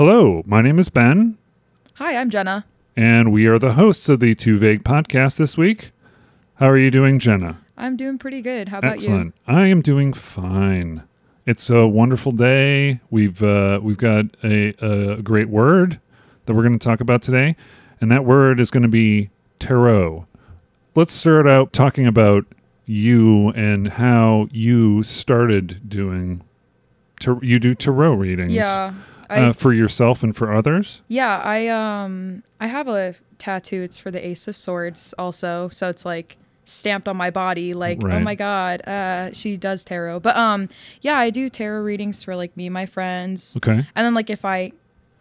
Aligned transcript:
Hello, 0.00 0.42
my 0.46 0.62
name 0.62 0.78
is 0.78 0.88
Ben, 0.88 1.36
Hi, 1.96 2.16
I'm 2.16 2.30
Jenna. 2.30 2.64
and 2.96 3.30
we 3.30 3.46
are 3.46 3.58
the 3.58 3.74
hosts 3.74 4.08
of 4.08 4.18
the 4.18 4.34
Too 4.34 4.56
Vague 4.56 4.82
podcast 4.82 5.36
this 5.36 5.58
week. 5.58 5.90
How 6.54 6.70
are 6.70 6.78
you 6.78 6.90
doing, 6.90 7.18
Jenna? 7.18 7.58
I'm 7.76 7.98
doing 7.98 8.16
pretty 8.16 8.40
good. 8.40 8.70
How 8.70 8.78
about 8.78 8.92
you? 8.92 8.94
Excellent. 8.94 9.34
I 9.46 9.66
am 9.66 9.82
doing 9.82 10.14
fine. 10.14 11.02
It's 11.44 11.68
a 11.68 11.86
wonderful 11.86 12.32
day. 12.32 13.00
We've 13.10 13.42
uh, 13.42 13.80
we've 13.82 13.98
got 13.98 14.24
a, 14.42 14.68
a 14.82 15.20
great 15.20 15.50
word 15.50 16.00
that 16.46 16.54
we're 16.54 16.62
going 16.62 16.78
to 16.78 16.82
talk 16.82 17.02
about 17.02 17.20
today, 17.20 17.54
and 18.00 18.10
that 18.10 18.24
word 18.24 18.58
is 18.58 18.70
going 18.70 18.84
to 18.84 18.88
be 18.88 19.28
tarot. 19.58 20.26
Let's 20.94 21.12
start 21.12 21.46
out 21.46 21.74
talking 21.74 22.06
about 22.06 22.46
you 22.86 23.50
and 23.50 23.88
how 23.88 24.48
you 24.50 25.02
started 25.02 25.90
doing. 25.90 26.40
Tar- 27.20 27.44
you 27.44 27.58
do 27.58 27.74
tarot 27.74 28.14
readings, 28.14 28.54
Yeah. 28.54 28.94
I 29.30 29.40
uh, 29.48 29.52
for 29.52 29.72
yourself 29.72 30.22
and 30.22 30.34
for 30.36 30.52
others. 30.52 31.02
yeah, 31.08 31.38
I 31.38 31.68
um 31.68 32.42
I 32.60 32.66
have 32.66 32.88
a 32.88 33.14
tattoo. 33.38 33.82
It's 33.82 33.96
for 33.98 34.10
the 34.10 34.24
Ace 34.26 34.48
of 34.48 34.56
Swords 34.56 35.14
also. 35.18 35.68
So 35.70 35.88
it's 35.88 36.04
like 36.04 36.36
stamped 36.64 37.08
on 37.08 37.16
my 37.16 37.30
body 37.30 37.74
like 37.74 38.02
oh 38.04 38.20
my 38.20 38.34
god, 38.34 38.82
uh 38.86 39.32
she 39.32 39.56
does 39.56 39.82
tarot. 39.84 40.20
But 40.20 40.36
um 40.36 40.68
yeah, 41.00 41.16
I 41.18 41.30
do 41.30 41.48
tarot 41.48 41.82
readings 41.82 42.22
for 42.22 42.36
like 42.36 42.56
me 42.56 42.66
and 42.66 42.74
my 42.74 42.86
friends. 42.86 43.56
Okay. 43.56 43.72
And 43.94 44.04
then 44.06 44.14
like 44.14 44.30
if 44.30 44.44
I 44.44 44.72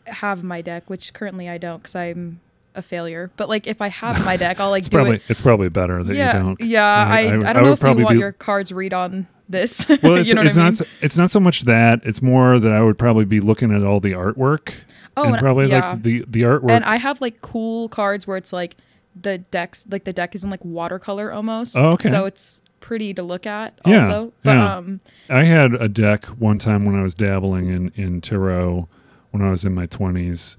have 0.08 0.44
my 0.44 0.62
deck, 0.62 0.90
which 0.90 1.14
currently 1.14 1.48
I 1.50 1.58
don't 1.58 1.84
cuz 1.84 1.96
I'm 1.96 2.40
a 2.76 2.82
failure. 2.82 3.32
But 3.38 3.50
like 3.50 3.68
if 3.68 3.82
I 3.82 3.88
have 3.90 4.24
my 4.26 4.38
deck, 4.38 4.60
I'll 4.60 4.70
like 4.76 4.82
It's 4.82 4.90
do 4.90 4.98
probably 4.98 5.16
it. 5.18 5.22
it's 5.28 5.42
probably 5.42 5.70
better 5.70 6.04
that 6.04 6.16
yeah, 6.16 6.38
you 6.38 6.44
don't. 6.44 6.62
yeah. 6.62 6.84
I- 6.86 7.04
I, 7.04 7.20
I- 7.22 7.50
I, 7.50 7.54
don't 7.54 7.64
know 7.64 7.72
if 7.74 7.82
you 7.82 8.04
want 8.04 8.10
be- 8.16 8.20
your 8.20 8.32
cards 8.32 8.72
read 8.72 8.94
on 8.94 9.28
this. 9.50 9.86
Well, 10.04 10.16
it's, 10.16 10.30
you 10.30 10.36
know 10.36 10.42
it's 10.44 10.56
what 10.56 10.62
I 10.62 10.66
mean? 10.66 10.72
not 10.72 10.78
so- 10.78 10.86
it's 11.02 11.18
not 11.18 11.32
so 11.32 11.40
much 11.40 11.62
that 11.62 12.02
it's 12.04 12.22
more 12.22 12.60
that 12.60 12.72
I 12.72 12.82
would 12.82 12.98
probably 12.98 13.26
be 13.26 13.40
looking 13.40 13.74
at 13.74 13.84
all 13.84 14.00
the 14.00 14.14
artwork 14.14 14.74
oh, 15.18 15.24
and 15.24 15.34
and- 15.34 15.42
probably 15.42 15.70
yeah. 15.70 15.92
like 15.92 16.04
the 16.04 16.24
the 16.28 16.44
artwork. 16.44 16.72
And 16.72 16.86
I 16.86 16.98
have 16.98 17.20
like 17.22 17.42
cool 17.42 17.90
cards 17.90 18.26
where 18.28 18.38
it's 18.38 18.54
like 18.54 18.78
the 19.20 19.40
decks, 19.40 19.86
like 19.90 20.06
the 20.06 20.14
deck 20.14 20.36
is 20.36 20.44
in 20.44 20.50
like 20.50 20.64
watercolor 20.64 21.32
almost. 21.32 21.76
Oh, 21.76 21.92
okay. 21.94 22.10
So 22.10 22.26
it's 22.26 22.62
pretty 22.80 23.14
to 23.14 23.24
look 23.24 23.46
at 23.46 23.78
Yeah, 23.86 24.02
also. 24.02 24.34
But 24.44 24.52
yeah. 24.52 24.76
um, 24.78 25.02
I 25.30 25.44
had 25.44 25.74
a 25.74 25.90
deck 25.90 26.26
one 26.26 26.58
time 26.60 26.86
when 26.86 26.96
I 26.96 27.04
was 27.04 27.14
dabbling 27.14 27.68
in 27.70 27.92
in 27.96 28.22
tarot 28.22 28.88
when 29.32 29.44
I 29.44 29.50
was 29.50 29.66
in 29.66 29.74
my 29.74 29.86
twenties. 29.86 30.58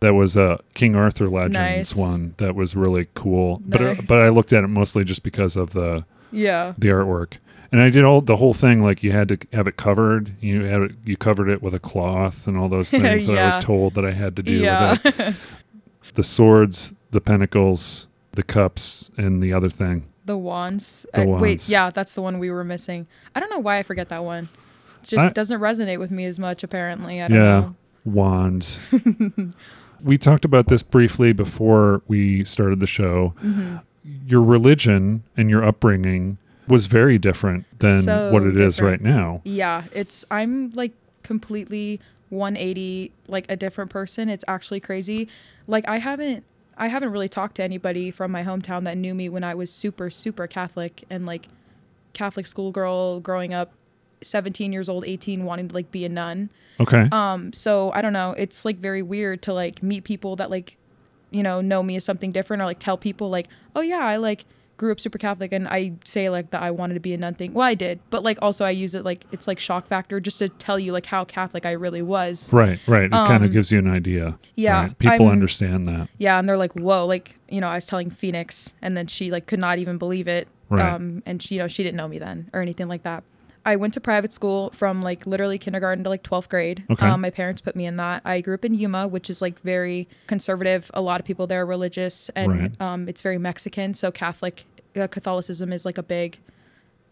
That 0.00 0.14
was 0.14 0.36
a 0.36 0.58
King 0.74 0.96
Arthur 0.96 1.28
Legends 1.28 1.58
Nice. 1.58 1.94
one 1.96 2.34
that 2.38 2.56
was 2.56 2.74
really 2.74 3.06
cool. 3.14 3.62
But 3.64 3.80
uh, 3.80 3.94
but 4.06 4.18
I 4.18 4.30
looked 4.30 4.52
at 4.52 4.64
it 4.64 4.68
mostly 4.68 5.04
just 5.04 5.22
because 5.22 5.54
of 5.56 5.70
the 5.70 6.04
yeah. 6.32 6.74
the 6.76 6.88
artwork. 6.88 7.34
And 7.72 7.80
I 7.80 7.88
did 7.88 8.04
all 8.04 8.20
the 8.20 8.36
whole 8.36 8.52
thing 8.52 8.82
like 8.82 9.02
you 9.02 9.12
had 9.12 9.28
to 9.28 9.38
have 9.54 9.66
it 9.66 9.76
covered. 9.78 10.34
You 10.40 10.64
had 10.64 10.82
it, 10.82 10.92
you 11.06 11.16
covered 11.16 11.48
it 11.48 11.62
with 11.62 11.72
a 11.74 11.78
cloth 11.78 12.46
and 12.46 12.56
all 12.58 12.68
those 12.68 12.90
things 12.92 13.26
that 13.26 13.38
I 13.38 13.46
was 13.46 13.56
told 13.64 13.94
that 13.94 14.04
I 14.04 14.12
had 14.12 14.36
to 14.36 14.42
do 14.42 14.52
yeah. 14.52 14.98
with 15.02 15.20
it. 15.20 15.34
The 16.14 16.22
swords, 16.24 16.92
the 17.12 17.20
pentacles, 17.22 18.06
the 18.32 18.42
cups, 18.42 19.10
and 19.16 19.42
the 19.42 19.52
other 19.54 19.70
thing. 19.70 20.08
the 20.26 20.36
wands. 20.36 21.06
The 21.14 21.22
Uh, 21.22 21.26
wands. 21.26 21.42
Wait, 21.42 21.68
yeah, 21.68 21.88
that's 21.90 22.14
the 22.14 22.20
one 22.20 22.38
we 22.38 22.50
were 22.50 22.64
missing. 22.64 23.06
I 23.34 23.40
don't 23.40 23.48
know 23.50 23.60
why 23.60 23.78
I 23.78 23.82
forget 23.82 24.08
that 24.10 24.22
one. 24.24 24.48
It 25.02 25.08
just 25.08 25.24
I- 25.24 25.30
doesn't 25.30 25.60
resonate 25.60 25.98
with 25.98 26.10
me 26.10 26.26
as 26.26 26.38
much 26.38 26.62
apparently. 26.62 27.22
I 27.22 27.28
don't 27.28 27.36
Yeah. 27.38 27.60
know. 27.60 27.76
wands. 28.04 28.78
we 30.02 30.18
talked 30.18 30.44
about 30.44 30.66
this 30.68 30.82
briefly 30.82 31.32
before 31.32 32.02
we 32.08 32.44
started 32.44 32.80
the 32.80 32.86
show. 32.86 33.32
hmm 33.38 33.76
Your 34.26 34.42
religion 34.42 35.22
and 35.36 35.48
your 35.48 35.64
upbringing 35.64 36.36
was 36.68 36.86
very 36.86 37.18
different 37.18 37.66
than 37.78 38.02
So 38.02 38.30
what 38.32 38.42
it 38.44 38.60
is 38.60 38.76
different. 38.76 39.02
right 39.02 39.12
now. 39.14 39.40
Yeah, 39.44 39.84
it's 39.92 40.24
I'm 40.30 40.70
like 40.70 40.92
completely 41.22 42.00
180 42.30 43.12
like 43.28 43.46
a 43.48 43.56
different 43.56 43.90
person. 43.90 44.28
It's 44.28 44.44
actually 44.48 44.80
crazy. 44.80 45.28
Like 45.66 45.86
I 45.88 45.98
haven't 45.98 46.44
I 46.76 46.88
haven't 46.88 47.10
really 47.10 47.28
talked 47.28 47.56
to 47.56 47.62
anybody 47.62 48.10
from 48.10 48.30
my 48.32 48.42
hometown 48.44 48.84
that 48.84 48.96
knew 48.96 49.14
me 49.14 49.28
when 49.28 49.44
I 49.44 49.54
was 49.54 49.70
super 49.70 50.08
super 50.10 50.46
Catholic 50.46 51.04
and 51.10 51.26
like 51.26 51.48
Catholic 52.12 52.46
schoolgirl 52.46 53.20
growing 53.20 53.52
up 53.54 53.72
17 54.22 54.72
years 54.72 54.88
old, 54.88 55.04
18 55.04 55.44
wanting 55.44 55.68
to 55.68 55.74
like 55.74 55.90
be 55.90 56.04
a 56.04 56.08
nun. 56.08 56.50
Okay. 56.80 57.08
Um 57.12 57.52
so 57.52 57.90
I 57.92 58.00
don't 58.02 58.12
know, 58.12 58.34
it's 58.38 58.64
like 58.64 58.78
very 58.78 59.02
weird 59.02 59.42
to 59.42 59.52
like 59.52 59.82
meet 59.82 60.04
people 60.04 60.36
that 60.36 60.50
like 60.50 60.76
you 61.30 61.42
know 61.42 61.60
know 61.60 61.82
me 61.82 61.96
as 61.96 62.04
something 62.04 62.32
different 62.32 62.62
or 62.62 62.66
like 62.66 62.78
tell 62.78 62.96
people 62.96 63.30
like, 63.30 63.48
"Oh 63.74 63.80
yeah, 63.80 63.98
I 64.00 64.16
like 64.16 64.44
grew 64.82 64.92
up 64.92 65.00
super 65.00 65.16
Catholic 65.18 65.52
and 65.52 65.66
I 65.68 65.92
say 66.04 66.28
like 66.28 66.50
that 66.50 66.60
I 66.62 66.70
wanted 66.70 66.94
to 66.94 67.00
be 67.00 67.14
a 67.14 67.16
nun 67.16 67.34
thing. 67.34 67.54
Well, 67.54 67.66
I 67.66 67.74
did, 67.74 68.00
but 68.10 68.22
like 68.22 68.36
also 68.42 68.64
I 68.64 68.70
use 68.70 68.94
it 68.94 69.04
like 69.04 69.24
it's 69.32 69.46
like 69.46 69.58
shock 69.58 69.86
factor 69.86 70.20
just 70.20 70.38
to 70.40 70.48
tell 70.48 70.78
you 70.78 70.92
like 70.92 71.06
how 71.06 71.24
Catholic 71.24 71.64
I 71.64 71.70
really 71.72 72.02
was. 72.02 72.52
right, 72.52 72.78
right. 72.86 73.04
It 73.04 73.10
kind 73.12 73.44
of 73.44 73.50
um, 73.50 73.52
gives 73.52 73.70
you 73.72 73.78
an 73.78 73.88
idea. 73.88 74.38
Yeah, 74.56 74.82
right? 74.82 74.98
People 74.98 75.26
I'm- 75.26 75.32
understand 75.32 75.86
that. 75.86 76.08
Yeah, 76.18 76.38
and 76.38 76.48
they're 76.48 76.56
like, 76.56 76.72
"Whoa!" 76.74 77.06
Like 77.06 77.36
you 77.48 77.60
know, 77.60 77.68
I 77.68 77.76
was 77.76 77.86
telling 77.86 78.10
Phoenix, 78.10 78.74
and 78.82 78.96
then 78.96 79.06
she 79.06 79.30
like 79.30 79.46
could 79.46 79.60
not 79.60 79.78
even 79.78 79.96
believe 79.98 80.26
it. 80.28 80.48
Right. 80.68 80.92
Um, 80.94 81.22
and 81.26 81.42
she, 81.42 81.54
you 81.56 81.60
know, 81.60 81.68
she 81.68 81.82
didn't 81.82 81.96
know 81.96 82.08
me 82.08 82.18
then 82.18 82.50
or 82.52 82.60
anything 82.60 82.88
like 82.88 83.02
that. 83.04 83.24
I 83.64 83.76
went 83.76 83.94
to 83.94 84.00
private 84.00 84.32
school 84.32 84.70
from 84.70 85.02
like 85.02 85.24
literally 85.24 85.56
kindergarten 85.56 86.02
to 86.02 86.10
like 86.10 86.24
12th 86.24 86.48
grade. 86.48 86.82
Okay. 86.90 87.06
Um, 87.06 87.20
my 87.20 87.30
parents 87.30 87.60
put 87.60 87.76
me 87.76 87.86
in 87.86 87.96
that. 87.96 88.22
I 88.24 88.40
grew 88.40 88.54
up 88.54 88.64
in 88.64 88.74
Yuma, 88.74 89.06
which 89.06 89.30
is 89.30 89.40
like 89.40 89.60
very 89.60 90.08
conservative. 90.26 90.90
A 90.94 91.00
lot 91.00 91.20
of 91.20 91.26
people 91.26 91.46
there 91.46 91.60
are 91.62 91.66
religious, 91.66 92.28
and 92.34 92.60
Right. 92.60 92.80
um, 92.80 93.08
it's 93.08 93.22
very 93.22 93.38
Mexican. 93.38 93.94
So 93.94 94.10
Catholic 94.10 94.64
uh, 94.96 95.06
Catholicism 95.06 95.72
is 95.72 95.84
like 95.84 95.98
a 95.98 96.02
big 96.02 96.38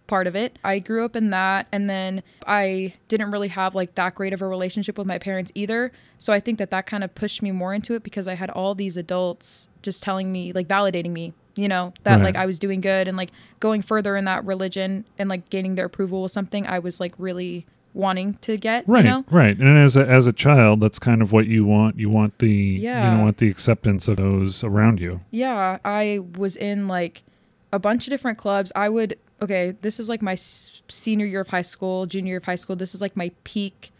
part 0.07 0.27
of 0.27 0.35
it. 0.35 0.59
I 0.65 0.81
grew 0.81 1.05
up 1.05 1.15
in 1.15 1.31
that 1.31 1.69
and 1.71 1.89
then 1.89 2.23
I 2.47 2.95
didn't 3.07 3.31
really 3.31 3.47
have 3.49 3.77
like 3.77 3.95
that 3.95 4.17
great 4.17 4.33
of 4.33 4.43
a 4.43 4.47
relationship 4.49 4.99
with 4.99 5.07
my 5.07 5.19
parents 5.19 5.53
either. 5.55 5.93
So 6.19 6.33
I 6.33 6.41
think 6.41 6.59
that 6.59 6.71
that 6.73 6.87
kind 6.87 7.05
of 7.05 7.15
pushed 7.15 7.43
me 7.43 7.53
more 7.53 7.73
into 7.73 7.95
it 7.95 8.03
because 8.03 8.27
I 8.27 8.35
had 8.35 8.51
all 8.51 8.75
these 8.75 8.97
adults 8.97 9.69
just 9.83 10.03
telling 10.03 10.33
me 10.33 10.53
like 10.53 10.67
validating 10.67 11.13
me, 11.13 11.33
you 11.55 11.69
know, 11.69 11.95
that 12.03 12.17
Right. 12.17 12.25
like 12.25 12.37
I 12.37 12.45
was 12.45 12.59
doing 12.59 12.81
good 12.81 13.07
and 13.07 13.17
like 13.17 13.31
going 13.61 13.83
further 13.83 14.17
in 14.17 14.25
that 14.25 14.45
religion 14.45 15.05
and 15.17 15.29
like 15.29 15.49
gaining 15.49 15.77
their 15.77 15.87
approval 15.87 16.23
was 16.23 16.33
something 16.33 16.67
I 16.67 16.81
was 16.81 16.99
like 16.99 17.15
really 17.17 17.65
wanting 17.95 18.35
to 18.35 18.57
get, 18.57 18.89
Right, 18.89 19.05
you 19.05 19.11
know? 19.11 19.25
right. 19.31 19.57
And 19.57 19.79
as 19.79 19.97
a 19.97 20.05
as 20.07 20.27
a 20.27 20.33
child, 20.33 20.81
that's 20.81 20.99
kind 20.99 21.23
of 21.23 21.31
what 21.31 21.47
you 21.47 21.65
want. 21.65 21.99
You 22.01 22.11
want 22.11 22.39
the 22.39 22.51
yeah. 22.51 23.13
you 23.13 23.17
know 23.19 23.23
want 23.25 23.37
the 23.39 23.49
acceptance 23.49 24.09
of 24.09 24.17
those 24.17 24.65
around 24.65 24.99
you. 25.01 25.21
Yeah, 25.31 25.79
I 25.85 26.21
was 26.37 26.57
in 26.57 26.89
like 26.89 27.23
a 27.73 27.79
bunch 27.79 28.07
of 28.07 28.11
different 28.11 28.39
clubs. 28.39 28.73
I 28.75 28.89
would 28.89 29.19
okay, 29.43 29.75
this 29.81 29.99
is 29.99 30.09
like 30.09 30.21
my 30.23 30.33
s- 30.35 30.83
senior 30.89 31.25
year 31.27 31.41
of 31.41 31.49
high 31.49 31.63
school, 31.63 32.07
junior 32.07 32.31
year 32.31 32.37
of 32.39 32.45
high 32.45 32.55
school. 32.57 32.77
This 32.77 32.95
is 32.95 33.01
like 33.01 33.17
my 33.17 33.31
peak 33.45 33.91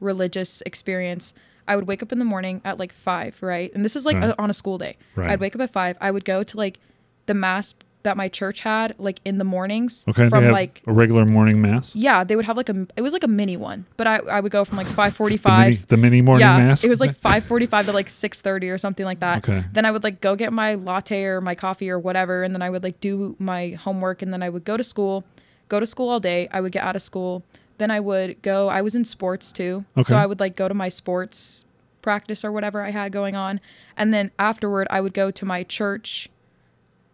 religious 0.00 0.62
experience. 0.66 1.32
I 1.68 1.76
would 1.76 1.86
wake 1.86 2.02
up 2.02 2.10
in 2.12 2.18
the 2.18 2.24
morning 2.24 2.60
at 2.64 2.78
like 2.78 2.92
5, 2.92 3.42
right? 3.42 3.72
And 3.74 3.84
this 3.84 3.94
is 3.96 4.04
like 4.04 4.16
Right. 4.16 4.30
a, 4.30 4.42
on 4.42 4.50
a 4.50 4.54
school 4.54 4.76
day. 4.78 4.96
Right. 5.14 5.30
I'd 5.30 5.40
wake 5.40 5.54
up 5.54 5.60
at 5.60 5.70
5. 5.72 5.96
I 6.00 6.10
would 6.10 6.24
go 6.24 6.42
to 6.42 6.56
like 6.56 6.78
the 7.26 7.34
mass 7.34 7.74
that 8.02 8.16
my 8.16 8.28
church 8.28 8.60
had 8.60 8.94
like 8.98 9.20
in 9.26 9.36
the 9.38 9.44
mornings 9.44 10.04
Okay. 10.08 10.28
from 10.30 10.48
like 10.50 10.82
a 10.86 10.92
regular 10.92 11.26
morning 11.26 11.60
mass. 11.60 11.94
yeah, 11.94 12.24
they 12.24 12.34
would 12.36 12.46
have 12.46 12.56
like 12.56 12.68
a 12.70 12.86
it 12.96 13.02
was 13.02 13.12
like 13.12 13.22
a 13.24 13.28
mini 13.28 13.56
one, 13.56 13.84
but 13.98 14.06
I 14.06 14.16
I 14.18 14.40
would 14.40 14.52
go 14.52 14.64
from 14.64 14.78
like 14.78 14.86
5:45 14.86 15.42
The 15.42 15.50
mini, 15.50 15.76
the 15.88 15.96
mini 15.96 16.22
morning 16.22 16.46
yeah, 16.46 16.56
mass. 16.58 16.82
It 16.84 16.88
was 16.88 17.00
like 17.00 17.14
5:45 17.14 17.86
to 17.86 17.92
like 17.92 18.06
6:30 18.08 18.70
or 18.72 18.78
something 18.78 19.04
like 19.04 19.20
that. 19.20 19.38
Okay. 19.38 19.64
Then 19.72 19.84
I 19.84 19.90
would 19.90 20.02
like 20.02 20.20
go 20.20 20.34
get 20.36 20.52
my 20.52 20.74
latte 20.76 21.22
or 21.24 21.40
my 21.40 21.54
coffee 21.54 21.90
or 21.90 21.98
whatever 21.98 22.42
and 22.42 22.54
then 22.54 22.62
I 22.62 22.70
would 22.70 22.82
like 22.82 23.00
do 23.00 23.36
my 23.38 23.70
homework 23.70 24.22
and 24.22 24.32
then 24.32 24.42
I 24.42 24.48
would 24.48 24.64
go 24.64 24.76
to 24.76 24.84
school, 24.84 25.24
go 25.68 25.78
to 25.80 25.86
school 25.86 26.08
all 26.08 26.20
day. 26.20 26.48
I 26.52 26.60
would 26.62 26.72
get 26.72 26.82
out 26.84 26.96
of 26.96 27.02
school. 27.02 27.42
Then 27.78 27.90
I 27.90 28.00
would 28.00 28.40
go 28.42 28.68
I 28.68 28.80
was 28.82 28.94
in 28.94 29.04
sports 29.04 29.52
too. 29.52 29.84
Okay. 29.96 30.02
So 30.08 30.16
I 30.16 30.24
would 30.26 30.40
like 30.40 30.56
go 30.56 30.68
to 30.68 30.74
my 30.74 30.88
sports 30.88 31.64
practice 32.02 32.44
or 32.46 32.50
whatever 32.52 32.80
I 32.82 32.90
had 32.92 33.12
going 33.12 33.36
on. 33.36 33.60
And 33.96 34.12
then 34.14 34.30
afterward 34.38 34.86
I 34.90 35.00
would 35.02 35.12
go 35.12 35.30
to 35.30 35.44
my 35.44 35.62
church 35.64 36.28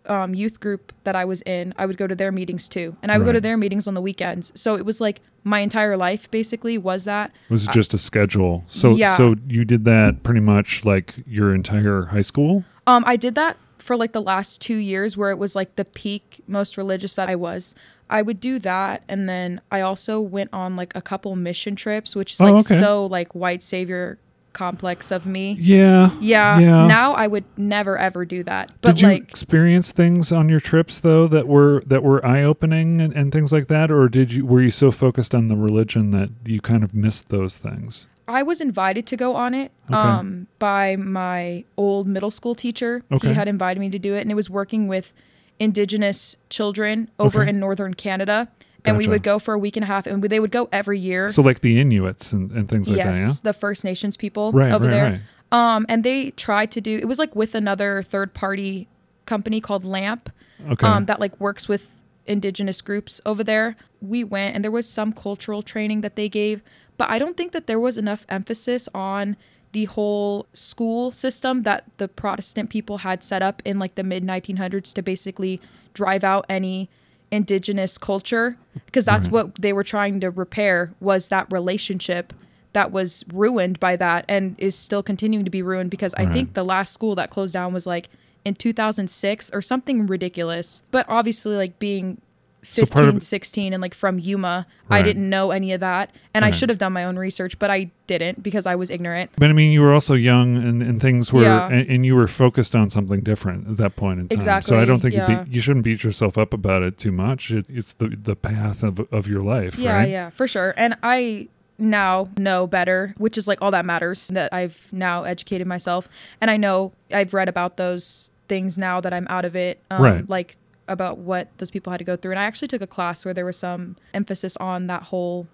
um, 0.09 0.35
youth 0.35 0.61
group 0.61 0.93
that 1.05 1.15
I 1.17 1.25
was 1.25 1.43
in, 1.43 1.75
I 1.77 1.87
would 1.87 1.97
go 1.97 2.07
to 2.07 2.15
their 2.15 2.33
meetings 2.33 2.69
too, 2.69 2.97
and 3.03 3.11
I 3.13 3.19
would 3.19 3.25
go 3.25 3.33
to 3.33 3.41
their 3.41 3.57
meetings 3.57 3.87
on 3.89 3.95
the 3.95 4.01
weekends. 4.01 4.53
So 4.55 4.77
it 4.77 4.85
was 4.85 5.01
like 5.01 5.21
my 5.45 5.61
entire 5.61 5.97
life 5.97 6.31
basically 6.31 6.77
was 6.79 7.05
that. 7.05 7.31
It 7.49 7.53
was 7.53 7.67
just 7.69 7.95
a 7.95 7.99
schedule. 7.99 8.65
So 8.67 8.95
Yeah. 8.97 9.17
so 9.17 9.37
you 9.49 9.65
did 9.65 9.85
that 9.85 10.23
pretty 10.23 10.41
much 10.41 10.85
like 10.85 11.15
your 11.27 11.55
entire 11.55 12.07
high 12.07 12.21
school. 12.23 12.65
Um, 12.87 13.05
I 13.07 13.17
did 13.17 13.35
that 13.37 13.57
for 13.79 13.97
like 13.97 14.13
the 14.13 14.23
last 14.23 14.61
two 14.61 14.77
years 14.77 15.17
where 15.17 15.31
it 15.31 15.39
was 15.39 15.55
like 15.55 15.77
the 15.77 15.85
peak 15.85 16.43
most 16.47 16.77
religious 16.77 17.15
that 17.15 17.29
I 17.29 17.37
was. 17.37 17.75
I 18.09 18.23
would 18.23 18.39
do 18.39 18.61
that, 18.61 19.03
and 19.09 19.29
then 19.29 19.61
I 19.73 19.81
also 19.81 20.21
went 20.21 20.51
on 20.53 20.77
like 20.77 20.95
a 20.95 21.03
couple 21.03 21.35
mission 21.35 21.75
trips, 21.75 22.15
which 22.15 22.35
is 22.35 22.41
Oh, 22.41 22.45
like 22.53 22.65
okay. 22.67 22.79
so 22.79 23.07
like 23.07 23.35
white 23.35 23.63
savior 23.63 24.19
complex 24.57 25.11
of 25.11 25.27
me. 25.27 25.57
Yeah. 25.61 26.11
Yeah, 26.21 26.59
Yeah. 26.59 26.87
Now 26.87 27.13
I 27.15 27.27
would 27.27 27.45
never 27.59 27.97
ever 27.99 28.25
do 28.25 28.43
that. 28.45 28.73
But 28.81 28.97
Did 28.97 29.03
you 29.03 29.09
like 29.09 29.23
experience 29.29 29.93
things 29.93 30.33
on 30.33 30.49
your 30.49 30.61
trips 30.61 30.99
though 30.99 31.29
that 31.29 31.47
were 31.47 31.83
that 31.87 32.03
were 32.03 32.25
eye 32.25 32.43
opening 32.43 33.01
and, 33.01 33.13
and 33.15 33.31
things 33.31 33.53
like 33.53 33.69
that, 33.69 33.91
or 33.91 34.09
did 34.09 34.33
you 34.33 34.47
were 34.47 34.63
you 34.63 34.71
so 34.71 34.91
focused 34.91 35.35
on 35.35 35.49
the 35.49 35.57
religion 35.57 36.11
that 36.13 36.31
you 36.47 36.61
kind 36.61 36.83
of 36.83 36.95
missed 36.95 37.29
those 37.29 37.57
things? 37.59 38.07
I 38.29 38.43
was 38.43 38.61
invited 38.61 39.07
to 39.09 39.17
go 39.17 39.37
on 39.37 39.55
it 39.55 39.71
Okay. 39.89 39.97
um, 39.97 40.49
by 40.59 40.97
my 40.97 41.65
old 41.77 42.09
middle 42.09 42.33
school 42.33 42.57
teacher. 42.57 43.03
Okay. 43.13 43.29
He 43.29 43.35
had 43.35 43.47
invited 43.47 43.79
me 43.79 43.89
to 43.91 43.99
do 44.01 44.15
it, 44.15 44.23
and 44.23 44.31
it 44.33 44.35
was 44.35 44.51
working 44.51 44.89
with 44.89 45.13
indigenous 45.61 46.37
children 46.51 47.11
over 47.19 47.41
Okay. 47.43 47.51
in 47.51 47.61
northern 47.61 47.95
Canada. 47.95 48.49
And 48.87 48.97
we 48.97 49.05
Gotcha. 49.05 49.11
would 49.11 49.23
go 49.23 49.39
for 49.39 49.55
a 49.55 49.59
week 49.59 49.77
and 49.77 49.85
a 49.85 49.87
half, 49.87 50.07
and 50.07 50.23
we, 50.23 50.29
they 50.29 50.41
would 50.41 50.51
go 50.51 50.69
every 50.73 50.99
year. 50.99 51.29
So 51.29 51.43
like 51.43 51.61
the 51.61 51.81
Inuits 51.81 52.33
and, 52.33 52.51
and 52.53 52.69
things 52.69 52.89
like 52.89 52.99
yes, 52.99 53.19
that, 53.19 53.25
yeah. 53.25 53.33
the 53.43 53.53
First 53.53 53.85
Nations 53.85 54.17
people 54.17 54.53
Right, 54.53 54.73
over 54.73 54.87
right, 54.87 54.91
there. 54.91 55.05
right. 55.53 55.77
Um, 55.77 55.87
and 55.89 56.03
they 56.05 56.31
tried 56.31 56.71
to 56.73 56.81
do 56.81 56.99
it 56.99 57.07
was 57.07 57.19
like 57.19 57.35
with 57.37 57.55
another 57.55 58.03
third 58.03 58.35
party 58.35 58.89
company 59.27 59.61
called 59.61 59.85
Lamp, 59.85 60.31
Okay. 60.71 60.87
um, 60.87 61.07
that 61.07 61.21
like 61.21 61.39
works 61.41 61.69
with 61.69 61.91
indigenous 62.27 62.81
groups 62.81 63.21
over 63.25 63.45
there. 63.45 63.77
We 64.01 64.25
went 64.25 64.55
and 64.55 64.65
there 64.65 64.71
was 64.73 64.89
some 64.89 65.13
cultural 65.13 65.63
training 65.63 66.01
that 66.01 66.17
they 66.17 66.29
gave, 66.29 66.63
but 66.99 67.09
I 67.11 67.19
don't 67.19 67.37
think 67.37 67.53
that 67.53 67.67
there 67.67 67.79
was 67.79 67.97
enough 67.97 68.27
emphasis 68.29 68.89
on 68.95 69.37
the 69.73 69.85
whole 69.85 70.47
school 70.55 71.11
system 71.13 71.63
that 71.63 71.85
the 71.99 72.09
Protestant 72.09 72.71
people 72.71 72.99
had 72.99 73.23
set 73.23 73.43
up 73.43 73.63
in 73.65 73.79
like 73.79 73.95
the 73.95 74.03
mid 74.03 74.25
1900s 74.25 74.93
to 74.95 75.03
basically 75.03 75.61
drive 75.95 76.25
out 76.25 76.45
any 76.49 76.89
indigenous 77.37 77.99
culture 77.99 78.57
because 78.87 79.05
that's 79.05 79.27
Right. 79.27 79.33
what 79.35 79.55
they 79.57 79.73
were 79.73 79.85
trying 79.85 80.21
to 80.21 80.31
repair 80.31 80.93
was 81.01 81.29
that 81.29 81.47
relationship 81.53 82.33
that 82.73 82.91
was 82.93 83.25
ruined 83.33 83.79
by 83.81 83.97
that 83.97 84.25
and 84.29 84.55
is 84.59 84.75
still 84.75 85.03
continuing 85.03 85.45
to 85.45 85.51
be 85.51 85.63
ruined 85.63 85.91
because 85.91 86.15
I 86.15 86.27
think 86.27 86.55
the 86.55 86.65
last 86.65 86.93
school 86.93 87.15
that 87.15 87.31
closed 87.31 87.53
down 87.55 87.73
was 87.73 87.87
like 87.87 88.09
in 88.45 88.55
2006 88.55 89.51
or 89.53 89.63
something 89.63 90.07
ridiculous. 90.07 90.83
But 90.91 91.07
obviously 91.09 91.57
like 91.57 91.79
being 91.79 92.21
15, 92.67 92.87
part 92.93 93.09
of 93.09 93.23
16 93.23 93.73
and 93.73 93.81
like 93.81 93.95
from 93.95 94.19
Yuma, 94.19 94.67
I 94.91 95.03
didn't 95.03 95.29
know 95.29 95.51
any 95.51 95.73
of 95.73 95.81
that 95.81 96.15
and 96.35 96.45
I 96.45 96.51
should 96.51 96.69
have 96.69 96.79
done 96.79 96.93
my 96.93 97.05
own 97.05 97.17
research, 97.19 97.59
but 97.59 97.71
I 97.71 97.91
didn't 98.07 98.43
because 98.43 98.67
I 98.67 98.75
was 98.75 98.91
ignorant. 98.91 99.31
But 99.39 99.51
I 99.51 99.53
mean, 99.53 99.73
you 99.73 99.81
were 99.81 99.93
also 99.93 100.15
young, 100.15 100.57
and, 100.57 100.83
and 100.83 101.01
things 101.01 101.33
were, 101.33 101.43
Yeah. 101.43 101.69
and, 101.69 101.89
and 101.89 102.07
you 102.07 102.15
were 102.15 102.29
focused 102.29 102.75
on 102.77 102.91
something 102.91 103.21
different 103.21 103.69
at 103.69 103.77
that 103.79 103.97
point 103.97 104.21
in 104.21 104.29
time. 104.29 104.37
Exactly. 104.37 104.69
So 104.69 104.81
I 104.81 104.85
don't 104.85 105.01
think 105.01 105.15
you, 105.15 105.21
yeah. 105.21 105.43
beat, 105.45 105.53
you 105.55 105.61
shouldn't 105.61 105.85
beat 105.85 106.05
yourself 106.05 106.37
up 106.39 106.53
about 106.53 106.83
it 106.83 106.99
too 106.99 107.13
much. 107.13 107.51
It, 107.51 107.67
it's 107.69 107.93
the 107.95 108.09
the 108.09 108.37
path 108.37 108.83
of 108.83 109.01
of 109.13 109.27
your 109.27 109.43
life, 109.43 109.79
Yeah, 109.79 109.93
right? 109.97 110.09
yeah, 110.09 110.31
for 110.31 110.47
sure. 110.47 110.75
And 110.77 110.97
I 111.03 111.49
now 111.79 112.29
know 112.39 112.67
better, 112.67 113.15
which 113.19 113.37
is 113.37 113.47
like 113.49 113.61
all 113.61 113.71
that 113.71 113.85
matters 113.85 114.29
that 114.29 114.53
I've 114.53 114.89
now 114.93 115.25
educated 115.25 115.67
myself. 115.67 116.09
And 116.41 116.51
I 116.51 116.57
know 116.57 116.93
I've 117.13 117.35
read 117.35 117.49
about 117.49 117.77
those 117.77 118.31
things 118.49 118.79
now 118.79 119.01
that 119.01 119.13
I'm 119.13 119.27
out 119.29 119.45
of 119.45 119.57
it. 119.57 119.81
Um, 119.91 120.01
Right. 120.03 120.29
Like 120.31 120.57
about 120.89 121.19
what 121.19 121.49
those 121.59 121.71
people 121.71 121.91
had 121.91 121.99
to 121.99 122.05
go 122.05 122.17
through. 122.17 122.33
And 122.33 122.41
I 122.41 122.45
actually 122.45 122.69
took 122.69 122.83
a 122.83 122.87
class 122.87 123.25
where 123.25 123.35
there 123.35 123.45
was 123.45 123.57
some 123.59 123.97
emphasis 124.15 124.57
on 124.59 124.87
that 124.87 125.05
whole 125.05 125.47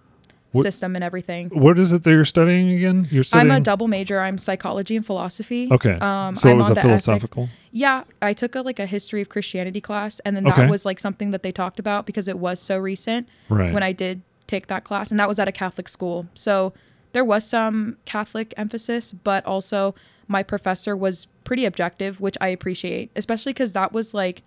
What- 0.53 0.63
system 0.65 0.95
and 0.95 1.03
everything. 1.03 1.49
What 1.49 1.79
is 1.79 1.93
it 1.93 2.03
that 2.05 2.11
you're 2.11 2.27
studying 2.27 2.71
again? 2.71 3.09
You're 3.11 3.23
studying. 3.23 3.51
I'm 3.51 3.57
a 3.57 3.65
double 3.65 3.89
major. 3.89 4.21
I'm 4.21 4.37
psychology 4.37 4.95
and 4.97 5.07
philosophy. 5.07 5.69
Okay. 5.71 5.93
Um, 5.95 6.37
so 6.37 6.51
I'm 6.51 6.57
it 6.57 6.59
was 6.59 6.69
a 6.69 6.75
the 6.75 6.81
ethics- 6.81 7.05
philosophical. 7.07 7.49
Yeah, 7.71 8.05
I 8.21 8.35
took 8.35 8.55
a 8.55 8.61
like 8.61 8.79
a 8.79 8.85
history 8.85 9.23
of 9.23 9.31
Christianity 9.31 9.81
class, 9.81 10.21
and 10.27 10.37
then 10.37 10.47
Okay. 10.47 10.63
that 10.63 10.71
was 10.71 10.85
like 10.85 11.01
something 11.01 11.31
that 11.31 11.43
they 11.43 11.53
talked 11.53 11.79
about 11.79 12.05
because 12.05 12.29
it 12.29 12.39
was 12.39 12.61
so 12.61 12.77
recent 12.77 13.29
Right. 13.49 13.73
when 13.73 13.83
I 13.83 13.93
did 13.93 14.21
take 14.47 14.67
that 14.67 14.85
class, 14.85 15.11
and 15.11 15.19
that 15.19 15.27
was 15.29 15.39
at 15.39 15.49
a 15.49 15.53
Catholic 15.53 15.89
school. 15.89 16.27
So 16.35 16.75
there 17.15 17.25
was 17.25 17.47
some 17.49 17.97
Catholic 18.05 18.53
emphasis, 18.59 19.13
but 19.13 19.47
also 19.47 19.95
my 20.29 20.43
professor 20.43 20.95
was 20.95 21.29
pretty 21.45 21.65
objective, 21.65 22.21
which 22.21 22.37
I 22.43 22.49
appreciate, 22.49 23.11
especially 23.17 23.55
because 23.55 23.73
that 23.73 23.95
was 23.95 24.13
like 24.13 24.43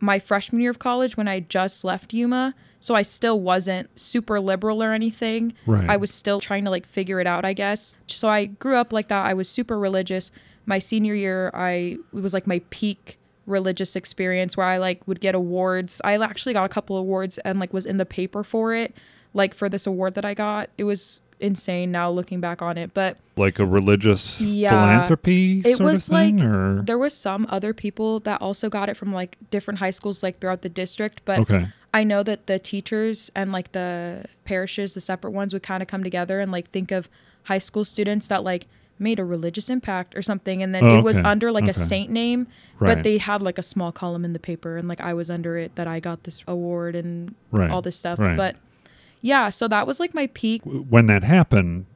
my 0.00 0.18
freshman 0.18 0.60
year 0.60 0.70
of 0.70 0.78
college 0.78 1.16
when 1.16 1.28
I 1.28 1.40
just 1.40 1.84
left 1.84 2.12
Yuma. 2.12 2.54
So 2.80 2.94
I 2.94 3.02
still 3.02 3.38
wasn't 3.38 3.98
super 3.98 4.40
liberal 4.40 4.82
or 4.82 4.92
anything. 4.92 5.52
Right. 5.66 5.88
I 5.88 5.98
was 5.98 6.12
still 6.12 6.40
trying 6.40 6.64
to 6.64 6.70
like 6.70 6.86
figure 6.86 7.20
it 7.20 7.26
out, 7.26 7.44
I 7.44 7.52
guess. 7.52 7.94
So 8.06 8.28
I 8.28 8.46
grew 8.46 8.76
up 8.76 8.92
like 8.92 9.08
that. 9.08 9.26
I 9.26 9.34
was 9.34 9.48
super 9.48 9.78
religious. 9.78 10.30
My 10.64 10.78
senior 10.78 11.14
year, 11.14 11.50
I 11.52 11.98
it 12.14 12.20
was 12.20 12.32
like 12.32 12.46
my 12.46 12.62
peak 12.70 13.18
religious 13.46 13.96
experience 13.96 14.56
where 14.56 14.66
I 14.66 14.78
like 14.78 15.06
would 15.06 15.20
get 15.20 15.34
awards. 15.34 16.00
I 16.04 16.16
actually 16.16 16.54
got 16.54 16.64
a 16.64 16.68
couple 16.70 16.96
awards 16.96 17.36
and 17.38 17.60
like 17.60 17.74
was 17.74 17.84
in 17.84 17.98
the 17.98 18.06
paper 18.06 18.42
for 18.42 18.74
it, 18.74 18.94
like 19.34 19.52
for 19.52 19.68
this 19.68 19.86
award 19.86 20.14
that 20.14 20.24
I 20.24 20.32
got. 20.32 20.70
It 20.78 20.84
was 20.84 21.20
insane 21.40 21.90
now 21.90 22.10
looking 22.10 22.40
back 22.40 22.62
on 22.62 22.76
it, 22.78 22.92
but 22.94 23.16
like 23.36 23.58
a 23.58 23.64
religious 23.66 24.40
Yeah. 24.40 24.70
philanthropy 24.70 25.60
It 25.64 25.76
sort 25.76 25.90
was 25.90 26.08
of 26.08 26.16
thing, 26.16 26.38
like- 26.38 26.46
or 26.46 26.82
there 26.82 26.98
was 26.98 27.14
some 27.14 27.46
other 27.48 27.72
people 27.74 28.20
that 28.20 28.40
also 28.40 28.68
got 28.68 28.88
it 28.88 28.96
from 28.96 29.12
like 29.12 29.36
different 29.50 29.78
high 29.80 29.90
schools 29.90 30.22
like 30.22 30.38
throughout 30.40 30.62
the 30.62 30.68
district, 30.68 31.22
but 31.24 31.38
okay, 31.40 31.68
I 31.92 32.04
know 32.04 32.22
that 32.22 32.46
the 32.46 32.58
teachers 32.58 33.30
and 33.34 33.50
like 33.52 33.72
the 33.72 34.24
parishes, 34.44 34.94
the 34.94 35.00
separate 35.00 35.30
ones 35.32 35.52
would 35.52 35.62
kind 35.62 35.82
of 35.82 35.88
come 35.88 36.04
together 36.04 36.40
and 36.40 36.52
like 36.52 36.70
think 36.70 36.90
of 36.92 37.08
high 37.44 37.58
school 37.58 37.84
students 37.84 38.26
that 38.28 38.44
like 38.44 38.66
made 38.98 39.18
a 39.18 39.24
religious 39.24 39.70
impact 39.70 40.14
or 40.14 40.20
something 40.20 40.62
and 40.62 40.74
then 40.74 40.84
Oh, 40.84 40.98
it 40.98 41.02
was 41.02 41.18
under 41.20 41.50
like 41.50 41.64
Okay. 41.64 41.70
a 41.70 41.74
saint 41.74 42.10
name 42.10 42.46
Right. 42.78 42.96
but 42.96 43.02
they 43.02 43.16
had 43.16 43.40
like 43.42 43.56
a 43.56 43.62
small 43.62 43.92
column 43.92 44.26
in 44.26 44.34
the 44.34 44.38
paper 44.38 44.76
and 44.76 44.88
like 44.88 45.00
I 45.00 45.14
was 45.14 45.30
under 45.30 45.56
it 45.56 45.74
that 45.76 45.86
I 45.86 46.00
got 46.00 46.24
this 46.24 46.44
award 46.46 46.94
and 46.94 47.34
right. 47.50 47.70
all 47.70 47.80
this 47.80 47.96
stuff 47.96 48.18
right. 48.18 48.36
but 48.36 48.56
yeah 49.20 49.48
so 49.50 49.68
that 49.68 49.86
was 49.86 50.00
like 50.00 50.14
my 50.14 50.26
peak 50.28 50.62
when 50.64 51.06
that 51.06 51.22
happened, 51.24 51.86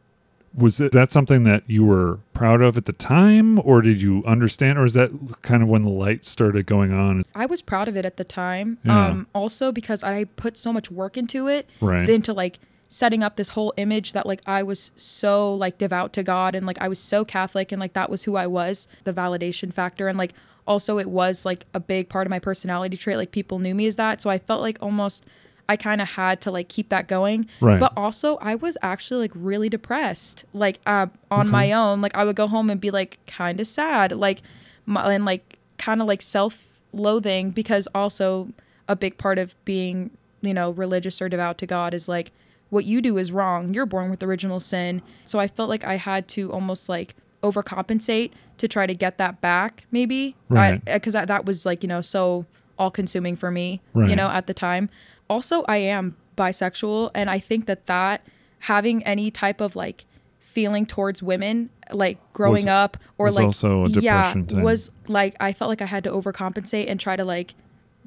was 0.56 0.78
that 0.78 1.10
something 1.12 1.42
that 1.44 1.64
you 1.66 1.84
were 1.84 2.20
proud 2.32 2.60
of 2.62 2.76
at 2.76 2.84
the 2.86 2.92
time, 2.92 3.58
or 3.64 3.82
did 3.82 4.00
you 4.00 4.22
understand, 4.24 4.78
or 4.78 4.84
is 4.84 4.94
that 4.94 5.10
kind 5.42 5.64
of 5.64 5.68
when 5.68 5.82
the 5.82 5.88
light 5.90 6.24
started 6.24 6.64
going 6.66 6.92
on? 6.92 7.24
I 7.34 7.46
was 7.46 7.60
proud 7.60 7.88
of 7.88 7.96
it 7.96 8.04
at 8.04 8.16
the 8.18 8.24
time 8.24 8.78
Yeah. 8.84 9.06
um 9.08 9.26
also 9.34 9.72
because 9.72 10.02
I 10.04 10.24
put 10.24 10.56
so 10.56 10.72
much 10.72 10.90
work 10.90 11.16
into 11.16 11.48
it 11.48 11.68
Right. 11.80 12.08
into 12.08 12.32
like 12.32 12.60
setting 12.88 13.24
up 13.24 13.34
this 13.34 13.48
whole 13.50 13.72
image 13.76 14.12
that 14.12 14.26
like 14.26 14.40
I 14.46 14.62
was 14.62 14.92
so 14.94 15.52
like 15.54 15.78
devout 15.78 16.12
to 16.12 16.22
God 16.22 16.54
and 16.54 16.64
like 16.66 16.78
I 16.80 16.86
was 16.86 17.00
so 17.00 17.24
Catholic 17.24 17.72
and 17.72 17.80
like 17.80 17.94
that 17.94 18.08
was 18.08 18.22
who 18.22 18.36
I 18.36 18.46
was, 18.46 18.86
the 19.02 19.12
validation 19.12 19.72
factor 19.72 20.06
and 20.06 20.16
like 20.16 20.32
also 20.66 20.98
it 21.00 21.10
was 21.10 21.44
like 21.44 21.66
a 21.74 21.80
big 21.80 22.08
part 22.08 22.26
of 22.28 22.30
my 22.30 22.38
personality 22.38 22.96
trait 22.96 23.16
like 23.16 23.32
people 23.32 23.58
knew 23.58 23.74
me 23.74 23.86
as 23.86 23.96
that 23.96 24.22
so 24.22 24.30
I 24.30 24.38
felt 24.38 24.60
like 24.62 24.78
almost 24.80 25.24
I 25.68 25.76
kind 25.76 26.00
of 26.00 26.08
had 26.08 26.40
to 26.42 26.50
like 26.50 26.68
keep 26.68 26.88
that 26.90 27.08
going. 27.08 27.46
Right. 27.60 27.80
But 27.80 27.92
also 27.96 28.36
I 28.36 28.54
was 28.54 28.76
actually 28.82 29.20
like 29.22 29.32
really 29.34 29.68
depressed 29.68 30.44
like 30.52 30.78
uh 30.86 31.06
on 31.30 31.46
Okay. 31.46 31.50
my 31.50 31.72
own 31.72 32.00
like 32.00 32.14
I 32.14 32.24
would 32.24 32.36
go 32.36 32.46
home 32.48 32.68
and 32.70 32.80
be 32.80 32.90
like 32.90 33.18
kind 33.26 33.58
of 33.60 33.66
sad 33.66 34.12
like 34.12 34.42
my, 34.86 35.12
and 35.14 35.24
like 35.24 35.58
kind 35.78 36.00
of 36.02 36.06
like 36.06 36.22
self-loathing 36.22 37.50
because 37.50 37.88
also 37.94 38.48
a 38.88 38.96
big 38.96 39.16
part 39.18 39.38
of 39.38 39.54
being 39.64 40.10
you 40.42 40.52
know 40.54 40.70
religious 40.70 41.20
or 41.22 41.28
devout 41.28 41.58
to 41.58 41.66
God 41.66 41.94
is 41.94 42.08
like 42.08 42.30
what 42.70 42.84
you 42.84 43.00
do 43.00 43.18
is 43.18 43.30
wrong. 43.30 43.72
You're 43.72 43.86
born 43.86 44.10
with 44.10 44.22
original 44.22 44.58
sin. 44.58 45.00
So 45.24 45.38
I 45.38 45.46
felt 45.46 45.68
like 45.68 45.84
I 45.84 45.96
had 45.96 46.26
to 46.28 46.50
almost 46.52 46.88
like 46.88 47.14
overcompensate 47.42 48.32
to 48.58 48.66
try 48.66 48.86
to 48.86 48.94
get 48.94 49.16
that 49.18 49.40
back, 49.40 49.84
maybe. 49.92 50.34
Right. 50.48 50.84
Because 50.84 51.12
that, 51.12 51.28
that 51.28 51.44
was 51.44 51.64
like, 51.64 51.82
you 51.84 51.88
know, 51.88 52.00
so 52.00 52.46
all 52.78 52.90
consuming 52.90 53.36
for 53.36 53.50
me, 53.50 53.80
Right. 53.92 54.10
you 54.10 54.16
know, 54.16 54.28
at 54.28 54.46
the 54.46 54.54
time. 54.54 54.88
Also, 55.28 55.62
I 55.68 55.76
am 55.78 56.16
bisexual. 56.36 57.10
And 57.14 57.30
I 57.30 57.38
think 57.38 57.66
that 57.66 57.86
that 57.86 58.26
having 58.60 59.02
any 59.04 59.30
type 59.30 59.60
of 59.60 59.76
like 59.76 60.04
feeling 60.40 60.86
towards 60.86 61.22
women, 61.22 61.70
like 61.92 62.18
growing 62.32 62.52
Was- 62.64 62.66
up 62.66 62.96
or 63.18 63.26
was 63.26 63.36
like, 63.36 63.44
also 63.46 63.84
a 63.84 63.88
yeah, 63.88 64.32
thing. 64.32 64.62
was 64.62 64.90
like, 65.08 65.34
I 65.40 65.52
felt 65.52 65.68
like 65.68 65.82
I 65.82 65.86
had 65.86 66.04
to 66.04 66.10
overcompensate 66.10 66.86
and 66.88 66.98
try 67.00 67.16
to 67.16 67.24
like 67.24 67.54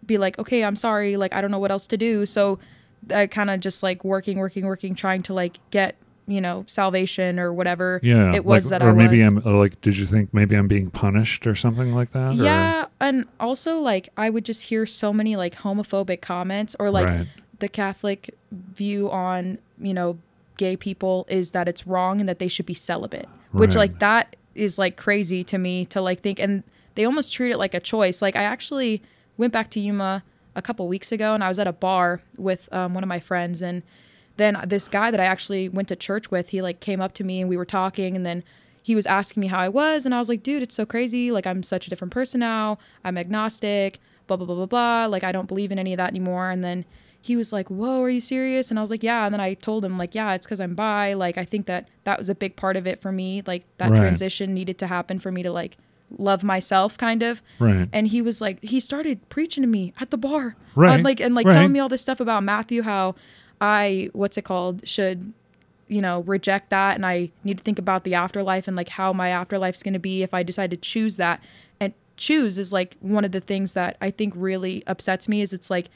be 0.05 0.17
like, 0.17 0.39
okay, 0.39 0.63
I'm 0.63 0.75
sorry. 0.75 1.17
Like, 1.17 1.33
I 1.33 1.41
don't 1.41 1.51
know 1.51 1.59
what 1.59 1.71
else 1.71 1.87
to 1.87 1.97
do. 1.97 2.25
So 2.25 2.59
I 3.13 3.27
kind 3.27 3.49
of 3.49 3.59
just 3.59 3.83
like 3.83 4.03
working, 4.03 4.37
working, 4.37 4.65
working, 4.65 4.95
trying 4.95 5.21
to 5.23 5.33
like 5.33 5.59
get, 5.71 5.95
you 6.27 6.41
know, 6.41 6.65
salvation 6.67 7.39
or 7.39 7.53
whatever 7.53 8.01
yeah, 8.03 8.35
it 8.35 8.43
was 8.43 8.69
that 8.69 8.81
I 8.81 8.85
was 8.85 8.95
like, 8.95 8.97
that 8.97 8.99
or 8.99 9.01
I 9.01 9.07
maybe 9.07 9.23
was. 9.23 9.45
I'm 9.45 9.55
uh, 9.55 9.57
like, 9.57 9.81
did 9.81 9.97
you 9.97 10.05
think 10.05 10.33
maybe 10.33 10.55
I'm 10.55 10.67
being 10.67 10.91
punished 10.91 11.47
or 11.47 11.55
something 11.55 11.95
like 11.95 12.11
that? 12.11 12.33
or- 12.33 12.43
yeah. 12.43 12.85
And 12.99 13.25
also, 13.39 13.79
like, 13.79 14.09
I 14.17 14.29
would 14.29 14.43
just 14.43 14.63
hear 14.63 14.85
so 14.85 15.13
many 15.13 15.35
like 15.35 15.55
homophobic 15.55 16.21
comments 16.21 16.75
or 16.79 16.91
like 16.91 17.07
right, 17.07 17.27
the 17.59 17.69
Catholic 17.69 18.35
view 18.51 19.09
on, 19.09 19.59
you 19.79 19.93
know, 19.93 20.19
gay 20.57 20.75
people 20.75 21.25
is 21.29 21.51
that 21.51 21.67
it's 21.67 21.87
wrong 21.87 22.19
and 22.19 22.27
that 22.27 22.39
they 22.39 22.47
should 22.47 22.65
be 22.65 22.73
celibate, 22.73 23.29
which 23.51 23.75
like 23.75 23.99
that 23.99 24.35
is 24.55 24.77
like 24.77 24.97
crazy 24.97 25.43
to 25.45 25.57
me 25.57 25.85
to 25.85 26.01
like 26.01 26.21
think. 26.21 26.39
And 26.39 26.63
they 26.95 27.05
almost 27.05 27.31
treat 27.31 27.51
it 27.51 27.57
like 27.57 27.73
a 27.73 27.79
choice. 27.79 28.21
Like, 28.21 28.35
I 28.35 28.43
actually 28.43 29.01
went 29.37 29.53
back 29.53 29.69
to 29.71 29.79
Yuma 29.79 30.23
a 30.55 30.61
couple 30.61 30.87
weeks 30.87 31.11
ago 31.11 31.35
and 31.35 31.43
I 31.43 31.47
was 31.47 31.59
at 31.59 31.67
a 31.67 31.73
bar 31.73 32.21
with 32.35 32.67
um, 32.73 32.95
one 32.95 33.03
of 33.03 33.07
my 33.07 33.19
friends 33.19 33.61
and 33.61 33.83
then 34.37 34.57
this 34.65 34.87
guy 34.87 35.11
that 35.11 35.19
I 35.19 35.25
actually 35.25 35.67
went 35.69 35.87
to 35.89 35.95
church 35.95 36.31
with, 36.31 36.49
he 36.49 36.61
like 36.61 36.79
came 36.79 37.01
up 37.01 37.13
to 37.15 37.23
me 37.23 37.41
and 37.41 37.49
we 37.49 37.57
were 37.57 37.65
talking 37.65 38.15
and 38.15 38.25
then 38.25 38.43
he 38.81 38.95
was 38.95 39.05
asking 39.05 39.41
me 39.41 39.47
how 39.47 39.59
I 39.59 39.69
was 39.69 40.05
and 40.05 40.15
I 40.15 40.19
was 40.19 40.29
like, 40.29 40.43
dude, 40.43 40.63
it's 40.63 40.75
so 40.75 40.85
crazy. 40.85 41.29
Like 41.31 41.45
I'm 41.45 41.61
such 41.63 41.87
a 41.87 41.89
different 41.89 42.13
person 42.13 42.39
now. 42.39 42.77
I'm 43.03 43.17
agnostic, 43.17 43.99
blah 44.27 44.37
blah 44.37 44.45
blah 44.45 44.55
blah 44.55 44.65
blah. 44.65 45.05
Like 45.07 45.23
I 45.23 45.31
don't 45.31 45.47
believe 45.47 45.71
in 45.71 45.79
any 45.79 45.93
of 45.93 45.97
that 45.97 46.09
anymore. 46.09 46.49
And 46.49 46.63
then 46.63 46.85
he 47.19 47.35
was 47.35 47.51
like, 47.51 47.67
"Whoa, 47.69 48.01
are 48.03 48.09
you 48.09 48.21
serious?" 48.21 48.69
And 48.69 48.79
I 48.79 48.81
was 48.81 48.91
like, 48.91 49.03
"Yeah." 49.03 49.25
And 49.25 49.33
then 49.33 49.41
I 49.41 49.55
told 49.55 49.83
him 49.83 49.97
like, 49.97 50.15
"Yeah, 50.15 50.33
it's 50.33 50.47
cuz 50.47 50.61
I'm 50.61 50.75
bi." 50.75 51.13
Like 51.13 51.37
I 51.37 51.43
think 51.43 51.65
that 51.65 51.89
that 52.05 52.17
was 52.17 52.29
a 52.29 52.35
big 52.35 52.55
part 52.55 52.77
of 52.77 52.87
it 52.87 53.01
for 53.01 53.11
me. 53.11 53.41
Like 53.45 53.65
that 53.79 53.89
Right. 53.91 53.99
transition 53.99 54.53
needed 54.53 54.77
to 54.77 54.87
happen 54.87 55.19
for 55.19 55.31
me 55.31 55.43
to 55.43 55.51
like 55.51 55.77
love 56.17 56.41
myself 56.41 56.97
kind 56.97 57.21
of. 57.23 57.41
right, 57.59 57.89
And 57.91 58.07
he 58.07 58.21
was 58.21 58.39
like, 58.39 58.63
he 58.63 58.79
started 58.79 59.27
preaching 59.27 59.61
to 59.63 59.67
me 59.67 59.93
at 59.99 60.09
the 60.09 60.17
bar, 60.17 60.55
Right, 60.73 60.93
And 60.93 61.03
like 61.03 61.19
and 61.19 61.35
like 61.35 61.45
right. 61.47 61.53
telling 61.55 61.73
me 61.73 61.79
all 61.79 61.89
this 61.89 62.01
stuff 62.01 62.21
about 62.21 62.43
Matthew, 62.43 62.83
how 62.83 63.15
I 63.59 64.09
what's 64.13 64.37
it 64.37 64.43
called 64.43 64.87
should 64.87 65.33
you 65.87 66.01
know 66.01 66.21
reject 66.21 66.69
that, 66.69 66.95
and 66.95 67.05
I 67.05 67.31
need 67.43 67.57
to 67.57 67.63
think 67.63 67.79
about 67.79 68.03
the 68.03 68.15
afterlife 68.15 68.67
and 68.67 68.75
like 68.75 68.89
how 68.89 69.13
my 69.13 69.29
afterlife's 69.29 69.83
going 69.83 69.93
to 69.93 69.99
be 69.99 70.23
if 70.23 70.33
I 70.33 70.43
decide 70.43 70.71
to 70.71 70.77
choose 70.77 71.17
that. 71.17 71.41
And 71.79 71.93
choose 72.17 72.57
is 72.57 72.73
like 72.73 72.97
one 72.99 73.25
of 73.25 73.31
the 73.31 73.39
things 73.39 73.73
that 73.73 73.97
I 74.01 74.11
think 74.11 74.33
really 74.35 74.83
upsets 74.87 75.27
me 75.27 75.41
is 75.41 75.53
it's 75.53 75.69
like 75.69 75.89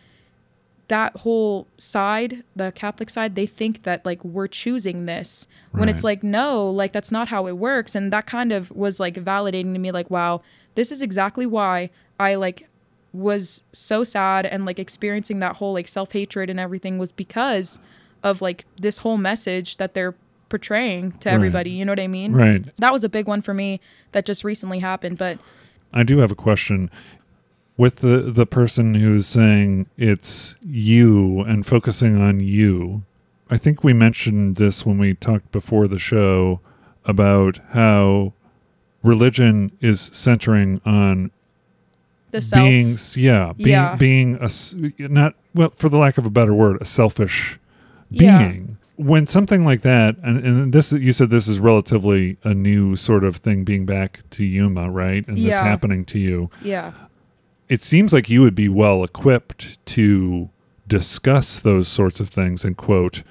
that 0.88 1.16
whole 1.18 1.68
side, 1.78 2.44
the 2.54 2.72
Catholic 2.74 3.10
side, 3.10 3.36
they 3.36 3.46
think 3.46 3.84
that 3.84 4.06
like 4.06 4.24
we're 4.26 4.48
choosing 4.48 5.06
this 5.06 5.48
when 5.72 5.88
it's 5.88 6.04
like 6.04 6.22
no, 6.22 6.70
like 6.70 6.92
that's 6.92 7.12
not 7.12 7.30
how 7.30 7.48
it 7.48 7.58
works. 7.58 7.96
And 7.96 8.12
that 8.12 8.26
kind 8.26 8.52
of 8.52 8.72
was 8.72 9.00
like 9.00 9.16
validating 9.16 9.74
to 9.74 9.80
me 9.80 9.92
like 9.92 10.10
wow, 10.10 10.42
this 10.76 10.92
is 10.92 11.02
exactly 11.02 11.46
why 11.46 11.90
I 12.20 12.36
like 12.36 12.68
was 13.14 13.62
so 13.72 14.04
sad 14.04 14.46
and 14.46 14.66
like 14.66 14.80
experiencing 14.80 15.40
that 15.40 15.58
whole 15.58 15.74
like 15.74 15.88
self-hatred 15.88 16.50
and 16.50 16.60
everything 16.60 16.98
was 16.98 17.12
because 17.12 17.80
of 18.24 18.42
like 18.42 18.66
this 18.80 19.00
whole 19.00 19.18
message 19.18 19.78
that 19.78 19.94
they're 19.94 20.16
portraying 20.50 21.12
to 21.14 21.30
Right. 21.30 21.36
everybody, 21.36 21.72
you 21.72 21.86
know 21.86 21.92
what 21.94 22.00
I 22.00 22.08
mean? 22.08 22.34
Right. 22.34 22.64
That 22.78 22.92
was 22.94 23.04
a 23.04 23.10
big 23.10 23.28
one 23.28 23.42
for 23.42 23.54
me 23.54 23.80
that 24.14 24.26
just 24.26 24.44
recently 24.44 24.80
happened, 24.80 25.18
but 25.18 25.40
I 25.94 26.04
do 26.04 26.20
have 26.20 26.32
a 26.32 26.36
question 26.36 26.90
with 27.78 27.98
the 27.98 28.20
the 28.32 28.46
person 28.46 28.96
who's 28.96 29.28
saying 29.28 29.88
it's 29.98 30.56
you 30.62 31.42
and 31.42 31.66
focusing 31.66 32.18
on 32.22 32.40
you. 32.40 33.04
I 33.50 33.58
think 33.58 33.84
we 33.84 33.92
mentioned 33.92 34.56
this 34.56 34.86
when 34.86 34.98
we 34.98 35.14
talked 35.16 35.52
before 35.52 35.88
the 35.90 36.00
show 36.00 36.62
about 37.06 37.60
how 37.72 38.34
religion 39.04 39.72
is 39.82 40.00
centering 40.00 40.80
on 40.86 41.32
the 42.32 42.42
self 42.42 42.64
being 42.64 42.98
yeah 43.16 43.54
being 43.54 43.70
Yeah. 43.70 43.96
being 43.96 44.38
a 44.42 44.50
not 45.08 45.36
well 45.54 45.72
for 45.76 45.90
the 45.90 45.98
lack 45.98 46.18
of 46.18 46.26
a 46.26 46.30
better 46.30 46.54
word 46.54 46.78
a 46.82 46.86
selfish 46.86 47.60
Yeah. 48.10 48.40
being 48.48 48.78
when 48.98 49.26
something 49.26 49.66
like 49.66 49.82
that 49.82 50.16
and, 50.24 50.46
and 50.46 50.74
this 50.74 50.92
you 50.92 51.12
said 51.12 51.30
this 51.30 51.48
is 51.48 51.60
relatively 51.60 52.38
a 52.44 52.54
new 52.54 52.96
sort 52.96 53.24
of 53.24 53.38
thing 53.38 53.64
being 53.64 53.86
back 53.86 54.22
to 54.32 54.44
yuma 54.44 54.90
right 54.92 55.28
and 55.28 55.38
this 55.38 55.58
happening 55.58 56.06
to 56.06 56.20
you 56.20 56.50
yeah. 56.62 56.92
it 57.70 57.82
seems 57.84 58.14
like 58.14 58.30
you 58.30 58.42
would 58.42 58.56
be 58.56 58.70
well 58.70 59.04
equipped 59.04 59.84
to 59.88 60.50
discuss 60.88 61.60
those 61.60 61.88
sorts 61.88 62.20
of 62.20 62.30
things 62.30 62.64
and 62.66 62.78
quote 62.78 63.24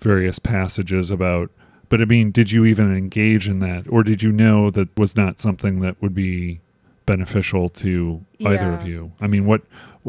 various 0.00 0.38
passages 0.38 1.10
about 1.10 1.50
but 1.88 2.00
i 2.00 2.04
mean 2.04 2.30
did 2.30 2.52
you 2.52 2.64
even 2.64 2.94
engage 2.96 3.48
in 3.48 3.58
that 3.58 3.84
or 3.88 4.02
did 4.04 4.22
you 4.22 4.30
know 4.32 4.70
that 4.70 4.88
was 4.96 5.16
not 5.16 5.40
something 5.40 5.80
that 5.80 6.00
would 6.00 6.14
be 6.14 6.60
beneficial 7.08 7.68
to 7.68 8.24
either 8.38 8.72
of 8.72 8.86
you 8.86 9.10
i 9.20 9.26
mean 9.26 9.44
what 9.46 9.62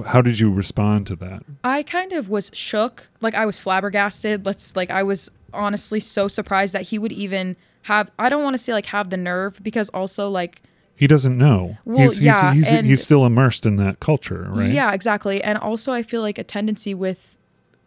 how 0.06 0.22
did 0.22 0.40
you 0.40 0.52
respond 0.52 1.08
to 1.08 1.16
that 1.16 1.44
I 1.64 1.84
kind 1.84 2.14
of 2.14 2.30
was 2.30 2.52
shook. 2.54 3.10
Like 3.22 3.34
I 3.34 3.46
was 3.46 3.60
flabbergasted. 3.60 4.46
Let's 4.46 4.76
like 4.76 4.90
I 4.90 5.04
was 5.04 5.30
honestly 5.54 6.00
so 6.00 6.28
surprised 6.28 6.74
that 6.74 6.84
he 6.84 6.98
would 7.00 7.12
even 7.12 7.58
have 7.84 8.10
I 8.18 8.30
don't 8.30 8.44
want 8.44 8.54
to 8.54 8.58
say 8.58 8.72
like 8.72 8.86
have 8.88 9.10
the 9.10 9.18
nerve 9.18 9.60
because 9.62 9.90
also 9.90 10.30
like 10.30 10.62
he 10.96 11.08
doesn't 11.08 11.38
know 11.38 11.78
Well, 11.86 12.04
he's, 12.04 12.18
he's, 12.18 12.26
yeah, 12.26 12.54
he's, 12.54 12.72
and- 12.72 12.86
he's 12.86 13.02
still 13.04 13.26
immersed 13.26 13.66
in 13.66 13.78
that 13.78 14.00
culture 14.00 14.48
right 14.50 14.70
Yeah, 14.70 14.94
exactly. 14.94 15.44
And 15.44 15.58
also 15.58 15.92
I 15.92 16.04
feel 16.04 16.22
like 16.22 16.38
a 16.38 16.44
tendency 16.44 16.94
with 16.94 17.38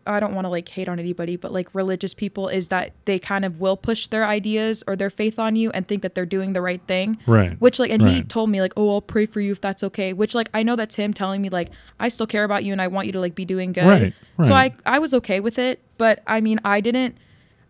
I 0.06 0.21
don't 0.21 0.35
want 0.35 0.44
to 0.44 0.49
like 0.49 0.68
hate 0.68 0.88
on 0.88 0.99
anybody, 0.99 1.37
but 1.37 1.52
like 1.52 1.75
religious 1.75 2.14
people 2.14 2.49
is 2.49 2.68
that 2.68 2.92
they 3.04 3.18
kind 3.18 3.44
of 3.44 3.61
will 3.61 3.76
push 3.76 4.06
their 4.06 4.25
ideas 4.26 4.82
or 4.87 4.97
their 4.97 5.11
faith 5.11 5.38
on 5.38 5.56
you 5.56 5.71
and 5.71 5.87
think 5.87 6.02
that 6.02 6.14
they're 6.14 6.26
doing 6.26 6.52
the 6.52 6.61
right 6.61 6.80
thing. 6.87 7.18
right 7.26 7.61
Which 7.61 7.78
like 7.78 7.90
and 7.90 8.02
he 8.06 8.23
told 8.23 8.50
me 8.50 8.61
like, 8.61 8.73
"Oh, 8.76 8.90
I'll 8.90 9.00
pray 9.00 9.26
for 9.26 9.40
you 9.40 9.52
if 9.52 9.61
that's 9.61 9.82
okay." 9.82 10.12
Which 10.12 10.35
like 10.35 10.49
I 10.54 10.62
know 10.62 10.76
that's 10.76 10.94
him 10.94 11.12
telling 11.12 11.42
me 11.42 11.49
like, 11.49 11.71
"I 12.00 12.09
still 12.09 12.26
care 12.26 12.44
about 12.44 12.64
you 12.64 12.73
and 12.73 12.82
I 12.82 12.88
want 12.88 13.06
you 13.06 13.12
to 13.12 13.21
like 13.21 13.35
be 13.35 13.44
doing 13.44 13.73
good." 13.73 13.87
Right, 13.87 14.14
So 14.44 14.54
I. 14.54 14.75
I 14.85 14.99
was 14.99 15.14
okay 15.14 15.40
with 15.40 15.59
it, 15.59 15.80
but 15.97 16.23
I 16.26 16.40
mean, 16.40 16.61
I 16.64 16.80
didn't 16.80 17.16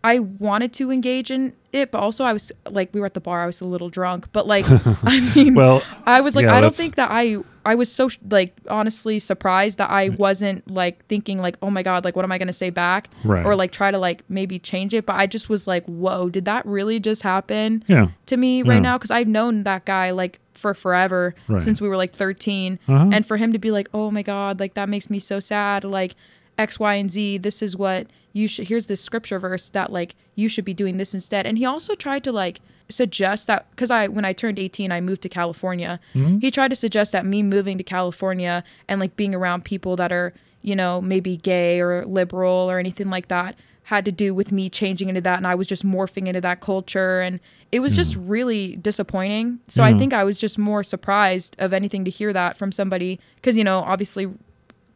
I 0.04 0.18
wanted 0.18 0.72
to 0.74 0.90
engage 0.90 1.30
in 1.30 1.54
it, 1.72 1.90
but 1.90 1.98
also 1.98 2.24
I 2.24 2.32
was 2.32 2.50
like 2.68 2.92
we 2.92 3.00
were 3.00 3.06
at 3.06 3.14
the 3.14 3.20
bar, 3.20 3.42
I 3.42 3.46
was 3.46 3.60
a 3.60 3.64
little 3.64 3.88
drunk, 3.88 4.26
but 4.32 4.46
like 4.46 4.64
I 5.04 5.32
mean, 5.34 5.54
well 5.54 5.82
I 6.06 6.20
was 6.20 6.34
like, 6.34 6.44
Yeah, 6.44 6.56
I 6.56 6.60
don't 6.60 6.74
think 6.74 6.96
that 6.96 7.10
I, 7.10 7.36
I 7.64 7.74
was 7.74 7.90
so 7.90 8.08
like 8.30 8.54
honestly 8.68 9.18
surprised 9.18 9.78
that 9.78 9.90
I 9.90 10.08
wasn't 10.10 10.68
like 10.70 11.04
thinking 11.06 11.38
like, 11.40 11.56
oh 11.62 11.70
my 11.70 11.82
god, 11.82 12.04
like 12.04 12.16
what 12.16 12.24
am 12.24 12.32
I 12.32 12.38
gonna 12.38 12.52
say 12.52 12.70
back, 12.70 13.08
Right. 13.24 13.44
or 13.46 13.54
like 13.54 13.72
try 13.72 13.90
to 13.90 13.98
like 13.98 14.22
maybe 14.28 14.58
change 14.58 14.94
it. 14.94 15.06
But 15.06 15.16
I 15.16 15.26
just 15.26 15.48
was 15.48 15.66
like, 15.66 15.84
whoa, 15.86 16.28
did 16.28 16.44
that 16.46 16.64
really 16.66 16.98
just 17.00 17.22
happen 17.22 17.84
yeah 17.86 18.08
to 18.26 18.36
me 18.36 18.62
Yeah. 18.62 18.70
right 18.72 18.82
now? 18.82 18.98
Because 18.98 19.10
I've 19.10 19.28
known 19.28 19.62
that 19.64 19.84
guy 19.84 20.10
like 20.10 20.40
for 20.54 20.74
forever 20.74 21.34
Right. 21.48 21.62
since 21.62 21.80
we 21.80 21.88
were 21.88 21.96
like 21.96 22.12
13, 22.12 22.78
Uh-huh. 22.88 23.10
and 23.12 23.26
for 23.26 23.36
him 23.36 23.52
to 23.52 23.58
be 23.58 23.70
like, 23.70 23.88
oh 23.94 24.10
my 24.10 24.22
god, 24.22 24.60
like 24.60 24.74
that 24.74 24.88
makes 24.88 25.08
me 25.10 25.18
so 25.18 25.40
sad, 25.40 25.84
like 25.84 26.14
X, 26.58 26.78
Y, 26.78 26.94
and 26.94 27.10
Z. 27.10 27.38
This 27.38 27.62
is 27.62 27.76
what 27.76 28.06
you 28.32 28.46
should. 28.46 28.68
Here's 28.68 28.86
this 28.86 29.00
scripture 29.00 29.38
verse 29.38 29.68
that 29.70 29.92
like 29.92 30.14
you 30.34 30.48
should 30.48 30.64
be 30.64 30.74
doing 30.74 30.96
this 30.96 31.14
instead. 31.14 31.46
And 31.46 31.58
he 31.58 31.64
also 31.64 31.94
tried 31.94 32.24
to 32.24 32.32
like 32.32 32.60
suggest 32.88 33.46
that 33.46 33.70
because 33.70 33.90
I 33.90 34.08
when 34.08 34.24
I 34.24 34.32
turned 34.32 34.58
18, 34.58 34.92
I 34.92 35.00
moved 35.00 35.22
to 35.22 35.28
California. 35.28 36.00
Mm-hmm. 36.14 36.38
He 36.38 36.50
tried 36.50 36.68
to 36.68 36.76
suggest 36.76 37.12
that 37.12 37.24
me 37.24 37.42
moving 37.42 37.78
to 37.78 37.84
California 37.84 38.64
and 38.88 39.00
like 39.00 39.16
being 39.16 39.34
around 39.34 39.64
people 39.64 39.96
that 39.96 40.12
are 40.12 40.32
you 40.62 40.76
know 40.76 41.00
maybe 41.00 41.36
gay 41.36 41.80
or 41.80 42.04
liberal 42.04 42.70
or 42.70 42.78
anything 42.78 43.10
like 43.10 43.28
that 43.28 43.56
had 43.84 44.04
to 44.04 44.12
do 44.12 44.32
with 44.32 44.52
me 44.52 44.70
changing 44.70 45.08
into 45.08 45.20
that 45.20 45.36
and 45.38 45.46
I 45.46 45.56
was 45.56 45.66
just 45.66 45.84
morphing 45.84 46.28
into 46.28 46.40
that 46.40 46.60
culture 46.60 47.20
and 47.20 47.40
it 47.72 47.80
was 47.80 47.96
just 47.96 48.14
really 48.16 48.76
disappointing. 48.76 49.58
So 49.66 49.82
I 49.82 49.96
think 49.96 50.12
I 50.12 50.24
was 50.24 50.38
just 50.38 50.58
more 50.58 50.84
surprised 50.84 51.56
of 51.58 51.72
anything 51.72 52.04
to 52.04 52.10
hear 52.10 52.32
that 52.32 52.56
from 52.56 52.70
somebody 52.70 53.18
because 53.36 53.56
you 53.56 53.64
know 53.64 53.80
obviously 53.80 54.30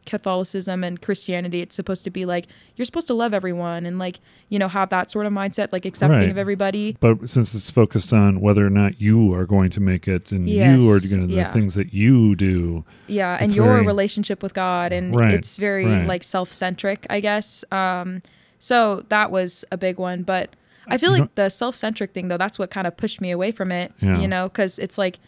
Catholicism 0.07 0.83
and 0.83 0.99
Christianity 1.01 1.61
it's 1.61 1.75
supposed 1.75 2.03
to 2.05 2.09
be 2.09 2.25
like 2.25 2.47
you're 2.75 2.85
supposed 2.85 3.05
to 3.07 3.13
love 3.13 3.33
everyone 3.33 3.85
and 3.85 3.99
like 3.99 4.19
you 4.49 4.57
know 4.57 4.67
have 4.67 4.89
that 4.89 5.11
sort 5.11 5.25
of 5.27 5.33
mindset 5.33 5.71
like 5.71 5.85
accepting 5.85 6.17
Right. 6.19 6.29
of 6.29 6.37
everybody. 6.39 6.97
but 6.99 7.29
since 7.29 7.53
it's 7.53 7.69
focused 7.69 8.11
on 8.13 8.39
whether 8.41 8.65
or 8.65 8.69
not 8.71 8.99
you 8.99 9.33
are 9.35 9.45
going 9.45 9.69
to 9.71 9.79
make 9.79 10.07
it 10.07 10.31
and 10.31 10.49
you 10.49 10.61
are 10.63 10.79
Yes, 10.97 11.11
going 11.13 11.27
to 11.27 11.35
the 11.35 11.45
things 11.45 11.75
that 11.75 11.93
you 11.93 12.35
do 12.35 12.83
Yeah, 13.07 13.37
and 13.39 13.53
your 13.55 13.65
very- 13.73 13.85
relationship 13.85 14.41
with 14.41 14.53
God 14.55 14.91
and 14.91 15.15
Right, 15.15 15.33
it's 15.33 15.57
very 15.57 15.85
right. 15.85 16.07
like 16.07 16.23
self-centric, 16.23 17.05
I 17.09 17.19
guess. 17.19 17.63
Um 17.71 18.21
so 18.59 19.03
that 19.09 19.29
was 19.29 19.63
a 19.71 19.77
big 19.77 19.99
one, 19.99 20.23
but 20.23 20.55
I 20.87 20.97
feel 20.97 21.13
You 21.15 21.21
like 21.23 21.35
the 21.35 21.49
self-centric 21.49 22.13
thing 22.13 22.29
though, 22.29 22.37
that's 22.37 22.57
what 22.57 22.71
kind 22.71 22.87
of 22.87 22.95
pushed 22.97 23.19
me 23.21 23.29
away 23.29 23.51
from 23.51 23.71
it, 23.71 23.91
Yeah. 23.99 24.19
you 24.21 24.27
know, 24.27 24.49
cuz 24.49 24.79
it's 24.79 24.97
like 24.97 25.19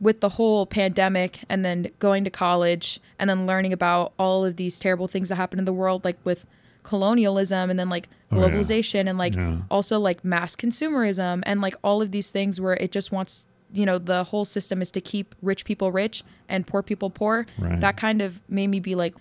with 0.00 0.20
the 0.20 0.30
whole 0.30 0.64
pandemic 0.66 1.40
and 1.48 1.64
then 1.64 1.88
going 1.98 2.24
to 2.24 2.30
college 2.30 3.00
and 3.18 3.28
then 3.28 3.46
learning 3.46 3.72
about 3.72 4.12
all 4.18 4.44
of 4.44 4.56
these 4.56 4.78
terrible 4.78 5.06
things 5.08 5.28
that 5.28 5.34
happen 5.36 5.58
in 5.58 5.64
the 5.66 5.72
world 5.72 6.04
like 6.04 6.16
with 6.24 6.46
colonialism 6.82 7.70
and 7.70 7.78
then 7.78 7.88
like 7.88 8.08
Oh, 8.32 8.36
yeah. 8.36 8.48
globalization 8.48 9.08
and 9.08 9.18
like 9.18 9.34
Yeah. 9.34 9.56
also 9.70 9.98
like 9.98 10.24
mass 10.24 10.54
consumerism 10.54 11.42
and 11.44 11.60
like 11.60 11.74
all 11.82 12.00
of 12.00 12.12
these 12.12 12.30
things 12.30 12.60
where 12.60 12.74
it 12.74 12.92
just 12.92 13.10
wants 13.10 13.44
you 13.72 13.84
know 13.84 13.98
the 13.98 14.24
whole 14.24 14.44
system 14.44 14.80
is 14.80 14.90
to 14.92 15.00
keep 15.00 15.34
rich 15.42 15.64
people 15.64 15.90
rich 15.92 16.22
and 16.48 16.66
poor 16.66 16.82
people 16.82 17.10
poor 17.10 17.44
Right. 17.58 17.80
that 17.80 17.96
kind 17.96 18.22
of 18.22 18.40
made 18.48 18.68
me 18.68 18.78
be 18.80 18.94
like 18.94 19.14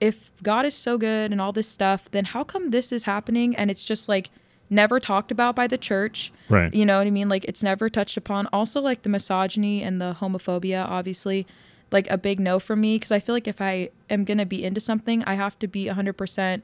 if 0.00 0.30
god 0.42 0.64
is 0.66 0.74
so 0.74 0.96
good 0.98 1.32
and 1.32 1.40
all 1.40 1.52
this 1.52 1.68
stuff 1.68 2.08
then 2.12 2.24
how 2.26 2.44
come 2.44 2.70
this 2.70 2.92
is 2.92 3.04
happening 3.04 3.56
and 3.56 3.70
it's 3.72 3.84
just 3.84 4.08
like 4.08 4.30
never 4.74 5.00
talked 5.00 5.30
about 5.30 5.54
by 5.56 5.66
the 5.66 5.78
church. 5.78 6.32
Right. 6.48 6.74
You 6.74 6.84
know 6.84 6.98
what 6.98 7.06
i 7.06 7.10
mean? 7.10 7.28
Like 7.28 7.44
it's 7.44 7.62
never 7.62 7.88
touched 7.88 8.16
upon. 8.16 8.48
Also 8.52 8.80
like 8.80 9.02
the 9.02 9.08
misogyny 9.08 9.82
and 9.82 10.00
the 10.00 10.16
homophobia 10.20 10.84
obviously 10.86 11.46
like 11.90 12.10
a 12.10 12.18
big 12.18 12.40
no 12.40 12.58
for 12.58 12.74
me 12.74 12.96
because 12.96 13.12
i 13.12 13.20
feel 13.20 13.34
like 13.34 13.46
if 13.46 13.60
i 13.60 13.88
am 14.10 14.24
going 14.24 14.38
to 14.38 14.46
be 14.46 14.64
into 14.64 14.80
something 14.80 15.22
i 15.24 15.34
have 15.34 15.56
to 15.60 15.68
be 15.68 15.84
100% 15.86 16.62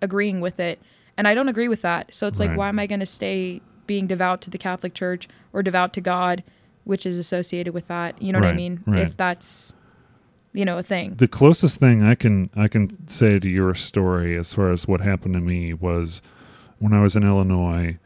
agreeing 0.00 0.40
with 0.40 0.58
it. 0.58 0.80
And 1.16 1.28
i 1.28 1.34
don't 1.34 1.48
agree 1.48 1.68
with 1.68 1.82
that. 1.82 2.12
So 2.12 2.26
it's 2.26 2.40
like 2.40 2.48
Right. 2.50 2.58
why 2.58 2.68
am 2.68 2.78
i 2.78 2.86
going 2.86 3.00
to 3.00 3.06
stay 3.06 3.60
being 3.86 4.06
devout 4.06 4.40
to 4.42 4.50
the 4.50 4.58
catholic 4.58 4.94
church 4.94 5.28
or 5.52 5.62
devout 5.62 5.92
to 5.94 6.00
god 6.00 6.42
which 6.84 7.06
is 7.06 7.16
associated 7.18 7.72
with 7.72 7.86
that? 7.88 8.20
You 8.20 8.32
know 8.32 8.40
what 8.40 8.48
i 8.48 8.54
mean? 8.54 8.82
Right. 8.86 9.02
if 9.02 9.16
that's 9.16 9.74
you 10.54 10.64
know 10.66 10.76
a 10.78 10.82
thing. 10.82 11.14
The 11.14 11.28
closest 11.28 11.78
thing 11.78 12.02
I 12.02 12.14
can 12.14 12.50
I 12.56 12.66
can 12.68 13.08
say 13.08 13.38
to 13.38 13.48
your 13.48 13.74
story 13.74 14.36
as 14.36 14.52
far 14.52 14.70
as 14.72 14.86
what 14.88 15.00
happened 15.00 15.34
to 15.34 15.40
me 15.40 15.72
was 15.72 16.20
when 16.82 16.92
I 16.92 17.00
was 17.00 17.14
in 17.16 17.22
Illinois, 17.22 17.98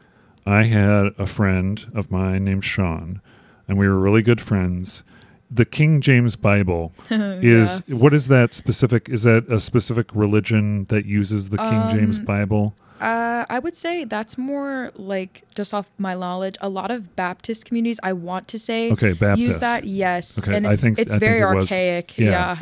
I 0.45 0.63
had 0.63 1.07
a 1.17 1.25
friend 1.25 1.85
of 1.93 2.11
mine 2.11 2.45
named 2.45 2.63
Sean, 2.63 3.21
and 3.67 3.77
we 3.77 3.87
were 3.87 3.99
really 3.99 4.21
good 4.21 4.39
friends. 4.39 5.03
The 5.49 5.65
King 5.65 5.99
James 6.01 6.35
Bible 6.35 6.93
is 7.09 7.81
what 7.87 8.13
is 8.13 8.27
that 8.27 8.53
specific? 8.53 9.09
Is 9.09 9.23
that 9.23 9.49
a 9.49 9.59
specific 9.59 10.07
religion 10.13 10.85
that 10.85 11.05
uses 11.05 11.49
the 11.49 11.57
King 11.57 11.89
James 11.89 12.19
Um, 12.19 12.25
Bible? 12.25 12.75
Uh, 12.99 13.45
I 13.49 13.59
would 13.59 13.75
say 13.75 14.03
that's 14.05 14.37
more 14.37 14.91
like 14.95 15.43
just 15.55 15.73
off 15.73 15.87
my 15.97 16.13
knowledge. 16.15 16.55
A 16.61 16.69
lot 16.69 16.91
of 16.91 17.15
Baptist 17.15 17.65
communities, 17.65 17.99
I 18.03 18.13
want 18.13 18.47
to 18.49 18.59
say, 18.59 18.91
Okay, 18.91 19.13
Baptist. 19.13 19.47
use 19.47 19.59
that. 19.59 19.83
Yes, 19.85 20.39
Okay, 20.39 20.55
and 20.55 20.67
I 20.67 20.73
it's, 20.73 20.81
think- 20.81 20.99
it's 20.99 21.13
I 21.15 21.19
think 21.19 21.29
very 21.29 21.41
it 21.41 21.55
was- 21.55 21.71
archaic. 21.71 22.17
yeah. 22.17 22.57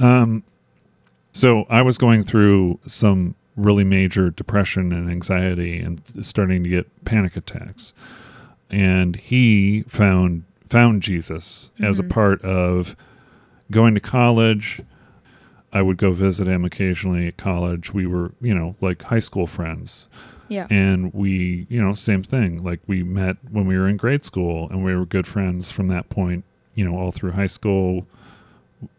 Yeah. 0.00 0.20
Um, 0.22 0.44
so 1.32 1.64
I 1.68 1.82
was 1.82 1.98
going 1.98 2.22
through 2.24 2.78
some 2.86 3.34
really 3.60 3.84
major 3.84 4.30
depression 4.30 4.92
and 4.92 5.10
anxiety 5.10 5.78
and 5.80 6.00
starting 6.22 6.62
to 6.64 6.68
get 6.68 7.04
panic 7.04 7.36
attacks. 7.36 7.92
And 8.70 9.16
he 9.16 9.82
found 9.88 10.44
found 10.68 11.02
Jesus 11.02 11.72
as 11.80 11.98
a 11.98 12.04
Mhm. 12.04 12.10
part 12.10 12.42
of 12.42 12.94
going 13.72 13.94
to 13.94 14.00
college. 14.00 14.80
I 15.72 15.82
would 15.82 15.96
go 15.96 16.12
visit 16.12 16.46
him 16.46 16.64
occasionally 16.64 17.26
at 17.26 17.36
college. 17.36 17.92
We 17.92 18.06
were, 18.06 18.32
you 18.40 18.54
know, 18.54 18.76
like 18.80 19.02
high 19.02 19.18
school 19.18 19.46
friends. 19.48 20.08
yeah, 20.48 20.66
And 20.70 21.12
we, 21.14 21.66
you 21.68 21.80
know, 21.80 21.94
same 21.94 22.22
thing. 22.24 22.62
Like 22.64 22.80
we 22.88 23.02
met 23.04 23.36
when 23.52 23.66
we 23.66 23.76
were 23.78 23.88
in 23.88 23.96
grade 23.96 24.24
school 24.24 24.68
and 24.70 24.82
we 24.84 24.94
were 24.96 25.06
good 25.06 25.26
friends 25.26 25.70
from 25.70 25.86
that 25.88 26.08
point, 26.08 26.42
you 26.74 26.84
know, 26.84 26.96
all 26.96 27.12
through 27.12 27.32
high 27.32 27.46
school. 27.46 28.06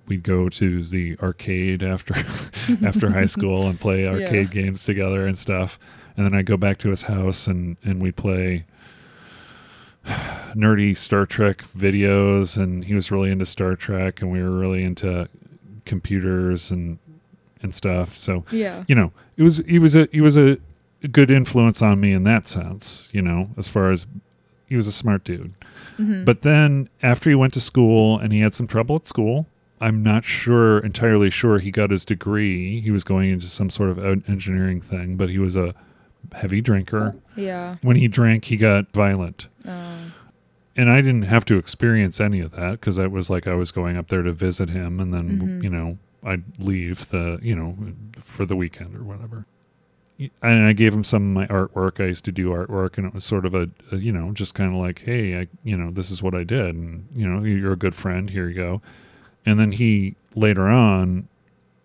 We'd 0.08 0.24
go 0.24 0.50
to 0.50 0.84
the 0.84 1.18
arcade 1.22 1.82
after 1.84 2.14
after 2.86 3.12
high 3.12 3.26
school 3.36 3.68
and 3.68 3.80
play 3.80 4.06
arcade 4.08 4.52
games 4.52 4.84
together 4.84 5.26
and 5.28 5.38
stuff. 5.38 5.80
And 6.18 6.26
then 6.26 6.34
I'd 6.34 6.46
go 6.46 6.58
back 6.58 6.78
to 6.80 6.90
his 6.90 7.04
house 7.04 7.48
and 7.48 7.78
and 7.84 8.02
we'd 8.02 8.16
play 8.16 8.66
nerdy 10.56 10.96
Star 10.96 11.26
Trek 11.26 11.64
videos 11.78 12.58
and 12.62 12.84
he 12.86 12.94
was 12.94 13.12
really 13.12 13.32
into 13.32 13.46
Star 13.46 13.76
Trek 13.76 14.22
and 14.22 14.32
we 14.32 14.42
were 14.42 14.52
really 14.52 14.84
into 14.84 15.28
computers 15.86 16.72
and 16.72 16.98
and 17.62 17.76
stuff. 17.76 18.18
So 18.18 18.44
Yeah. 18.52 18.84
you 18.88 18.96
know, 18.96 19.12
it 19.38 19.44
was 19.44 19.58
he 19.68 19.80
was 19.80 19.96
a 19.96 20.08
he 20.12 20.22
was 20.22 20.36
a 20.38 20.58
good 21.12 21.32
influence 21.32 21.82
on 21.82 22.00
me 22.00 22.12
in 22.14 22.24
that 22.24 22.48
sense, 22.48 23.08
you 23.12 23.22
know, 23.22 23.50
as 23.58 23.68
far 23.68 23.92
as 23.92 24.06
he 24.68 24.76
was 24.76 24.88
a 24.88 24.92
smart 24.92 25.24
dude. 25.24 25.54
Mhm. 26.00 26.26
But 26.26 26.42
then 26.42 26.90
after 27.04 27.30
he 27.30 27.36
went 27.36 27.54
to 27.54 27.62
school 27.62 28.18
and 28.18 28.34
he 28.34 28.40
had 28.42 28.54
some 28.56 28.68
trouble 28.68 28.96
at 28.96 29.06
school, 29.06 29.46
I'm 29.82 30.04
not 30.04 30.24
sure 30.24 30.80
entirely 30.80 31.30
sure 31.30 31.60
he 31.60 31.72
got 31.72 31.90
his 31.92 32.06
degree. 32.06 32.80
He 32.82 32.92
was 32.92 33.04
going 33.04 33.30
into 33.32 33.48
some 33.48 33.70
sort 33.70 33.90
of 33.90 34.00
engineering 34.30 34.80
thing, 34.82 35.18
but 35.18 35.30
he 35.30 35.40
was 35.40 35.56
a 35.56 35.74
heavy 36.34 36.62
drinker. 36.62 37.16
yeah. 37.36 37.78
When 37.82 37.96
he 37.98 38.08
drank, 38.08 38.46
he 38.46 38.58
got 38.58 38.92
violent. 38.94 39.48
Um, 39.66 40.14
And 40.78 40.90
I 40.90 41.02
didn't 41.02 41.24
have 41.24 41.44
to 41.46 41.58
experience 41.58 42.22
any 42.22 42.40
of 42.40 42.52
that 42.52 42.72
because 42.80 42.98
it 42.98 43.12
was 43.12 43.30
like 43.30 43.46
I 43.48 43.56
was 43.56 43.72
going 43.74 43.98
up 43.98 44.08
there 44.08 44.22
to 44.22 44.32
visit 44.32 44.70
him 44.70 45.00
and 45.02 45.14
then, 45.14 45.40
Mhm. 45.60 45.64
you 45.64 45.70
know, 45.70 45.98
I'd 46.24 46.44
leave 46.60 47.10
the, 47.10 47.40
you 47.42 47.56
know, 47.56 47.76
for 48.20 48.46
the 48.46 48.56
weekend 48.56 48.96
or 48.96 49.04
whatever. 49.04 49.46
And 50.42 50.66
I 50.68 50.74
gave 50.74 50.94
him 50.94 51.04
some 51.04 51.24
of 51.24 51.34
my 51.34 51.48
artwork. 51.48 52.02
I 52.02 52.08
used 52.08 52.24
to 52.26 52.32
do 52.32 52.50
artwork 52.52 52.98
and 52.98 53.08
it 53.08 53.14
was 53.14 53.24
sort 53.26 53.46
of 53.46 53.54
a, 53.56 53.70
a 53.92 53.98
you 53.98 54.12
know, 54.12 54.32
just 54.32 54.54
kind 54.54 54.72
of 54.74 54.80
like, 54.80 55.02
hey, 55.02 55.40
I, 55.42 55.48
you 55.64 55.76
know, 55.76 55.90
this 55.92 56.10
is 56.12 56.22
what 56.24 56.36
I 56.36 56.44
did. 56.44 56.76
And, 56.76 57.08
you 57.16 57.28
know, 57.28 57.44
you're 57.44 57.74
a 57.74 57.78
good 57.78 57.96
friend. 57.96 58.30
Here 58.30 58.48
you 58.48 58.56
go. 58.56 58.82
And 59.46 59.60
then 59.60 59.72
he 59.74 60.16
later 60.36 60.68
on 60.68 61.28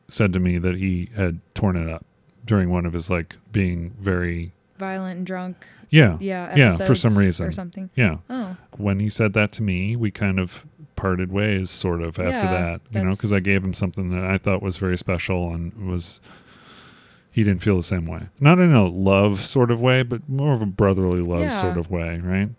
said 0.08 0.32
to 0.34 0.38
me 0.40 0.58
that 0.58 0.76
he 0.76 1.08
had 1.16 1.40
torn 1.54 1.76
it 1.76 1.88
up 1.90 2.04
during 2.44 2.70
one 2.70 2.86
of 2.86 2.92
his 2.92 3.10
like 3.10 3.36
being 3.50 3.90
very, 3.98 4.52
violent 4.78 5.18
and 5.18 5.26
drunk. 5.26 5.66
yeah, 5.90 6.16
Yeah. 6.20 6.54
Yeah, 6.56 6.76
for 6.76 6.94
some 6.94 7.16
reason. 7.18 7.46
Or 7.46 7.52
something. 7.52 7.90
yeah. 7.96 8.18
Oh. 8.30 8.56
when 8.76 9.00
he 9.00 9.08
said 9.08 9.32
that 9.32 9.52
to 9.52 9.62
me, 9.62 9.96
we 9.96 10.10
kind 10.10 10.38
of 10.38 10.64
parted 10.96 11.32
ways, 11.32 11.70
sort 11.70 12.02
of 12.02 12.18
after 12.18 12.30
Yeah, 12.30 12.50
that, 12.52 12.80
you 12.92 13.02
know, 13.04 13.10
because 13.10 13.32
I 13.32 13.40
gave 13.40 13.64
him 13.64 13.74
something 13.74 14.10
that 14.10 14.24
I 14.24 14.38
thought 14.38 14.62
was 14.62 14.76
very 14.76 14.96
special 14.98 15.52
and 15.54 15.72
was 15.90 16.20
he 17.30 17.42
didn't 17.44 17.62
feel 17.62 17.76
the 17.76 17.82
same 17.82 18.06
way. 18.06 18.28
Not 18.40 18.58
in 18.58 18.72
a 18.72 18.86
love 18.86 19.40
sort 19.40 19.70
of 19.70 19.80
way, 19.80 20.02
but 20.02 20.28
more 20.28 20.54
of 20.54 20.62
a 20.62 20.66
brotherly 20.66 21.20
love 21.20 21.40
Yeah. 21.42 21.48
sort 21.48 21.76
of 21.76 21.90
way, 21.90 22.18
right? 22.22 22.50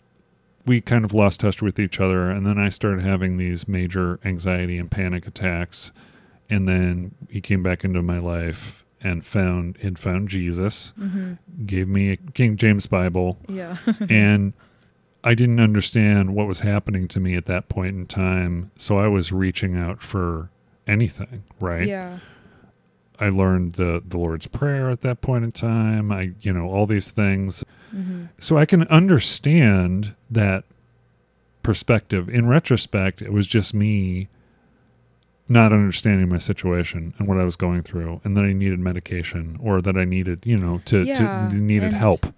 We 0.68 0.82
kind 0.82 1.04
of 1.06 1.14
lost 1.14 1.40
touch 1.40 1.62
with 1.62 1.80
each 1.80 2.00
other, 2.00 2.30
and 2.30 2.46
then 2.46 2.60
I 2.60 2.70
started 2.70 3.02
having 3.04 3.38
these 3.38 3.68
major 3.68 4.20
anxiety 4.24 4.78
and 4.78 4.92
panic 4.92 5.26
attacks. 5.26 5.92
And 6.50 6.68
then 6.68 7.16
he 7.30 7.42
came 7.42 7.64
back 7.64 7.84
into 7.84 8.02
my 8.02 8.20
life 8.20 8.86
and 9.02 9.26
found 9.26 9.78
had 9.78 9.98
found 10.00 10.28
Jesus, 10.30 10.94
hmm 10.98 11.34
gave 11.66 11.88
me 11.88 12.12
a 12.12 12.18
King 12.18 12.56
James 12.58 12.86
Bible, 12.88 13.38
Yeah. 13.50 13.78
and 14.10 14.54
I 15.24 15.34
didn't 15.34 15.60
understand 15.60 16.36
what 16.36 16.48
was 16.48 16.60
happening 16.62 17.08
to 17.10 17.20
me 17.20 17.36
at 17.36 17.46
that 17.48 17.68
point 17.70 17.96
in 17.96 18.06
time. 18.06 18.72
So 18.78 18.98
I 19.00 19.08
was 19.08 19.32
reaching 19.34 19.76
out 19.76 20.02
for 20.02 20.50
anything, 20.86 21.44
right? 21.60 21.88
Yeah. 21.88 22.20
I 23.20 23.30
learned 23.30 23.74
the 23.74 24.02
the 24.08 24.18
Lord's 24.18 24.48
Prayer 24.48 24.90
at 24.90 25.02
that 25.02 25.22
point 25.22 25.44
in 25.44 25.52
time. 25.52 26.12
I, 26.12 26.32
you 26.42 26.54
know, 26.54 26.70
all 26.70 26.86
these 26.86 27.12
things. 27.12 27.64
hmm 27.92 28.26
So 28.40 28.58
I 28.58 28.66
can 28.66 28.84
understand 28.84 30.14
that 30.30 30.64
perspective. 31.64 32.30
In 32.30 32.48
retrospect, 32.48 33.22
it 33.22 33.32
was 33.34 33.48
just 33.48 33.74
me 33.74 34.28
not 35.50 35.72
understanding 35.72 36.28
my 36.28 36.38
situation 36.38 37.14
and 37.18 37.28
what 37.28 37.38
I 37.38 37.44
was 37.46 37.56
going 37.56 37.82
through 37.82 38.20
and 38.26 38.36
that 38.36 38.44
I 38.44 38.52
needed 38.52 38.80
medication 38.80 39.58
or 39.62 39.82
that 39.82 39.96
I 39.96 40.04
needed, 40.04 40.42
you 40.46 40.58
know, 40.58 40.82
to, 40.86 41.04
Yeah, 41.04 41.14
to 41.14 41.30
needed 41.56 41.94
help. 41.94 42.34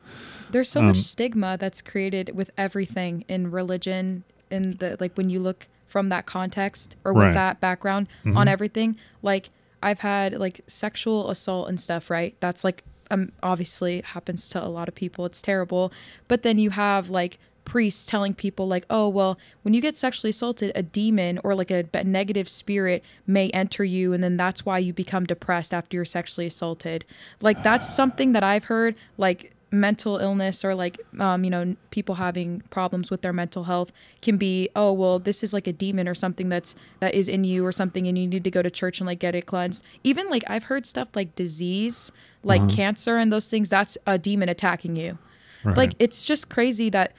There's 0.51 0.69
so 0.69 0.79
Um, 0.79 0.87
much 0.87 0.97
stigma 0.97 1.57
that's 1.59 1.81
created 1.81 2.35
with 2.35 2.51
everything 2.57 3.25
in 3.27 3.49
religion 3.51 4.23
in 4.51 4.77
the 4.77 4.95
like 4.99 5.15
when 5.15 5.29
you 5.29 5.39
look 5.39 5.67
from 5.87 6.09
that 6.09 6.27
context 6.27 6.95
or 7.03 7.13
with 7.13 7.23
Right. 7.25 7.33
that 7.33 7.59
background 7.59 8.07
on 8.25 8.45
Mhm. 8.45 8.47
everything. 8.47 8.95
Like 9.23 9.49
I've 9.81 9.99
had 9.99 10.37
like 10.37 10.61
sexual 10.67 11.29
assault 11.29 11.69
and 11.69 11.79
stuff, 11.79 12.09
right? 12.09 12.35
That's 12.39 12.63
like 12.63 12.83
um 13.11 13.31
obviously 13.41 14.01
happens 14.01 14.47
to 14.49 14.63
a 14.63 14.67
lot 14.67 14.87
of 14.87 14.95
people. 14.95 15.25
It's 15.25 15.41
terrible. 15.41 15.91
But 16.27 16.43
then 16.43 16.59
you 16.59 16.71
have 16.71 17.09
like 17.09 17.39
priests 17.65 18.05
telling 18.05 18.33
people 18.33 18.67
like, 18.67 18.85
"Oh, 18.89 19.07
well, 19.07 19.37
when 19.61 19.73
you 19.73 19.81
get 19.81 19.95
sexually 19.95 20.31
assaulted, 20.31 20.71
a 20.75 20.81
demon 20.81 21.39
or 21.43 21.53
like 21.53 21.71
a 21.71 21.85
negative 22.03 22.49
spirit 22.49 23.03
may 23.27 23.49
enter 23.51 23.83
you 23.83 24.11
and 24.13 24.23
then 24.23 24.37
that's 24.37 24.65
why 24.65 24.79
you 24.79 24.91
become 24.91 25.25
depressed 25.25 25.73
after 25.73 25.97
you're 25.97 26.05
sexually 26.05 26.47
assaulted." 26.47 27.05
Like 27.41 27.63
that's 27.63 27.93
something 27.93 28.33
that 28.33 28.43
I've 28.43 28.65
heard 28.65 28.95
like 29.17 29.53
mental 29.71 30.17
illness 30.17 30.65
or 30.65 30.73
like 30.73 30.99
um 31.19 31.43
you 31.43 31.49
know 31.49 31.75
people 31.91 32.15
having 32.15 32.61
problems 32.71 33.11
with 33.11 33.21
their 33.21 33.31
mental 33.31 33.65
health 33.65 33.91
can 34.21 34.35
be 34.35 34.67
oh 34.75 34.91
well 34.91 35.19
this 35.19 35.43
is 35.43 35.53
like 35.53 35.67
a 35.67 35.73
demon 35.73 36.07
or 36.07 36.15
something 36.15 36.49
that's 36.49 36.73
that 37.01 37.13
is 37.13 37.27
in 37.29 37.43
you 37.43 37.63
or 37.63 37.71
something 37.71 38.07
and 38.07 38.17
you 38.17 38.25
need 38.27 38.43
to 38.43 38.49
go 38.49 38.63
to 38.63 38.71
church 38.71 38.99
and 38.99 39.05
like 39.05 39.19
get 39.19 39.35
it 39.35 39.45
cleansed 39.45 39.83
even 40.03 40.27
like 40.27 40.43
i've 40.47 40.63
heard 40.63 40.87
stuff 40.87 41.07
like 41.15 41.35
disease 41.35 42.11
like 42.43 42.61
Uh-huh. 42.61 42.75
cancer 42.75 43.17
and 43.17 43.31
those 43.31 43.47
things 43.47 43.69
that's 43.69 43.95
a 44.07 44.17
demon 44.17 44.49
attacking 44.49 44.95
you 44.95 45.19
Right. 45.63 45.77
like 45.77 45.93
it's 45.99 46.25
just 46.25 46.49
crazy 46.49 46.89
that 46.89 47.11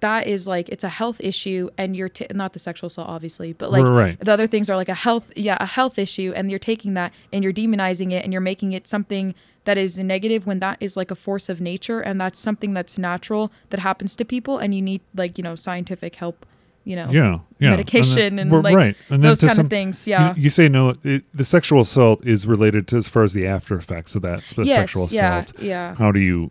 that 0.00 0.26
is 0.26 0.48
like 0.48 0.68
it's 0.70 0.84
a 0.84 0.88
health 0.88 1.20
issue 1.20 1.68
and 1.76 1.94
you're 1.94 2.08
t- 2.08 2.26
not 2.32 2.54
the 2.54 2.58
sexual 2.58 2.86
assault 2.86 3.08
obviously 3.08 3.52
but 3.52 3.70
like 3.70 3.84
Right. 3.84 4.18
the 4.18 4.32
other 4.32 4.46
things 4.46 4.70
are 4.70 4.76
like 4.76 4.88
a 4.88 4.94
health 4.94 5.30
yeah 5.36 5.58
a 5.60 5.66
health 5.66 5.98
issue 5.98 6.32
and 6.34 6.48
you're 6.48 6.58
taking 6.58 6.94
that 6.94 7.12
and 7.32 7.44
you're 7.44 7.52
demonizing 7.52 8.12
it 8.12 8.24
and 8.24 8.32
you're 8.32 8.40
making 8.40 8.72
it 8.72 8.88
something 8.88 9.34
that 9.64 9.78
is 9.78 9.98
negative 9.98 10.46
when 10.46 10.58
that 10.60 10.76
is 10.80 10.96
like 10.96 11.10
a 11.10 11.14
force 11.14 11.48
of 11.48 11.60
nature 11.60 12.00
and 12.00 12.20
that's 12.20 12.38
something 12.38 12.74
that's 12.74 12.98
natural 12.98 13.52
that 13.70 13.80
happens 13.80 14.16
to 14.16 14.24
people 14.24 14.58
and 14.58 14.74
you 14.74 14.82
need 14.82 15.00
like 15.14 15.38
you 15.38 15.44
know 15.44 15.54
scientific 15.54 16.16
help 16.16 16.44
you 16.84 16.96
know 16.96 17.08
yeah, 17.10 17.38
yeah. 17.60 17.70
medication 17.70 18.38
and, 18.40 18.50
we're 18.50 18.60
like, 18.60 18.74
right. 18.74 18.96
and 19.08 19.22
those 19.22 19.40
kind 19.40 19.54
some- 19.54 19.66
of 19.66 19.70
things 19.70 20.04
yeah 20.06 20.34
You, 20.36 20.50
say 20.50 20.68
no. 20.68 20.94
It, 21.04 21.24
the 21.32 21.44
sexual 21.44 21.80
assault 21.82 22.26
is 22.26 22.44
related 22.46 22.88
to 22.88 22.96
as 22.96 23.06
far 23.08 23.22
as 23.22 23.32
the 23.34 23.46
after 23.46 23.76
effects 23.76 24.16
of 24.16 24.22
that 24.22 24.40
yes 24.58 24.74
sexual 24.74 25.06
yeah 25.10 25.38
assault. 25.38 25.60
yeah 25.62 25.94
How 25.94 26.10
do 26.10 26.18
you 26.18 26.50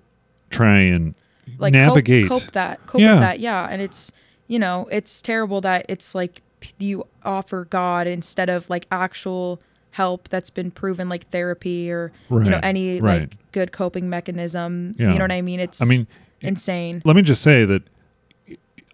try 0.49 0.77
and 0.79 1.15
like 1.57 1.73
navigate? 1.73 2.29
cope, 2.29 2.43
cope 2.43 2.51
that 2.53 2.85
cope 2.87 3.01
Yeah. 3.01 3.11
with 3.13 3.19
that 3.21 3.39
yeah 3.41 3.67
and 3.69 3.81
it's 3.81 4.11
you 4.47 4.57
know 4.57 4.87
it's 4.91 5.21
terrible 5.21 5.59
that 5.61 5.85
it's 5.89 6.15
like 6.15 6.41
you 6.79 7.05
offer 7.25 7.65
god 7.65 8.07
instead 8.07 8.47
of 8.49 8.69
like 8.69 8.85
actual 8.91 9.61
help 9.91 10.29
that's 10.29 10.49
been 10.49 10.71
proven 10.71 11.09
like 11.09 11.29
therapy 11.29 11.91
or 11.91 12.11
you 12.29 12.39
know 12.49 12.59
any 12.63 12.99
right. 13.01 13.21
like 13.21 13.51
good 13.51 13.71
coping 13.71 14.09
mechanism 14.09 14.95
Yeah. 14.97 15.11
you 15.11 15.17
know 15.19 15.25
what 15.25 15.31
i 15.31 15.41
mean 15.41 15.59
it's 15.59 15.81
I 15.81 15.85
mean, 15.85 16.07
insane 16.41 17.01
let 17.05 17.15
me 17.15 17.21
just 17.21 17.41
say 17.41 17.65
that 17.65 17.83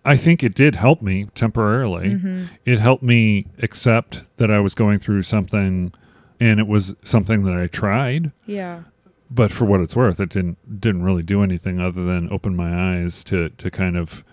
I 0.05 0.15
think 0.15 0.41
it 0.41 0.55
did 0.55 0.75
help 0.75 1.01
me 1.01 1.27
temporarily. 1.35 2.13
hmm 2.13 2.45
It 2.65 2.79
helped 2.79 3.03
me 3.03 3.45
accept 3.61 4.23
that 4.37 4.49
I 4.49 4.59
was 4.59 4.73
going 4.73 4.99
through 4.99 5.23
something, 5.23 5.91
and 6.39 6.59
it 6.61 6.67
was 6.67 6.95
something 7.03 7.43
that 7.43 7.57
I 7.57 7.67
tried. 7.67 8.31
yeah 8.45 8.83
But 9.29 9.51
for 9.51 9.65
what 9.65 9.81
it's 9.81 9.97
worth, 9.97 10.21
it 10.21 10.29
didn't 10.29 10.79
didn't 10.79 11.03
really 11.03 11.23
do 11.23 11.43
anything 11.43 11.81
other 11.81 12.05
than 12.05 12.31
open 12.31 12.55
my 12.55 12.71
eyes 12.95 13.21
to 13.25 13.49
to 13.49 13.69
kind 13.69 13.97
of, 13.97 14.23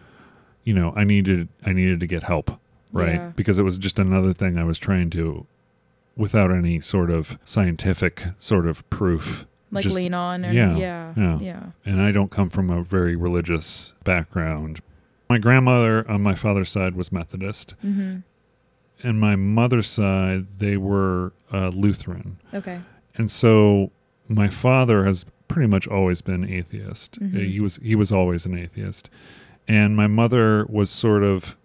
you 0.63 0.75
know, 0.75 0.93
I 0.95 1.03
needed 1.03 1.49
I 1.67 1.73
needed 1.73 1.99
to 2.01 2.07
get 2.07 2.23
help, 2.23 2.53
right? 2.93 3.15
Yeah. 3.17 3.33
Because 3.35 3.59
it 3.59 3.65
was 3.65 3.77
just 3.79 3.99
another 3.99 4.33
thing 4.33 4.57
I 4.59 4.65
was 4.65 4.79
trying 4.79 5.11
to, 5.11 5.45
without 6.17 6.51
any 6.53 6.81
sort 6.81 7.11
of 7.11 7.39
scientific 7.45 8.25
sort 8.39 8.67
of 8.67 8.89
proof. 8.91 9.47
like 9.71 9.83
just- 9.85 9.97
lean 9.97 10.15
on 10.15 10.45
and 10.45 10.55
yeah, 10.57 10.77
yeah 10.77 11.13
yeah. 11.17 11.39
yeah 11.41 11.63
and 11.85 12.01
I 12.01 12.13
don't 12.13 12.31
come 12.31 12.49
from 12.51 12.71
a 12.71 12.83
very 12.83 13.17
religious 13.17 13.95
background. 14.05 14.81
My 15.29 15.39
grandmother 15.39 16.09
on 16.11 16.23
my 16.23 16.35
father's 16.35 16.71
side 16.71 16.95
was 16.95 17.11
Methodist, 17.11 17.75
hmm 17.81 18.19
and 19.03 19.21
my 19.21 19.37
mother's 19.37 19.89
side 19.89 20.47
they 20.59 20.77
were 20.77 21.33
uh, 21.53 21.69
Lutheran, 21.69 22.39
okay 22.55 22.81
and 23.17 23.31
so 23.31 23.91
my 24.29 24.49
father 24.49 25.05
has 25.05 25.27
pretty 25.49 25.69
much 25.69 25.87
always 25.89 26.23
been 26.23 26.49
atheist. 26.49 27.21
Mhm. 27.21 27.47
He 27.51 27.61
was 27.61 27.77
he 27.83 27.95
was 27.95 28.11
always 28.13 28.47
an 28.47 28.57
atheist, 28.57 29.11
and 29.69 29.95
my 29.97 30.07
mother 30.07 30.65
was 30.69 30.89
sort 30.91 31.23
of 31.23 31.57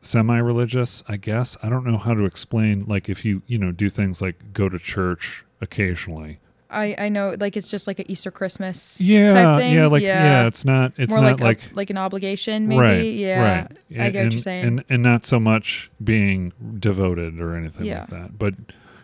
semi-religious, 0.00 1.02
I 1.08 1.16
guess. 1.16 1.56
I 1.62 1.68
don't 1.68 1.84
know 1.84 1.98
how 1.98 2.14
to 2.14 2.24
explain. 2.24 2.84
Like 2.86 3.08
if 3.08 3.24
you 3.24 3.42
you 3.46 3.58
know 3.58 3.72
do 3.72 3.90
things 3.90 4.20
like 4.22 4.52
go 4.52 4.68
to 4.68 4.78
church 4.78 5.44
occasionally. 5.60 6.38
i 6.70 6.94
i 6.98 7.08
know 7.10 7.36
like 7.38 7.54
it's 7.56 7.68
just 7.70 7.86
like 7.86 7.98
an 7.98 8.10
easter 8.10 8.30
christmas 8.30 8.98
Yeah, 9.00 9.32
type 9.32 9.60
thing 9.60 9.74
yeah, 9.74 9.86
like 9.88 10.02
yeah. 10.02 10.24
yeah, 10.24 10.46
it's 10.46 10.64
not 10.64 10.92
it's 10.96 11.10
more 11.10 11.20
not 11.24 11.32
like 11.32 11.40
like 11.40 11.72
a, 11.72 11.74
like 11.74 11.90
an 11.90 11.98
obligation 11.98 12.66
maybe 12.68 12.80
right, 12.80 13.04
yeah 13.12 13.42
right. 13.42 13.66
I 14.00 14.10
get 14.10 14.14
what 14.14 14.16
and, 14.24 14.32
you're 14.32 14.40
saying. 14.40 14.64
and 14.66 14.84
and 14.88 15.02
not 15.02 15.26
so 15.26 15.38
much 15.40 15.90
being 16.02 16.52
devoted 16.78 17.40
or 17.40 17.54
anything 17.56 17.86
Yeah. 17.86 18.00
like 18.02 18.10
that. 18.10 18.38
But 18.38 18.54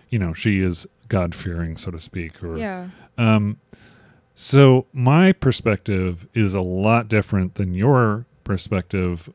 you 0.08 0.18
know, 0.20 0.32
she 0.32 0.60
is 0.60 0.86
God 1.08 1.34
fearing, 1.34 1.76
so 1.76 1.90
to 1.90 1.98
speak. 2.00 2.42
Or 2.42 2.56
yeah 2.56 2.88
um, 3.18 3.58
so 4.34 4.86
my 4.92 5.32
perspective 5.32 6.26
is 6.34 6.54
a 6.54 6.60
lot 6.60 7.08
different 7.08 7.56
than 7.56 7.74
your 7.74 8.26
perspective. 8.44 9.28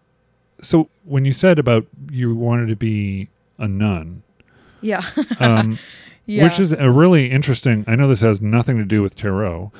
So 0.61 0.89
when 1.03 1.25
you 1.25 1.33
said 1.33 1.57
about 1.59 1.85
you 2.11 2.35
wanted 2.35 2.67
to 2.67 2.75
be 2.75 3.29
a 3.57 3.67
nun, 3.67 4.23
Yeah. 4.81 5.01
Um, 5.39 5.77
yeah. 6.25 6.43
Which 6.43 6.59
is 6.59 6.71
a 6.71 6.89
really 6.91 7.29
interesting. 7.31 7.83
I 7.87 7.95
know 7.95 8.07
this 8.07 8.21
has 8.21 8.41
nothing 8.41 8.77
to 8.77 8.85
do 8.85 9.01
with 9.01 9.15
tarot, 9.15 9.71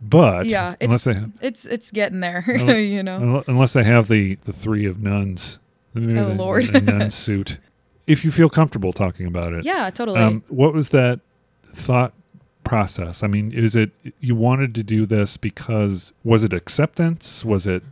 but 0.00 0.46
Yeah, 0.46 0.74
it's- 0.80 0.86
unless 0.86 1.04
they 1.04 1.46
it's 1.46 1.66
it's 1.66 1.90
getting 1.90 2.20
there, 2.20 2.44
Unle- 2.48 2.90
you 2.90 3.02
know. 3.02 3.44
unless 3.46 3.72
they 3.74 3.84
have 3.84 4.08
the 4.08 4.36
the 4.44 4.52
three 4.52 4.86
of 4.86 5.00
nuns, 5.02 5.58
maybe 5.94 6.18
Oh, 6.18 6.28
the, 6.28 6.34
Lord. 6.34 6.66
the 6.66 6.80
nun 6.80 7.10
suit. 7.24 7.58
If 8.06 8.24
you 8.24 8.30
feel 8.30 8.48
comfortable 8.48 8.92
talking 8.92 9.26
about 9.26 9.52
it, 9.52 9.64
Yeah, 9.64 9.88
totally. 9.90 10.18
um, 10.20 10.42
what 10.48 10.72
was 10.74 10.88
that 10.88 11.20
thought 11.64 12.12
process? 12.64 13.22
I 13.22 13.26
mean, 13.28 13.52
is 13.52 13.76
it 13.76 13.90
you 14.20 14.34
wanted 14.34 14.74
to 14.76 14.82
do 14.82 15.06
this 15.06 15.36
because 15.36 16.12
was 16.24 16.42
it 16.44 16.52
acceptance? 16.52 17.44
Was 17.44 17.66
it 17.66 17.82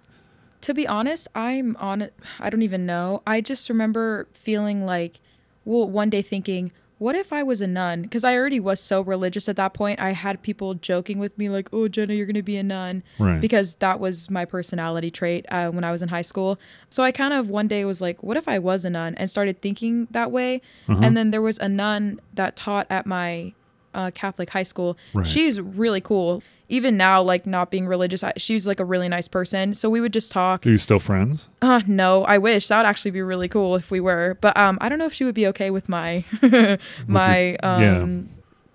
to 0.62 0.74
be 0.74 0.86
honest, 0.86 1.28
I'm 1.34 1.76
on. 1.78 2.10
I 2.40 2.50
don't 2.50 2.62
even 2.62 2.86
know. 2.86 3.22
I 3.26 3.40
just 3.40 3.68
remember 3.68 4.26
feeling 4.32 4.84
like, 4.84 5.20
well, 5.64 5.88
one 5.88 6.10
day 6.10 6.22
thinking, 6.22 6.72
what 6.98 7.14
if 7.14 7.32
I 7.32 7.44
was 7.44 7.60
a 7.60 7.66
nun? 7.66 8.02
Because 8.02 8.24
I 8.24 8.34
already 8.34 8.58
was 8.58 8.80
so 8.80 9.00
religious 9.00 9.48
at 9.48 9.54
that 9.56 9.72
point. 9.72 10.00
I 10.00 10.12
had 10.12 10.42
people 10.42 10.74
joking 10.74 11.18
with 11.18 11.36
me, 11.38 11.48
like, 11.48 11.68
oh, 11.72 11.86
Jenna, 11.86 12.14
you're 12.14 12.26
going 12.26 12.34
to 12.34 12.42
be 12.42 12.56
a 12.56 12.62
nun. 12.62 13.04
right? 13.20 13.40
Because 13.40 13.74
that 13.74 14.00
was 14.00 14.28
my 14.30 14.44
personality 14.44 15.10
trait 15.10 15.46
uh, 15.48 15.70
when 15.70 15.84
I 15.84 15.92
was 15.92 16.02
in 16.02 16.08
high 16.08 16.22
school. 16.22 16.58
So 16.90 17.04
I 17.04 17.12
kind 17.12 17.32
of 17.32 17.48
one 17.50 17.68
day 17.68 17.84
was 17.84 18.00
like, 18.00 18.22
what 18.22 18.36
if 18.36 18.48
I 18.48 18.58
was 18.58 18.84
a 18.84 18.90
nun? 18.90 19.14
And 19.14 19.30
started 19.30 19.62
thinking 19.62 20.08
that 20.10 20.32
way. 20.32 20.60
Uh-huh. 20.88 21.00
And 21.02 21.16
then 21.16 21.30
there 21.30 21.42
was 21.42 21.58
a 21.58 21.68
nun 21.68 22.20
that 22.34 22.56
taught 22.56 22.88
at 22.90 23.06
my 23.06 23.52
uh, 23.94 24.10
Catholic 24.12 24.50
high 24.50 24.64
school. 24.64 24.98
Right. 25.14 25.26
She's 25.26 25.60
really 25.60 26.00
cool. 26.00 26.42
Even 26.70 26.98
now, 26.98 27.22
like 27.22 27.46
not 27.46 27.70
being 27.70 27.87
religious, 27.87 28.22
I, 28.22 28.33
she's 28.37 28.66
like 28.66 28.78
a 28.78 28.85
really 28.85 29.09
nice 29.09 29.26
person. 29.26 29.72
So 29.74 29.88
we 29.88 30.00
would 30.02 30.12
just 30.12 30.31
talk. 30.31 30.66
Are 30.66 30.70
you 30.70 30.76
still 30.78 30.98
friends? 30.98 31.48
Uh, 31.62 31.81
no, 31.87 32.24
I 32.24 32.37
wish 32.38 32.68
that 32.68 32.76
would 32.76 32.87
actually 32.87 33.12
be 33.12 33.22
really 33.22 33.48
cool 33.48 33.74
if 33.74 33.90
we 33.90 34.00
were. 34.00 34.37
But 34.42 34.54
um, 34.57 34.76
I 34.81 34.88
don't 34.90 34.98
know 34.98 35.07
if 35.07 35.14
she 35.14 35.24
would 35.24 35.35
be 35.35 35.46
okay 35.46 35.70
with 35.70 35.88
my 35.88 36.24
my 37.07 37.57
um 37.57 37.83
yeah. 37.83 38.07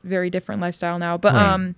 very 0.03 0.29
different 0.29 0.61
lifestyle 0.61 0.97
now. 0.99 1.17
But 1.17 1.33
Right. 1.33 1.49
um, 1.53 1.75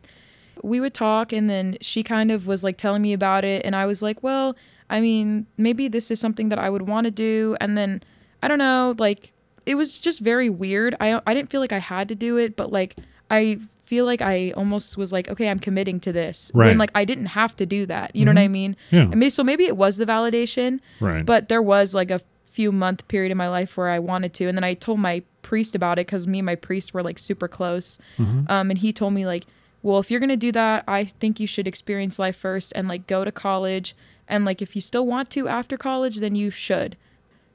we 0.63 0.79
would 0.79 0.93
talk, 0.93 1.33
and 1.33 1.49
then 1.49 1.77
she 1.81 2.01
kind 2.01 2.31
of 2.31 2.47
was 2.47 2.63
like 2.63 2.77
telling 2.77 3.01
me 3.01 3.11
about 3.13 3.43
it, 3.43 3.65
and 3.65 3.75
I 3.75 3.85
was 3.85 4.01
like, 4.01 4.23
well, 4.23 4.55
I 4.89 5.01
mean, 5.01 5.47
maybe 5.57 5.87
this 5.89 6.09
is 6.11 6.19
something 6.19 6.47
that 6.49 6.59
I 6.59 6.69
would 6.69 6.87
want 6.87 7.05
to 7.05 7.11
do, 7.11 7.57
and 7.59 7.77
then 7.77 8.01
I 8.41 8.47
don't 8.47 8.59
know, 8.59 8.95
like 8.97 9.33
it 9.65 9.75
was 9.75 9.99
just 9.99 10.21
very 10.21 10.49
weird. 10.49 10.95
I 11.01 11.21
I 11.27 11.33
didn't 11.33 11.49
feel 11.49 11.59
like 11.59 11.73
I 11.73 11.79
had 11.79 12.07
to 12.07 12.15
do 12.15 12.37
it, 12.37 12.55
but 12.55 12.71
like 12.71 12.95
I 13.29 13.59
feel 13.85 14.05
like 14.05 14.21
I 14.21 14.51
almost 14.51 14.97
was 14.97 15.11
like, 15.11 15.29
okay, 15.29 15.47
I'm 15.49 15.59
committing 15.59 15.99
to 16.01 16.11
this. 16.11 16.51
Right. 16.53 16.67
When 16.67 16.77
like 16.77 16.91
I 16.95 17.05
didn't 17.05 17.27
have 17.27 17.55
to 17.57 17.65
do 17.65 17.85
that. 17.85 18.15
You 18.15 18.25
know 18.25 18.31
what 18.31 18.39
I 18.39 18.47
mean? 18.47 18.75
Yeah, 18.91 19.01
And 19.01 19.15
maybe, 19.17 19.29
so 19.29 19.43
maybe 19.43 19.65
it 19.65 19.77
was 19.77 19.97
the 19.97 20.05
validation, 20.05 20.79
right. 20.99 21.25
but 21.25 21.49
there 21.49 21.61
was 21.61 21.93
like 21.93 22.11
a 22.11 22.21
few 22.45 22.71
month 22.71 23.07
period 23.07 23.31
in 23.31 23.37
my 23.37 23.49
life 23.49 23.77
where 23.77 23.89
I 23.89 23.99
wanted 23.99 24.33
to, 24.35 24.47
and 24.47 24.57
then 24.57 24.63
I 24.63 24.73
told 24.73 24.99
my 24.99 25.21
priest 25.43 25.75
about 25.75 25.99
it 25.99 26.07
because 26.07 26.25
me 26.25 26.39
and 26.39 26.45
my 26.45 26.55
priest 26.55 26.93
were 26.93 27.03
like 27.03 27.19
super 27.19 27.47
close. 27.47 27.99
Mhm. 28.17 28.49
Um, 28.49 28.69
and 28.71 28.79
he 28.79 28.91
told 28.91 29.13
me 29.13 29.25
like, 29.25 29.45
well, 29.83 29.99
if 29.99 30.09
you're 30.09 30.19
gonna 30.19 30.35
do 30.37 30.51
that, 30.53 30.83
I 30.87 31.05
think 31.05 31.39
you 31.39 31.45
should 31.47 31.67
experience 31.67 32.17
life 32.17 32.35
first 32.35 32.73
and 32.75 32.87
like 32.87 33.05
go 33.07 33.23
to 33.23 33.31
college, 33.31 33.95
and 34.27 34.43
like 34.45 34.61
if 34.61 34.75
you 34.75 34.81
still 34.81 35.05
want 35.05 35.29
to 35.31 35.47
after 35.47 35.77
college, 35.77 36.17
then 36.17 36.33
you 36.35 36.49
should. 36.49 36.97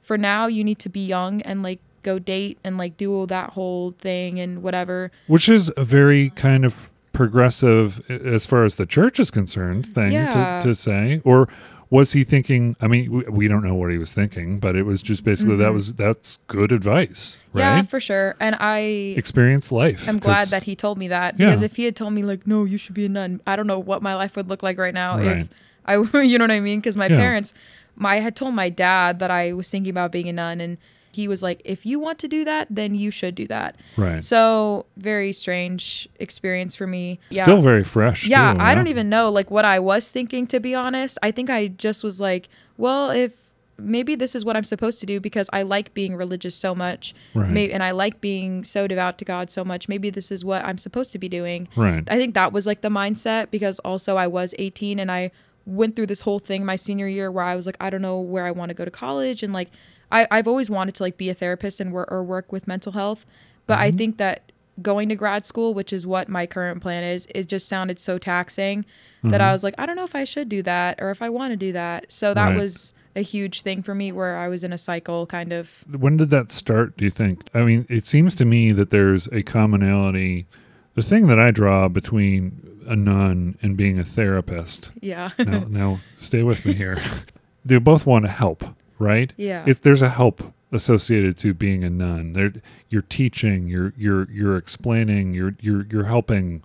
For 0.01 0.17
now, 0.17 0.47
you 0.47 0.63
need 0.63 0.79
to 0.79 0.89
be 0.89 1.05
young 1.05 1.41
and 1.41 1.61
like 1.61 1.79
go 2.03 2.19
date 2.19 2.57
and 2.63 2.77
like 2.77 2.97
do 2.97 3.13
all 3.13 3.27
that 3.27 3.51
whole 3.51 3.91
thing 3.99 4.39
and 4.39 4.63
whatever. 4.63 5.11
Which 5.27 5.47
is 5.49 5.71
a 5.77 5.83
very 5.83 6.29
kind 6.31 6.65
of 6.65 6.89
progressive, 7.13 8.01
as 8.09 8.45
far 8.45 8.63
as 8.65 8.75
the 8.75 8.85
church 8.85 9.19
is 9.19 9.31
concerned, 9.31 9.85
thing 9.87 10.11
Yeah. 10.13 10.59
to, 10.61 10.67
to 10.69 10.75
say. 10.75 11.21
Or 11.23 11.47
was 11.89 12.13
he 12.13 12.23
thinking? 12.23 12.75
I 12.81 12.87
mean, 12.87 13.11
we, 13.11 13.23
we 13.23 13.47
don't 13.47 13.63
know 13.63 13.75
what 13.75 13.91
he 13.91 13.97
was 13.97 14.13
thinking, 14.13 14.59
but 14.59 14.75
it 14.75 14.83
was 14.83 15.01
just 15.01 15.23
basically 15.23 15.57
that 15.57 15.71
Mhm. 15.71 15.73
was 15.73 15.93
that's 15.95 16.37
good 16.47 16.71
advice, 16.71 17.39
right 17.53 17.61
Yeah, 17.77 17.81
for 17.83 17.99
sure. 17.99 18.35
And 18.39 18.55
I 18.59 18.79
Experience 19.17 19.71
life. 19.71 20.07
I'm 20.07 20.19
glad 20.19 20.47
that 20.49 20.63
he 20.63 20.75
told 20.75 20.97
me 20.97 21.07
that 21.09 21.37
Yeah. 21.37 21.47
because 21.47 21.61
if 21.61 21.75
he 21.75 21.83
had 21.83 21.95
told 21.95 22.13
me 22.13 22.23
like, 22.23 22.47
no, 22.47 22.63
you 22.63 22.77
should 22.77 22.95
be 22.95 23.05
a 23.05 23.09
nun, 23.09 23.41
I 23.45 23.55
don't 23.57 23.67
know 23.67 23.79
what 23.79 24.01
my 24.01 24.15
life 24.15 24.35
would 24.37 24.47
look 24.47 24.63
like 24.63 24.77
right 24.77 24.93
now 24.93 25.17
Right. 25.17 25.37
if 25.39 25.49
I, 25.85 26.21
you 26.21 26.37
know 26.37 26.45
what 26.45 26.51
I 26.51 26.59
mean? 26.61 26.79
Because 26.79 26.95
my 26.95 27.07
Yeah. 27.07 27.17
parents, 27.17 27.53
my 27.95 28.15
I 28.15 28.19
had 28.19 28.35
told 28.37 28.55
my 28.55 28.69
dad 28.69 29.19
that 29.19 29.29
I 29.31 29.51
was 29.51 29.69
thinking 29.69 29.89
about 29.91 30.11
being 30.13 30.29
a 30.29 30.33
nun, 30.33 30.61
and 30.61 30.77
he 31.13 31.27
was 31.27 31.43
like, 31.43 31.61
if 31.65 31.85
you 31.85 31.99
want 31.99 32.19
to 32.19 32.27
do 32.27 32.43
that, 32.45 32.67
then 32.69 32.95
you 32.95 33.11
should 33.11 33.35
do 33.35 33.47
that. 33.47 33.75
right. 33.97 34.23
So 34.23 34.85
very 34.97 35.33
strange 35.33 36.07
experience 36.19 36.75
for 36.75 36.87
me. 36.87 37.19
Yeah. 37.29 37.43
Still 37.43 37.61
very 37.61 37.83
fresh. 37.83 38.27
yeah, 38.27 38.53
too, 38.53 38.59
I 38.59 38.75
don't 38.75 38.87
even 38.87 39.09
know 39.09 39.29
like 39.29 39.51
what 39.51 39.65
I 39.65 39.79
was 39.79 40.11
thinking 40.11 40.47
to 40.47 40.59
be 40.59 40.73
honest. 40.75 41.17
I 41.21 41.31
think 41.31 41.49
I 41.49 41.67
just 41.67 42.03
was 42.03 42.19
like, 42.19 42.49
well, 42.77 43.09
if 43.09 43.33
maybe 43.77 44.15
this 44.15 44.35
is 44.35 44.45
what 44.45 44.55
I'm 44.55 44.63
supposed 44.63 44.99
to 44.99 45.05
do 45.05 45.19
because 45.19 45.49
I 45.51 45.63
like 45.63 45.93
being 45.93 46.15
religious 46.15 46.55
so 46.55 46.75
much. 46.75 47.13
Right. 47.33 47.49
May- 47.49 47.71
and 47.71 47.83
I 47.83 47.91
like 47.91 48.21
being 48.21 48.63
so 48.63 48.87
devout 48.87 49.17
to 49.19 49.25
God 49.25 49.49
so 49.49 49.65
much. 49.65 49.89
Maybe 49.89 50.09
this 50.09 50.31
is 50.31 50.45
what 50.45 50.63
I'm 50.63 50.77
supposed 50.77 51.11
to 51.13 51.17
be 51.19 51.27
doing. 51.27 51.67
Right. 51.75 52.03
I 52.07 52.17
think 52.17 52.35
that 52.35 52.53
was 52.53 52.67
like 52.67 52.81
the 52.81 52.89
mindset 52.89 53.49
because 53.51 53.79
also 53.79 54.17
I 54.17 54.27
was 54.27 54.53
18 54.59 54.99
and 54.99 55.11
I 55.11 55.31
went 55.65 55.95
through 55.95 56.07
this 56.07 56.21
whole 56.21 56.39
thing 56.39 56.65
my 56.65 56.75
senior 56.75 57.07
year 57.07 57.31
where 57.31 57.43
I 57.43 57.55
was 57.55 57.65
like, 57.65 57.77
I 57.79 57.89
don't 57.89 58.01
know 58.01 58.19
where 58.19 58.45
I 58.45 58.51
want 58.51 58.69
to 58.69 58.73
go 58.75 58.85
to 58.85 58.91
college. 58.91 59.43
And 59.43 59.53
like, 59.53 59.69
I, 60.11 60.27
I've 60.29 60.47
always 60.47 60.69
wanted 60.69 60.95
to 60.95 61.03
like 61.03 61.17
be 61.17 61.29
a 61.29 61.33
therapist 61.33 61.79
and 61.79 61.91
work 61.91 62.11
or 62.11 62.23
work 62.23 62.51
with 62.51 62.67
mental 62.67 62.91
health. 62.91 63.25
But 63.67 63.79
I 63.79 63.89
mm-hmm. 63.89 63.97
think 63.97 64.17
that 64.17 64.51
going 64.81 65.09
to 65.09 65.15
grad 65.15 65.45
school, 65.45 65.73
which 65.73 65.93
is 65.93 66.07
what 66.07 66.27
my 66.27 66.45
current 66.45 66.81
plan 66.81 67.03
is, 67.03 67.27
it 67.33 67.47
just 67.47 67.67
sounded 67.67 67.99
so 67.99 68.17
taxing 68.17 68.85
that 69.23 69.39
I 69.39 69.45
mm-hmm. 69.45 69.51
was 69.51 69.63
like, 69.63 69.75
I 69.77 69.85
don't 69.85 69.95
know 69.95 70.03
if 70.03 70.15
I 70.15 70.23
should 70.23 70.49
do 70.49 70.63
that 70.63 70.99
or 70.99 71.11
if 71.11 71.21
I 71.21 71.29
want 71.29 71.51
to 71.51 71.57
do 71.57 71.71
that. 71.73 72.11
So 72.11 72.33
that 72.33 72.49
Right. 72.49 72.57
was 72.57 72.93
a 73.15 73.21
huge 73.21 73.61
thing 73.61 73.83
for 73.83 73.93
me 73.93 74.11
where 74.11 74.37
I 74.37 74.47
was 74.47 74.63
in 74.63 74.73
a 74.73 74.77
cycle 74.77 75.25
kind 75.27 75.53
of. 75.53 75.85
When 75.89 76.17
did 76.17 76.29
that 76.31 76.51
start, 76.51 76.97
do 76.97 77.05
you 77.05 77.11
think? 77.11 77.43
I 77.53 77.61
mean, 77.61 77.85
it 77.89 78.07
seems 78.07 78.35
to 78.37 78.45
me 78.45 78.71
that 78.71 78.89
there's 78.89 79.27
a 79.27 79.43
commonality. 79.43 80.47
The 80.95 81.01
thing 81.01 81.27
that 81.27 81.39
I 81.39 81.51
draw 81.51 81.87
between 81.87 82.81
a 82.87 82.95
nun 82.95 83.57
and 83.61 83.77
being 83.77 83.99
a 83.99 84.03
therapist. 84.03 84.91
Yeah. 85.01 85.31
Now, 85.37 85.59
now 85.69 86.01
stay 86.17 86.43
with 86.43 86.65
me 86.65 86.73
here. 86.73 87.01
they 87.65 87.77
both 87.77 88.05
want 88.05 88.25
to 88.25 88.31
help, 88.31 88.63
right? 89.01 89.33
yeah. 89.37 89.63
If 89.67 89.81
there's 89.81 90.01
a 90.01 90.09
help 90.09 90.53
associated 90.71 91.37
to 91.39 91.53
being 91.53 91.83
a 91.83 91.89
nun, 91.89 92.33
there 92.33 92.53
you're 92.89 93.01
teaching, 93.01 93.67
you're 93.67 93.93
you're 93.97 94.29
you're 94.31 94.55
explaining, 94.57 95.33
you're 95.33 95.55
you're 95.59 95.85
you're 95.91 96.05
helping 96.05 96.63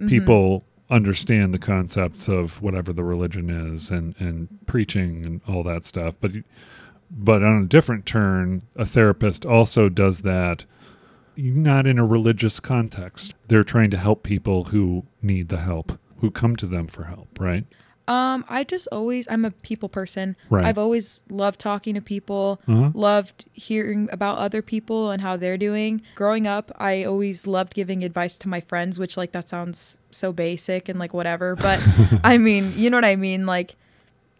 Mhm. 0.00 0.08
people 0.08 0.64
understand 0.88 1.52
the 1.54 1.58
concepts 1.58 2.28
of 2.28 2.60
whatever 2.62 2.92
the 2.92 3.04
religion 3.04 3.50
is 3.50 3.90
and 3.90 4.14
and 4.18 4.48
preaching 4.66 5.24
and 5.26 5.40
all 5.46 5.62
that 5.62 5.84
stuff 5.84 6.14
but 6.20 6.32
but 7.10 7.42
on 7.44 7.62
a 7.62 7.66
different 7.66 8.06
turn 8.06 8.62
a 8.74 8.84
therapist 8.84 9.44
also 9.46 9.88
does 9.88 10.22
that 10.22 10.64
not 11.36 11.86
in 11.86 11.96
a 11.98 12.04
religious 12.04 12.58
context 12.58 13.34
they're 13.46 13.62
trying 13.62 13.90
to 13.90 13.96
help 13.96 14.22
people 14.24 14.64
who 14.64 15.04
need 15.22 15.48
the 15.48 15.58
help 15.60 15.96
who 16.20 16.28
come 16.30 16.56
to 16.56 16.66
them 16.66 16.88
for 16.88 17.04
help 17.04 17.28
right 17.38 17.66
Um, 18.10 18.44
I 18.48 18.64
just 18.64 18.88
always 18.90 19.28
I'm 19.30 19.44
a 19.44 19.52
people 19.52 19.88
person. 19.88 20.34
Right. 20.50 20.66
I've 20.66 20.78
always 20.78 21.22
loved 21.30 21.60
talking 21.60 21.94
to 21.94 22.00
people, 22.00 22.60
uh-huh. 22.66 22.90
loved 22.92 23.44
hearing 23.52 24.08
about 24.10 24.38
other 24.38 24.62
people 24.62 25.10
and 25.12 25.22
how 25.22 25.36
they're 25.36 25.56
doing. 25.56 26.02
Growing 26.16 26.44
up, 26.46 26.72
I 26.76 27.04
always 27.04 27.46
loved 27.46 27.72
giving 27.72 28.02
advice 28.02 28.36
to 28.38 28.48
my 28.48 28.58
friends, 28.60 28.98
which 28.98 29.16
like 29.16 29.30
that 29.30 29.48
sounds 29.48 29.96
so 30.10 30.32
basic 30.32 30.88
and 30.88 30.98
like 30.98 31.14
whatever, 31.14 31.54
but 31.54 31.78
I 32.24 32.36
mean, 32.36 32.72
you 32.76 32.90
know 32.90 32.96
what 32.96 33.04
I 33.04 33.14
mean? 33.14 33.46
Like 33.46 33.76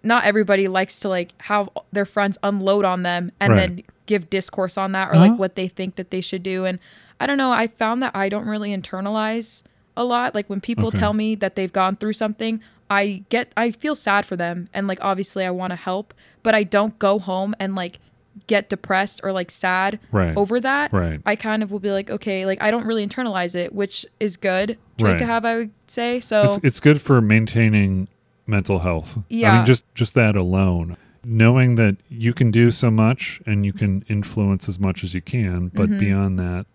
not 0.03 0.25
everybody 0.25 0.67
likes 0.67 0.99
to 1.01 1.09
like 1.09 1.31
have 1.43 1.69
their 1.93 2.07
friends 2.07 2.39
unload 2.43 2.85
on 2.85 3.03
them 3.05 3.31
and 3.39 3.53
Right. 3.53 3.59
then 3.77 3.83
give 4.07 4.29
discourse 4.31 4.77
on 4.77 4.91
that 4.93 5.11
or 5.11 5.15
Uh-huh. 5.15 5.29
like 5.29 5.39
what 5.39 5.55
they 5.55 5.69
think 5.69 5.95
that 5.95 6.11
they 6.11 6.21
should 6.21 6.43
do 6.43 6.65
and 6.65 6.81
I 7.21 7.27
don't 7.27 7.37
know, 7.39 7.53
I 7.53 7.69
found 7.69 8.03
that 8.03 8.17
I 8.17 8.29
don't 8.31 8.49
really 8.49 8.75
internalize 8.77 9.63
a 9.97 10.05
lot 10.05 10.35
like 10.35 10.49
when 10.51 10.61
people 10.61 10.89
Okay. 10.89 10.99
tell 10.99 11.13
me 11.13 11.37
that 11.37 11.55
they've 11.55 11.73
gone 11.73 11.95
through 11.97 12.15
something 12.15 12.61
I 12.91 13.25
get 13.29 13.53
I 13.57 13.71
feel 13.71 13.95
sad 13.95 14.27
for 14.27 14.37
them 14.37 14.69
and 14.75 14.87
like 14.89 14.99
obviously 15.03 15.45
I 15.45 15.51
want 15.51 15.71
to 15.71 15.77
help, 15.77 16.13
but 16.43 16.55
I 16.55 16.65
don't 16.65 16.99
go 16.99 17.19
home 17.19 17.55
and 17.61 17.75
like 17.75 18.01
get 18.47 18.69
depressed 18.69 19.21
or 19.25 19.33
like 19.33 19.51
sad 19.51 19.99
right 20.13 20.37
over 20.37 20.61
that. 20.61 20.93
right 20.93 21.21
I 21.25 21.37
kind 21.37 21.63
of 21.63 21.71
will 21.71 21.79
be 21.81 21.91
like, 21.93 22.11
okay, 22.11 22.47
like 22.47 22.61
I 22.63 22.71
don't 22.71 22.87
really 22.87 23.07
internalize 23.07 23.55
it, 23.55 23.73
which 23.75 24.05
is 24.19 24.37
good 24.37 24.77
trait 24.99 25.19
to 25.19 25.27
have, 25.27 25.45
I 25.45 25.57
would 25.57 25.71
say. 25.87 26.21
So 26.21 26.43
it's, 26.45 26.59
it's 26.65 26.81
good 26.81 27.01
for 27.01 27.21
maintaining 27.21 28.09
mental 28.47 28.81
health 28.81 29.17
Yeah. 29.29 29.53
i 29.53 29.57
mean 29.59 29.65
just 29.65 29.85
just 29.95 30.15
that 30.15 30.35
alone 30.35 30.97
knowing 31.25 31.77
that 31.77 31.97
you 32.09 32.33
can 32.33 32.51
do 32.51 32.73
so 32.73 32.91
much 32.91 33.41
and 33.47 33.65
you 33.65 33.73
can 33.73 34.05
influence 34.09 34.69
as 34.69 34.81
much 34.81 35.05
as 35.05 35.15
you 35.15 35.21
can 35.21 35.69
but 35.69 35.89
Mhm. 35.89 36.01
beyond 36.01 36.39
that 36.41 36.67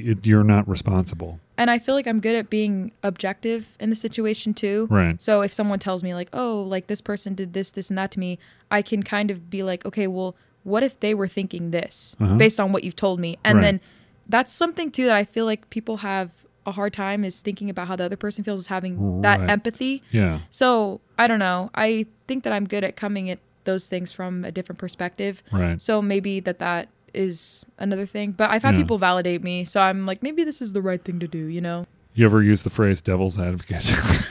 it, 0.00 0.26
you're 0.26 0.44
not 0.44 0.68
responsible 0.68 1.40
and 1.56 1.70
I 1.70 1.78
feel 1.78 1.94
like 1.94 2.06
I'm 2.08 2.18
good 2.20 2.34
at 2.34 2.50
being 2.50 2.90
objective 3.04 3.76
in 3.78 3.88
the 3.90 3.96
situation 3.96 4.54
too. 4.54 4.88
right 4.90 5.22
So 5.22 5.42
if 5.42 5.52
someone 5.52 5.78
tells 5.78 6.02
me 6.02 6.12
like, 6.14 6.28
"Oh, 6.32 6.62
like 6.62 6.88
this 6.88 7.00
person 7.00 7.34
did 7.34 7.52
this, 7.52 7.70
this, 7.70 7.90
and 7.90 7.96
that 7.98 8.10
to 8.12 8.18
me," 8.20 8.38
I 8.70 8.82
can 8.82 9.02
kind 9.04 9.30
of 9.30 9.48
be 9.50 9.62
like, 9.62 9.84
"Okay, 9.86 10.06
well, 10.08 10.34
what 10.64 10.82
if 10.82 10.98
they 11.00 11.14
were 11.14 11.28
thinking 11.28 11.70
this 11.70 12.16
Uh-huh. 12.20 12.36
based 12.36 12.58
on 12.58 12.72
what 12.72 12.82
you've 12.84 12.96
told 12.96 13.20
me?" 13.20 13.38
And 13.44 13.56
Right. 13.58 13.62
then 13.62 13.80
that's 14.28 14.52
something 14.52 14.90
too 14.90 15.04
that 15.06 15.14
I 15.16 15.24
feel 15.24 15.44
like 15.44 15.70
people 15.70 15.98
have 15.98 16.30
a 16.66 16.72
hard 16.72 16.92
time 16.94 17.24
is 17.24 17.40
thinking 17.40 17.68
about 17.70 17.86
how 17.88 17.94
the 17.96 18.04
other 18.04 18.16
person 18.16 18.42
feels 18.42 18.60
is 18.60 18.66
having 18.68 19.20
that 19.20 19.38
Right. 19.40 19.50
empathy. 19.50 20.02
yeah 20.10 20.40
So 20.50 21.00
I 21.18 21.26
don't 21.28 21.38
know. 21.38 21.70
I 21.74 22.06
think 22.26 22.42
that 22.44 22.52
I'm 22.52 22.66
good 22.66 22.82
at 22.84 22.96
coming 22.96 23.28
at 23.30 23.38
those 23.64 23.86
things 23.88 24.12
from 24.12 24.44
a 24.44 24.50
different 24.50 24.78
perspective. 24.78 25.42
right 25.52 25.80
So 25.80 26.02
maybe 26.02 26.40
that 26.40 26.58
that 26.58 26.88
is 27.14 27.66
another 27.78 28.06
thing. 28.06 28.32
But 28.32 28.50
I've 28.50 28.62
had 28.62 28.74
Yeah. 28.74 28.80
people 28.82 28.98
validate 28.98 29.42
me, 29.42 29.64
so 29.64 29.80
I'm 29.80 30.06
like, 30.06 30.22
maybe 30.22 30.44
this 30.44 30.60
is 30.62 30.72
the 30.72 30.82
right 30.82 31.02
thing 31.02 31.20
to 31.20 31.28
do, 31.28 31.46
you 31.46 31.60
know? 31.60 31.86
You 32.16 32.24
ever 32.26 32.42
use 32.42 32.62
the 32.62 32.70
phrase 32.70 33.00
"devil's 33.00 33.38
advocate"? 33.40 33.84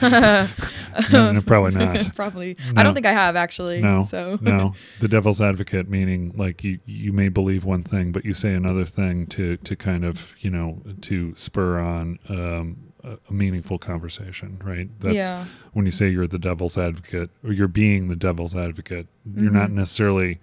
no, 1.12 1.32
no, 1.32 1.40
probably 1.42 1.72
not. 1.72 2.14
Probably. 2.16 2.56
No. 2.72 2.80
I 2.80 2.82
don't 2.82 2.94
think 2.94 3.04
I 3.06 3.12
have 3.12 3.36
actually. 3.36 3.80
No, 3.82 4.02
So 4.04 4.38
no, 4.40 4.74
the 5.00 5.08
devil's 5.08 5.40
advocate 5.40 5.88
meaning 5.88 6.32
like 6.36 6.64
you 6.64 6.78
you 6.86 7.12
may 7.12 7.28
believe 7.28 7.64
one 7.66 7.82
thing, 7.82 8.10
but 8.12 8.24
you 8.24 8.32
say 8.34 8.54
another 8.54 8.84
thing 8.86 9.26
to 9.28 9.56
to 9.58 9.76
kind 9.76 10.04
of 10.04 10.32
you 10.40 10.48
know 10.50 10.80
to 11.02 11.34
spur 11.36 11.78
on 11.78 12.18
um, 12.30 12.76
a, 13.02 13.18
meaningful 13.32 13.78
conversation, 13.78 14.58
right? 14.64 14.88
That's 15.00 15.14
yeah. 15.16 15.44
when 15.74 15.84
you 15.84 15.92
say 15.92 16.08
you're 16.08 16.26
the 16.26 16.38
devil's 16.38 16.78
advocate 16.78 17.28
or 17.44 17.52
you're 17.52 17.68
being 17.68 18.08
the 18.08 18.16
devil's 18.16 18.56
advocate. 18.56 19.08
You're 19.36 19.50
not 19.52 19.68
Mhm. 19.68 19.74
necessarily 19.74 20.40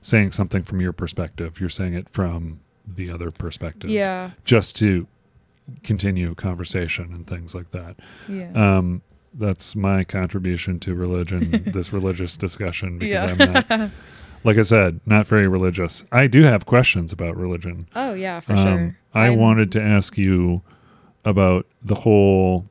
saying 0.00 0.32
something 0.32 0.62
from 0.62 0.80
your 0.80 0.92
perspective. 0.92 1.60
You're 1.60 1.68
saying 1.68 1.94
it 1.94 2.08
from 2.08 2.60
the 2.86 3.10
other 3.10 3.30
perspective. 3.30 3.90
Yeah. 3.90 4.30
just 4.44 4.76
to 4.76 5.06
continue 5.82 6.34
conversation 6.34 7.12
and 7.12 7.26
things 7.26 7.54
like 7.54 7.70
that. 7.72 7.96
Yeah. 8.28 8.50
Um, 8.54 9.02
that's 9.34 9.76
my 9.76 10.04
contribution 10.04 10.80
to 10.80 10.94
religion, 10.94 11.62
this 11.66 11.92
religious 11.92 12.36
discussion, 12.38 12.98
because 12.98 13.22
yeah. 13.38 13.56
I'm 13.68 13.78
not, 13.80 13.90
like 14.44 14.56
I 14.56 14.62
said, 14.62 15.00
not 15.04 15.26
very 15.26 15.46
religious. 15.46 16.04
I 16.10 16.26
do 16.26 16.42
have 16.44 16.64
questions 16.64 17.12
about 17.12 17.36
religion. 17.36 17.88
oh 17.94 18.14
yeah, 18.14 18.40
for 18.40 18.54
Um, 18.54 18.62
sure. 18.64 18.98
I 19.14 19.26
I'm- 19.26 19.38
wanted 19.38 19.70
to 19.72 19.82
ask 19.82 20.16
you 20.16 20.62
about 21.26 21.66
the 21.82 21.96
whole 21.96 22.64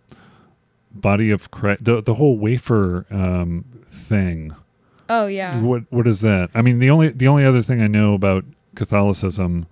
body 0.91 1.29
of 1.29 1.51
Christ, 1.51 1.83
the, 1.83 2.01
the 2.01 2.15
whole 2.15 2.37
wafer 2.39 3.05
um, 3.11 3.65
thing. 3.87 4.55
Oh 5.09 5.27
yeah. 5.27 5.59
What 5.61 5.83
what 5.89 6.07
is 6.07 6.21
that? 6.21 6.49
I 6.53 6.61
mean, 6.61 6.79
the 6.79 6.89
only 6.89 7.09
the 7.09 7.27
only 7.27 7.45
other 7.45 7.61
thing 7.61 7.81
I 7.81 7.87
know 7.87 8.13
about 8.13 8.43
Catholicism 8.75 9.67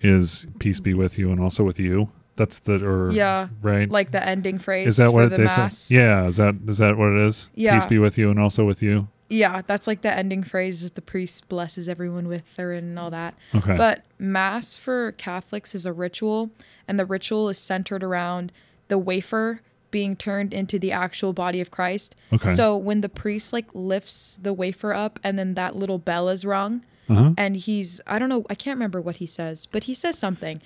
is 0.00 0.46
peace 0.58 0.80
be 0.80 0.94
with 0.94 1.18
you 1.18 1.30
and 1.30 1.40
also 1.40 1.64
with 1.64 1.78
you. 1.80 2.10
That's 2.36 2.58
the 2.60 2.84
or 2.84 3.10
Yeah. 3.12 3.48
right. 3.62 3.88
Like 3.88 4.10
the 4.10 4.24
ending 4.26 4.58
phrase 4.58 4.86
is 4.88 4.96
that 4.98 5.12
what 5.12 5.30
the 5.30 5.36
they 5.36 5.44
mass. 5.44 5.78
say? 5.78 5.96
Yeah, 5.96 6.26
is 6.26 6.36
that 6.36 6.56
is 6.66 6.78
that 6.78 6.96
what 6.96 7.10
it 7.12 7.26
is? 7.26 7.48
Yeah. 7.54 7.78
Peace 7.78 7.86
be 7.86 7.98
with 7.98 8.18
you 8.18 8.30
and 8.30 8.38
also 8.40 8.64
with 8.64 8.82
you. 8.82 9.08
Yeah, 9.30 9.62
that's 9.66 9.86
like 9.86 10.02
the 10.02 10.12
ending 10.12 10.42
phrase 10.42 10.82
that 10.82 10.96
the 10.96 11.00
priest 11.02 11.48
blesses 11.48 11.88
everyone 11.88 12.28
with 12.28 12.42
her 12.58 12.72
and 12.72 12.98
all 12.98 13.10
that. 13.10 13.34
Okay. 13.54 13.76
But 13.76 14.04
mass 14.18 14.76
for 14.76 15.12
Catholics 15.12 15.74
is 15.74 15.86
a 15.86 15.92
ritual, 15.92 16.50
and 16.86 16.98
the 16.98 17.06
ritual 17.06 17.48
is 17.48 17.58
centered 17.58 18.04
around 18.04 18.52
the 18.88 18.98
wafer 18.98 19.62
being 19.98 20.16
turned 20.16 20.52
into 20.52 20.76
the 20.84 20.90
actual 20.92 21.32
body 21.32 21.60
of 21.64 21.70
Christ. 21.70 22.16
okay. 22.32 22.54
So 22.58 22.76
when 22.76 23.00
the 23.00 23.08
priest 23.08 23.52
like 23.52 23.68
lifts 23.72 24.38
the 24.46 24.52
wafer 24.52 24.92
up 24.92 25.14
and 25.24 25.38
then 25.38 25.54
that 25.54 25.76
little 25.76 25.98
bell 25.98 26.28
is 26.28 26.44
rung 26.44 26.84
uh-huh. 27.08 27.32
and 27.38 27.56
he's 27.56 28.00
I 28.06 28.18
don't 28.18 28.28
know, 28.28 28.44
I 28.50 28.56
can't 28.56 28.76
remember 28.76 29.00
what 29.00 29.16
he 29.22 29.26
says, 29.26 29.66
but 29.66 29.84
he 29.84 29.94
says 29.94 30.18
something. 30.18 30.60